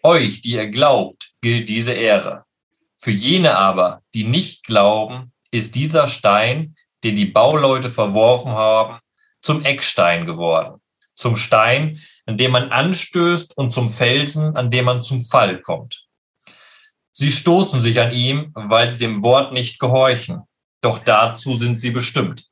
Euch, 0.02 0.42
die 0.42 0.54
ihr 0.54 0.66
glaubt, 0.66 1.30
gilt 1.40 1.68
diese 1.68 1.92
Ehre. 1.92 2.46
Für 2.98 3.12
jene 3.12 3.56
aber, 3.56 4.02
die 4.12 4.24
nicht 4.24 4.66
glauben, 4.66 5.32
ist 5.52 5.76
dieser 5.76 6.08
Stein, 6.08 6.74
den 7.04 7.14
die 7.14 7.26
Bauleute 7.26 7.90
verworfen 7.90 8.52
haben, 8.52 8.98
zum 9.40 9.64
Eckstein 9.64 10.26
geworden. 10.26 10.80
Zum 11.14 11.36
Stein, 11.36 12.00
an 12.26 12.38
dem 12.38 12.50
man 12.50 12.72
anstößt 12.72 13.56
und 13.56 13.70
zum 13.70 13.90
Felsen, 13.90 14.56
an 14.56 14.72
dem 14.72 14.86
man 14.86 15.00
zum 15.00 15.24
Fall 15.24 15.60
kommt. 15.60 16.08
Sie 17.12 17.30
stoßen 17.30 17.80
sich 17.80 18.00
an 18.00 18.10
ihm, 18.10 18.50
weil 18.54 18.90
sie 18.90 18.98
dem 18.98 19.22
Wort 19.22 19.52
nicht 19.52 19.78
gehorchen. 19.78 20.42
Doch 20.80 20.98
dazu 20.98 21.54
sind 21.54 21.80
sie 21.80 21.92
bestimmt. 21.92 22.48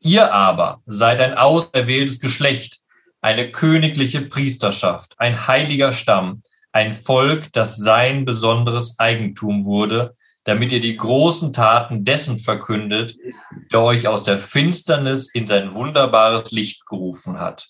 Ihr 0.00 0.34
aber 0.34 0.82
seid 0.86 1.20
ein 1.20 1.38
auserwähltes 1.38 2.18
Geschlecht, 2.18 2.80
eine 3.20 3.50
königliche 3.50 4.22
Priesterschaft, 4.22 5.14
ein 5.18 5.46
heiliger 5.46 5.92
Stamm, 5.92 6.42
ein 6.72 6.92
Volk, 6.92 7.52
das 7.52 7.76
sein 7.76 8.24
besonderes 8.24 8.98
Eigentum 8.98 9.64
wurde, 9.64 10.16
damit 10.44 10.72
ihr 10.72 10.80
die 10.80 10.96
großen 10.96 11.52
Taten 11.52 12.04
dessen 12.04 12.38
verkündet, 12.38 13.16
der 13.72 13.82
euch 13.82 14.08
aus 14.08 14.22
der 14.22 14.38
Finsternis 14.38 15.30
in 15.34 15.46
sein 15.46 15.74
wunderbares 15.74 16.52
Licht 16.52 16.86
gerufen 16.86 17.38
hat. 17.38 17.68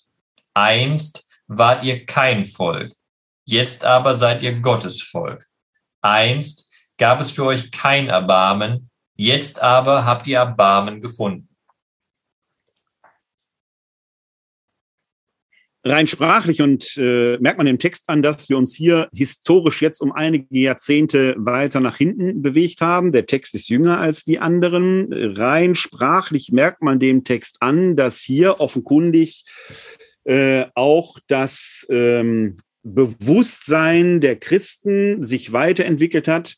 Einst 0.54 1.26
wart 1.46 1.82
ihr 1.82 2.04
kein 2.06 2.44
Volk, 2.44 2.92
jetzt 3.44 3.84
aber 3.84 4.14
seid 4.14 4.42
ihr 4.42 4.60
Gottes 4.60 5.02
Volk. 5.02 5.46
Einst 6.02 6.68
gab 6.98 7.20
es 7.20 7.30
für 7.30 7.46
euch 7.46 7.70
kein 7.70 8.08
Erbarmen, 8.08 8.90
jetzt 9.16 9.62
aber 9.62 10.04
habt 10.04 10.26
ihr 10.26 10.38
Erbarmen 10.38 11.00
gefunden. 11.00 11.47
Rein 15.84 16.06
sprachlich 16.06 16.60
und 16.60 16.96
äh, 16.96 17.38
merkt 17.38 17.58
man 17.58 17.66
dem 17.66 17.78
Text 17.78 18.08
an, 18.08 18.22
dass 18.22 18.48
wir 18.48 18.58
uns 18.58 18.74
hier 18.74 19.08
historisch 19.14 19.80
jetzt 19.82 20.00
um 20.00 20.12
einige 20.12 20.46
Jahrzehnte 20.50 21.34
weiter 21.38 21.80
nach 21.80 21.96
hinten 21.96 22.42
bewegt 22.42 22.80
haben. 22.80 23.12
Der 23.12 23.26
Text 23.26 23.54
ist 23.54 23.68
jünger 23.68 23.98
als 23.98 24.24
die 24.24 24.38
anderen. 24.38 25.12
Rein 25.12 25.74
sprachlich 25.74 26.52
merkt 26.52 26.82
man 26.82 26.98
dem 26.98 27.24
Text 27.24 27.58
an, 27.60 27.96
dass 27.96 28.20
hier 28.20 28.60
offenkundig 28.60 29.44
äh, 30.24 30.66
auch 30.74 31.18
das 31.28 31.86
ähm, 31.90 32.58
Bewusstsein 32.82 34.20
der 34.20 34.36
Christen 34.36 35.22
sich 35.22 35.52
weiterentwickelt 35.52 36.28
hat 36.28 36.56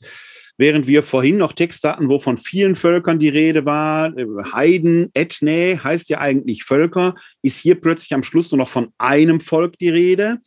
während 0.60 0.86
wir 0.86 1.02
vorhin 1.02 1.38
noch 1.38 1.54
Texte 1.54 1.88
hatten, 1.88 2.10
wo 2.10 2.18
von 2.18 2.36
vielen 2.36 2.76
Völkern 2.76 3.18
die 3.18 3.30
Rede 3.30 3.64
war, 3.64 4.14
äh, 4.14 4.26
Heiden, 4.52 5.10
Ethne 5.14 5.82
heißt 5.82 6.10
ja 6.10 6.18
eigentlich 6.18 6.64
Völker, 6.64 7.14
ist 7.40 7.56
hier 7.56 7.80
plötzlich 7.80 8.12
am 8.12 8.22
Schluss 8.22 8.52
nur 8.52 8.58
noch 8.58 8.68
von 8.68 8.92
einem 8.98 9.40
Volk 9.40 9.78
die 9.78 9.88
Rede. 9.88 10.38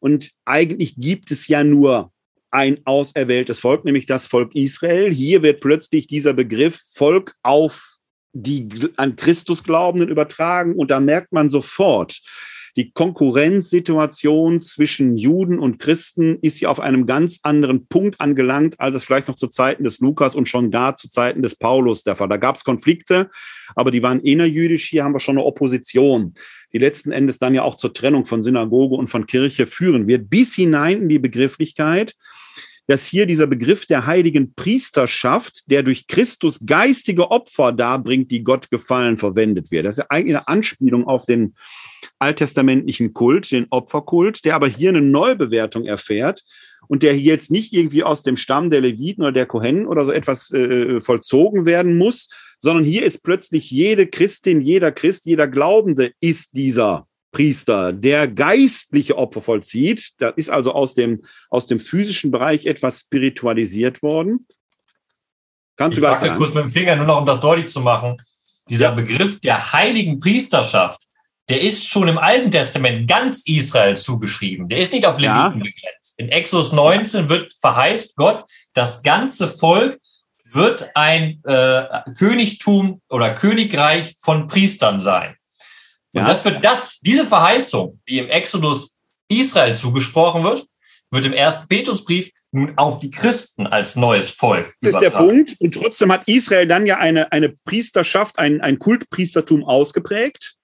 Und 0.00 0.32
eigentlich 0.44 0.96
gibt 0.96 1.30
es 1.30 1.48
ja 1.48 1.64
nur 1.64 2.12
ein 2.50 2.80
auserwähltes 2.84 3.58
Volk, 3.58 3.86
nämlich 3.86 4.04
das 4.04 4.26
Volk 4.26 4.54
Israel. 4.54 5.10
Hier 5.10 5.42
wird 5.42 5.62
plötzlich 5.62 6.08
dieser 6.08 6.34
Begriff 6.34 6.78
Volk 6.92 7.34
auf 7.42 7.96
die 8.34 8.68
an 8.96 9.16
Christus 9.16 9.64
Glaubenden 9.64 10.10
übertragen 10.10 10.74
und 10.74 10.90
da 10.90 11.00
merkt 11.00 11.32
man 11.32 11.48
sofort, 11.48 12.20
die 12.76 12.90
Konkurrenzsituation 12.90 14.60
zwischen 14.60 15.16
Juden 15.16 15.58
und 15.58 15.78
Christen 15.78 16.38
ist 16.40 16.58
hier 16.58 16.70
auf 16.70 16.80
einem 16.80 17.06
ganz 17.06 17.40
anderen 17.42 17.86
Punkt 17.86 18.20
angelangt, 18.20 18.80
als 18.80 18.96
es 18.96 19.04
vielleicht 19.04 19.28
noch 19.28 19.36
zu 19.36 19.46
Zeiten 19.46 19.84
des 19.84 20.00
Lukas 20.00 20.34
und 20.34 20.48
schon 20.48 20.72
da 20.72 20.94
zu 20.94 21.08
Zeiten 21.08 21.42
des 21.42 21.54
Paulus 21.54 22.02
der 22.02 22.16
Fall. 22.16 22.28
Da 22.28 22.36
gab 22.36 22.56
es 22.56 22.64
Konflikte, 22.64 23.30
aber 23.76 23.92
die 23.92 24.02
waren 24.02 24.20
innerjüdisch. 24.20 24.88
Hier 24.88 25.04
haben 25.04 25.14
wir 25.14 25.20
schon 25.20 25.38
eine 25.38 25.46
Opposition, 25.46 26.34
die 26.72 26.78
letzten 26.78 27.12
Endes 27.12 27.38
dann 27.38 27.54
ja 27.54 27.62
auch 27.62 27.76
zur 27.76 27.92
Trennung 27.92 28.26
von 28.26 28.42
Synagoge 28.42 28.96
und 28.96 29.06
von 29.06 29.26
Kirche 29.26 29.66
führen 29.66 30.08
wird, 30.08 30.28
bis 30.28 30.54
hinein 30.54 31.02
in 31.02 31.08
die 31.08 31.20
Begrifflichkeit 31.20 32.14
dass 32.86 33.06
hier 33.06 33.26
dieser 33.26 33.46
Begriff 33.46 33.86
der 33.86 34.06
heiligen 34.06 34.54
Priesterschaft, 34.54 35.70
der 35.70 35.82
durch 35.82 36.06
Christus 36.06 36.60
geistige 36.66 37.30
Opfer 37.30 37.72
darbringt, 37.72 38.30
die 38.30 38.44
Gott 38.44 38.70
gefallen, 38.70 39.16
verwendet 39.16 39.70
wird. 39.70 39.86
Das 39.86 39.94
ist 39.94 40.04
ja 40.04 40.06
eigentlich 40.10 40.36
eine 40.36 40.48
Anspielung 40.48 41.06
auf 41.06 41.24
den 41.24 41.54
alttestamentlichen 42.18 43.14
Kult, 43.14 43.50
den 43.50 43.66
Opferkult, 43.70 44.44
der 44.44 44.54
aber 44.54 44.68
hier 44.68 44.90
eine 44.90 45.00
Neubewertung 45.00 45.86
erfährt 45.86 46.42
und 46.86 47.02
der 47.02 47.18
jetzt 47.18 47.50
nicht 47.50 47.72
irgendwie 47.72 48.04
aus 48.04 48.22
dem 48.22 48.36
Stamm 48.36 48.70
der 48.70 48.82
Leviten 48.82 49.22
oder 49.22 49.32
der 49.32 49.46
Kohen 49.46 49.86
oder 49.86 50.04
so 50.04 50.12
etwas 50.12 50.50
äh, 50.52 51.00
vollzogen 51.00 51.64
werden 51.64 51.96
muss, 51.96 52.28
sondern 52.58 52.84
hier 52.84 53.04
ist 53.04 53.22
plötzlich 53.22 53.70
jede 53.70 54.06
Christin, 54.06 54.60
jeder 54.60 54.92
Christ, 54.92 55.24
jeder 55.26 55.48
Glaubende 55.48 56.12
ist 56.20 56.56
dieser 56.56 57.06
Priester, 57.34 57.92
der 57.92 58.28
geistliche 58.28 59.18
Opfer 59.18 59.42
vollzieht. 59.42 60.12
Da 60.18 60.30
ist 60.30 60.48
also 60.48 60.72
aus 60.72 60.94
dem, 60.94 61.24
aus 61.50 61.66
dem 61.66 61.80
physischen 61.80 62.30
Bereich 62.30 62.64
etwas 62.64 63.00
spiritualisiert 63.00 64.02
worden. 64.02 64.46
Kannst 65.76 65.98
ich 65.98 66.04
du 66.04 66.10
was 66.10 66.20
kurz 66.36 66.54
mit 66.54 66.64
dem 66.64 66.70
Finger, 66.70 66.96
nur 66.96 67.06
noch 67.06 67.20
um 67.20 67.26
das 67.26 67.40
deutlich 67.40 67.68
zu 67.68 67.80
machen. 67.80 68.16
Dieser 68.70 68.90
ja. 68.90 68.94
Begriff 68.94 69.40
der 69.40 69.72
heiligen 69.72 70.18
Priesterschaft, 70.18 71.02
der 71.48 71.60
ist 71.60 71.86
schon 71.86 72.08
im 72.08 72.16
Alten 72.16 72.50
Testament 72.50 73.08
ganz 73.08 73.42
Israel 73.46 73.96
zugeschrieben. 73.96 74.68
Der 74.68 74.78
ist 74.78 74.92
nicht 74.92 75.04
auf 75.04 75.18
Leviten 75.18 75.34
ja. 75.36 75.48
begrenzt. 75.48 76.14
In 76.16 76.28
Exodus 76.30 76.72
19 76.72 77.28
wird 77.28 77.52
verheißt 77.60 78.16
Gott, 78.16 78.44
das 78.72 79.02
ganze 79.02 79.48
Volk 79.48 80.00
wird 80.44 80.90
ein 80.94 81.42
äh, 81.44 81.84
Königtum 82.16 83.02
oder 83.08 83.34
Königreich 83.34 84.14
von 84.20 84.46
Priestern 84.46 85.00
sein. 85.00 85.36
Und 86.14 86.20
ja. 86.20 86.24
das 86.24 86.44
wird 86.44 86.64
das, 86.64 87.00
diese 87.00 87.26
Verheißung, 87.26 88.00
die 88.08 88.18
im 88.18 88.28
Exodus 88.28 88.96
Israel 89.28 89.74
zugesprochen 89.74 90.44
wird, 90.44 90.66
wird 91.10 91.26
im 91.26 91.32
ersten 91.32 91.68
Petrusbrief 91.68 92.30
nun 92.52 92.72
auf 92.76 93.00
die 93.00 93.10
Christen 93.10 93.66
als 93.66 93.96
neues 93.96 94.30
Volk. 94.30 94.74
Das 94.80 94.94
ist 94.94 95.00
der 95.00 95.10
Punkt. 95.10 95.56
Und 95.58 95.74
trotzdem 95.74 96.12
hat 96.12 96.22
Israel 96.26 96.68
dann 96.68 96.86
ja 96.86 96.98
eine, 96.98 97.32
eine 97.32 97.48
Priesterschaft, 97.64 98.38
ein, 98.38 98.60
ein 98.60 98.78
Kultpriestertum 98.78 99.64
ausgeprägt, 99.64 100.54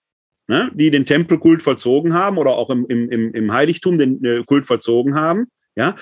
ne, 0.46 0.70
die 0.72 0.92
den 0.92 1.04
Tempelkult 1.04 1.62
vollzogen 1.62 2.14
haben 2.14 2.38
oder 2.38 2.52
auch 2.52 2.70
im, 2.70 2.86
im, 2.86 3.34
im 3.34 3.52
Heiligtum 3.52 3.98
den 3.98 4.24
äh, 4.24 4.44
Kult 4.44 4.66
vollzogen 4.66 5.16
haben. 5.16 5.48
Ja, 5.76 5.94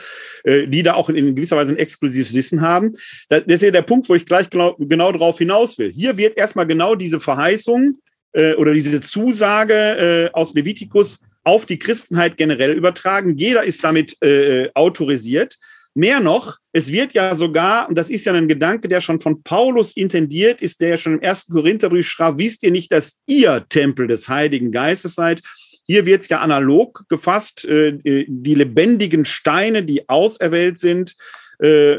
äh, 0.44 0.66
die 0.66 0.82
da 0.82 0.94
auch 0.94 1.10
in, 1.10 1.16
in 1.16 1.36
gewisser 1.36 1.56
Weise 1.56 1.72
ein 1.72 1.78
exklusives 1.78 2.32
Wissen 2.32 2.62
haben. 2.62 2.94
Das, 3.28 3.44
das 3.44 3.56
ist 3.56 3.62
ja 3.62 3.70
der 3.70 3.82
Punkt, 3.82 4.08
wo 4.08 4.14
ich 4.14 4.24
gleich 4.24 4.48
genau, 4.48 4.74
genau 4.78 5.12
darauf 5.12 5.38
hinaus 5.38 5.76
will. 5.78 5.92
Hier 5.92 6.16
wird 6.16 6.38
erstmal 6.38 6.66
genau 6.66 6.94
diese 6.94 7.20
Verheißung 7.20 7.98
äh, 8.32 8.54
oder 8.54 8.72
diese 8.72 9.00
Zusage 9.00 9.74
äh, 9.74 10.30
aus 10.32 10.54
Levitikus 10.54 11.20
auf 11.44 11.66
die 11.66 11.78
Christenheit 11.78 12.36
generell 12.36 12.72
übertragen. 12.72 13.36
Jeder 13.36 13.64
ist 13.64 13.82
damit 13.82 14.20
äh, 14.22 14.70
autorisiert. 14.74 15.56
Mehr 15.94 16.20
noch, 16.20 16.58
es 16.72 16.92
wird 16.92 17.14
ja 17.14 17.34
sogar, 17.34 17.88
und 17.88 17.96
das 17.96 18.10
ist 18.10 18.24
ja 18.24 18.32
ein 18.32 18.46
Gedanke, 18.46 18.86
der 18.86 19.00
schon 19.00 19.18
von 19.18 19.42
Paulus 19.42 19.96
intendiert 19.96 20.60
ist, 20.60 20.80
der 20.80 20.90
ja 20.90 20.96
schon 20.98 21.14
im 21.14 21.22
ersten 21.22 21.52
Korintherbrief 21.52 22.06
schreibt, 22.06 22.38
wisst 22.38 22.62
ihr 22.62 22.70
nicht, 22.70 22.92
dass 22.92 23.18
ihr 23.26 23.64
Tempel 23.68 24.06
des 24.06 24.28
Heiligen 24.28 24.70
Geistes 24.70 25.14
seid? 25.14 25.42
Hier 25.84 26.04
wird 26.04 26.22
es 26.22 26.28
ja 26.28 26.40
analog 26.40 27.04
gefasst, 27.08 27.64
äh, 27.64 27.96
die 28.28 28.54
lebendigen 28.54 29.24
Steine, 29.24 29.82
die 29.82 30.08
auserwählt 30.08 30.78
sind, 30.78 31.16
äh, 31.58 31.96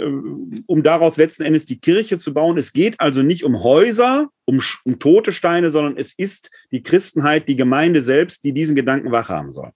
um 0.65 0.83
daraus 0.83 1.17
letzten 1.17 1.43
Endes 1.43 1.65
die 1.65 1.79
Kirche 1.79 2.17
zu 2.17 2.33
bauen. 2.33 2.57
Es 2.57 2.73
geht 2.73 2.99
also 2.99 3.21
nicht 3.21 3.43
um 3.43 3.61
Häuser, 3.63 4.29
um, 4.45 4.61
um 4.85 4.99
tote 4.99 5.33
Steine, 5.33 5.69
sondern 5.69 5.97
es 5.97 6.13
ist 6.13 6.49
die 6.71 6.83
Christenheit, 6.83 7.47
die 7.47 7.55
Gemeinde 7.55 8.01
selbst, 8.01 8.43
die 8.43 8.53
diesen 8.53 8.75
Gedanken 8.75 9.11
wach 9.11 9.29
haben 9.29 9.51
soll. 9.51 9.71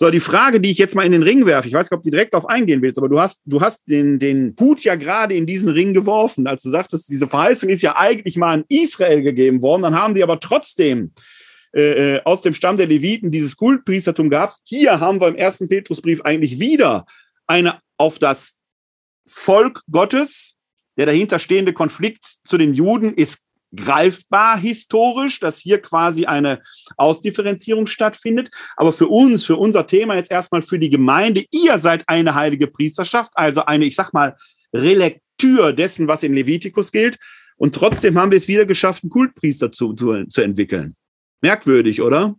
So, 0.00 0.10
die 0.10 0.20
Frage, 0.20 0.60
die 0.60 0.70
ich 0.70 0.78
jetzt 0.78 0.94
mal 0.94 1.04
in 1.04 1.10
den 1.10 1.24
Ring 1.24 1.44
werfe, 1.44 1.66
ich 1.66 1.74
weiß 1.74 1.90
nicht, 1.90 1.98
ob 1.98 2.04
du 2.04 2.10
direkt 2.10 2.32
darauf 2.32 2.48
eingehen 2.48 2.82
willst, 2.82 2.98
aber 2.98 3.08
du 3.08 3.18
hast, 3.18 3.42
du 3.46 3.60
hast 3.60 3.82
den, 3.88 4.20
den 4.20 4.54
Hut 4.60 4.84
ja 4.84 4.94
gerade 4.94 5.34
in 5.34 5.44
diesen 5.44 5.70
Ring 5.70 5.92
geworfen, 5.92 6.46
als 6.46 6.62
du 6.62 6.70
sagtest, 6.70 7.08
diese 7.08 7.26
Verheißung 7.26 7.68
ist 7.68 7.82
ja 7.82 7.96
eigentlich 7.96 8.36
mal 8.36 8.52
an 8.52 8.64
Israel 8.68 9.22
gegeben 9.22 9.60
worden, 9.60 9.82
dann 9.82 9.96
haben 9.96 10.14
die 10.14 10.22
aber 10.22 10.38
trotzdem 10.38 11.10
äh, 11.74 12.16
äh 12.16 12.20
aus 12.24 12.42
dem 12.42 12.54
Stamm 12.54 12.76
der 12.76 12.86
Leviten 12.86 13.32
dieses 13.32 13.56
Kultpriestertum 13.56 14.30
gehabt. 14.30 14.58
Hier 14.62 15.00
haben 15.00 15.20
wir 15.20 15.26
im 15.26 15.34
ersten 15.34 15.66
Petrusbrief 15.66 16.20
eigentlich 16.20 16.60
wieder 16.60 17.04
eine 17.48 17.80
auf 17.96 18.20
das 18.20 18.57
Volk 19.28 19.82
Gottes. 19.90 20.56
Der 20.96 21.06
dahinterstehende 21.06 21.72
Konflikt 21.72 22.24
zu 22.44 22.58
den 22.58 22.74
Juden 22.74 23.14
ist 23.14 23.44
greifbar 23.74 24.58
historisch, 24.58 25.40
dass 25.40 25.58
hier 25.58 25.80
quasi 25.80 26.26
eine 26.26 26.62
Ausdifferenzierung 26.96 27.86
stattfindet. 27.86 28.50
Aber 28.76 28.92
für 28.92 29.08
uns, 29.08 29.44
für 29.44 29.56
unser 29.56 29.86
Thema 29.86 30.16
jetzt 30.16 30.30
erstmal 30.30 30.62
für 30.62 30.78
die 30.78 30.90
Gemeinde, 30.90 31.44
ihr 31.50 31.78
seid 31.78 32.08
eine 32.08 32.34
heilige 32.34 32.66
Priesterschaft, 32.66 33.32
also 33.34 33.64
eine, 33.64 33.84
ich 33.84 33.94
sag 33.94 34.12
mal, 34.12 34.36
Relektür 34.72 35.72
dessen, 35.72 36.08
was 36.08 36.22
in 36.22 36.34
Levitikus 36.34 36.92
gilt. 36.92 37.18
Und 37.56 37.74
trotzdem 37.74 38.18
haben 38.18 38.30
wir 38.30 38.38
es 38.38 38.48
wieder 38.48 38.66
geschafft, 38.66 39.02
einen 39.02 39.10
Kultpriester 39.10 39.72
zu, 39.72 39.94
zu, 39.94 40.24
zu 40.26 40.42
entwickeln. 40.42 40.94
Merkwürdig, 41.40 42.02
oder? 42.02 42.36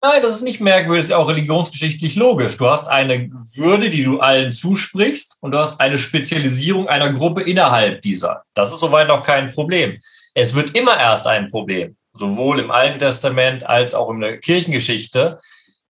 Nein, 0.00 0.22
das 0.22 0.36
ist 0.36 0.42
nicht 0.42 0.60
merkwürdig, 0.60 1.04
das 1.04 1.10
ist 1.10 1.16
auch 1.16 1.28
religionsgeschichtlich 1.28 2.14
logisch. 2.14 2.56
Du 2.56 2.68
hast 2.68 2.86
eine 2.86 3.30
Würde, 3.56 3.90
die 3.90 4.04
du 4.04 4.20
allen 4.20 4.52
zusprichst 4.52 5.38
und 5.40 5.50
du 5.50 5.58
hast 5.58 5.80
eine 5.80 5.98
Spezialisierung 5.98 6.88
einer 6.88 7.12
Gruppe 7.12 7.42
innerhalb 7.42 8.00
dieser. 8.02 8.44
Das 8.54 8.72
ist 8.72 8.78
soweit 8.78 9.08
noch 9.08 9.24
kein 9.24 9.50
Problem. 9.50 9.98
Es 10.34 10.54
wird 10.54 10.76
immer 10.76 10.96
erst 11.00 11.26
ein 11.26 11.48
Problem, 11.48 11.96
sowohl 12.12 12.60
im 12.60 12.70
Alten 12.70 13.00
Testament 13.00 13.64
als 13.66 13.92
auch 13.92 14.10
in 14.10 14.20
der 14.20 14.38
Kirchengeschichte, 14.38 15.40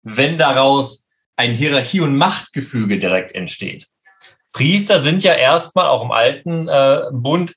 wenn 0.02 0.38
daraus 0.38 1.06
ein 1.36 1.52
Hierarchie- 1.52 2.00
und 2.00 2.16
Machtgefüge 2.16 2.98
direkt 2.98 3.34
entsteht. 3.34 3.88
Priester 4.52 5.02
sind 5.02 5.22
ja 5.22 5.34
erstmal 5.34 5.86
auch 5.86 6.02
im 6.02 6.12
alten 6.12 6.66
äh, 6.66 7.02
Bund 7.12 7.54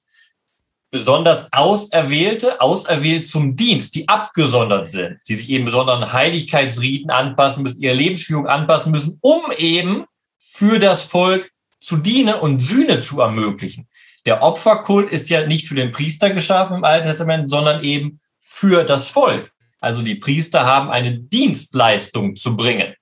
besonders 0.92 1.52
Auserwählte, 1.54 2.60
auserwählt 2.60 3.28
zum 3.28 3.56
Dienst, 3.56 3.96
die 3.96 4.08
abgesondert 4.10 4.90
sind, 4.90 5.20
die 5.28 5.38
sich 5.38 5.50
eben 5.50 5.66
besonderen 5.66 6.12
Heiligkeitsriten 6.12 7.10
anpassen 7.10 7.64
müssen, 7.64 7.82
ihre 7.82 7.96
Lebensführung 7.96 8.48
anpassen 8.48 8.92
müssen, 8.92 9.18
um 9.22 9.52
eben 9.58 10.06
für 10.38 10.80
das 10.80 11.04
Volk 11.04 11.50
zu 11.80 11.98
dienen 11.98 12.36
und 12.36 12.60
Sühne 12.60 13.00
zu 13.00 13.22
ermöglichen. 13.22 13.88
Der 14.26 14.44
Opferkult 14.44 15.10
ist 15.10 15.30
ja 15.30 15.48
nicht 15.48 15.68
für 15.68 15.76
den 15.76 15.92
Priester 15.92 16.30
geschaffen 16.30 16.78
im 16.78 16.84
Alten 16.84 17.08
Testament, 17.08 17.50
sondern 17.50 17.84
eben 17.84 18.20
für 18.40 18.84
das 18.84 19.10
Volk. 19.10 19.52
Also 19.80 20.04
die 20.04 20.16
Priester 20.16 20.66
haben 20.66 20.92
eine 20.92 21.18
Dienstleistung 21.18 22.36
zu 22.36 22.56
bringen. 22.56 22.94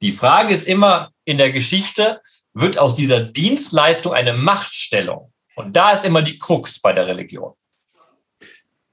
Die 0.00 0.12
Frage 0.12 0.54
ist 0.54 0.66
immer 0.66 1.10
in 1.24 1.36
der 1.36 1.50
Geschichte, 1.50 2.22
wird 2.54 2.78
aus 2.78 2.94
dieser 2.94 3.20
Dienstleistung 3.20 4.14
eine 4.14 4.32
Machtstellung? 4.32 5.32
Und 5.56 5.74
da 5.74 5.92
ist 5.92 6.04
immer 6.04 6.22
die 6.22 6.38
Krux 6.38 6.80
bei 6.80 6.92
der 6.92 7.06
Religion. 7.06 7.52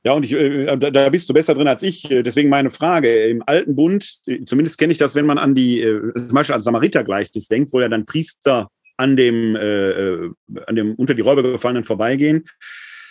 Ja, 0.06 0.14
und 0.14 0.26
ich, 0.26 0.34
äh, 0.34 0.78
da, 0.78 0.92
da, 0.92 1.10
bist 1.10 1.30
du 1.30 1.34
besser 1.34 1.54
drin 1.54 1.68
als 1.68 1.84
ich. 1.84 2.04
Deswegen 2.10 2.50
meine 2.50 2.70
Frage. 2.70 3.26
Im 3.26 3.44
Alten 3.46 3.76
Bund, 3.76 4.18
äh, 4.26 4.44
zumindest 4.46 4.78
kenne 4.78 4.92
ich 4.92 4.98
das, 4.98 5.16
wenn 5.16 5.26
man 5.26 5.38
an 5.38 5.56
die, 5.56 5.82
äh, 5.82 6.14
zum 6.16 6.30
Beispiel 6.30 6.56
an 6.56 6.62
Samaritergleichnis 6.62 7.48
denkt, 7.48 7.72
wo 7.72 7.80
ja 7.80 7.88
dann 7.88 8.06
Priester 8.06 8.70
an 8.98 9.16
dem, 9.16 9.56
äh, 9.56 10.30
an 10.68 10.76
dem 10.76 10.96
unter 10.96 11.14
die 11.14 11.22
Räuber 11.22 11.44
gefallenen 11.44 11.86
vorbeigehen. 11.86 12.46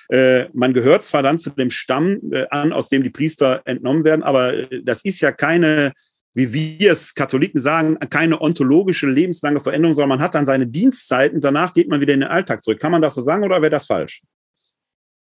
Äh, 0.08 0.48
man 0.52 0.74
gehört 0.74 1.04
zwar 1.04 1.22
dann 1.22 1.38
zu 1.38 1.50
dem 1.50 1.70
Stamm 1.70 2.20
äh, 2.30 2.46
an, 2.50 2.72
aus 2.72 2.88
dem 2.88 3.02
die 3.02 3.10
Priester 3.10 3.62
entnommen 3.64 4.04
werden, 4.04 4.22
aber 4.22 4.66
das 4.82 5.04
ist 5.04 5.20
ja 5.20 5.32
keine, 5.32 5.92
wie 6.34 6.52
wir 6.52 6.92
es 6.92 7.14
Katholiken 7.14 7.60
sagen, 7.60 7.98
keine 8.10 8.40
ontologische 8.40 9.06
lebenslange 9.06 9.60
Veränderung, 9.60 9.94
sondern 9.94 10.18
man 10.18 10.20
hat 10.20 10.34
dann 10.34 10.46
seine 10.46 10.66
Dienstzeiten, 10.66 11.40
danach 11.40 11.74
geht 11.74 11.88
man 11.88 12.00
wieder 12.00 12.14
in 12.14 12.20
den 12.20 12.28
Alltag 12.28 12.64
zurück. 12.64 12.80
Kann 12.80 12.92
man 12.92 13.02
das 13.02 13.14
so 13.14 13.20
sagen 13.20 13.44
oder 13.44 13.60
wäre 13.60 13.70
das 13.70 13.86
falsch? 13.86 14.22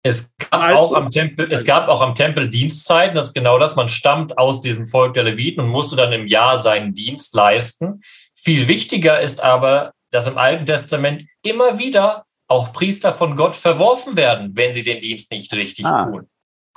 Es 0.03 0.31
gab, 0.39 0.77
auch 0.77 0.93
am 0.93 1.11
Tempel, 1.11 1.51
es 1.51 1.65
gab 1.65 1.89
auch 1.89 2.01
am 2.01 2.15
Tempel 2.15 2.49
Dienstzeiten, 2.49 3.17
das 3.17 3.29
ist 3.29 3.35
genau 3.35 3.59
das. 3.59 3.75
Man 3.75 3.89
stammt 3.89 4.39
aus 4.39 4.61
diesem 4.61 4.87
Volk 4.87 5.15
der 5.15 5.25
Leviten 5.25 5.61
und 5.61 5.71
musste 5.71 5.97
dann 5.97 6.13
im 6.13 6.27
Jahr 6.27 6.63
seinen 6.63 6.95
Dienst 6.95 7.35
leisten. 7.35 8.03
Viel 8.35 8.69
wichtiger 8.69 9.21
ist 9.21 9.43
aber, 9.43 9.93
dass 10.11 10.29
im 10.29 10.39
Alten 10.39 10.67
Testament 10.67 11.25
immer 11.43 11.79
wieder 11.79 12.25
auch 12.47 12.73
Priester 12.73 13.13
von 13.13 13.35
Gott 13.35 13.57
verworfen 13.57 14.17
werden, 14.17 14.53
wenn 14.55 14.73
sie 14.73 14.85
den 14.85 15.01
Dienst 15.01 15.31
nicht 15.33 15.53
richtig 15.53 15.85
ah. 15.85 16.05
tun. 16.05 16.29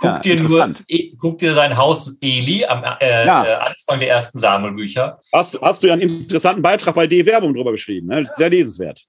Guck, 0.02 0.10
ja, 0.10 0.20
dir 0.20 0.42
nur, 0.42 0.74
guck 1.20 1.38
dir 1.38 1.54
sein 1.54 1.78
Haus 1.78 2.18
Eli 2.22 2.66
am 2.66 2.84
äh, 3.00 3.26
ja. 3.26 3.46
äh, 3.46 3.54
Anfang 3.54 4.00
der 4.00 4.10
ersten 4.10 4.40
Samuelbücher. 4.40 5.20
Hast, 5.32 5.62
hast 5.62 5.84
du 5.84 5.88
ja 5.88 5.94
einen 5.94 6.22
interessanten 6.22 6.64
Beitrag 6.64 6.96
bei 6.96 7.06
D-Werbung 7.06 7.54
drüber 7.54 7.72
geschrieben, 7.72 8.08
ne? 8.08 8.28
sehr 8.36 8.50
lesenswert. 8.50 9.06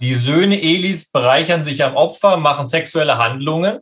Die 0.00 0.14
Söhne 0.14 0.60
Elis 0.60 1.10
bereichern 1.10 1.64
sich 1.64 1.84
am 1.84 1.96
Opfer, 1.96 2.38
machen 2.38 2.66
sexuelle 2.66 3.18
Handlungen. 3.18 3.80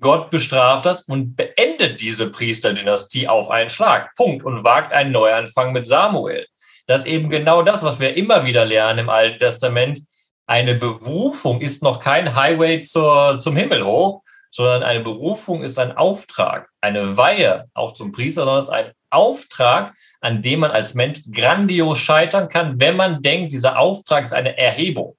Gott 0.00 0.30
bestraft 0.30 0.86
das 0.86 1.02
und 1.02 1.36
beendet 1.36 2.00
diese 2.00 2.30
Priesterdynastie 2.30 3.28
auf 3.28 3.50
einen 3.50 3.68
Schlag. 3.68 4.14
Punkt. 4.16 4.42
Und 4.42 4.64
wagt 4.64 4.94
einen 4.94 5.12
Neuanfang 5.12 5.72
mit 5.72 5.86
Samuel. 5.86 6.46
Das 6.86 7.02
ist 7.02 7.06
eben 7.08 7.28
genau 7.28 7.62
das, 7.62 7.82
was 7.82 8.00
wir 8.00 8.16
immer 8.16 8.46
wieder 8.46 8.64
lernen 8.64 9.00
im 9.00 9.10
Alten 9.10 9.38
Testament. 9.38 10.00
Eine 10.46 10.74
Berufung 10.74 11.60
ist 11.60 11.82
noch 11.82 12.00
kein 12.00 12.34
Highway 12.34 12.82
zur, 12.82 13.38
zum 13.38 13.54
Himmel 13.54 13.84
hoch, 13.84 14.22
sondern 14.54 14.84
eine 14.84 15.00
Berufung 15.00 15.64
ist 15.64 15.80
ein 15.80 15.96
Auftrag. 15.96 16.70
Eine 16.80 17.16
Weihe, 17.16 17.64
auch 17.74 17.92
zum 17.92 18.12
Priester, 18.12 18.44
sondern 18.44 18.60
es 18.60 18.68
ist 18.68 18.72
ein 18.72 18.92
Auftrag, 19.10 19.94
an 20.20 20.42
dem 20.42 20.60
man 20.60 20.70
als 20.70 20.94
Mensch 20.94 21.22
grandios 21.32 21.98
scheitern 21.98 22.48
kann, 22.48 22.78
wenn 22.78 22.94
man 22.94 23.20
denkt, 23.20 23.52
dieser 23.52 23.80
Auftrag 23.80 24.24
ist 24.24 24.32
eine 24.32 24.56
Erhebung. 24.56 25.16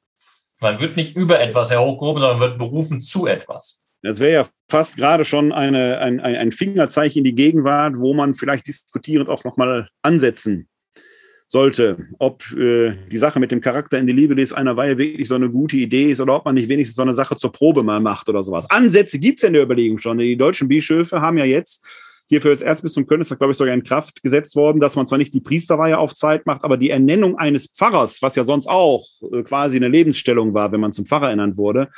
Man 0.62 0.80
wird 0.80 0.96
nicht 0.96 1.18
über 1.18 1.42
etwas 1.42 1.70
hochgehoben, 1.76 2.22
sondern 2.22 2.40
wird 2.40 2.58
berufen 2.58 3.02
zu 3.02 3.28
etwas. 3.28 3.82
Das 4.04 4.20
wäre 4.20 4.32
ja 4.32 4.48
fast 4.72 4.96
gerade 4.96 5.26
schon 5.26 5.52
eine, 5.52 5.98
ein, 5.98 6.22
ein 6.22 6.54
Fingerzeichen 6.54 7.18
in 7.18 7.24
die 7.26 7.36
Gegenwart, 7.36 7.98
wo 7.98 8.14
man 8.14 8.36
vielleicht 8.36 8.68
diskutierend 8.68 9.28
auch 9.28 9.44
nochmal 9.44 9.90
ansetzen 10.02 10.70
sollte, 11.48 12.08
ob 12.20 12.44
äh, 12.54 12.96
die 13.12 13.18
Sache 13.18 13.40
mit 13.40 13.52
dem 13.52 13.62
Charakter 13.62 14.00
in 14.00 14.08
die 14.08 14.14
Liebe 14.14 14.36
des 14.36 14.52
einer 14.52 14.78
Weihe 14.78 14.98
wirklich 14.98 15.28
so 15.28 15.36
eine 15.36 15.50
gute 15.50 15.78
Idee 15.78 16.10
ist 16.12 16.20
oder 16.20 16.36
ob 16.36 16.46
man 16.46 16.56
nicht 16.56 16.70
wenigstens 16.70 16.96
so 16.96 17.04
eine 17.04 17.14
Sache 17.14 17.38
zur 17.38 17.52
Probe 17.52 17.84
mal 17.84 18.00
macht 18.00 18.30
oder 18.30 18.42
sowas. 18.42 18.70
Ansätze 18.70 19.20
gibt 19.20 19.38
es 19.38 19.44
ja 19.44 19.48
in 19.48 19.54
der 19.54 19.64
Überlegung 19.64 20.00
schon. 20.00 20.18
Die 20.18 20.38
deutschen 20.38 20.68
Bischöfe 20.68 21.22
haben 21.22 21.38
ja 21.38 21.46
jetzt 21.46 21.86
hier 22.28 22.42
für 22.42 22.50
das 22.50 22.62
Erzbistum 22.62 23.06
Köln 23.06 23.22
ist 23.22 23.30
das, 23.30 23.38
glaube 23.38 23.52
ich, 23.52 23.58
sogar 23.58 23.74
in 23.74 23.84
Kraft 23.84 24.24
gesetzt 24.24 24.56
worden, 24.56 24.80
dass 24.80 24.96
man 24.96 25.06
zwar 25.06 25.20
nicht 25.20 25.34
die 25.34 25.42
Priesterweihe 25.42 25.98
auf 25.98 26.16
Zeit 26.16 26.48
macht, 26.48 26.64
aber 26.64 26.78
die 26.78 26.90
Ernennung 26.90 27.38
eines 27.38 27.68
Pfarrers, 27.68 28.22
was 28.22 28.36
ja 28.36 28.44
sonst 28.44 28.68
auch 28.68 29.06
äh, 29.32 29.44
quasi 29.44 29.78
eine 29.78 29.90
Lebensstellung 29.90 30.54
war, 30.54 30.72
wenn 30.72 30.80
man 30.80 30.92
zum 30.92 31.06
Pfarrer 31.06 31.30
ernannt 31.30 31.58
wurde, 31.58 31.90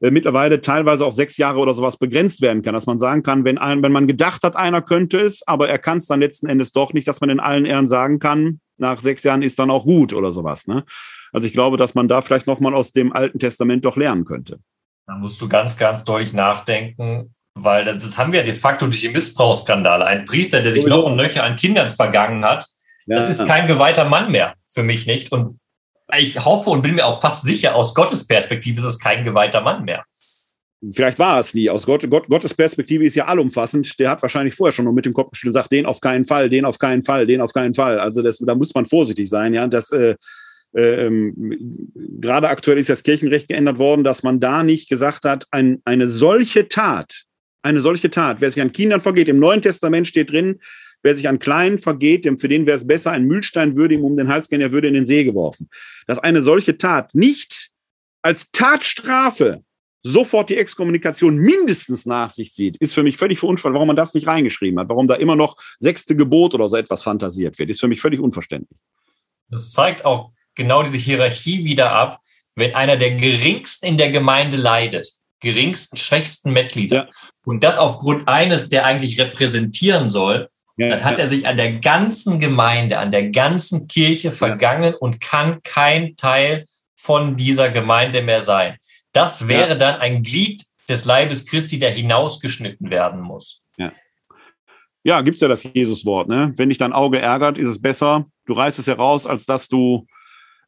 äh, 0.00 0.10
mittlerweile 0.10 0.60
teilweise 0.60 1.06
auf 1.06 1.14
sechs 1.14 1.36
Jahre 1.36 1.60
oder 1.60 1.74
sowas 1.74 1.96
begrenzt 1.96 2.42
werden 2.42 2.62
kann, 2.62 2.74
dass 2.74 2.86
man 2.86 2.98
sagen 2.98 3.22
kann, 3.22 3.44
wenn, 3.44 3.56
ein, 3.56 3.84
wenn 3.84 3.92
man 3.92 4.08
gedacht 4.08 4.42
hat, 4.42 4.56
einer 4.56 4.82
könnte 4.82 5.18
es, 5.18 5.46
aber 5.46 5.68
er 5.68 5.78
kann 5.78 5.98
es 5.98 6.06
dann 6.06 6.18
letzten 6.18 6.48
Endes 6.48 6.72
doch 6.72 6.92
nicht, 6.92 7.06
dass 7.06 7.20
man 7.20 7.30
in 7.30 7.38
allen 7.38 7.64
Ehren 7.64 7.86
sagen 7.86 8.18
kann, 8.18 8.60
nach 8.78 9.00
sechs 9.00 9.22
Jahren 9.22 9.42
ist 9.42 9.58
dann 9.58 9.70
auch 9.70 9.84
gut 9.84 10.12
oder 10.12 10.32
sowas. 10.32 10.66
Ne? 10.66 10.84
Also 11.32 11.46
ich 11.46 11.52
glaube, 11.52 11.76
dass 11.76 11.94
man 11.94 12.08
da 12.08 12.22
vielleicht 12.22 12.46
nochmal 12.46 12.74
aus 12.74 12.92
dem 12.92 13.12
Alten 13.12 13.38
Testament 13.38 13.84
doch 13.84 13.96
lernen 13.96 14.24
könnte. 14.24 14.58
Da 15.06 15.14
musst 15.16 15.40
du 15.40 15.48
ganz, 15.48 15.76
ganz 15.76 16.04
deutlich 16.04 16.32
nachdenken, 16.32 17.34
weil 17.54 17.84
das, 17.84 18.02
das 18.02 18.18
haben 18.18 18.32
wir 18.32 18.42
de 18.42 18.54
facto 18.54 18.86
durch 18.86 19.00
die 19.00 19.08
Missbrauchsskandale. 19.08 20.06
Ein 20.06 20.24
Priester, 20.24 20.62
der 20.62 20.72
sich 20.72 20.86
noch 20.86 21.04
und 21.04 21.16
nöcher 21.16 21.44
an 21.44 21.56
Kindern 21.56 21.90
vergangen 21.90 22.44
hat, 22.44 22.66
ja. 23.06 23.16
das 23.16 23.28
ist 23.28 23.46
kein 23.46 23.66
geweihter 23.66 24.04
Mann 24.04 24.30
mehr, 24.30 24.54
für 24.68 24.82
mich 24.82 25.06
nicht. 25.06 25.32
Und 25.32 25.58
ich 26.16 26.44
hoffe 26.44 26.70
und 26.70 26.82
bin 26.82 26.94
mir 26.94 27.06
auch 27.06 27.20
fast 27.20 27.42
sicher, 27.42 27.74
aus 27.74 27.94
Gottes 27.94 28.26
Perspektive 28.26 28.80
ist 28.80 28.86
es 28.86 28.98
kein 28.98 29.24
geweihter 29.24 29.62
Mann 29.62 29.84
mehr. 29.84 30.04
Vielleicht 30.90 31.18
war 31.18 31.38
es 31.38 31.54
nie. 31.54 31.70
Aus 31.70 31.86
Gott, 31.86 32.08
Gott, 32.10 32.28
Gottes 32.28 32.54
Perspektive 32.54 33.04
ist 33.04 33.14
ja 33.14 33.26
allumfassend. 33.26 33.98
Der 34.00 34.10
hat 34.10 34.22
wahrscheinlich 34.22 34.54
vorher 34.54 34.72
schon 34.72 34.84
nur 34.84 34.94
mit 34.94 35.06
dem 35.06 35.12
Kopf 35.12 35.30
geschüttelt 35.30 35.54
gesagt, 35.54 35.72
den 35.72 35.86
auf 35.86 36.00
keinen 36.00 36.24
Fall, 36.24 36.50
den 36.50 36.64
auf 36.64 36.78
keinen 36.78 37.02
Fall, 37.02 37.26
den 37.26 37.40
auf 37.40 37.52
keinen 37.52 37.74
Fall. 37.74 38.00
Also 38.00 38.22
das, 38.22 38.38
da 38.38 38.54
muss 38.54 38.74
man 38.74 38.86
vorsichtig 38.86 39.28
sein. 39.28 39.54
Ja, 39.54 39.66
das, 39.68 39.92
äh, 39.92 40.16
äh, 40.74 41.06
ähm, 41.06 41.88
gerade 42.20 42.48
aktuell 42.48 42.78
ist 42.78 42.88
das 42.88 43.02
Kirchenrecht 43.02 43.48
geändert 43.48 43.78
worden, 43.78 44.02
dass 44.02 44.22
man 44.22 44.40
da 44.40 44.62
nicht 44.64 44.88
gesagt 44.88 45.24
hat, 45.24 45.46
ein, 45.50 45.80
eine 45.84 46.08
solche 46.08 46.68
Tat 46.68 47.26
eine 47.62 47.80
solche 47.80 48.10
Tat. 48.10 48.40
Wer 48.40 48.50
sich 48.50 48.60
an 48.60 48.72
Kindern 48.72 49.00
vergeht, 49.00 49.28
im 49.28 49.38
Neuen 49.38 49.62
Testament 49.62 50.08
steht 50.08 50.32
drin, 50.32 50.60
wer 51.02 51.14
sich 51.14 51.28
an 51.28 51.38
Kleinen 51.38 51.78
vergeht, 51.78 52.28
für 52.40 52.48
den 52.48 52.66
wäre 52.66 52.76
es 52.76 52.86
besser, 52.86 53.12
ein 53.12 53.24
Mühlstein 53.24 53.76
würde 53.76 53.94
ihm 53.94 54.04
um 54.04 54.16
den 54.16 54.28
Hals 54.28 54.48
gehen, 54.48 54.60
er 54.60 54.72
würde 54.72 54.88
in 54.88 54.94
den 54.94 55.06
See 55.06 55.24
geworfen. 55.24 55.68
Dass 56.06 56.18
eine 56.18 56.42
solche 56.42 56.76
Tat 56.76 57.14
nicht 57.14 57.70
als 58.22 58.50
Tatstrafe 58.52 59.64
sofort 60.02 60.50
die 60.50 60.56
Exkommunikation 60.56 61.36
mindestens 61.36 62.06
nach 62.06 62.30
sich 62.30 62.52
zieht, 62.52 62.76
ist 62.78 62.94
für 62.94 63.02
mich 63.02 63.16
völlig 63.16 63.38
verunfallt, 63.38 63.74
warum 63.74 63.88
man 63.88 63.96
das 63.96 64.14
nicht 64.14 64.26
reingeschrieben 64.26 64.78
hat, 64.80 64.88
warum 64.88 65.06
da 65.06 65.14
immer 65.14 65.36
noch 65.36 65.56
sechste 65.78 66.16
Gebot 66.16 66.54
oder 66.54 66.68
so 66.68 66.76
etwas 66.76 67.02
fantasiert 67.02 67.58
wird, 67.58 67.70
ist 67.70 67.80
für 67.80 67.88
mich 67.88 68.00
völlig 68.00 68.20
unverständlich. 68.20 68.78
Das 69.48 69.70
zeigt 69.70 70.04
auch 70.04 70.32
genau 70.54 70.82
diese 70.82 70.96
Hierarchie 70.96 71.64
wieder 71.64 71.92
ab, 71.92 72.20
wenn 72.54 72.74
einer 72.74 72.96
der 72.96 73.12
geringsten 73.12 73.86
in 73.86 73.98
der 73.98 74.10
Gemeinde 74.10 74.56
leidet, 74.56 75.08
geringsten, 75.40 75.96
schwächsten 75.96 76.52
Mitglieder. 76.52 76.96
Ja. 76.96 77.08
Und 77.44 77.64
das 77.64 77.78
aufgrund 77.78 78.28
eines, 78.28 78.68
der 78.68 78.84
eigentlich 78.84 79.20
repräsentieren 79.20 80.10
soll, 80.10 80.48
ja, 80.76 80.88
dann 80.88 81.04
hat 81.04 81.18
ja. 81.18 81.24
er 81.24 81.28
sich 81.28 81.46
an 81.46 81.56
der 81.56 81.74
ganzen 81.74 82.40
Gemeinde, 82.40 82.98
an 82.98 83.10
der 83.10 83.30
ganzen 83.30 83.88
Kirche 83.88 84.32
vergangen 84.32 84.94
und 84.94 85.20
kann 85.20 85.62
kein 85.62 86.16
Teil 86.16 86.64
von 86.94 87.36
dieser 87.36 87.68
Gemeinde 87.68 88.22
mehr 88.22 88.42
sein. 88.42 88.76
Das 89.12 89.48
wäre 89.48 89.76
dann 89.76 90.00
ein 90.00 90.22
Glied 90.22 90.62
des 90.88 91.04
Leibes 91.04 91.46
Christi, 91.46 91.78
der 91.78 91.90
hinausgeschnitten 91.90 92.90
werden 92.90 93.20
muss. 93.20 93.62
Ja, 93.76 93.92
ja 95.04 95.20
gibt 95.22 95.36
es 95.36 95.40
ja 95.40 95.48
das 95.48 95.64
Jesuswort. 95.64 96.28
Ne? 96.28 96.52
Wenn 96.56 96.68
dich 96.68 96.78
dein 96.78 96.92
Auge 96.92 97.18
ärgert, 97.18 97.58
ist 97.58 97.68
es 97.68 97.80
besser, 97.80 98.26
du 98.46 98.54
reißt 98.54 98.78
es 98.78 98.86
heraus, 98.86 99.26
als 99.26 99.46
dass 99.46 99.68
du 99.68 100.06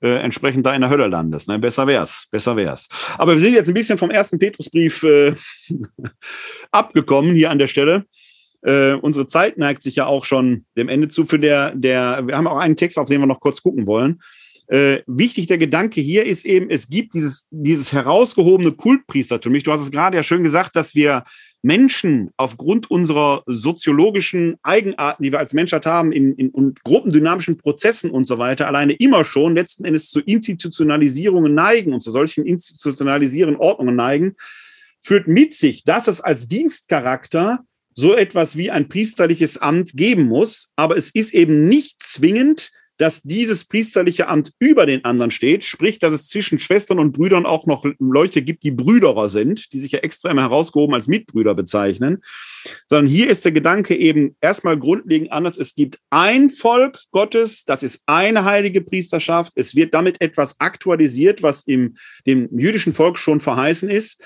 äh, 0.02 0.18
entsprechend 0.18 0.66
da 0.66 0.74
in 0.74 0.82
der 0.82 0.90
Hölle 0.90 1.06
landest. 1.06 1.48
Ne? 1.48 1.58
Besser 1.58 1.86
wär's, 1.86 2.26
besser 2.30 2.56
wär's. 2.56 2.88
Aber 3.16 3.32
wir 3.32 3.40
sind 3.40 3.54
jetzt 3.54 3.68
ein 3.68 3.74
bisschen 3.74 3.98
vom 3.98 4.10
ersten 4.10 4.38
Petrusbrief 4.38 5.02
äh, 5.02 5.34
abgekommen 6.70 7.34
hier 7.34 7.50
an 7.50 7.58
der 7.58 7.68
Stelle. 7.68 8.04
Äh, 8.62 8.92
unsere 8.94 9.26
Zeit 9.26 9.58
neigt 9.58 9.82
sich 9.82 9.96
ja 9.96 10.06
auch 10.06 10.24
schon 10.24 10.64
dem 10.76 10.88
Ende 10.88 11.08
zu. 11.08 11.26
Für 11.26 11.38
der, 11.38 11.74
der, 11.74 12.26
wir 12.26 12.36
haben 12.36 12.46
auch 12.46 12.58
einen 12.58 12.76
Text, 12.76 12.98
auf 12.98 13.08
den 13.08 13.20
wir 13.20 13.26
noch 13.26 13.40
kurz 13.40 13.62
gucken 13.62 13.86
wollen. 13.86 14.20
Äh, 14.66 15.02
wichtig 15.06 15.46
der 15.46 15.58
Gedanke 15.58 16.00
hier 16.00 16.24
ist 16.24 16.46
eben, 16.46 16.70
es 16.70 16.88
gibt 16.88 17.14
dieses, 17.14 17.48
dieses 17.50 17.92
herausgehobene 17.92 18.72
Kultpriestertum. 18.72 19.52
Du 19.54 19.72
hast 19.72 19.82
es 19.82 19.90
gerade 19.90 20.16
ja 20.16 20.22
schön 20.22 20.42
gesagt, 20.42 20.74
dass 20.76 20.94
wir 20.94 21.24
Menschen 21.64 22.30
aufgrund 22.36 22.90
unserer 22.90 23.42
soziologischen 23.46 24.56
Eigenarten, 24.62 25.22
die 25.22 25.32
wir 25.32 25.38
als 25.38 25.54
Menschheit 25.54 25.86
haben, 25.86 26.12
in, 26.12 26.34
in 26.34 26.50
und 26.50 26.84
gruppendynamischen 26.84 27.56
Prozessen 27.56 28.10
und 28.10 28.26
so 28.26 28.38
weiter, 28.38 28.66
alleine 28.66 28.92
immer 28.92 29.24
schon 29.24 29.54
letzten 29.54 29.86
Endes 29.86 30.10
zu 30.10 30.20
Institutionalisierungen 30.20 31.54
neigen 31.54 31.94
und 31.94 32.00
zu 32.00 32.10
solchen 32.10 32.44
institutionalisierenden 32.44 33.60
Ordnungen 33.60 33.96
neigen, 33.96 34.36
führt 35.00 35.26
mit 35.26 35.54
sich, 35.54 35.84
dass 35.84 36.06
es 36.06 36.20
als 36.20 36.48
Dienstcharakter 36.48 37.64
so 37.94 38.14
etwas 38.14 38.56
wie 38.56 38.70
ein 38.70 38.88
priesterliches 38.88 39.56
Amt 39.56 39.92
geben 39.94 40.24
muss, 40.24 40.72
aber 40.76 40.96
es 40.98 41.10
ist 41.10 41.32
eben 41.32 41.66
nicht 41.66 42.02
zwingend 42.02 42.72
dass 42.98 43.22
dieses 43.22 43.64
priesterliche 43.64 44.28
Amt 44.28 44.52
über 44.58 44.86
den 44.86 45.04
anderen 45.04 45.30
steht, 45.30 45.64
sprich, 45.64 45.98
dass 45.98 46.12
es 46.12 46.28
zwischen 46.28 46.58
Schwestern 46.60 46.98
und 46.98 47.12
Brüdern 47.12 47.46
auch 47.46 47.66
noch 47.66 47.84
Leute 47.98 48.42
gibt, 48.42 48.62
die 48.62 48.70
Brüderer 48.70 49.28
sind, 49.28 49.72
die 49.72 49.80
sich 49.80 49.92
ja 49.92 49.98
extra 50.00 50.30
immer 50.30 50.42
herausgehoben 50.42 50.94
als 50.94 51.08
Mitbrüder 51.08 51.54
bezeichnen, 51.54 52.22
sondern 52.86 53.10
hier 53.10 53.28
ist 53.28 53.44
der 53.44 53.52
Gedanke 53.52 53.96
eben 53.96 54.36
erstmal 54.40 54.78
grundlegend 54.78 55.32
anders. 55.32 55.58
Es 55.58 55.74
gibt 55.74 55.98
ein 56.10 56.50
Volk 56.50 57.00
Gottes, 57.10 57.64
das 57.64 57.82
ist 57.82 58.02
eine 58.06 58.44
heilige 58.44 58.80
Priesterschaft. 58.80 59.52
Es 59.56 59.74
wird 59.74 59.92
damit 59.94 60.20
etwas 60.20 60.60
aktualisiert, 60.60 61.42
was 61.42 61.62
im 61.66 61.96
dem 62.26 62.48
jüdischen 62.56 62.92
Volk 62.92 63.18
schon 63.18 63.40
verheißen 63.40 63.90
ist. 63.90 64.22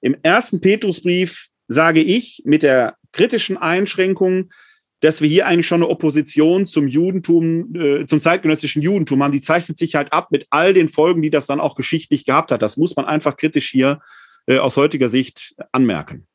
Im 0.00 0.16
ersten 0.22 0.60
Petrusbrief 0.60 1.48
sage 1.68 2.00
ich 2.00 2.42
mit 2.44 2.62
der 2.62 2.96
kritischen 3.12 3.56
Einschränkung, 3.56 4.50
dass 5.00 5.20
wir 5.20 5.28
hier 5.28 5.46
eigentlich 5.46 5.66
schon 5.66 5.82
eine 5.82 5.90
Opposition 5.90 6.66
zum 6.66 6.88
Judentum, 6.88 7.74
äh, 7.74 8.06
zum 8.06 8.20
zeitgenössischen 8.20 8.82
Judentum 8.82 9.22
haben. 9.22 9.32
Die 9.32 9.40
zeichnet 9.40 9.78
sich 9.78 9.94
halt 9.94 10.12
ab 10.12 10.28
mit 10.30 10.46
all 10.50 10.72
den 10.72 10.88
Folgen, 10.88 11.22
die 11.22 11.30
das 11.30 11.46
dann 11.46 11.60
auch 11.60 11.76
geschichtlich 11.76 12.24
gehabt 12.24 12.52
hat. 12.52 12.62
Das 12.62 12.76
muss 12.76 12.96
man 12.96 13.04
einfach 13.04 13.36
kritisch 13.36 13.70
hier 13.70 14.00
äh, 14.46 14.58
aus 14.58 14.76
heutiger 14.76 15.08
Sicht 15.08 15.54
anmerken. 15.72 16.26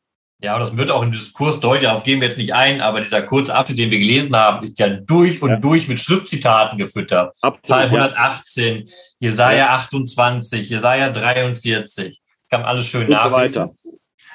Ja, 0.42 0.58
das 0.58 0.78
wird 0.78 0.90
auch 0.90 1.04
im 1.04 1.12
Diskurs 1.12 1.60
deutlich, 1.60 1.84
darauf 1.84 2.04
gehen 2.04 2.22
wir 2.22 2.30
jetzt 2.30 2.38
nicht 2.38 2.54
ein, 2.54 2.80
aber 2.80 3.02
dieser 3.02 3.22
kurze 3.24 3.54
Abschnitt, 3.54 3.78
den 3.78 3.92
wir 3.92 4.00
gelesen 4.00 4.34
haben, 4.34 4.64
ist 4.64 4.80
ja 4.80 4.88
durch 4.88 5.42
und 5.42 5.50
ja. 5.50 5.56
durch 5.58 5.90
mit 5.90 6.00
Schriftzitaten 6.00 6.78
gefüttert. 6.78 7.36
Absolut, 7.42 7.64
Psalm 7.64 7.94
118, 7.94 8.78
ja. 8.78 8.84
Jesaja 9.20 9.58
ja. 9.58 9.70
28, 9.72 10.70
Jesaja 10.70 11.10
43. 11.10 12.22
Das 12.24 12.50
kann 12.50 12.62
man 12.62 12.70
alles 12.70 12.88
schön 12.88 13.10
nachlesen. 13.10 13.72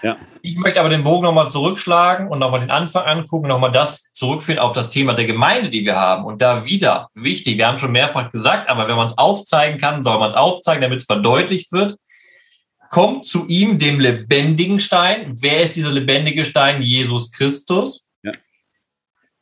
Ja. 0.04 0.18
Ich 0.42 0.56
möchte 0.56 0.80
aber 0.80 0.90
den 0.90 1.02
Bogen 1.02 1.24
nochmal 1.24 1.48
zurückschlagen 1.48 2.28
und 2.28 2.38
nochmal 2.38 2.60
den 2.60 2.70
Anfang 2.70 3.04
angucken, 3.04 3.48
nochmal 3.48 3.72
das 3.72 4.12
zurückführen 4.12 4.58
auf 4.58 4.74
das 4.74 4.90
Thema 4.90 5.14
der 5.14 5.24
Gemeinde, 5.24 5.70
die 5.70 5.84
wir 5.84 5.96
haben. 5.96 6.24
Und 6.24 6.42
da 6.42 6.66
wieder 6.66 7.08
wichtig, 7.14 7.56
wir 7.56 7.66
haben 7.66 7.78
schon 7.78 7.92
mehrfach 7.92 8.30
gesagt, 8.30 8.68
aber 8.68 8.86
wenn 8.86 8.96
man 8.96 9.06
es 9.06 9.16
aufzeigen 9.16 9.80
kann, 9.80 10.02
soll 10.02 10.18
man 10.18 10.28
es 10.28 10.36
aufzeigen, 10.36 10.82
damit 10.82 11.00
es 11.00 11.06
verdeutlicht 11.06 11.72
wird 11.72 11.96
kommt 12.94 13.24
zu 13.24 13.48
ihm, 13.48 13.76
dem 13.76 13.98
lebendigen 13.98 14.78
Stein. 14.78 15.34
Wer 15.40 15.62
ist 15.62 15.74
dieser 15.74 15.90
lebendige 15.90 16.44
Stein? 16.44 16.80
Jesus 16.80 17.32
Christus. 17.32 18.08
Ja. 18.22 18.30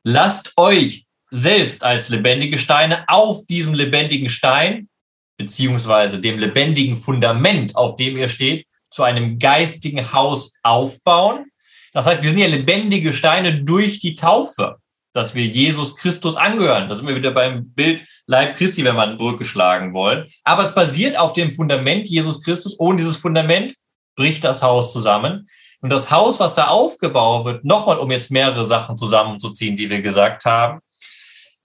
Lasst 0.04 0.54
euch 0.56 1.04
selbst 1.30 1.84
als 1.84 2.08
lebendige 2.08 2.56
Steine 2.56 3.04
auf 3.08 3.44
diesem 3.44 3.74
lebendigen 3.74 4.30
Stein, 4.30 4.88
beziehungsweise 5.36 6.18
dem 6.18 6.38
lebendigen 6.38 6.96
Fundament, 6.96 7.76
auf 7.76 7.96
dem 7.96 8.16
ihr 8.16 8.30
steht, 8.30 8.66
zu 8.92 9.02
einem 9.02 9.38
geistigen 9.38 10.12
Haus 10.12 10.54
aufbauen. 10.62 11.46
Das 11.92 12.06
heißt, 12.06 12.22
wir 12.22 12.30
sind 12.30 12.40
ja 12.40 12.46
lebendige 12.46 13.12
Steine 13.12 13.62
durch 13.62 14.00
die 14.00 14.14
Taufe 14.14 14.78
dass 15.12 15.34
wir 15.34 15.44
Jesus 15.44 15.96
Christus 15.96 16.36
angehören. 16.36 16.88
Da 16.88 16.94
sind 16.94 17.06
wir 17.06 17.14
wieder 17.14 17.32
beim 17.32 17.70
Bild 17.70 18.02
Leib 18.26 18.56
Christi, 18.56 18.84
wenn 18.84 18.96
wir 18.96 19.02
eine 19.02 19.16
Brücke 19.16 19.44
schlagen 19.44 19.92
wollen. 19.92 20.26
Aber 20.44 20.62
es 20.62 20.74
basiert 20.74 21.16
auf 21.16 21.34
dem 21.34 21.50
Fundament 21.50 22.08
Jesus 22.08 22.42
Christus. 22.42 22.78
Ohne 22.78 22.98
dieses 22.98 23.16
Fundament 23.16 23.74
bricht 24.16 24.44
das 24.44 24.62
Haus 24.62 24.92
zusammen. 24.92 25.48
Und 25.80 25.90
das 25.90 26.10
Haus, 26.10 26.40
was 26.40 26.54
da 26.54 26.68
aufgebaut 26.68 27.44
wird, 27.44 27.64
nochmal, 27.64 27.98
um 27.98 28.10
jetzt 28.10 28.30
mehrere 28.30 28.66
Sachen 28.66 28.96
zusammenzuziehen, 28.96 29.76
die 29.76 29.90
wir 29.90 30.00
gesagt 30.00 30.44
haben, 30.44 30.80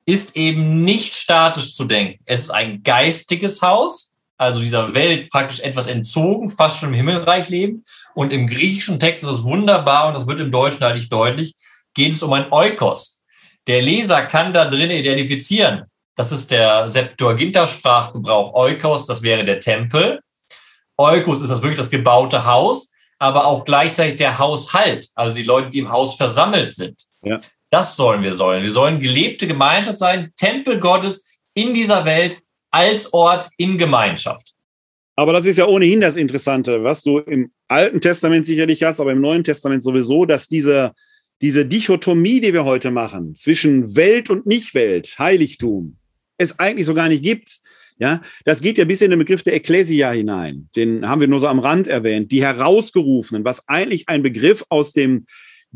ist 0.06 0.36
eben 0.36 0.84
nicht 0.84 1.14
statisch 1.14 1.76
zu 1.76 1.86
denken. 1.86 2.22
Es 2.26 2.44
ist 2.44 2.49
ein 2.49 2.82
geistiges 2.82 3.62
Haus, 3.62 4.14
also 4.38 4.60
dieser 4.60 4.94
Welt 4.94 5.30
praktisch 5.30 5.60
etwas 5.62 5.88
entzogen, 5.88 6.50
fast 6.50 6.80
schon 6.80 6.90
im 6.90 6.96
Himmelreich 6.96 7.50
leben. 7.50 7.84
Und 8.14 8.32
im 8.32 8.48
griechischen 8.48 9.00
Text 9.00 9.24
ist 9.24 9.30
das 9.30 9.44
wunderbar 9.44 10.08
und 10.08 10.14
das 10.14 10.28
wird 10.28 10.40
im 10.40 10.52
Deutschen 10.52 10.82
halt 10.82 10.96
nicht 10.96 11.12
deutlich, 11.12 11.56
geht 11.94 12.14
es 12.14 12.24
um 12.24 12.34
ein 12.34 12.52
Eukos. 12.52 13.24
Der 13.66 13.82
Leser 13.82 14.24
kann 14.26 14.54
da 14.54 14.66
drin 14.66 14.92
identifizieren. 14.92 15.84
Das 16.16 16.32
ist 16.32 16.52
der 16.52 16.90
Septuaginta-Sprachgebrauch. 16.90 18.54
Eukos, 18.54 19.06
das 19.06 19.22
wäre 19.22 19.44
der 19.44 19.60
Tempel. 19.60 20.20
Eukos 20.98 21.42
ist 21.42 21.50
das 21.50 21.62
wirklich 21.62 21.78
das 21.78 21.92
gebaute 21.92 22.46
Haus, 22.46 22.92
aber 23.20 23.46
auch 23.46 23.66
gleichzeitig 23.66 24.16
der 24.16 24.40
Haushalt, 24.40 25.10
also 25.16 25.36
die 25.36 25.44
Leute, 25.44 25.70
die 25.70 25.80
im 25.80 25.92
Haus 25.92 26.16
versammelt 26.16 26.74
sind. 26.74 27.02
Ja. 27.24 27.40
Das 27.70 27.96
sollen 27.96 28.24
wir 28.24 28.34
sollen. 28.34 28.64
Wir 28.64 28.72
sollen 28.72 29.00
gelebte 29.00 29.46
Gemeinschaft 29.46 29.98
sein, 29.98 30.32
Tempel 30.38 30.80
Gottes 30.80 31.30
in 31.54 31.74
dieser 31.74 32.06
Welt 32.06 32.40
als 32.72 33.14
Ort 33.14 33.49
in 33.57 33.77
Gemeinschaft. 33.77 34.53
Aber 35.15 35.34
das 35.34 35.45
ist 35.45 35.57
ja 35.57 35.65
ohnehin 35.65 35.99
das 35.99 36.15
Interessante, 36.15 36.84
was 36.84 37.03
du 37.03 37.19
im 37.19 37.52
Alten 37.68 38.02
Testament 38.02 38.45
sicherlich 38.45 38.84
hast, 38.84 38.99
aber 38.99 39.11
im 39.11 39.22
Neuen 39.22 39.44
Testament 39.44 39.84
sowieso, 39.84 40.26
dass 40.26 40.48
dieser 40.48 40.94
diese 41.41 41.65
Dichotomie, 41.65 42.41
die 42.41 42.53
wir 42.53 42.65
heute 42.65 42.91
machen, 42.91 43.35
zwischen 43.35 43.95
Welt 43.95 44.30
und 44.30 44.45
Nicht-Welt, 44.45 45.18
Heiligtum, 45.19 45.98
es 46.38 46.57
eigentlich 46.60 46.85
so 46.85 46.94
gar 46.94 47.10
nicht 47.10 47.23
gibt. 47.23 47.60
Ja, 47.99 48.22
das 48.45 48.61
geht 48.61 48.77
ja 48.77 48.85
bis 48.85 49.02
in 49.02 49.10
den 49.10 49.19
Begriff 49.19 49.41
der 49.41 49.56
Ekklesia 49.56 50.11
hinein. 50.11 50.69
Den 50.76 51.10
haben 51.10 51.22
wir 51.22 51.27
nur 51.27 51.39
so 51.39 51.48
am 51.48 51.60
Rand 51.60 51.88
erwähnt. 51.88 52.31
Die 52.31 52.44
Herausgerufenen, 52.44 53.44
was 53.44 53.68
eigentlich 53.68 54.07
ein 54.07 54.22
Begriff 54.22 54.64
aus 54.69 54.94
dem 54.94 55.26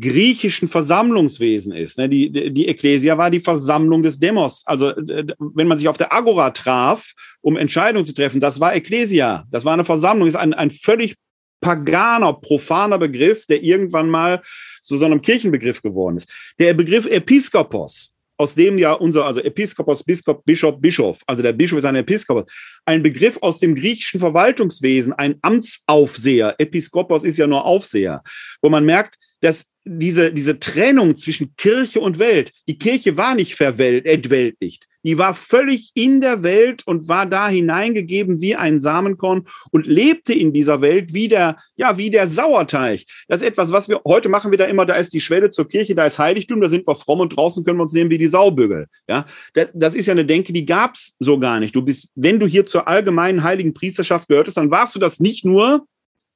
griechischen 0.02 0.68
Versammlungswesen 0.68 1.72
ist. 1.72 1.96
Ne? 1.96 2.08
Die, 2.08 2.52
die 2.52 2.68
Ekklesia 2.68 3.16
war 3.16 3.30
die 3.30 3.40
Versammlung 3.40 4.02
des 4.02 4.18
Demos. 4.18 4.64
Also 4.66 4.92
wenn 5.38 5.68
man 5.68 5.78
sich 5.78 5.88
auf 5.88 5.96
der 5.96 6.12
Agora 6.12 6.50
traf, 6.50 7.12
um 7.40 7.56
Entscheidungen 7.56 8.04
zu 8.04 8.12
treffen, 8.12 8.40
das 8.40 8.60
war 8.60 8.74
Ekklesia. 8.74 9.46
Das 9.50 9.64
war 9.64 9.72
eine 9.72 9.86
Versammlung. 9.86 10.26
Das 10.26 10.34
ist 10.34 10.40
ein, 10.40 10.52
ein 10.52 10.70
völlig 10.70 11.14
paganer, 11.62 12.34
profaner 12.34 12.98
Begriff, 12.98 13.46
der 13.46 13.62
irgendwann 13.62 14.10
mal 14.10 14.42
zu 14.82 14.98
so 14.98 15.06
einem 15.06 15.22
Kirchenbegriff 15.22 15.80
geworden 15.80 16.18
ist. 16.18 16.28
Der 16.58 16.74
Begriff 16.74 17.06
Episkopos, 17.06 18.12
aus 18.36 18.54
dem 18.54 18.78
ja 18.78 18.92
unser, 18.92 19.24
also 19.24 19.40
Episkopos, 19.40 20.02
Biskop, 20.02 20.44
Bischof, 20.44 20.80
Bischof, 20.80 21.20
also 21.26 21.42
der 21.42 21.52
Bischof 21.52 21.78
ist 21.78 21.84
ein 21.84 21.94
Episkopos, 21.94 22.50
ein 22.84 23.02
Begriff 23.02 23.38
aus 23.40 23.60
dem 23.60 23.74
griechischen 23.74 24.18
Verwaltungswesen, 24.18 25.12
ein 25.12 25.38
Amtsaufseher. 25.42 26.56
Episkopos 26.58 27.22
ist 27.22 27.38
ja 27.38 27.46
nur 27.46 27.64
Aufseher, 27.64 28.22
wo 28.60 28.68
man 28.68 28.84
merkt, 28.84 29.16
dass 29.40 29.71
diese, 29.84 30.32
diese 30.32 30.58
Trennung 30.58 31.16
zwischen 31.16 31.56
Kirche 31.56 32.00
und 32.00 32.18
Welt, 32.18 32.52
die 32.68 32.78
Kirche 32.78 33.16
war 33.16 33.34
nicht 33.34 33.56
verwelt, 33.56 34.06
entweltlicht. 34.06 34.86
Die 35.04 35.18
war 35.18 35.34
völlig 35.34 35.90
in 35.94 36.20
der 36.20 36.44
Welt 36.44 36.86
und 36.86 37.08
war 37.08 37.26
da 37.26 37.48
hineingegeben 37.48 38.40
wie 38.40 38.54
ein 38.54 38.78
Samenkorn 38.78 39.48
und 39.72 39.86
lebte 39.86 40.32
in 40.32 40.52
dieser 40.52 40.80
Welt 40.80 41.12
wie 41.12 41.26
der, 41.26 41.58
ja, 41.74 41.98
wie 41.98 42.10
der 42.10 42.28
Sauerteig. 42.28 43.02
Das 43.26 43.40
ist 43.40 43.48
etwas, 43.48 43.72
was 43.72 43.88
wir 43.88 44.00
heute 44.06 44.28
machen 44.28 44.52
wir 44.52 44.58
da 44.58 44.66
immer, 44.66 44.86
da 44.86 44.94
ist 44.94 45.12
die 45.12 45.20
Schwelle 45.20 45.50
zur 45.50 45.68
Kirche, 45.68 45.96
da 45.96 46.06
ist 46.06 46.20
Heiligtum, 46.20 46.60
da 46.60 46.68
sind 46.68 46.86
wir 46.86 46.94
fromm 46.94 47.20
und 47.20 47.36
draußen 47.36 47.64
können 47.64 47.78
wir 47.78 47.82
uns 47.82 47.92
nehmen 47.92 48.10
wie 48.10 48.18
die 48.18 48.28
Saubügel. 48.28 48.86
Ja, 49.08 49.26
das 49.74 49.94
ist 49.94 50.06
ja 50.06 50.12
eine 50.12 50.24
Denke, 50.24 50.52
die 50.52 50.66
gab's 50.66 51.16
so 51.18 51.38
gar 51.38 51.58
nicht. 51.58 51.74
Du 51.74 51.82
bist, 51.82 52.10
wenn 52.14 52.38
du 52.38 52.46
hier 52.46 52.66
zur 52.66 52.86
allgemeinen 52.86 53.42
heiligen 53.42 53.74
Priesterschaft 53.74 54.28
gehörtest, 54.28 54.56
dann 54.56 54.70
warst 54.70 54.94
du 54.94 55.00
das 55.00 55.18
nicht 55.18 55.44
nur, 55.44 55.86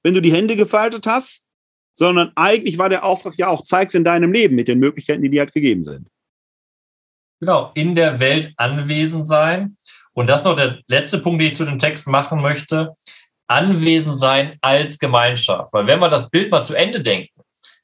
wenn 0.02 0.14
du 0.14 0.20
die 0.20 0.32
Hände 0.32 0.56
gefaltet 0.56 1.06
hast, 1.06 1.45
sondern 1.96 2.30
eigentlich 2.36 2.78
war 2.78 2.88
der 2.88 3.04
Auftrag 3.04 3.34
ja 3.36 3.48
auch, 3.48 3.62
zeig's 3.62 3.94
in 3.94 4.04
deinem 4.04 4.32
Leben 4.32 4.54
mit 4.54 4.68
den 4.68 4.78
Möglichkeiten, 4.78 5.22
die 5.22 5.30
dir 5.30 5.40
halt 5.40 5.52
gegeben 5.52 5.82
sind. 5.82 6.08
Genau, 7.40 7.72
in 7.74 7.94
der 7.94 8.20
Welt 8.20 8.52
anwesend 8.56 9.26
sein. 9.26 9.76
Und 10.12 10.28
das 10.28 10.44
noch 10.44 10.56
der 10.56 10.78
letzte 10.88 11.18
Punkt, 11.18 11.40
den 11.40 11.48
ich 11.48 11.56
zu 11.56 11.64
dem 11.64 11.78
Text 11.78 12.06
machen 12.06 12.40
möchte. 12.40 12.94
Anwesend 13.48 14.18
sein 14.18 14.56
als 14.60 14.98
Gemeinschaft. 14.98 15.72
Weil 15.72 15.86
wenn 15.86 16.00
wir 16.00 16.08
das 16.08 16.30
Bild 16.30 16.50
mal 16.50 16.62
zu 16.62 16.74
Ende 16.74 17.00
denken, 17.00 17.40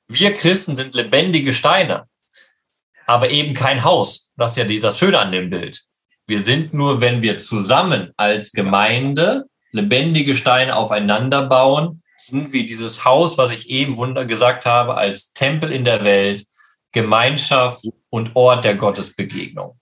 wir 0.08 0.34
Christen 0.34 0.76
sind 0.76 0.94
lebendige 0.94 1.52
Steine, 1.52 2.04
aber 3.06 3.30
eben 3.30 3.54
kein 3.54 3.84
Haus. 3.84 4.30
Das 4.36 4.56
ist 4.56 4.70
ja 4.70 4.80
das 4.80 4.98
Schöne 4.98 5.18
an 5.18 5.32
dem 5.32 5.50
Bild. 5.50 5.82
Wir 6.26 6.40
sind 6.40 6.74
nur, 6.74 7.00
wenn 7.00 7.22
wir 7.22 7.36
zusammen 7.36 8.12
als 8.16 8.52
Gemeinde 8.52 9.44
lebendige 9.70 10.34
Steine 10.34 10.76
aufeinander 10.76 11.46
bauen, 11.46 12.01
sind 12.26 12.52
wir 12.52 12.66
dieses 12.66 13.04
Haus, 13.04 13.38
was 13.38 13.52
ich 13.52 13.70
eben 13.70 13.96
wunder 13.96 14.24
gesagt 14.24 14.66
habe, 14.66 14.96
als 14.96 15.32
Tempel 15.32 15.72
in 15.72 15.84
der 15.84 16.04
Welt, 16.04 16.44
Gemeinschaft 16.92 17.84
und 18.10 18.34
Ort 18.34 18.64
der 18.64 18.76
Gottesbegegnung. 18.76 19.78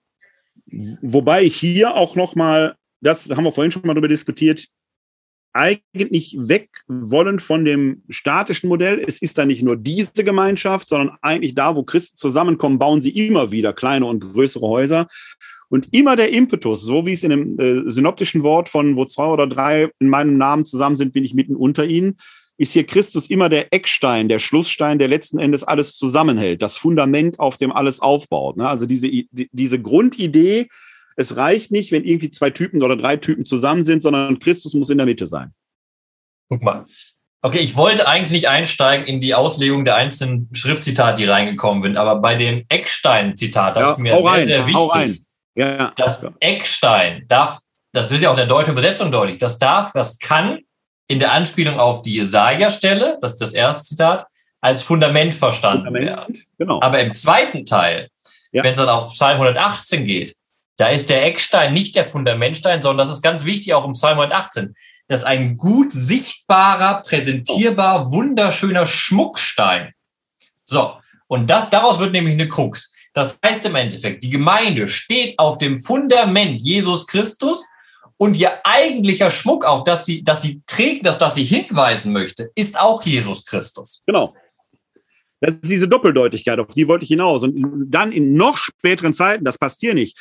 Wobei 1.02 1.42
ich 1.42 1.56
hier 1.56 1.96
auch 1.96 2.14
noch 2.14 2.34
mal, 2.34 2.76
das 3.00 3.28
haben 3.30 3.44
wir 3.44 3.52
vorhin 3.52 3.72
schon 3.72 3.82
mal 3.84 3.94
darüber 3.94 4.08
diskutiert, 4.08 4.68
eigentlich 5.52 6.36
weg 6.38 6.70
wollen 6.86 7.40
von 7.40 7.64
dem 7.64 8.04
statischen 8.08 8.68
Modell. 8.68 9.02
Es 9.04 9.20
ist 9.20 9.36
da 9.36 9.44
nicht 9.44 9.62
nur 9.62 9.76
diese 9.76 10.22
Gemeinschaft, 10.22 10.88
sondern 10.88 11.16
eigentlich 11.22 11.54
da, 11.54 11.74
wo 11.74 11.82
Christen 11.82 12.16
zusammenkommen, 12.16 12.78
bauen 12.78 13.00
sie 13.00 13.10
immer 13.10 13.50
wieder 13.50 13.72
kleine 13.72 14.06
und 14.06 14.20
größere 14.20 14.66
Häuser. 14.66 15.08
Und 15.70 15.88
immer 15.92 16.16
der 16.16 16.32
Impetus, 16.32 16.82
so 16.82 17.06
wie 17.06 17.12
es 17.12 17.22
in 17.22 17.30
dem 17.30 17.58
äh, 17.58 17.90
synoptischen 17.90 18.42
Wort 18.42 18.68
von, 18.68 18.96
wo 18.96 19.04
zwei 19.04 19.26
oder 19.26 19.46
drei 19.46 19.88
in 20.00 20.08
meinem 20.08 20.36
Namen 20.36 20.64
zusammen 20.64 20.96
sind, 20.96 21.12
bin 21.12 21.24
ich 21.24 21.32
mitten 21.32 21.54
unter 21.54 21.86
ihnen, 21.86 22.18
ist 22.58 22.72
hier 22.72 22.84
Christus 22.84 23.30
immer 23.30 23.48
der 23.48 23.72
Eckstein, 23.72 24.28
der 24.28 24.40
Schlussstein, 24.40 24.98
der 24.98 25.08
letzten 25.08 25.38
Endes 25.38 25.64
alles 25.64 25.96
zusammenhält, 25.96 26.60
das 26.60 26.76
Fundament, 26.76 27.38
auf 27.38 27.56
dem 27.56 27.72
alles 27.72 28.00
aufbaut. 28.00 28.56
Ne? 28.56 28.68
Also 28.68 28.84
diese, 28.84 29.08
diese 29.30 29.80
Grundidee, 29.80 30.68
es 31.16 31.36
reicht 31.36 31.70
nicht, 31.70 31.92
wenn 31.92 32.04
irgendwie 32.04 32.30
zwei 32.30 32.50
Typen 32.50 32.82
oder 32.82 32.96
drei 32.96 33.16
Typen 33.16 33.44
zusammen 33.44 33.84
sind, 33.84 34.02
sondern 34.02 34.40
Christus 34.40 34.74
muss 34.74 34.90
in 34.90 34.98
der 34.98 35.06
Mitte 35.06 35.26
sein. 35.26 35.52
Guck 36.50 36.62
mal. 36.62 36.84
Okay, 37.42 37.60
ich 37.60 37.76
wollte 37.76 38.06
eigentlich 38.06 38.32
nicht 38.32 38.48
einsteigen 38.48 39.06
in 39.06 39.20
die 39.20 39.34
Auslegung 39.34 39.86
der 39.86 39.94
einzelnen 39.94 40.50
Schriftzitate, 40.52 41.22
die 41.22 41.28
reingekommen 41.28 41.82
sind, 41.82 41.96
aber 41.96 42.20
bei 42.20 42.34
dem 42.34 42.64
Eckstein-Zitat, 42.68 43.76
das 43.76 43.82
ja, 43.82 43.90
ist 43.92 43.98
mir 43.98 44.16
sehr, 44.16 44.24
rein, 44.30 44.44
sehr 44.44 44.66
wichtig. 44.66 45.24
Ja, 45.54 45.92
das. 45.96 46.24
Eckstein 46.40 47.24
darf, 47.28 47.58
das 47.92 48.10
ist 48.10 48.22
ja 48.22 48.28
auch 48.28 48.34
in 48.34 48.38
der 48.38 48.46
deutschen 48.46 48.72
Übersetzung 48.72 49.10
deutlich, 49.10 49.38
das 49.38 49.58
darf, 49.58 49.92
das 49.92 50.18
kann 50.18 50.60
in 51.08 51.18
der 51.18 51.32
Anspielung 51.32 51.80
auf 51.80 52.02
die 52.02 52.14
Jesaja-Stelle, 52.14 53.18
das 53.20 53.32
ist 53.32 53.40
das 53.40 53.52
erste 53.52 53.84
Zitat, 53.84 54.26
als 54.60 54.82
Fundament 54.82 55.34
verstanden 55.34 55.86
Fundament, 55.86 56.06
werden. 56.06 56.42
Genau. 56.58 56.80
Aber 56.82 57.00
im 57.00 57.14
zweiten 57.14 57.66
Teil, 57.66 58.10
ja. 58.52 58.62
wenn 58.62 58.72
es 58.72 58.78
dann 58.78 58.88
auf 58.88 59.10
Psalm 59.10 59.40
118 59.40 60.04
geht, 60.04 60.36
da 60.76 60.88
ist 60.88 61.10
der 61.10 61.24
Eckstein 61.26 61.72
nicht 61.72 61.96
der 61.96 62.04
Fundamentstein, 62.04 62.80
sondern 62.80 63.08
das 63.08 63.16
ist 63.16 63.22
ganz 63.22 63.44
wichtig 63.44 63.74
auch 63.74 63.84
im 63.84 63.92
Psalm 63.92 64.18
118. 64.18 64.74
Das 65.08 65.22
ist 65.22 65.26
ein 65.26 65.56
gut 65.56 65.90
sichtbarer, 65.90 67.02
präsentierbar, 67.02 68.12
wunderschöner 68.12 68.86
Schmuckstein. 68.86 69.92
So, 70.64 70.94
und 71.26 71.50
das, 71.50 71.68
daraus 71.70 71.98
wird 71.98 72.12
nämlich 72.12 72.34
eine 72.34 72.48
Krux. 72.48 72.94
Das 73.12 73.38
heißt 73.44 73.66
im 73.66 73.74
Endeffekt, 73.74 74.22
die 74.22 74.30
Gemeinde 74.30 74.86
steht 74.86 75.38
auf 75.38 75.58
dem 75.58 75.80
Fundament 75.80 76.60
Jesus 76.60 77.06
Christus 77.06 77.64
und 78.16 78.36
ihr 78.36 78.64
eigentlicher 78.64 79.30
Schmuck, 79.30 79.64
auf 79.64 79.84
das 79.84 80.06
sie, 80.06 80.22
dass 80.22 80.42
sie 80.42 80.62
trägt, 80.66 81.08
auf 81.08 81.18
das 81.18 81.34
sie 81.34 81.44
hinweisen 81.44 82.12
möchte, 82.12 82.50
ist 82.54 82.78
auch 82.78 83.02
Jesus 83.02 83.44
Christus. 83.44 84.02
Genau. 84.06 84.34
Das 85.40 85.54
ist 85.54 85.70
diese 85.70 85.88
Doppeldeutigkeit, 85.88 86.58
auf 86.58 86.68
die 86.68 86.86
wollte 86.86 87.04
ich 87.04 87.08
hinaus. 87.08 87.42
Und 87.42 87.90
dann 87.90 88.12
in 88.12 88.34
noch 88.34 88.58
späteren 88.58 89.14
Zeiten, 89.14 89.44
das 89.44 89.56
passt 89.56 89.80
hier 89.80 89.94
nicht, 89.94 90.18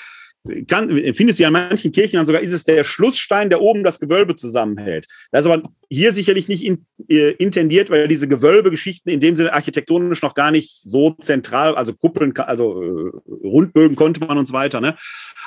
kann, 0.68 0.90
findest 1.16 1.40
du 1.40 1.44
ja 1.44 1.50
in 1.50 1.54
manchen 1.54 1.92
Kirchen 1.92 2.18
dann 2.18 2.26
sogar, 2.26 2.42
ist 2.42 2.54
es 2.54 2.64
der 2.64 2.84
Schlussstein, 2.84 3.50
der 3.50 3.62
oben 3.62 3.84
das 3.84 4.00
Gewölbe 4.00 4.36
zusammenhält. 4.36 5.08
Das 5.32 5.42
ist 5.42 5.52
aber 5.52 5.70
hier 5.90 6.14
sicherlich 6.14 6.48
nicht 6.48 6.64
in, 6.64 6.86
äh, 7.10 7.32
intendiert, 7.32 7.90
weil 7.90 8.08
diese 8.08 8.28
Gewölbegeschichten 8.28 9.12
in 9.12 9.20
dem 9.20 9.36
Sinne 9.36 9.54
architektonisch 9.54 10.22
noch 10.22 10.36
gar 10.36 10.52
nicht 10.52 10.82
so 10.82 11.12
zentral, 11.20 11.76
also 11.76 11.94
Kuppeln, 11.94 12.36
also 12.38 12.82
äh, 12.82 13.12
Rundbögen 13.48 13.96
konnte 13.96 14.26
man 14.26 14.38
und 14.38 14.46
so 14.46 14.54
weiter. 14.54 14.80
Ne? 14.80 14.98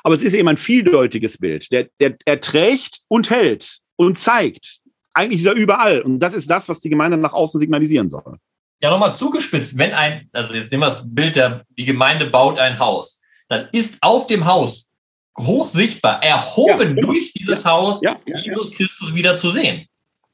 Aber 0.02 0.14
es 0.14 0.22
ist 0.22 0.34
eben 0.34 0.48
ein 0.48 0.58
vieldeutiges 0.58 1.38
Bild. 1.38 1.72
Der, 1.72 1.88
der, 1.98 2.16
er 2.26 2.40
trägt 2.40 3.00
und 3.08 3.30
hält 3.30 3.78
und 3.96 4.18
zeigt. 4.18 4.80
Eigentlich 5.14 5.40
ist 5.40 5.46
er 5.46 5.54
überall. 5.54 6.02
Und 6.02 6.18
das 6.18 6.34
ist 6.34 6.50
das, 6.50 6.68
was 6.68 6.80
die 6.80 6.90
Gemeinde 6.90 7.16
nach 7.16 7.32
außen 7.32 7.58
signalisieren 7.58 8.08
soll. 8.08 8.36
Ja, 8.82 8.90
nochmal 8.90 9.14
zugespitzt, 9.14 9.78
wenn 9.78 9.92
ein, 9.92 10.28
also 10.32 10.54
jetzt 10.54 10.70
nehmen 10.70 10.82
wir 10.82 10.88
das 10.88 11.02
Bild, 11.04 11.36
der, 11.36 11.64
die 11.78 11.84
Gemeinde 11.84 12.26
baut 12.26 12.58
ein 12.58 12.78
Haus 12.78 13.21
dann 13.52 13.68
ist 13.72 13.98
auf 14.02 14.26
dem 14.26 14.44
Haus 14.44 14.90
hoch 15.38 15.68
sichtbar, 15.68 16.22
erhoben 16.22 16.68
ja, 16.80 16.84
genau. 16.94 17.06
durch 17.08 17.32
dieses 17.32 17.64
Haus, 17.64 18.02
ja, 18.02 18.20
ja, 18.26 18.38
Jesus 18.38 18.72
Christus 18.72 19.14
wieder 19.14 19.36
zu 19.36 19.50
sehen. 19.50 19.86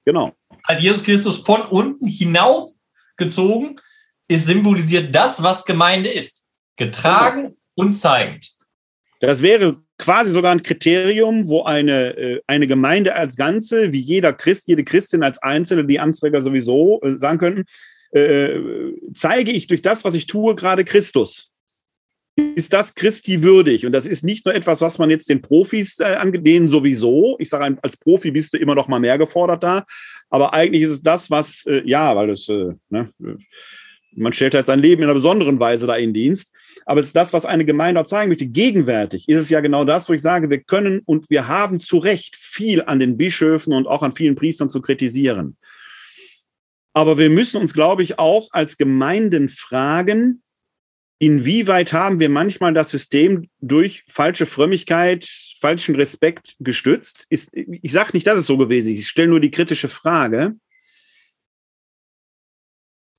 Genau. 0.05 0.33
Als 0.65 0.81
Jesus 0.81 1.05
Christus 1.05 1.39
von 1.39 1.63
unten 1.63 2.07
hinaufgezogen 2.07 3.81
ist 4.29 4.47
symbolisiert 4.47 5.15
das, 5.15 5.43
was 5.43 5.65
Gemeinde 5.65 6.11
ist. 6.11 6.45
Getragen 6.77 7.43
genau. 7.43 7.55
und 7.75 7.93
zeigend. 7.95 8.49
Das 9.21 9.43
wäre 9.43 9.83
quasi 9.99 10.31
sogar 10.31 10.53
ein 10.53 10.63
Kriterium, 10.63 11.49
wo 11.49 11.65
eine, 11.65 12.17
äh, 12.17 12.41
eine 12.47 12.67
Gemeinde 12.67 13.15
als 13.15 13.37
Ganze, 13.37 13.93
wie 13.93 14.01
jeder 14.01 14.33
Christ, 14.33 14.69
jede 14.69 14.85
Christin 14.85 15.23
als 15.23 15.43
Einzelne, 15.43 15.85
die 15.85 15.99
Amtsträger 15.99 16.41
sowieso 16.41 17.01
äh, 17.03 17.17
sagen 17.17 17.39
könnten, 17.39 17.65
äh, 18.13 18.61
zeige 19.15 19.51
ich 19.51 19.67
durch 19.67 19.83
das, 19.83 20.05
was 20.05 20.15
ich 20.15 20.27
tue, 20.27 20.55
gerade 20.55 20.85
Christus 20.85 21.51
ist 22.39 22.73
das 22.73 22.95
Christi 22.95 23.43
würdig. 23.43 23.87
Und 23.87 23.93
das 23.93 24.07
ist 24.07 24.25
nicht 24.25 24.45
nur 24.45 24.55
etwas, 24.55 24.81
was 24.81 24.99
man 24.99 25.11
jetzt 25.11 25.29
den 25.29 25.43
Profis 25.43 25.99
äh, 26.01 26.05
angedehnen 26.05 26.69
sowieso. 26.69 27.37
Ich 27.39 27.49
sage, 27.49 27.79
als 27.83 27.97
Profi 27.97 28.31
bist 28.31 28.55
du 28.55 28.59
immer 28.59 28.75
noch 28.75 28.89
mal 28.89 29.01
mehr 29.01 29.19
gefordert 29.19 29.63
da. 29.63 29.85
Aber 30.31 30.55
eigentlich 30.55 30.83
ist 30.83 30.91
es 30.91 31.03
das, 31.03 31.31
was, 31.31 31.65
äh, 31.67 31.83
ja, 31.85 32.15
weil 32.17 32.29
das, 32.29 32.49
äh, 32.49 32.75
ne, 32.91 33.11
man 34.13 34.33
stellt 34.33 34.55
halt 34.55 34.67
sein 34.67 34.81
Leben 34.81 35.03
in 35.03 35.09
einer 35.09 35.15
besonderen 35.15 35.61
Weise 35.61 35.87
da 35.87 35.97
in 35.97 36.13
Dienst. 36.13 36.53
Aber 36.87 37.01
es 37.01 37.07
ist 37.07 37.17
das, 37.17 37.33
was 37.33 37.45
eine 37.45 37.65
Gemeinde 37.65 38.01
auch 38.01 38.05
zeigen 38.05 38.29
möchte. 38.29 38.47
Gegenwärtig 38.47 39.29
ist 39.29 39.39
es 39.39 39.51
ja 39.51 39.61
genau 39.61 39.85
das, 39.85 40.09
wo 40.09 40.13
ich 40.13 40.23
sage, 40.23 40.51
wir 40.51 40.61
können 40.61 41.03
und 41.05 41.31
wir 41.31 41.49
haben 41.49 41.81
zu 41.81 41.99
Recht 41.99 42.37
viel 42.37 42.83
an 42.83 42.99
den 42.99 43.17
Bischöfen 43.17 43.73
und 43.73 43.87
auch 43.87 44.03
an 44.03 44.13
vielen 44.13 44.35
Priestern 44.35 44.69
zu 44.69 44.81
kritisieren. 44.81 45.57
Aber 46.95 47.19
wir 47.19 47.31
müssen 47.31 47.61
uns, 47.61 47.75
glaube 47.75 48.03
ich, 48.03 48.19
auch 48.19 48.49
als 48.53 48.77
Gemeinden 48.77 49.49
fragen, 49.49 50.43
inwieweit 51.19 51.93
haben 51.93 52.21
wir 52.21 52.29
manchmal 52.29 52.75
das 52.75 52.91
System 52.91 53.49
durch 53.61 54.05
falsche 54.09 54.47
Frömmigkeit, 54.47 55.29
falschen 55.61 55.97
Respekt 55.97 56.57
gestützt? 56.61 57.27
Ist, 57.31 57.51
ich 57.53 57.93
sage 57.93 58.11
nicht, 58.13 58.27
dass 58.27 58.39
es 58.39 58.47
so 58.47 58.57
gewesen 58.57 58.93
ist, 58.93 59.01
ich 59.01 59.09
stelle 59.09 59.29
nur 59.29 59.41
die 59.41 59.51
kritische 59.51 59.89
Frage. 59.89 60.55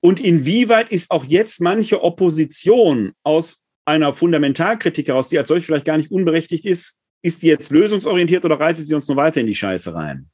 Und 0.02 0.18
inwieweit 0.18 0.90
ist 0.90 1.10
auch 1.10 1.24
jetzt 1.24 1.60
manche 1.60 2.02
Opposition 2.02 3.12
aus 3.22 3.62
einer 3.84 4.14
Fundamentalkritik 4.14 5.08
heraus, 5.08 5.28
die 5.28 5.38
als 5.38 5.48
solch 5.48 5.66
vielleicht 5.66 5.84
gar 5.84 5.98
nicht 5.98 6.10
unberechtigt 6.10 6.64
ist, 6.64 6.98
ist 7.22 7.42
die 7.42 7.48
jetzt 7.48 7.70
lösungsorientiert 7.70 8.44
oder 8.44 8.58
reitet 8.58 8.86
sie 8.86 8.94
uns 8.94 9.08
nur 9.08 9.16
weiter 9.18 9.40
in 9.40 9.46
die 9.46 9.54
Scheiße 9.54 9.94
rein? 9.94 10.30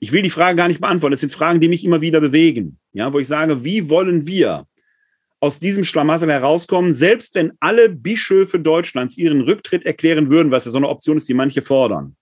Ich 0.00 0.12
will 0.12 0.22
die 0.22 0.30
Frage 0.30 0.56
gar 0.56 0.68
nicht 0.68 0.80
beantworten. 0.80 1.12
Das 1.12 1.20
sind 1.20 1.32
Fragen, 1.32 1.60
die 1.60 1.68
mich 1.68 1.84
immer 1.84 2.00
wieder 2.00 2.20
bewegen. 2.20 2.78
Ja, 2.92 3.12
wo 3.12 3.18
ich 3.18 3.28
sage, 3.28 3.64
wie 3.64 3.88
wollen 3.88 4.26
wir 4.26 4.66
aus 5.40 5.58
diesem 5.58 5.84
Schlamassel 5.84 6.30
herauskommen, 6.30 6.92
selbst 6.92 7.34
wenn 7.34 7.52
alle 7.60 7.88
Bischöfe 7.88 8.60
Deutschlands 8.60 9.16
ihren 9.16 9.40
Rücktritt 9.40 9.86
erklären 9.86 10.28
würden, 10.30 10.52
was 10.52 10.66
ja 10.66 10.70
so 10.70 10.76
eine 10.76 10.88
Option 10.88 11.16
ist, 11.16 11.28
die 11.28 11.34
manche 11.34 11.62
fordern. 11.62 12.16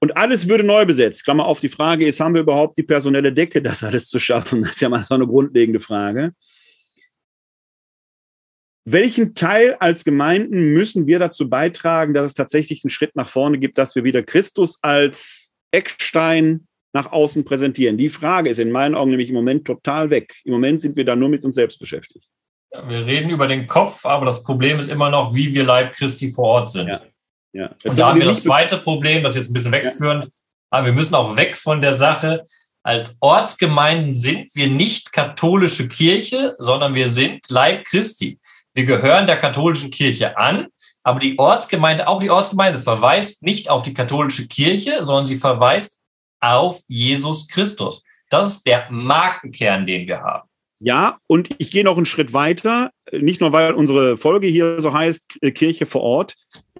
Und 0.00 0.16
alles 0.16 0.48
würde 0.48 0.64
neu 0.64 0.84
besetzt. 0.84 1.24
Klammer 1.24 1.46
auf, 1.46 1.60
die 1.60 1.68
Frage 1.68 2.06
ist, 2.06 2.20
haben 2.20 2.34
wir 2.34 2.42
überhaupt 2.42 2.76
die 2.76 2.82
personelle 2.82 3.32
Decke, 3.32 3.62
das 3.62 3.82
alles 3.82 4.08
zu 4.08 4.18
schaffen? 4.18 4.62
Das 4.62 4.72
ist 4.72 4.80
ja 4.80 4.88
mal 4.88 5.04
so 5.04 5.14
eine 5.14 5.26
grundlegende 5.26 5.80
Frage. 5.80 6.34
Welchen 8.84 9.34
Teil 9.34 9.74
als 9.80 10.04
Gemeinden 10.04 10.72
müssen 10.72 11.06
wir 11.06 11.18
dazu 11.18 11.48
beitragen, 11.48 12.14
dass 12.14 12.28
es 12.28 12.34
tatsächlich 12.34 12.84
einen 12.84 12.90
Schritt 12.90 13.16
nach 13.16 13.28
vorne 13.28 13.58
gibt, 13.58 13.78
dass 13.78 13.96
wir 13.96 14.04
wieder 14.04 14.22
Christus 14.22 14.78
als 14.82 15.54
Eckstein 15.72 16.68
nach 16.92 17.12
außen 17.12 17.44
präsentieren. 17.44 17.98
Die 17.98 18.08
Frage 18.08 18.50
ist 18.50 18.58
in 18.58 18.70
meinen 18.70 18.94
Augen 18.94 19.10
nämlich 19.10 19.28
im 19.28 19.34
Moment 19.34 19.66
total 19.66 20.10
weg. 20.10 20.34
Im 20.44 20.52
Moment 20.52 20.80
sind 20.80 20.96
wir 20.96 21.04
da 21.04 21.14
nur 21.14 21.28
mit 21.28 21.44
uns 21.44 21.54
selbst 21.54 21.78
beschäftigt. 21.78 22.30
Ja, 22.72 22.88
wir 22.88 23.06
reden 23.06 23.30
über 23.30 23.46
den 23.46 23.66
Kopf, 23.66 24.04
aber 24.06 24.26
das 24.26 24.42
Problem 24.42 24.78
ist 24.78 24.88
immer 24.88 25.10
noch, 25.10 25.34
wie 25.34 25.52
wir 25.54 25.64
Leib 25.64 25.92
Christi 25.92 26.30
vor 26.30 26.44
Ort 26.44 26.70
sind. 26.70 26.88
Ja. 26.88 27.02
Ja. 27.56 27.70
Und 27.84 27.98
da 27.98 28.08
haben 28.08 28.20
wir 28.20 28.26
das 28.26 28.42
zweite 28.42 28.76
Problem, 28.76 29.22
das 29.22 29.34
ist 29.34 29.42
jetzt 29.42 29.50
ein 29.50 29.54
bisschen 29.54 29.72
wegführend, 29.72 30.28
aber 30.70 30.86
wir 30.86 30.92
müssen 30.92 31.14
auch 31.14 31.36
weg 31.36 31.56
von 31.56 31.80
der 31.80 31.94
Sache. 31.94 32.44
Als 32.82 33.16
Ortsgemeinden 33.20 34.12
sind 34.12 34.54
wir 34.54 34.68
nicht 34.68 35.12
katholische 35.12 35.88
Kirche, 35.88 36.54
sondern 36.58 36.94
wir 36.94 37.08
sind 37.10 37.40
Leib 37.48 37.84
Christi. 37.86 38.38
Wir 38.74 38.84
gehören 38.84 39.26
der 39.26 39.38
katholischen 39.38 39.90
Kirche 39.90 40.36
an, 40.36 40.66
aber 41.02 41.18
die 41.18 41.38
Ortsgemeinde, 41.38 42.06
auch 42.08 42.20
die 42.20 42.30
Ortsgemeinde 42.30 42.78
verweist 42.78 43.42
nicht 43.42 43.70
auf 43.70 43.82
die 43.84 43.94
katholische 43.94 44.48
Kirche, 44.48 45.02
sondern 45.04 45.24
sie 45.24 45.36
verweist 45.36 46.00
auf 46.40 46.80
Jesus 46.86 47.48
Christus. 47.48 48.02
Das 48.30 48.48
ist 48.48 48.66
der 48.66 48.90
Markenkern, 48.90 49.86
den 49.86 50.06
wir 50.06 50.20
haben. 50.20 50.48
Ja, 50.78 51.18
und 51.26 51.54
ich 51.58 51.70
gehe 51.70 51.84
noch 51.84 51.96
einen 51.96 52.06
Schritt 52.06 52.32
weiter, 52.32 52.90
nicht 53.10 53.40
nur 53.40 53.52
weil 53.52 53.72
unsere 53.72 54.18
Folge 54.18 54.46
hier 54.46 54.80
so 54.80 54.92
heißt, 54.92 55.38
äh, 55.40 55.50
Kirche 55.50 55.86
vor 55.86 56.02
Ort. 56.02 56.34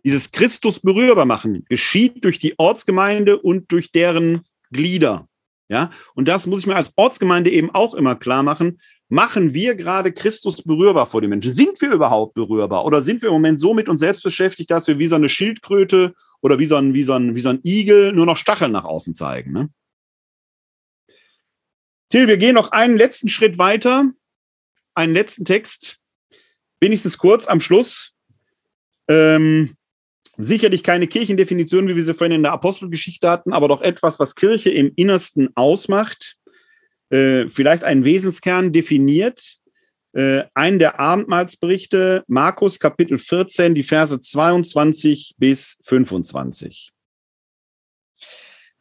Dieses 0.04 0.30
Christus 0.30 0.80
berührbar 0.80 1.24
machen 1.24 1.64
geschieht 1.68 2.24
durch 2.24 2.38
die 2.38 2.58
Ortsgemeinde 2.58 3.38
und 3.38 3.72
durch 3.72 3.92
deren 3.92 4.42
Glieder. 4.70 5.28
Ja, 5.68 5.90
und 6.14 6.28
das 6.28 6.46
muss 6.46 6.60
ich 6.60 6.66
mir 6.66 6.76
als 6.76 6.92
Ortsgemeinde 6.96 7.50
eben 7.50 7.74
auch 7.74 7.94
immer 7.94 8.14
klar 8.14 8.42
machen. 8.42 8.80
Machen 9.08 9.54
wir 9.54 9.74
gerade 9.74 10.12
Christus 10.12 10.62
berührbar 10.62 11.06
vor 11.06 11.20
den 11.20 11.30
Menschen? 11.30 11.52
Sind 11.52 11.80
wir 11.80 11.90
überhaupt 11.90 12.34
berührbar? 12.34 12.84
Oder 12.84 13.02
sind 13.02 13.22
wir 13.22 13.28
im 13.28 13.34
Moment 13.34 13.58
so 13.58 13.72
mit 13.72 13.88
uns 13.88 14.00
selbst 14.00 14.22
beschäftigt, 14.22 14.70
dass 14.70 14.86
wir 14.86 14.98
wie 14.98 15.06
so 15.06 15.16
eine 15.16 15.28
Schildkröte 15.28 16.14
oder 16.46 16.60
wie 16.60 16.66
so 16.66 16.76
ein, 16.76 16.94
wie 16.94 17.02
so 17.02 17.14
ein, 17.14 17.34
wie 17.34 17.40
so 17.40 17.48
ein 17.48 17.58
Igel 17.64 18.12
nur 18.12 18.24
noch 18.24 18.36
Stacheln 18.36 18.70
nach 18.70 18.84
außen 18.84 19.14
zeigen. 19.14 19.50
Ne? 19.50 19.68
Till, 22.08 22.28
wir 22.28 22.36
gehen 22.36 22.54
noch 22.54 22.70
einen 22.70 22.96
letzten 22.96 23.28
Schritt 23.28 23.58
weiter, 23.58 24.12
einen 24.94 25.12
letzten 25.12 25.44
Text, 25.44 25.98
wenigstens 26.78 27.18
kurz 27.18 27.48
am 27.48 27.58
Schluss. 27.58 28.14
Ähm, 29.08 29.76
sicherlich 30.36 30.84
keine 30.84 31.08
Kirchendefinition, 31.08 31.88
wie 31.88 31.96
wir 31.96 32.04
sie 32.04 32.14
vorhin 32.14 32.36
in 32.36 32.44
der 32.44 32.52
Apostelgeschichte 32.52 33.28
hatten, 33.28 33.52
aber 33.52 33.66
doch 33.66 33.82
etwas, 33.82 34.20
was 34.20 34.36
Kirche 34.36 34.70
im 34.70 34.92
Innersten 34.94 35.48
ausmacht, 35.56 36.36
äh, 37.10 37.48
vielleicht 37.48 37.82
einen 37.82 38.04
Wesenskern 38.04 38.72
definiert, 38.72 39.56
äh, 40.16 40.44
einen 40.54 40.78
der 40.78 40.98
Abendmahlsberichte, 40.98 42.24
Markus 42.26 42.80
Kapitel 42.80 43.18
14, 43.18 43.74
die 43.74 43.82
Verse 43.82 44.18
22 44.18 45.34
bis 45.36 45.78
25. 45.84 46.90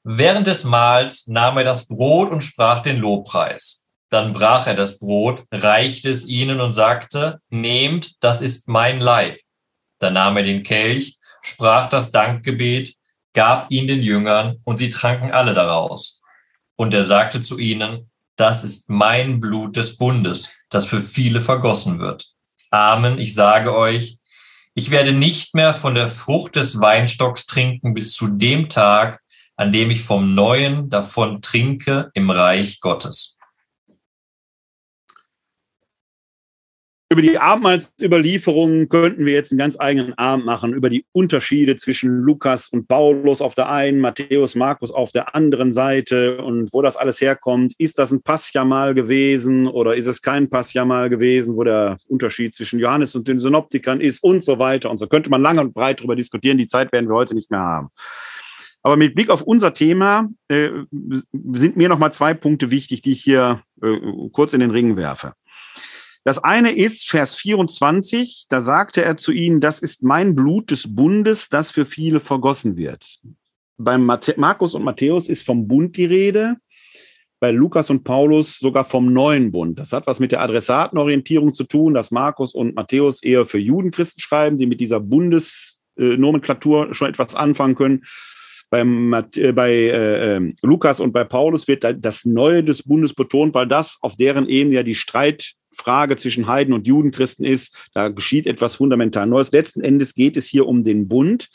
Während 0.04 0.48
des 0.48 0.64
Mahls 0.64 1.28
nahm 1.28 1.58
er 1.58 1.66
das 1.66 1.88
Brot 1.88 2.32
und 2.32 2.42
sprach 2.42 2.82
den 2.82 2.98
Lobpreis. 2.98 3.86
Dann 4.10 4.32
brach 4.32 4.68
er 4.68 4.76
das 4.76 5.00
Brot, 5.00 5.44
reichte 5.52 6.10
es 6.10 6.28
ihnen 6.28 6.62
und 6.62 6.72
sagte, 6.72 7.42
Nehmt, 7.50 8.24
das 8.24 8.42
ist 8.42 8.70
mein 8.70 9.02
Leib. 9.02 9.40
Dann 10.00 10.14
nahm 10.14 10.38
er 10.38 10.44
den 10.44 10.64
Kelch, 10.64 11.18
sprach 11.42 11.90
das 11.90 12.12
Dankgebet, 12.12 12.96
gab 13.34 13.70
ihn 13.72 13.88
den 13.88 14.02
Jüngern 14.02 14.62
und 14.64 14.78
sie 14.78 14.90
tranken 14.90 15.32
alle 15.32 15.54
daraus. 15.54 16.22
Und 16.78 16.94
er 16.94 17.04
sagte 17.04 17.42
zu 17.42 17.58
ihnen, 17.58 18.10
das 18.38 18.64
ist 18.64 18.90
mein 18.90 19.40
Blut 19.40 19.76
des 19.76 19.98
Bundes, 19.98 20.52
das 20.76 20.86
für 20.86 21.02
viele 21.02 21.40
vergossen 21.40 22.00
wird. 22.00 22.28
Amen, 22.70 23.18
ich 23.18 23.34
sage 23.34 23.74
euch, 23.74 24.18
ich 24.74 24.92
werde 24.92 25.14
nicht 25.14 25.56
mehr 25.56 25.74
von 25.74 25.96
der 25.96 26.10
Frucht 26.10 26.58
des 26.58 26.82
Weinstocks 26.82 27.48
trinken 27.48 27.94
bis 27.94 28.12
zu 28.12 28.28
dem 28.28 28.68
Tag, 28.68 29.22
an 29.56 29.72
dem 29.72 29.90
ich 29.90 30.02
vom 30.02 30.36
Neuen 30.36 30.90
davon 30.90 31.42
trinke 31.42 32.12
im 32.14 32.30
Reich 32.30 32.82
Gottes. 32.82 33.35
Über 37.10 37.22
die 37.22 37.38
Abendmahlsüberlieferungen 37.38 38.90
könnten 38.90 39.26
wir 39.26 39.34
jetzt 39.34 39.52
einen 39.52 39.60
ganz 39.60 39.80
eigenen 39.80 40.18
Abend 40.18 40.46
machen, 40.46 40.74
über 40.74 40.90
die 40.90 41.06
Unterschiede 41.12 41.76
zwischen 41.76 42.10
Lukas 42.10 42.68
und 42.70 42.88
Paulus 42.88 43.42
auf 43.42 43.54
der 43.54 43.70
einen, 43.70 44.00
Matthäus, 44.00 44.56
Markus 44.56 44.90
auf 44.90 45.12
der 45.12 45.36
anderen 45.36 45.72
Seite 45.72 46.42
und 46.42 46.74
wo 46.74 46.82
das 46.82 46.98
alles 46.98 47.22
herkommt. 47.22 47.74
Ist 47.78 48.00
das 48.00 48.12
ein 48.12 48.24
Passjamal 48.24 48.96
gewesen 48.96 49.68
oder 49.68 49.96
ist 49.96 50.08
es 50.08 50.24
kein 50.24 50.50
Passjamal 50.50 51.10
gewesen, 51.10 51.56
wo 51.56 51.64
der 51.64 51.98
Unterschied 52.08 52.56
zwischen 52.56 52.80
Johannes 52.80 53.14
und 53.14 53.28
den 53.28 53.38
Synoptikern 53.38 54.02
ist 54.02 54.24
und 54.24 54.44
so 54.44 54.58
weiter 54.58 54.90
und 54.90 54.98
so. 54.98 55.08
Könnte 55.08 55.30
man 55.30 55.44
lange 55.44 55.62
und 55.62 55.76
breit 55.76 56.00
darüber 56.00 56.16
diskutieren. 56.16 56.58
Die 56.58 56.68
Zeit 56.68 56.92
werden 56.92 57.08
wir 57.08 57.16
heute 57.16 57.36
nicht 57.36 57.52
mehr 57.52 57.60
haben. 57.60 57.90
Aber 58.82 58.98
mit 58.98 59.14
Blick 59.16 59.30
auf 59.30 59.42
unser 59.42 59.74
Thema 59.74 60.30
äh, 60.48 60.70
sind 61.54 61.76
mir 61.76 61.90
noch 61.90 62.00
mal 62.00 62.12
zwei 62.12 62.34
Punkte 62.34 62.72
wichtig, 62.72 63.02
die 63.04 63.14
ich 63.14 63.24
hier 63.24 63.62
äh, 63.82 63.98
kurz 64.32 64.54
in 64.54 64.60
den 64.60 64.72
Ring 64.72 64.96
werfe. 64.96 65.34
Das 66.26 66.44
eine 66.44 66.76
ist 66.76 67.08
Vers 67.08 67.36
24, 67.36 68.48
da 68.50 68.64
sagte 68.64 69.04
er 69.04 69.16
zu 69.16 69.32
ihnen, 69.32 69.62
das 69.62 69.84
ist 69.84 70.02
mein 70.02 70.34
Blut 70.34 70.72
des 70.72 70.96
Bundes, 70.96 71.50
das 71.50 71.70
für 71.70 71.86
viele 71.86 72.20
vergossen 72.20 72.78
wird. 72.78 73.20
Beim 73.78 74.10
Markus 74.38 74.74
und 74.74 74.84
Matthäus 74.84 75.30
ist 75.30 75.44
vom 75.44 75.68
Bund 75.68 75.96
die 75.98 76.06
Rede, 76.06 76.56
bei 77.40 77.52
Lukas 77.52 77.92
und 77.92 78.04
Paulus 78.04 78.58
sogar 78.58 78.86
vom 78.86 79.14
neuen 79.14 79.52
Bund. 79.52 79.78
Das 79.78 79.94
hat 79.94 80.08
was 80.08 80.20
mit 80.20 80.32
der 80.32 80.42
Adressatenorientierung 80.42 81.54
zu 81.54 81.64
tun, 81.64 81.94
dass 81.94 82.10
Markus 82.10 82.56
und 82.56 82.74
Matthäus 82.74 83.22
eher 83.22 83.46
für 83.46 83.60
Judenchristen 83.60 84.20
schreiben, 84.20 84.58
die 84.58 84.66
mit 84.66 84.82
dieser 84.82 85.00
Bundesnomenklatur 85.00 86.96
schon 86.96 87.10
etwas 87.10 87.36
anfangen 87.36 87.76
können. 87.76 88.06
Beim, 88.72 89.14
äh, 89.14 89.52
bei 89.52 89.72
äh, 89.72 90.38
ähm, 90.38 90.56
Lukas 90.64 91.00
und 91.00 91.12
bei 91.12 91.24
Paulus 91.24 91.68
wird 91.68 91.86
das 92.00 92.26
Neue 92.26 92.64
des 92.64 92.82
Bundes 92.82 93.14
betont, 93.14 93.54
weil 93.54 93.68
das 93.68 94.00
auf 94.02 94.16
deren 94.16 94.50
Ebene 94.50 94.78
ja 94.78 94.84
die 94.84 94.96
Streit 94.96 95.54
Frage 95.76 96.18
zwischen 96.18 96.48
Heiden 96.48 96.74
und 96.74 96.88
Judenchristen 96.88 97.46
ist. 97.46 97.76
Da 97.94 98.10
geschieht 98.10 98.48
etwas 98.48 98.76
fundamental 98.76 99.28
Neues. 99.28 99.52
Letzten 99.52 99.82
Endes 99.82 100.16
geht 100.16 100.38
es 100.38 100.48
hier 100.48 100.68
um 100.68 100.84
den 100.84 101.08
Bund, 101.08 101.50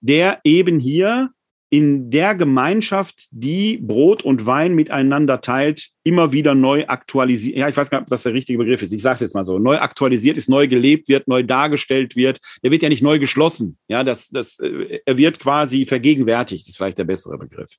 der 0.00 0.40
eben 0.44 0.78
hier 0.78 1.30
in 1.72 2.10
der 2.10 2.34
Gemeinschaft, 2.34 3.28
die 3.30 3.78
Brot 3.78 4.22
und 4.24 4.44
Wein 4.44 4.74
miteinander 4.74 5.40
teilt, 5.40 5.88
immer 6.04 6.30
wieder 6.30 6.54
neu 6.54 6.84
aktualisiert. 6.86 7.56
Ja, 7.56 7.66
ich 7.66 7.74
weiß 7.74 7.88
gar 7.88 7.98
nicht, 7.98 8.08
ob 8.08 8.10
das 8.10 8.24
der 8.24 8.34
richtige 8.34 8.58
Begriff 8.58 8.82
ist. 8.82 8.92
Ich 8.92 9.00
sage 9.00 9.14
es 9.14 9.20
jetzt 9.22 9.34
mal 9.34 9.46
so. 9.46 9.58
Neu 9.58 9.78
aktualisiert 9.78 10.36
ist, 10.36 10.50
neu 10.50 10.68
gelebt 10.68 11.08
wird, 11.08 11.28
neu 11.28 11.42
dargestellt 11.42 12.14
wird. 12.14 12.40
Der 12.62 12.72
wird 12.72 12.82
ja 12.82 12.90
nicht 12.90 13.02
neu 13.02 13.18
geschlossen. 13.18 13.78
Ja, 13.88 14.04
das, 14.04 14.28
das, 14.28 14.58
äh, 14.58 15.00
er 15.06 15.16
wird 15.16 15.40
quasi 15.40 15.86
vergegenwärtigt. 15.86 16.68
Ist 16.68 16.76
vielleicht 16.76 16.98
der 16.98 17.04
bessere 17.04 17.38
Begriff. 17.38 17.70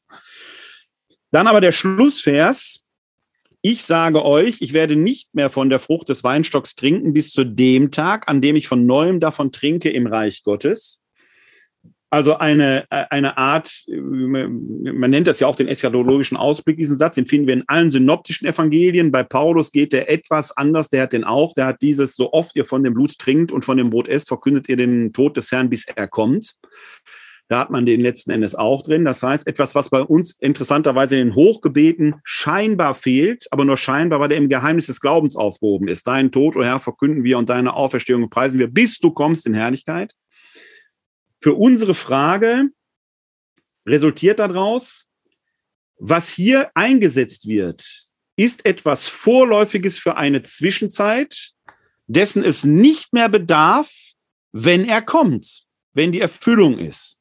Dann 1.29 1.45
aber 1.45 1.61
der 1.61 1.71
Schlussvers, 1.71 2.82
ich 3.65 3.83
sage 3.83 4.25
euch, 4.25 4.57
ich 4.59 4.73
werde 4.73 4.97
nicht 4.97 5.33
mehr 5.33 5.49
von 5.49 5.69
der 5.69 5.79
Frucht 5.79 6.09
des 6.09 6.23
Weinstocks 6.23 6.75
trinken 6.75 7.13
bis 7.13 7.31
zu 7.31 7.45
dem 7.45 7.91
Tag, 7.91 8.27
an 8.27 8.41
dem 8.41 8.57
ich 8.57 8.67
von 8.67 8.85
neuem 8.85 9.21
davon 9.21 9.53
trinke 9.53 9.89
im 9.89 10.05
Reich 10.05 10.43
Gottes. 10.43 11.01
Also 12.09 12.37
eine, 12.37 12.85
eine 12.89 13.37
Art, 13.37 13.85
man 13.87 15.09
nennt 15.09 15.27
das 15.27 15.39
ja 15.39 15.47
auch 15.47 15.55
den 15.55 15.69
eschatologischen 15.69 16.37
Ausblick, 16.37 16.77
diesen 16.77 16.97
Satz, 16.97 17.15
den 17.15 17.25
finden 17.25 17.47
wir 17.47 17.53
in 17.53 17.63
allen 17.67 17.89
synoptischen 17.89 18.45
Evangelien. 18.45 19.11
Bei 19.13 19.23
Paulus 19.23 19.71
geht 19.71 19.93
der 19.93 20.11
etwas 20.11 20.55
anders, 20.55 20.89
der 20.89 21.03
hat 21.03 21.13
den 21.13 21.23
auch, 21.23 21.55
der 21.55 21.65
hat 21.65 21.81
dieses, 21.81 22.15
so 22.15 22.33
oft 22.33 22.55
ihr 22.57 22.65
von 22.65 22.83
dem 22.83 22.93
Blut 22.93 23.17
trinkt 23.17 23.53
und 23.53 23.63
von 23.63 23.77
dem 23.77 23.89
Brot 23.89 24.09
esst, 24.09 24.27
verkündet 24.27 24.67
ihr 24.67 24.77
den 24.77 25.13
Tod 25.13 25.37
des 25.37 25.51
Herrn, 25.53 25.69
bis 25.69 25.87
er 25.87 26.07
kommt. 26.09 26.53
Da 27.49 27.59
hat 27.59 27.69
man 27.69 27.85
den 27.85 28.01
letzten 28.01 28.31
Endes 28.31 28.55
auch 28.55 28.81
drin. 28.81 29.05
Das 29.05 29.21
heißt, 29.21 29.47
etwas, 29.47 29.75
was 29.75 29.89
bei 29.89 30.01
uns 30.01 30.31
interessanterweise 30.39 31.17
in 31.17 31.27
den 31.27 31.35
Hochgebeten 31.35 32.15
scheinbar 32.23 32.95
fehlt, 32.95 33.47
aber 33.51 33.65
nur 33.65 33.77
scheinbar, 33.77 34.19
weil 34.19 34.29
der 34.29 34.37
im 34.37 34.49
Geheimnis 34.49 34.87
des 34.87 35.01
Glaubens 35.01 35.35
aufgehoben 35.35 35.87
ist. 35.87 36.07
Deinen 36.07 36.31
Tod, 36.31 36.55
o 36.55 36.59
oh 36.59 36.63
Herr, 36.63 36.79
verkünden 36.79 37.23
wir 37.23 37.37
und 37.37 37.49
deine 37.49 37.73
Auferstehung 37.73 38.29
preisen 38.29 38.59
wir, 38.59 38.67
bis 38.67 38.99
du 38.99 39.11
kommst 39.11 39.45
in 39.45 39.53
Herrlichkeit. 39.53 40.13
Für 41.41 41.53
unsere 41.53 41.93
Frage 41.93 42.69
resultiert 43.85 44.39
daraus, 44.39 45.09
was 45.99 46.29
hier 46.29 46.71
eingesetzt 46.73 47.47
wird, 47.47 48.07
ist 48.35 48.65
etwas 48.65 49.07
Vorläufiges 49.07 49.99
für 49.99 50.17
eine 50.17 50.43
Zwischenzeit, 50.43 51.51
dessen 52.07 52.43
es 52.43 52.63
nicht 52.63 53.13
mehr 53.13 53.29
bedarf, 53.29 53.91
wenn 54.51 54.85
er 54.85 55.01
kommt, 55.01 55.63
wenn 55.93 56.11
die 56.11 56.21
Erfüllung 56.21 56.79
ist. 56.79 57.17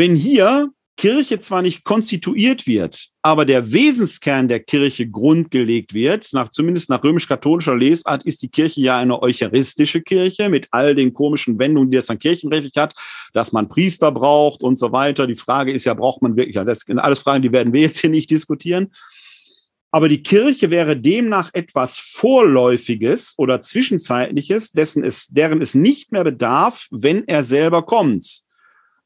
Wenn 0.00 0.16
hier 0.16 0.70
Kirche 0.96 1.40
zwar 1.40 1.60
nicht 1.60 1.84
konstituiert 1.84 2.66
wird, 2.66 3.08
aber 3.20 3.44
der 3.44 3.70
Wesenskern 3.70 4.48
der 4.48 4.60
Kirche 4.60 5.06
grundgelegt 5.06 5.92
wird, 5.92 6.32
nach, 6.32 6.48
zumindest 6.48 6.88
nach 6.88 7.04
römisch-katholischer 7.04 7.76
Lesart 7.76 8.22
ist 8.24 8.40
die 8.40 8.48
Kirche 8.48 8.80
ja 8.80 8.96
eine 8.96 9.20
eucharistische 9.22 10.00
Kirche 10.00 10.48
mit 10.48 10.68
all 10.70 10.94
den 10.94 11.12
komischen 11.12 11.58
Wendungen, 11.58 11.90
die 11.90 11.98
es 11.98 12.06
dann 12.06 12.18
kirchenrechtlich 12.18 12.72
hat, 12.78 12.94
dass 13.34 13.52
man 13.52 13.68
Priester 13.68 14.10
braucht 14.10 14.62
und 14.62 14.78
so 14.78 14.90
weiter. 14.90 15.26
Die 15.26 15.34
Frage 15.34 15.70
ist 15.70 15.84
ja, 15.84 15.92
braucht 15.92 16.22
man 16.22 16.34
wirklich, 16.34 16.54
das 16.54 16.78
sind 16.78 16.98
alles 16.98 17.18
Fragen, 17.18 17.42
die 17.42 17.52
werden 17.52 17.74
wir 17.74 17.82
jetzt 17.82 18.00
hier 18.00 18.08
nicht 18.08 18.30
diskutieren. 18.30 18.92
Aber 19.90 20.08
die 20.08 20.22
Kirche 20.22 20.70
wäre 20.70 20.96
demnach 20.96 21.50
etwas 21.52 21.98
Vorläufiges 21.98 23.34
oder 23.36 23.60
Zwischenzeitliches, 23.60 24.72
dessen 24.72 25.04
es, 25.04 25.26
deren 25.26 25.60
es 25.60 25.74
nicht 25.74 26.10
mehr 26.10 26.24
bedarf, 26.24 26.86
wenn 26.90 27.28
er 27.28 27.42
selber 27.42 27.82
kommt. 27.82 28.44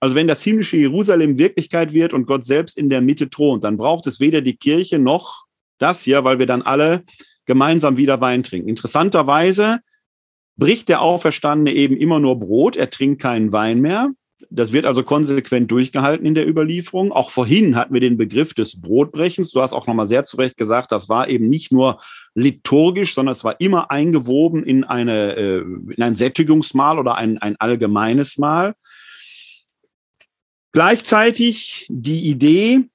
Also 0.01 0.15
wenn 0.15 0.29
das 0.29 0.43
himmlische 0.43 0.77
Jerusalem 0.77 1.39
Wirklichkeit 1.39 1.93
wird 1.93 2.13
und 2.13 2.27
Gott 2.27 2.45
selbst 2.45 2.77
in 2.77 2.91
der 2.91 3.01
Mitte 3.01 3.31
thront, 3.31 3.65
dann 3.65 3.77
braucht 3.77 4.07
es 4.07 4.21
weder 4.21 4.41
die 4.41 4.57
Kirche 4.57 4.99
noch 4.99 5.45
das 5.79 6.03
hier, 6.03 6.25
weil 6.25 6.39
wir 6.39 6.47
dann 6.47 6.63
alle 6.63 7.05
gemeinsam 7.47 7.97
wieder 7.97 8.21
Wein 8.21 8.43
trinken. 8.43 8.69
Interessanterweise 8.69 9.81
bricht 10.57 10.89
der 10.89 11.03
Auferstandene 11.03 11.77
eben 11.77 11.97
immer 11.97 12.21
nur 12.21 12.39
Brot, 12.39 12.77
er 12.77 12.91
trinkt 12.91 13.21
keinen 13.21 13.53
Wein 13.53 13.81
mehr. 13.81 14.11
Das 14.51 14.73
wird 14.73 14.85
also 14.85 15.03
konsequent 15.03 15.71
durchgehalten 15.71 16.27
in 16.27 16.35
der 16.35 16.47
Überlieferung. 16.47 17.13
Auch 17.13 17.31
vorhin 17.31 17.77
hatten 17.77 17.95
wir 17.95 18.01
den 18.01 18.17
Begriff 18.17 18.55
des 18.55 18.81
Brotbrechens. 18.81 19.51
Du 19.51 19.61
hast 19.61 19.73
auch 19.73 19.87
nochmal 19.87 20.07
sehr 20.07 20.25
zu 20.25 20.37
Recht 20.37 20.57
gesagt, 20.57 20.93
das 20.93 21.09
war 21.09 21.29
eben 21.29 21.49
nicht 21.49 21.73
nur 21.73 22.01
liturgisch, 22.35 23.15
sondern 23.15 23.33
es 23.33 23.43
war 23.43 23.61
immer 23.61 23.91
eingewoben 23.91 24.63
in, 24.63 24.85
eine, 24.85 25.35
äh, 25.37 25.59
in 25.97 26.03
ein 26.03 26.15
Sättigungsmahl 26.15 26.99
oder 26.99 27.17
ein, 27.17 27.39
ein 27.39 27.57
allgemeines 27.57 28.39
Mahl. 28.39 28.75
Gleichzeitig 30.75 31.87
die 31.89 32.29
Idee, 32.29 32.89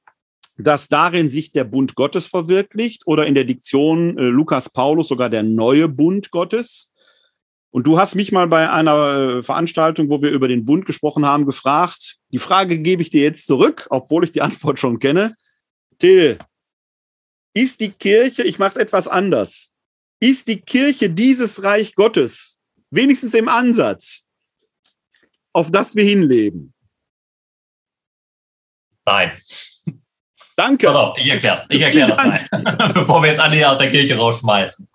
dass 0.58 0.90
darin 0.90 1.30
sich 1.30 1.54
der 1.54 1.64
Bund 1.64 1.96
Gottes 1.96 2.28
verwirklicht 2.28 3.08
oder 3.08 3.26
in 3.26 3.36
der 3.36 3.46
Diktion 3.46 4.18
äh, 4.18 4.24
Lukas 4.24 4.70
Paulus 4.70 5.08
sogar 5.08 5.30
der 5.30 5.44
neue 5.44 5.88
Bund 5.88 6.30
Gottes. 6.30 6.92
Und 7.72 7.88
du 7.88 7.98
hast 7.98 8.16
mich 8.16 8.34
mal 8.34 8.48
bei 8.48 8.70
einer 8.70 9.38
äh, 9.38 9.44
Veranstaltung, 9.44 10.10
wo 10.10 10.22
wir 10.22 10.30
über 10.30 10.50
den 10.50 10.66
Bund 10.66 10.86
gesprochen 10.86 11.26
haben, 11.26 11.46
gefragt. 11.46 12.18
Die 12.34 12.40
Frage 12.40 12.80
gebe 12.80 13.02
ich 13.02 13.12
dir 13.12 13.22
jetzt 13.22 13.48
zurück, 13.48 13.88
obwohl 13.90 14.26
ich 14.26 14.34
die 14.34 14.42
Antwort 14.50 14.78
schon 14.78 15.00
kenne. 15.00 15.36
Till, 16.00 16.38
ist 17.54 17.80
die 17.80 17.92
Kirche, 17.92 18.44
ich 18.44 18.60
mache 18.60 18.72
es 18.72 18.76
etwas 18.76 19.08
anders, 19.08 19.72
ist 20.20 20.50
die 20.50 20.60
Kirche 20.60 21.10
dieses 21.10 21.64
Reich 21.64 21.96
Gottes, 21.96 22.60
wenigstens 22.92 23.34
im 23.36 23.48
Ansatz, 23.48 24.26
auf 25.54 25.72
das 25.72 25.96
wir 25.96 26.04
hinleben? 26.04 26.74
Nein. 29.10 29.32
Danke. 30.56 30.88
Pass 30.88 31.14
ich 31.18 31.30
erkläre 31.30 31.66
ich 31.70 31.82
erklär 31.82 32.08
das 32.08 32.18
mal, 32.18 32.90
bevor 32.94 33.24
wir 33.24 33.30
jetzt 33.30 33.40
alle 33.40 33.56
hier 33.56 33.72
aus 33.72 33.78
der 33.78 33.90
Kirche 33.90 34.18
rausschmeißen. 34.18 34.88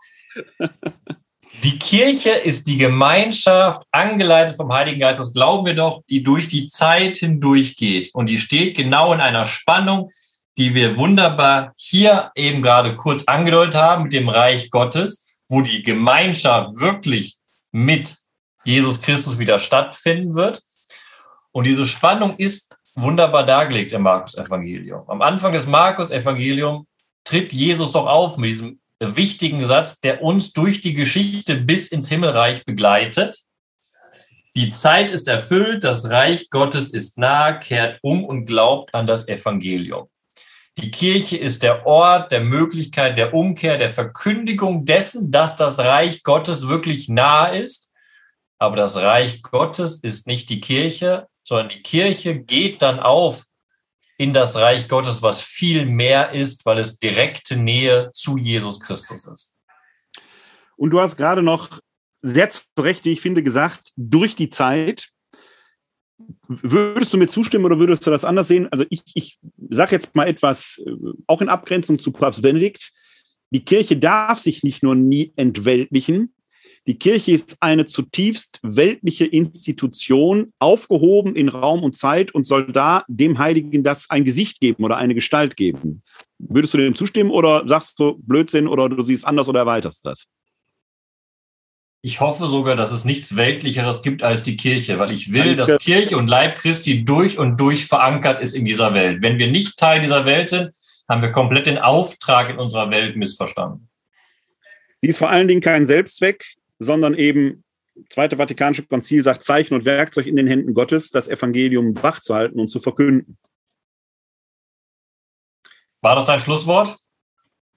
Die 1.65 1.79
Kirche 1.79 2.31
ist 2.31 2.69
die 2.69 2.77
Gemeinschaft, 2.77 3.83
angeleitet 3.91 4.57
vom 4.57 4.73
Heiligen 4.73 5.01
Geist, 5.01 5.19
das 5.19 5.33
glauben 5.33 5.67
wir 5.67 5.75
doch, 5.75 6.03
die 6.11 6.23
durch 6.23 6.49
die 6.49 6.67
Zeit 6.67 7.17
hindurch 7.17 7.77
geht. 7.77 8.15
Und 8.15 8.27
die 8.27 8.39
steht 8.39 8.77
genau 8.77 9.13
in 9.13 9.21
einer 9.21 9.47
Spannung, 9.47 10.11
die 10.59 10.75
wir 10.75 10.97
wunderbar 10.97 11.73
hier 11.77 12.31
eben 12.37 12.63
gerade 12.63 12.95
kurz 12.97 13.25
angedeutet 13.25 13.75
haben 13.75 14.05
mit 14.05 14.13
dem 14.13 14.29
Reich 14.29 14.71
Gottes, 14.71 15.41
wo 15.49 15.63
die 15.63 15.83
Gemeinschaft 15.83 16.79
wirklich 16.79 17.39
mit 17.73 18.15
Jesus 18.65 19.01
Christus 19.01 19.39
wieder 19.39 19.59
stattfinden 19.59 20.35
wird. 20.35 20.63
Und 21.51 21.67
diese 21.67 21.87
Spannung 21.87 22.37
ist 22.37 22.77
wunderbar 22.95 23.45
dargelegt 23.45 23.93
im 23.93 24.03
Markus-Evangelium. 24.03 25.09
Am 25.09 25.23
Anfang 25.23 25.53
des 25.53 25.67
Markus-Evangeliums 25.67 26.87
tritt 27.25 27.53
Jesus 27.53 27.93
doch 27.93 28.07
auf 28.07 28.37
mit 28.37 28.51
diesem 28.51 28.81
wichtigen 29.01 29.65
Satz, 29.65 30.01
der 30.01 30.23
uns 30.23 30.53
durch 30.53 30.81
die 30.81 30.95
Geschichte 30.95 31.57
bis 31.57 31.89
ins 31.89 32.09
Himmelreich 32.09 32.65
begleitet. 32.65 33.39
Die 34.57 34.71
Zeit 34.71 35.11
ist 35.11 35.27
erfüllt, 35.27 35.83
das 35.83 36.11
Reich 36.11 36.49
Gottes 36.51 36.91
ist 36.91 37.19
nahe, 37.19 37.59
kehrt 37.59 37.99
um 38.03 38.25
und 38.25 38.47
glaubt 38.47 38.95
an 38.95 39.07
das 39.07 39.27
Evangelium. 39.27 40.09
Die 40.79 40.91
Kirche 40.91 41.37
ist 41.37 41.63
der 41.63 41.87
Ort 41.87 42.33
der 42.33 42.41
Möglichkeit 42.41 43.19
der 43.19 43.35
Umkehr, 43.35 43.79
der 43.79 43.91
Verkündigung 43.91 44.85
dessen, 44.85 45.31
dass 45.31 45.57
das 45.57 45.79
Reich 45.79 46.23
Gottes 46.23 46.69
wirklich 46.69 47.09
nahe 47.09 47.59
ist. 47.59 47.91
Aber 48.59 48.77
das 48.77 48.97
Reich 48.97 49.43
Gottes 49.43 50.03
ist 50.03 50.27
nicht 50.27 50.51
die 50.51 50.61
Kirche, 50.61 51.29
sondern 51.45 51.69
die 51.69 51.83
Kirche 51.83 52.39
geht 52.39 52.83
dann 52.83 52.99
auf 52.99 53.45
in 54.17 54.33
das 54.33 54.57
Reich 54.57 54.89
Gottes, 54.89 55.23
was 55.23 55.43
viel 55.43 55.87
mehr 55.87 56.33
ist, 56.33 56.65
weil 56.67 56.79
es 56.79 56.99
direkte 56.99 57.57
Nähe 57.57 58.11
zu 58.13 58.37
Jesus 58.37 58.81
Christus 58.81 59.27
ist. 59.27 59.55
und 60.77 60.91
du 60.91 61.01
hast 61.01 61.17
gerade 61.17 61.43
noch 61.43 61.81
sehr 62.23 62.51
zu 62.51 62.63
Recht, 62.79 63.05
wie 63.05 63.11
ich 63.11 63.21
finde, 63.21 63.43
gesagt, 63.43 63.93
durch 63.97 64.35
die 64.35 64.49
Zeit. 64.49 65.11
Würdest 66.49 67.13
du 67.13 67.19
mir 67.19 67.29
zustimmen 67.29 67.67
oder 67.67 67.79
würdest 67.79 68.07
du 68.07 68.11
das 68.11 68.25
anders 68.25 68.49
sehen? 68.49 68.69
Also 68.71 68.87
ich, 68.89 69.03
ich 69.15 69.39
sage 69.69 69.95
jetzt 69.95 70.15
mal 70.15 70.27
etwas, 70.27 70.81
äh, 70.87 70.93
auch 71.27 71.43
in 71.43 71.49
Abgrenzung 71.51 71.99
zu 71.99 72.13
Papst 72.13 72.41
Benedikt. 72.41 72.93
Die 73.51 73.65
Kirche 73.65 73.97
darf 73.97 74.39
sich 74.39 74.63
nicht 74.63 74.83
nur 74.83 74.95
nie 74.95 75.33
entweltlichen, 75.37 76.34
die 76.87 76.99
Kirche 76.99 77.33
ist 77.33 77.57
eine 77.61 77.87
zutiefst 77.87 78.61
weltliche 78.63 79.25
Institution, 79.25 80.53
aufgehoben 80.59 81.35
in 81.35 81.49
Raum 81.49 81.83
und 81.83 81.97
Zeit 81.97 82.35
und 82.35 82.47
soll 82.47 82.71
da 82.71 83.05
dem 83.09 83.39
Heiligen 83.39 83.83
das 83.83 84.11
ein 84.11 84.25
Gesicht 84.25 84.61
geben 84.61 84.85
oder 84.85 84.99
eine 84.99 85.15
Gestalt 85.15 85.57
geben. 85.57 86.03
Würdest 86.39 86.75
du 86.75 86.79
dem 86.79 86.95
zustimmen 86.95 87.31
oder 87.31 87.67
sagst 87.67 87.99
du 87.99 88.19
Blödsinn 88.19 88.69
oder 88.69 88.91
du 88.91 89.03
siehst 89.03 89.27
anders 89.27 89.49
oder 89.49 89.61
erweiterst 89.61 90.05
das? 90.05 90.27
Ich 92.03 92.21
hoffe 92.21 92.49
sogar, 92.49 92.77
dass 92.77 92.93
es 92.93 93.07
nichts 93.07 93.35
Weltlicheres 93.35 94.03
gibt 94.03 94.23
als 94.23 94.43
die 94.43 94.59
Kirche, 94.59 94.99
weil 94.99 95.11
ich 95.11 95.33
will, 95.33 95.57
dass 95.57 95.79
Kirche 95.79 96.19
und 96.19 96.29
Leib 96.29 96.59
Christi 96.59 97.03
durch 97.03 97.39
und 97.39 97.59
durch 97.59 97.87
verankert 97.87 98.43
ist 98.43 98.53
in 98.53 98.67
dieser 98.67 98.93
Welt. 98.93 99.23
Wenn 99.23 99.39
wir 99.39 99.51
nicht 99.51 99.79
Teil 99.79 100.01
dieser 100.01 100.27
Welt 100.27 100.51
sind, 100.51 100.73
haben 101.09 101.23
wir 101.23 101.33
komplett 101.33 101.65
den 101.65 101.79
Auftrag 101.79 102.51
in 102.51 102.59
unserer 102.59 102.91
Welt 102.91 103.17
missverstanden. 103.17 103.89
Sie 104.99 105.09
ist 105.09 105.17
vor 105.17 105.31
allen 105.31 105.49
Dingen 105.49 105.63
kein 105.63 105.87
Selbstzweck, 105.87 106.45
sondern 106.79 107.15
eben 107.15 107.65
Zweite 108.11 108.37
Vatikanische 108.37 108.85
Konzil 108.87 109.23
sagt, 109.23 109.45
Zeichen 109.45 109.75
und 109.75 109.85
Werkzeug 109.85 110.27
in 110.27 110.37
den 110.37 110.49
Händen 110.49 110.75
Gottes, 110.75 111.11
das 111.11 111.29
Evangelium 111.29 112.03
wachzuhalten 112.03 112.59
und 112.59 112.67
zu 112.67 112.81
verkünden. 112.81 113.39
War 116.01 116.17
das 116.17 116.27
dein 116.27 116.41
Schlusswort? 116.41 116.99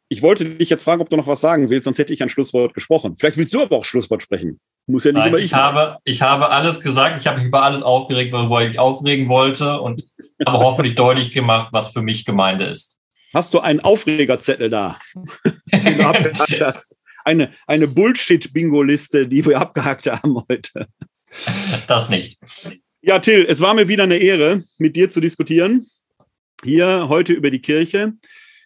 Ich 0.09 0.21
wollte 0.21 0.45
dich 0.45 0.69
jetzt 0.69 0.85
fragen, 0.85 1.01
ob 1.01 1.09
du 1.09 1.17
noch 1.17 1.27
was 1.27 1.41
sagen 1.41 1.69
willst, 1.69 1.85
sonst 1.85 1.99
hätte 1.99 2.13
ich 2.13 2.23
ein 2.23 2.29
Schlusswort 2.29 2.73
gesprochen. 2.73 3.15
Vielleicht 3.17 3.37
willst 3.37 3.53
du 3.53 3.61
aber 3.61 3.77
auch 3.77 3.85
Schlusswort 3.85 4.23
sprechen. 4.23 4.59
Muss 4.87 5.03
ja 5.03 5.11
nicht 5.11 5.19
Nein, 5.19 5.29
immer 5.29 5.37
ich. 5.37 5.45
Ich 5.45 5.53
habe, 5.53 5.97
ich 6.03 6.21
habe 6.21 6.49
alles 6.49 6.81
gesagt, 6.81 7.19
ich 7.19 7.27
habe 7.27 7.37
mich 7.39 7.47
über 7.47 7.63
alles 7.63 7.83
aufgeregt, 7.83 8.31
worüber 8.31 8.63
ich 8.63 8.79
aufregen 8.79 9.27
wollte 9.27 9.79
und 9.81 10.03
habe 10.45 10.59
hoffentlich 10.59 10.95
deutlich 10.95 11.31
gemacht, 11.31 11.69
was 11.71 11.91
für 11.91 12.01
mich 12.01 12.25
Gemeinde 12.25 12.65
ist. 12.65 12.99
Hast 13.33 13.53
du 13.53 13.59
einen 13.59 13.81
Aufregerzettel 13.81 14.69
da? 14.69 14.97
eine, 17.27 17.51
eine 17.67 17.87
Bullshit-Bingo-Liste, 17.87 19.27
die 19.27 19.45
wir 19.45 19.59
abgehakt 19.59 20.07
haben 20.07 20.41
heute. 20.49 20.87
Das 21.87 22.09
nicht. 22.09 22.39
Ja, 23.01 23.19
Till, 23.19 23.45
es 23.47 23.59
war 23.59 23.73
mir 23.73 23.87
wieder 23.87 24.03
eine 24.03 24.17
Ehre, 24.17 24.63
mit 24.77 24.95
dir 24.95 25.09
zu 25.09 25.19
diskutieren. 25.19 25.85
Hier 26.63 27.07
heute 27.09 27.33
über 27.33 27.51
die 27.51 27.61
Kirche. 27.61 28.13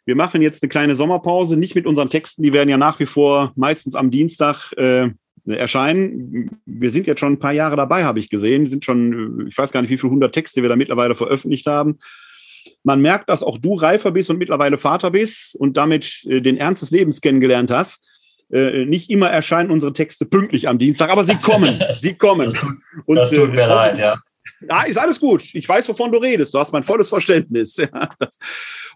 Wir 0.06 0.16
machen 0.16 0.42
jetzt 0.42 0.64
eine 0.64 0.70
kleine 0.70 0.96
Sommerpause, 0.96 1.58
nicht 1.58 1.76
mit 1.76 1.86
unseren 1.86 2.10
Texten, 2.10 2.44
die 2.44 2.54
werden 2.54 2.70
ja 2.70 2.78
nach 2.78 3.00
wie 3.00 3.06
vor 3.06 3.52
meistens 3.56 3.96
am 3.96 4.10
Dienstag 4.10 4.72
äh, 4.78 5.10
erscheinen. 5.46 6.62
Wir 6.66 6.90
sind 6.90 7.08
jetzt 7.08 7.20
schon 7.20 7.34
ein 7.34 7.40
paar 7.40 7.52
Jahre 7.52 7.76
dabei, 7.76 8.04
habe 8.04 8.20
ich 8.20 8.30
gesehen. 8.30 8.66
Sind 8.66 8.86
schon, 8.86 9.48
ich 9.48 9.58
weiß 9.58 9.72
gar 9.72 9.82
nicht, 9.82 9.92
wie 9.92 9.98
viele 9.98 10.12
hundert 10.12 10.34
Texte 10.34 10.62
wir 10.62 10.70
da 10.70 10.76
mittlerweile 10.76 11.16
veröffentlicht 11.16 11.68
haben. 11.68 12.00
Man 12.84 13.02
merkt, 13.02 13.30
dass 13.30 13.44
auch 13.44 13.58
du 13.58 13.76
reifer 13.76 14.12
bist 14.12 14.30
und 14.30 14.38
mittlerweile 14.38 14.78
Vater 14.78 15.12
bist 15.12 15.56
und 15.56 15.78
damit 15.78 16.26
äh, 16.26 16.42
den 16.42 16.58
Ernst 16.58 16.84
des 16.84 16.92
Lebens 16.92 17.22
kennengelernt 17.22 17.72
hast. 17.72 18.08
Äh, 18.52 18.86
nicht 18.86 19.10
immer 19.10 19.30
erscheinen 19.30 19.72
unsere 19.72 19.94
Texte 19.94 20.26
pünktlich 20.26 20.68
am 20.68 20.78
Dienstag, 20.78 21.10
aber 21.10 21.24
sie 21.24 21.36
kommen. 21.36 21.74
sie 21.92 22.16
kommen. 22.16 22.46
Das 22.46 22.54
tut, 22.54 22.74
und, 23.06 23.16
das 23.16 23.32
tut 23.32 23.52
mir 23.52 23.64
äh, 23.64 23.68
leid, 23.68 23.98
ja. 23.98 24.18
Ja, 24.68 24.84
ist 24.84 24.98
alles 24.98 25.20
gut. 25.20 25.44
Ich 25.54 25.68
weiß, 25.68 25.90
wovon 25.90 26.12
du 26.12 26.20
redest. 26.20 26.54
Du 26.54 26.60
hast 26.60 26.72
mein 26.72 26.84
volles 26.84 27.10
Verständnis. 27.10 27.78
Ja, 27.82 28.10
das, 28.20 28.38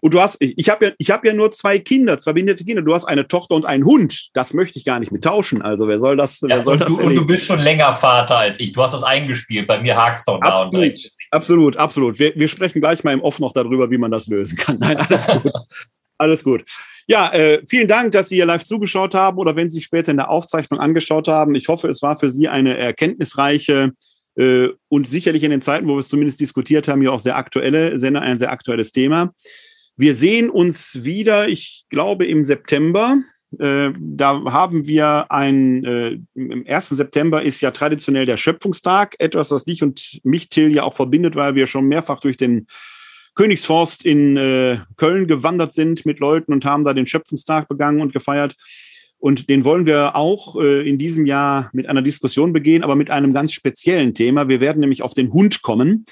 und 0.00 0.14
du 0.14 0.20
hast, 0.20 0.36
ich 0.40 0.68
habe 0.70 0.86
ja, 0.86 0.92
ich 0.98 1.10
habe 1.10 1.26
ja 1.26 1.34
nur 1.34 1.50
zwei 1.50 1.78
Kinder, 1.78 2.18
zwei 2.18 2.32
behinderte 2.32 2.64
Kinder. 2.64 2.82
Du 2.82 2.94
hast 2.94 3.04
eine 3.04 3.26
Tochter 3.26 3.54
und 3.54 3.66
einen 3.66 3.84
Hund. 3.84 4.28
Das 4.32 4.54
möchte 4.54 4.78
ich 4.78 4.84
gar 4.84 5.00
nicht 5.00 5.10
mit 5.10 5.24
tauschen. 5.24 5.60
Also 5.60 5.88
wer 5.88 5.98
soll 5.98 6.16
das? 6.16 6.40
Ja, 6.40 6.62
soll 6.62 6.74
und, 6.74 6.80
das 6.80 6.88
du, 6.88 7.00
und, 7.00 7.14
du, 7.14 7.26
bist 7.26 7.46
schon 7.46 7.58
länger 7.58 7.92
Vater 7.94 8.38
als 8.38 8.60
ich. 8.60 8.72
Du 8.72 8.82
hast 8.82 8.92
das 8.92 9.02
eingespielt. 9.02 9.66
Bei 9.66 9.80
mir 9.80 9.96
hakt 9.96 10.20
es 10.20 10.24
doch 10.24 10.40
da 10.40 10.62
und 10.62 10.74
rechts. 10.76 11.16
Absolut, 11.30 11.76
absolut. 11.76 12.18
Wir, 12.18 12.34
wir 12.36 12.48
sprechen 12.48 12.80
gleich 12.80 13.02
mal 13.02 13.12
im 13.12 13.20
Off 13.20 13.40
noch 13.40 13.52
darüber, 13.52 13.90
wie 13.90 13.98
man 13.98 14.10
das 14.10 14.28
lösen 14.28 14.56
kann. 14.56 14.78
Nein, 14.80 14.96
alles 14.96 15.26
gut. 15.26 15.52
alles 16.18 16.44
gut. 16.44 16.64
Ja, 17.08 17.32
äh, 17.32 17.62
vielen 17.68 17.86
Dank, 17.86 18.12
dass 18.12 18.28
Sie 18.28 18.34
hier 18.34 18.46
live 18.46 18.64
zugeschaut 18.64 19.14
haben 19.14 19.38
oder 19.38 19.54
wenn 19.54 19.70
Sie 19.70 19.80
später 19.80 20.10
in 20.10 20.16
der 20.16 20.28
Aufzeichnung 20.28 20.80
angeschaut 20.80 21.28
haben. 21.28 21.54
Ich 21.54 21.68
hoffe, 21.68 21.88
es 21.88 22.02
war 22.02 22.18
für 22.18 22.28
Sie 22.28 22.48
eine 22.48 22.76
erkenntnisreiche 22.76 23.92
äh, 24.34 24.68
und 24.88 25.06
sicherlich 25.06 25.44
in 25.44 25.52
den 25.52 25.62
Zeiten, 25.62 25.86
wo 25.86 25.94
wir 25.94 26.00
es 26.00 26.08
zumindest 26.08 26.40
diskutiert 26.40 26.88
haben, 26.88 27.02
ja 27.02 27.10
auch 27.10 27.20
sehr 27.20 27.36
aktuelle 27.36 27.96
Sender, 27.98 28.22
ein 28.22 28.38
sehr 28.38 28.50
aktuelles 28.50 28.90
Thema. 28.90 29.32
Wir 29.96 30.14
sehen 30.14 30.50
uns 30.50 31.04
wieder, 31.04 31.48
ich 31.48 31.86
glaube, 31.90 32.26
im 32.26 32.44
September. 32.44 33.18
Äh, 33.56 33.90
da 33.98 34.42
haben 34.46 34.86
wir 34.88 35.30
ein, 35.30 35.84
äh, 35.84 36.18
im 36.34 36.66
1. 36.66 36.88
September 36.88 37.40
ist 37.40 37.60
ja 37.60 37.70
traditionell 37.70 38.26
der 38.26 38.36
Schöpfungstag, 38.36 39.14
etwas, 39.20 39.52
was 39.52 39.64
dich 39.64 39.82
und 39.84 40.20
mich, 40.24 40.48
Till, 40.48 40.74
ja 40.74 40.82
auch 40.82 40.94
verbindet, 40.94 41.36
weil 41.36 41.54
wir 41.54 41.68
schon 41.68 41.86
mehrfach 41.86 42.18
durch 42.18 42.36
den 42.36 42.66
Königsforst 43.36 44.04
in 44.04 44.36
äh, 44.36 44.78
Köln 44.96 45.28
gewandert 45.28 45.72
sind 45.72 46.04
mit 46.04 46.18
Leuten 46.18 46.52
und 46.52 46.64
haben 46.64 46.84
da 46.84 46.94
den 46.94 47.06
Schöpfungstag 47.06 47.68
begangen 47.68 48.00
und 48.00 48.12
gefeiert. 48.12 48.56
Und 49.18 49.48
den 49.48 49.64
wollen 49.64 49.86
wir 49.86 50.16
auch 50.16 50.56
äh, 50.60 50.88
in 50.88 50.98
diesem 50.98 51.26
Jahr 51.26 51.70
mit 51.72 51.86
einer 51.88 52.02
Diskussion 52.02 52.52
begehen, 52.52 52.82
aber 52.82 52.96
mit 52.96 53.10
einem 53.10 53.32
ganz 53.32 53.52
speziellen 53.52 54.14
Thema. 54.14 54.48
Wir 54.48 54.60
werden 54.60 54.80
nämlich 54.80 55.02
auf 55.02 55.14
den 55.14 55.32
Hund 55.32 55.62
kommen. 55.62 56.06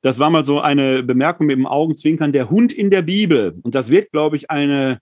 Das 0.00 0.18
war 0.18 0.30
mal 0.30 0.44
so 0.44 0.60
eine 0.60 1.02
Bemerkung 1.02 1.46
mit 1.46 1.56
dem 1.56 1.66
Augenzwinkern, 1.66 2.32
der 2.32 2.50
Hund 2.50 2.72
in 2.72 2.90
der 2.90 3.02
Bibel. 3.02 3.54
Und 3.62 3.74
das 3.74 3.90
wird, 3.90 4.10
glaube 4.10 4.36
ich, 4.36 4.50
eine 4.50 4.98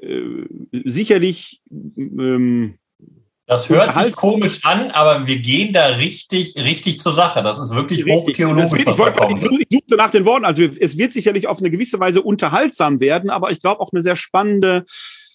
äh, 0.00 0.44
sicherlich 0.84 1.60
ähm, 1.70 2.74
das 3.46 3.68
hört 3.68 3.94
sich 3.94 4.14
komisch 4.14 4.64
an, 4.64 4.90
aber 4.90 5.26
wir 5.26 5.38
gehen 5.38 5.72
da 5.72 5.86
richtig, 5.86 6.56
richtig 6.56 7.00
zur 7.00 7.12
Sache. 7.12 7.44
Das 7.44 7.58
ist 7.60 7.74
wirklich 7.74 8.04
richtig. 8.04 8.14
hochtheologisch. 8.14 8.84
Wird, 8.84 8.88
ich, 8.88 8.98
wollte, 8.98 9.60
ich, 9.60 9.66
suchte 9.70 9.96
nach 9.96 10.10
den 10.10 10.24
Worten. 10.24 10.44
Also 10.44 10.62
es 10.62 10.98
wird 10.98 11.12
sicherlich 11.12 11.46
auf 11.46 11.60
eine 11.60 11.70
gewisse 11.70 12.00
Weise 12.00 12.22
unterhaltsam 12.22 12.98
werden, 12.98 13.30
aber 13.30 13.52
ich 13.52 13.60
glaube 13.60 13.80
auch 13.80 13.92
eine 13.92 14.02
sehr 14.02 14.16
spannende 14.16 14.84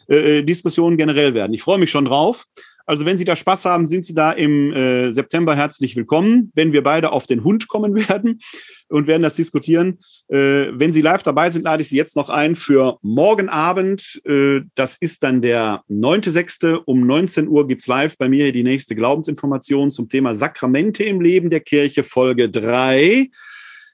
äh, 0.07 0.43
Diskussion 0.43 0.97
generell 0.97 1.33
werden. 1.33 1.53
Ich 1.53 1.61
freue 1.61 1.77
mich 1.77 1.89
schon 1.89 2.05
drauf. 2.05 2.47
Also 2.91 3.05
wenn 3.05 3.17
Sie 3.17 3.23
da 3.23 3.37
Spaß 3.37 3.63
haben, 3.63 3.87
sind 3.87 4.05
Sie 4.05 4.13
da 4.13 4.33
im 4.33 4.73
äh, 4.73 5.13
September 5.13 5.55
herzlich 5.55 5.95
willkommen, 5.95 6.51
wenn 6.55 6.73
wir 6.73 6.83
beide 6.83 7.13
auf 7.13 7.25
den 7.25 7.45
Hund 7.45 7.69
kommen 7.69 7.95
werden 8.09 8.41
und 8.89 9.07
werden 9.07 9.23
das 9.23 9.37
diskutieren. 9.37 9.99
Äh, 10.27 10.73
wenn 10.73 10.91
Sie 10.91 10.99
live 10.99 11.23
dabei 11.23 11.49
sind, 11.51 11.63
lade 11.63 11.83
ich 11.83 11.87
Sie 11.87 11.95
jetzt 11.95 12.17
noch 12.17 12.27
ein 12.27 12.57
für 12.57 12.97
morgen 13.01 13.47
Abend. 13.47 14.21
Äh, 14.25 14.63
das 14.75 14.97
ist 14.97 15.23
dann 15.23 15.41
der 15.41 15.83
9.6. 15.89 16.81
Um 16.83 17.07
19 17.07 17.47
Uhr 17.47 17.65
gibt's 17.65 17.87
live 17.87 18.17
bei 18.17 18.27
mir 18.27 18.51
die 18.51 18.63
nächste 18.63 18.93
Glaubensinformation 18.93 19.89
zum 19.89 20.09
Thema 20.09 20.35
Sakramente 20.35 21.05
im 21.05 21.21
Leben 21.21 21.49
der 21.49 21.61
Kirche, 21.61 22.03
Folge 22.03 22.49
3. 22.49 23.29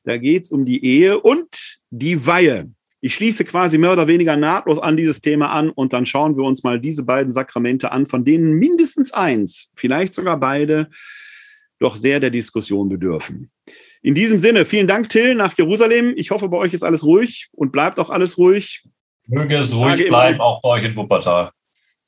Da 0.05 0.17
geht's 0.17 0.49
um 0.49 0.65
die 0.65 0.83
Ehe 0.83 1.19
und 1.19 1.77
die 1.91 2.25
Weihe. 2.25 2.71
Ich 3.07 3.15
schließe 3.15 3.45
quasi 3.45 3.77
mehr 3.77 3.93
oder 3.93 4.05
weniger 4.07 4.35
nahtlos 4.35 4.79
an 4.79 4.97
dieses 4.97 5.21
Thema 5.21 5.49
an 5.51 5.69
und 5.69 5.93
dann 5.93 6.05
schauen 6.05 6.35
wir 6.35 6.43
uns 6.43 6.63
mal 6.63 6.77
diese 6.77 7.05
beiden 7.05 7.31
Sakramente 7.31 7.93
an, 7.93 8.05
von 8.05 8.25
denen 8.25 8.55
mindestens 8.55 9.13
eins, 9.13 9.71
vielleicht 9.77 10.13
sogar 10.13 10.37
beide, 10.37 10.89
doch 11.79 11.95
sehr 11.95 12.19
der 12.19 12.31
Diskussion 12.31 12.89
bedürfen. 12.89 13.49
In 14.01 14.13
diesem 14.13 14.39
Sinne, 14.39 14.65
vielen 14.65 14.87
Dank, 14.87 15.07
Till, 15.07 15.35
nach 15.35 15.57
Jerusalem. 15.57 16.15
Ich 16.17 16.31
hoffe, 16.31 16.49
bei 16.49 16.57
euch 16.57 16.73
ist 16.73 16.83
alles 16.83 17.05
ruhig 17.05 17.47
und 17.53 17.71
bleibt 17.71 17.97
auch 17.97 18.09
alles 18.09 18.37
ruhig. 18.37 18.83
Möge 19.25 19.55
es 19.55 19.73
ruhig 19.73 20.05
bleiben, 20.09 20.41
auch 20.41 20.61
bei 20.61 20.67
euch 20.67 20.83
in 20.83 20.93
Wuppertal. 20.97 21.51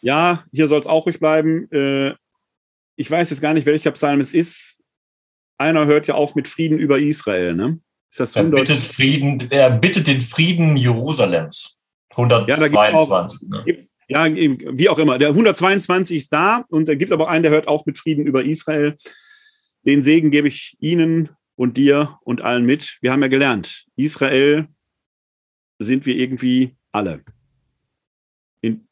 Ja, 0.02 0.44
hier 0.52 0.68
soll 0.68 0.82
es 0.82 0.88
auch 0.88 1.06
ruhig 1.06 1.22
bleiben. 1.22 1.72
Äh, 1.72 2.14
ich 2.98 3.10
weiß 3.10 3.30
jetzt 3.30 3.40
gar 3.40 3.54
nicht, 3.54 3.66
welcher 3.66 3.92
Psalm 3.92 4.20
es 4.20 4.34
ist. 4.34 4.82
Einer 5.58 5.86
hört 5.86 6.08
ja 6.08 6.16
auf 6.16 6.36
mit 6.36 6.50
Frieden 6.50 6.78
über 6.78 7.00
Israel, 7.00 7.56
ne? 7.56 7.80
Ist 8.10 8.19
das 8.19 8.36
100? 8.36 8.60
Er 8.60 8.64
bittet, 8.64 8.84
Frieden, 8.84 9.48
er 9.52 9.69
bittet 9.69 10.07
den 10.07 10.22
Frieden 10.22 10.77
Jerusalems. 10.77 11.80
122. 12.11 13.48
Ja, 14.07 14.27
ne? 14.27 14.40
ja, 14.40 14.57
wie 14.77 14.90
auch 14.90 14.98
immer. 14.98 15.19
Der 15.19 15.30
122 15.30 16.18
ist 16.18 16.34
da 16.34 16.65
und 16.69 16.90
es 16.90 16.98
gibt 16.98 17.11
aber 17.11 17.30
einen, 17.30 17.44
der 17.44 17.52
hört 17.52 17.68
auf 17.68 17.86
mit 17.86 17.98
Frieden 17.98 18.26
über 18.26 18.44
Israel. 18.44 18.98
Den 19.86 20.02
Segen 20.02 20.31
gebe 20.31 20.48
ich 20.48 20.76
Ihnen 20.80 21.30
und 21.56 21.77
dir 21.77 22.18
und 22.23 22.41
allen 22.41 22.65
mit. 22.65 22.98
Wir 23.02 23.11
haben 23.11 23.22
ja 23.22 23.27
gelernt, 23.27 23.86
Israel 23.95 24.68
sind 25.77 26.06
wir 26.06 26.15
irgendwie 26.15 26.76
alle. 26.91 27.23
In, 28.61 28.88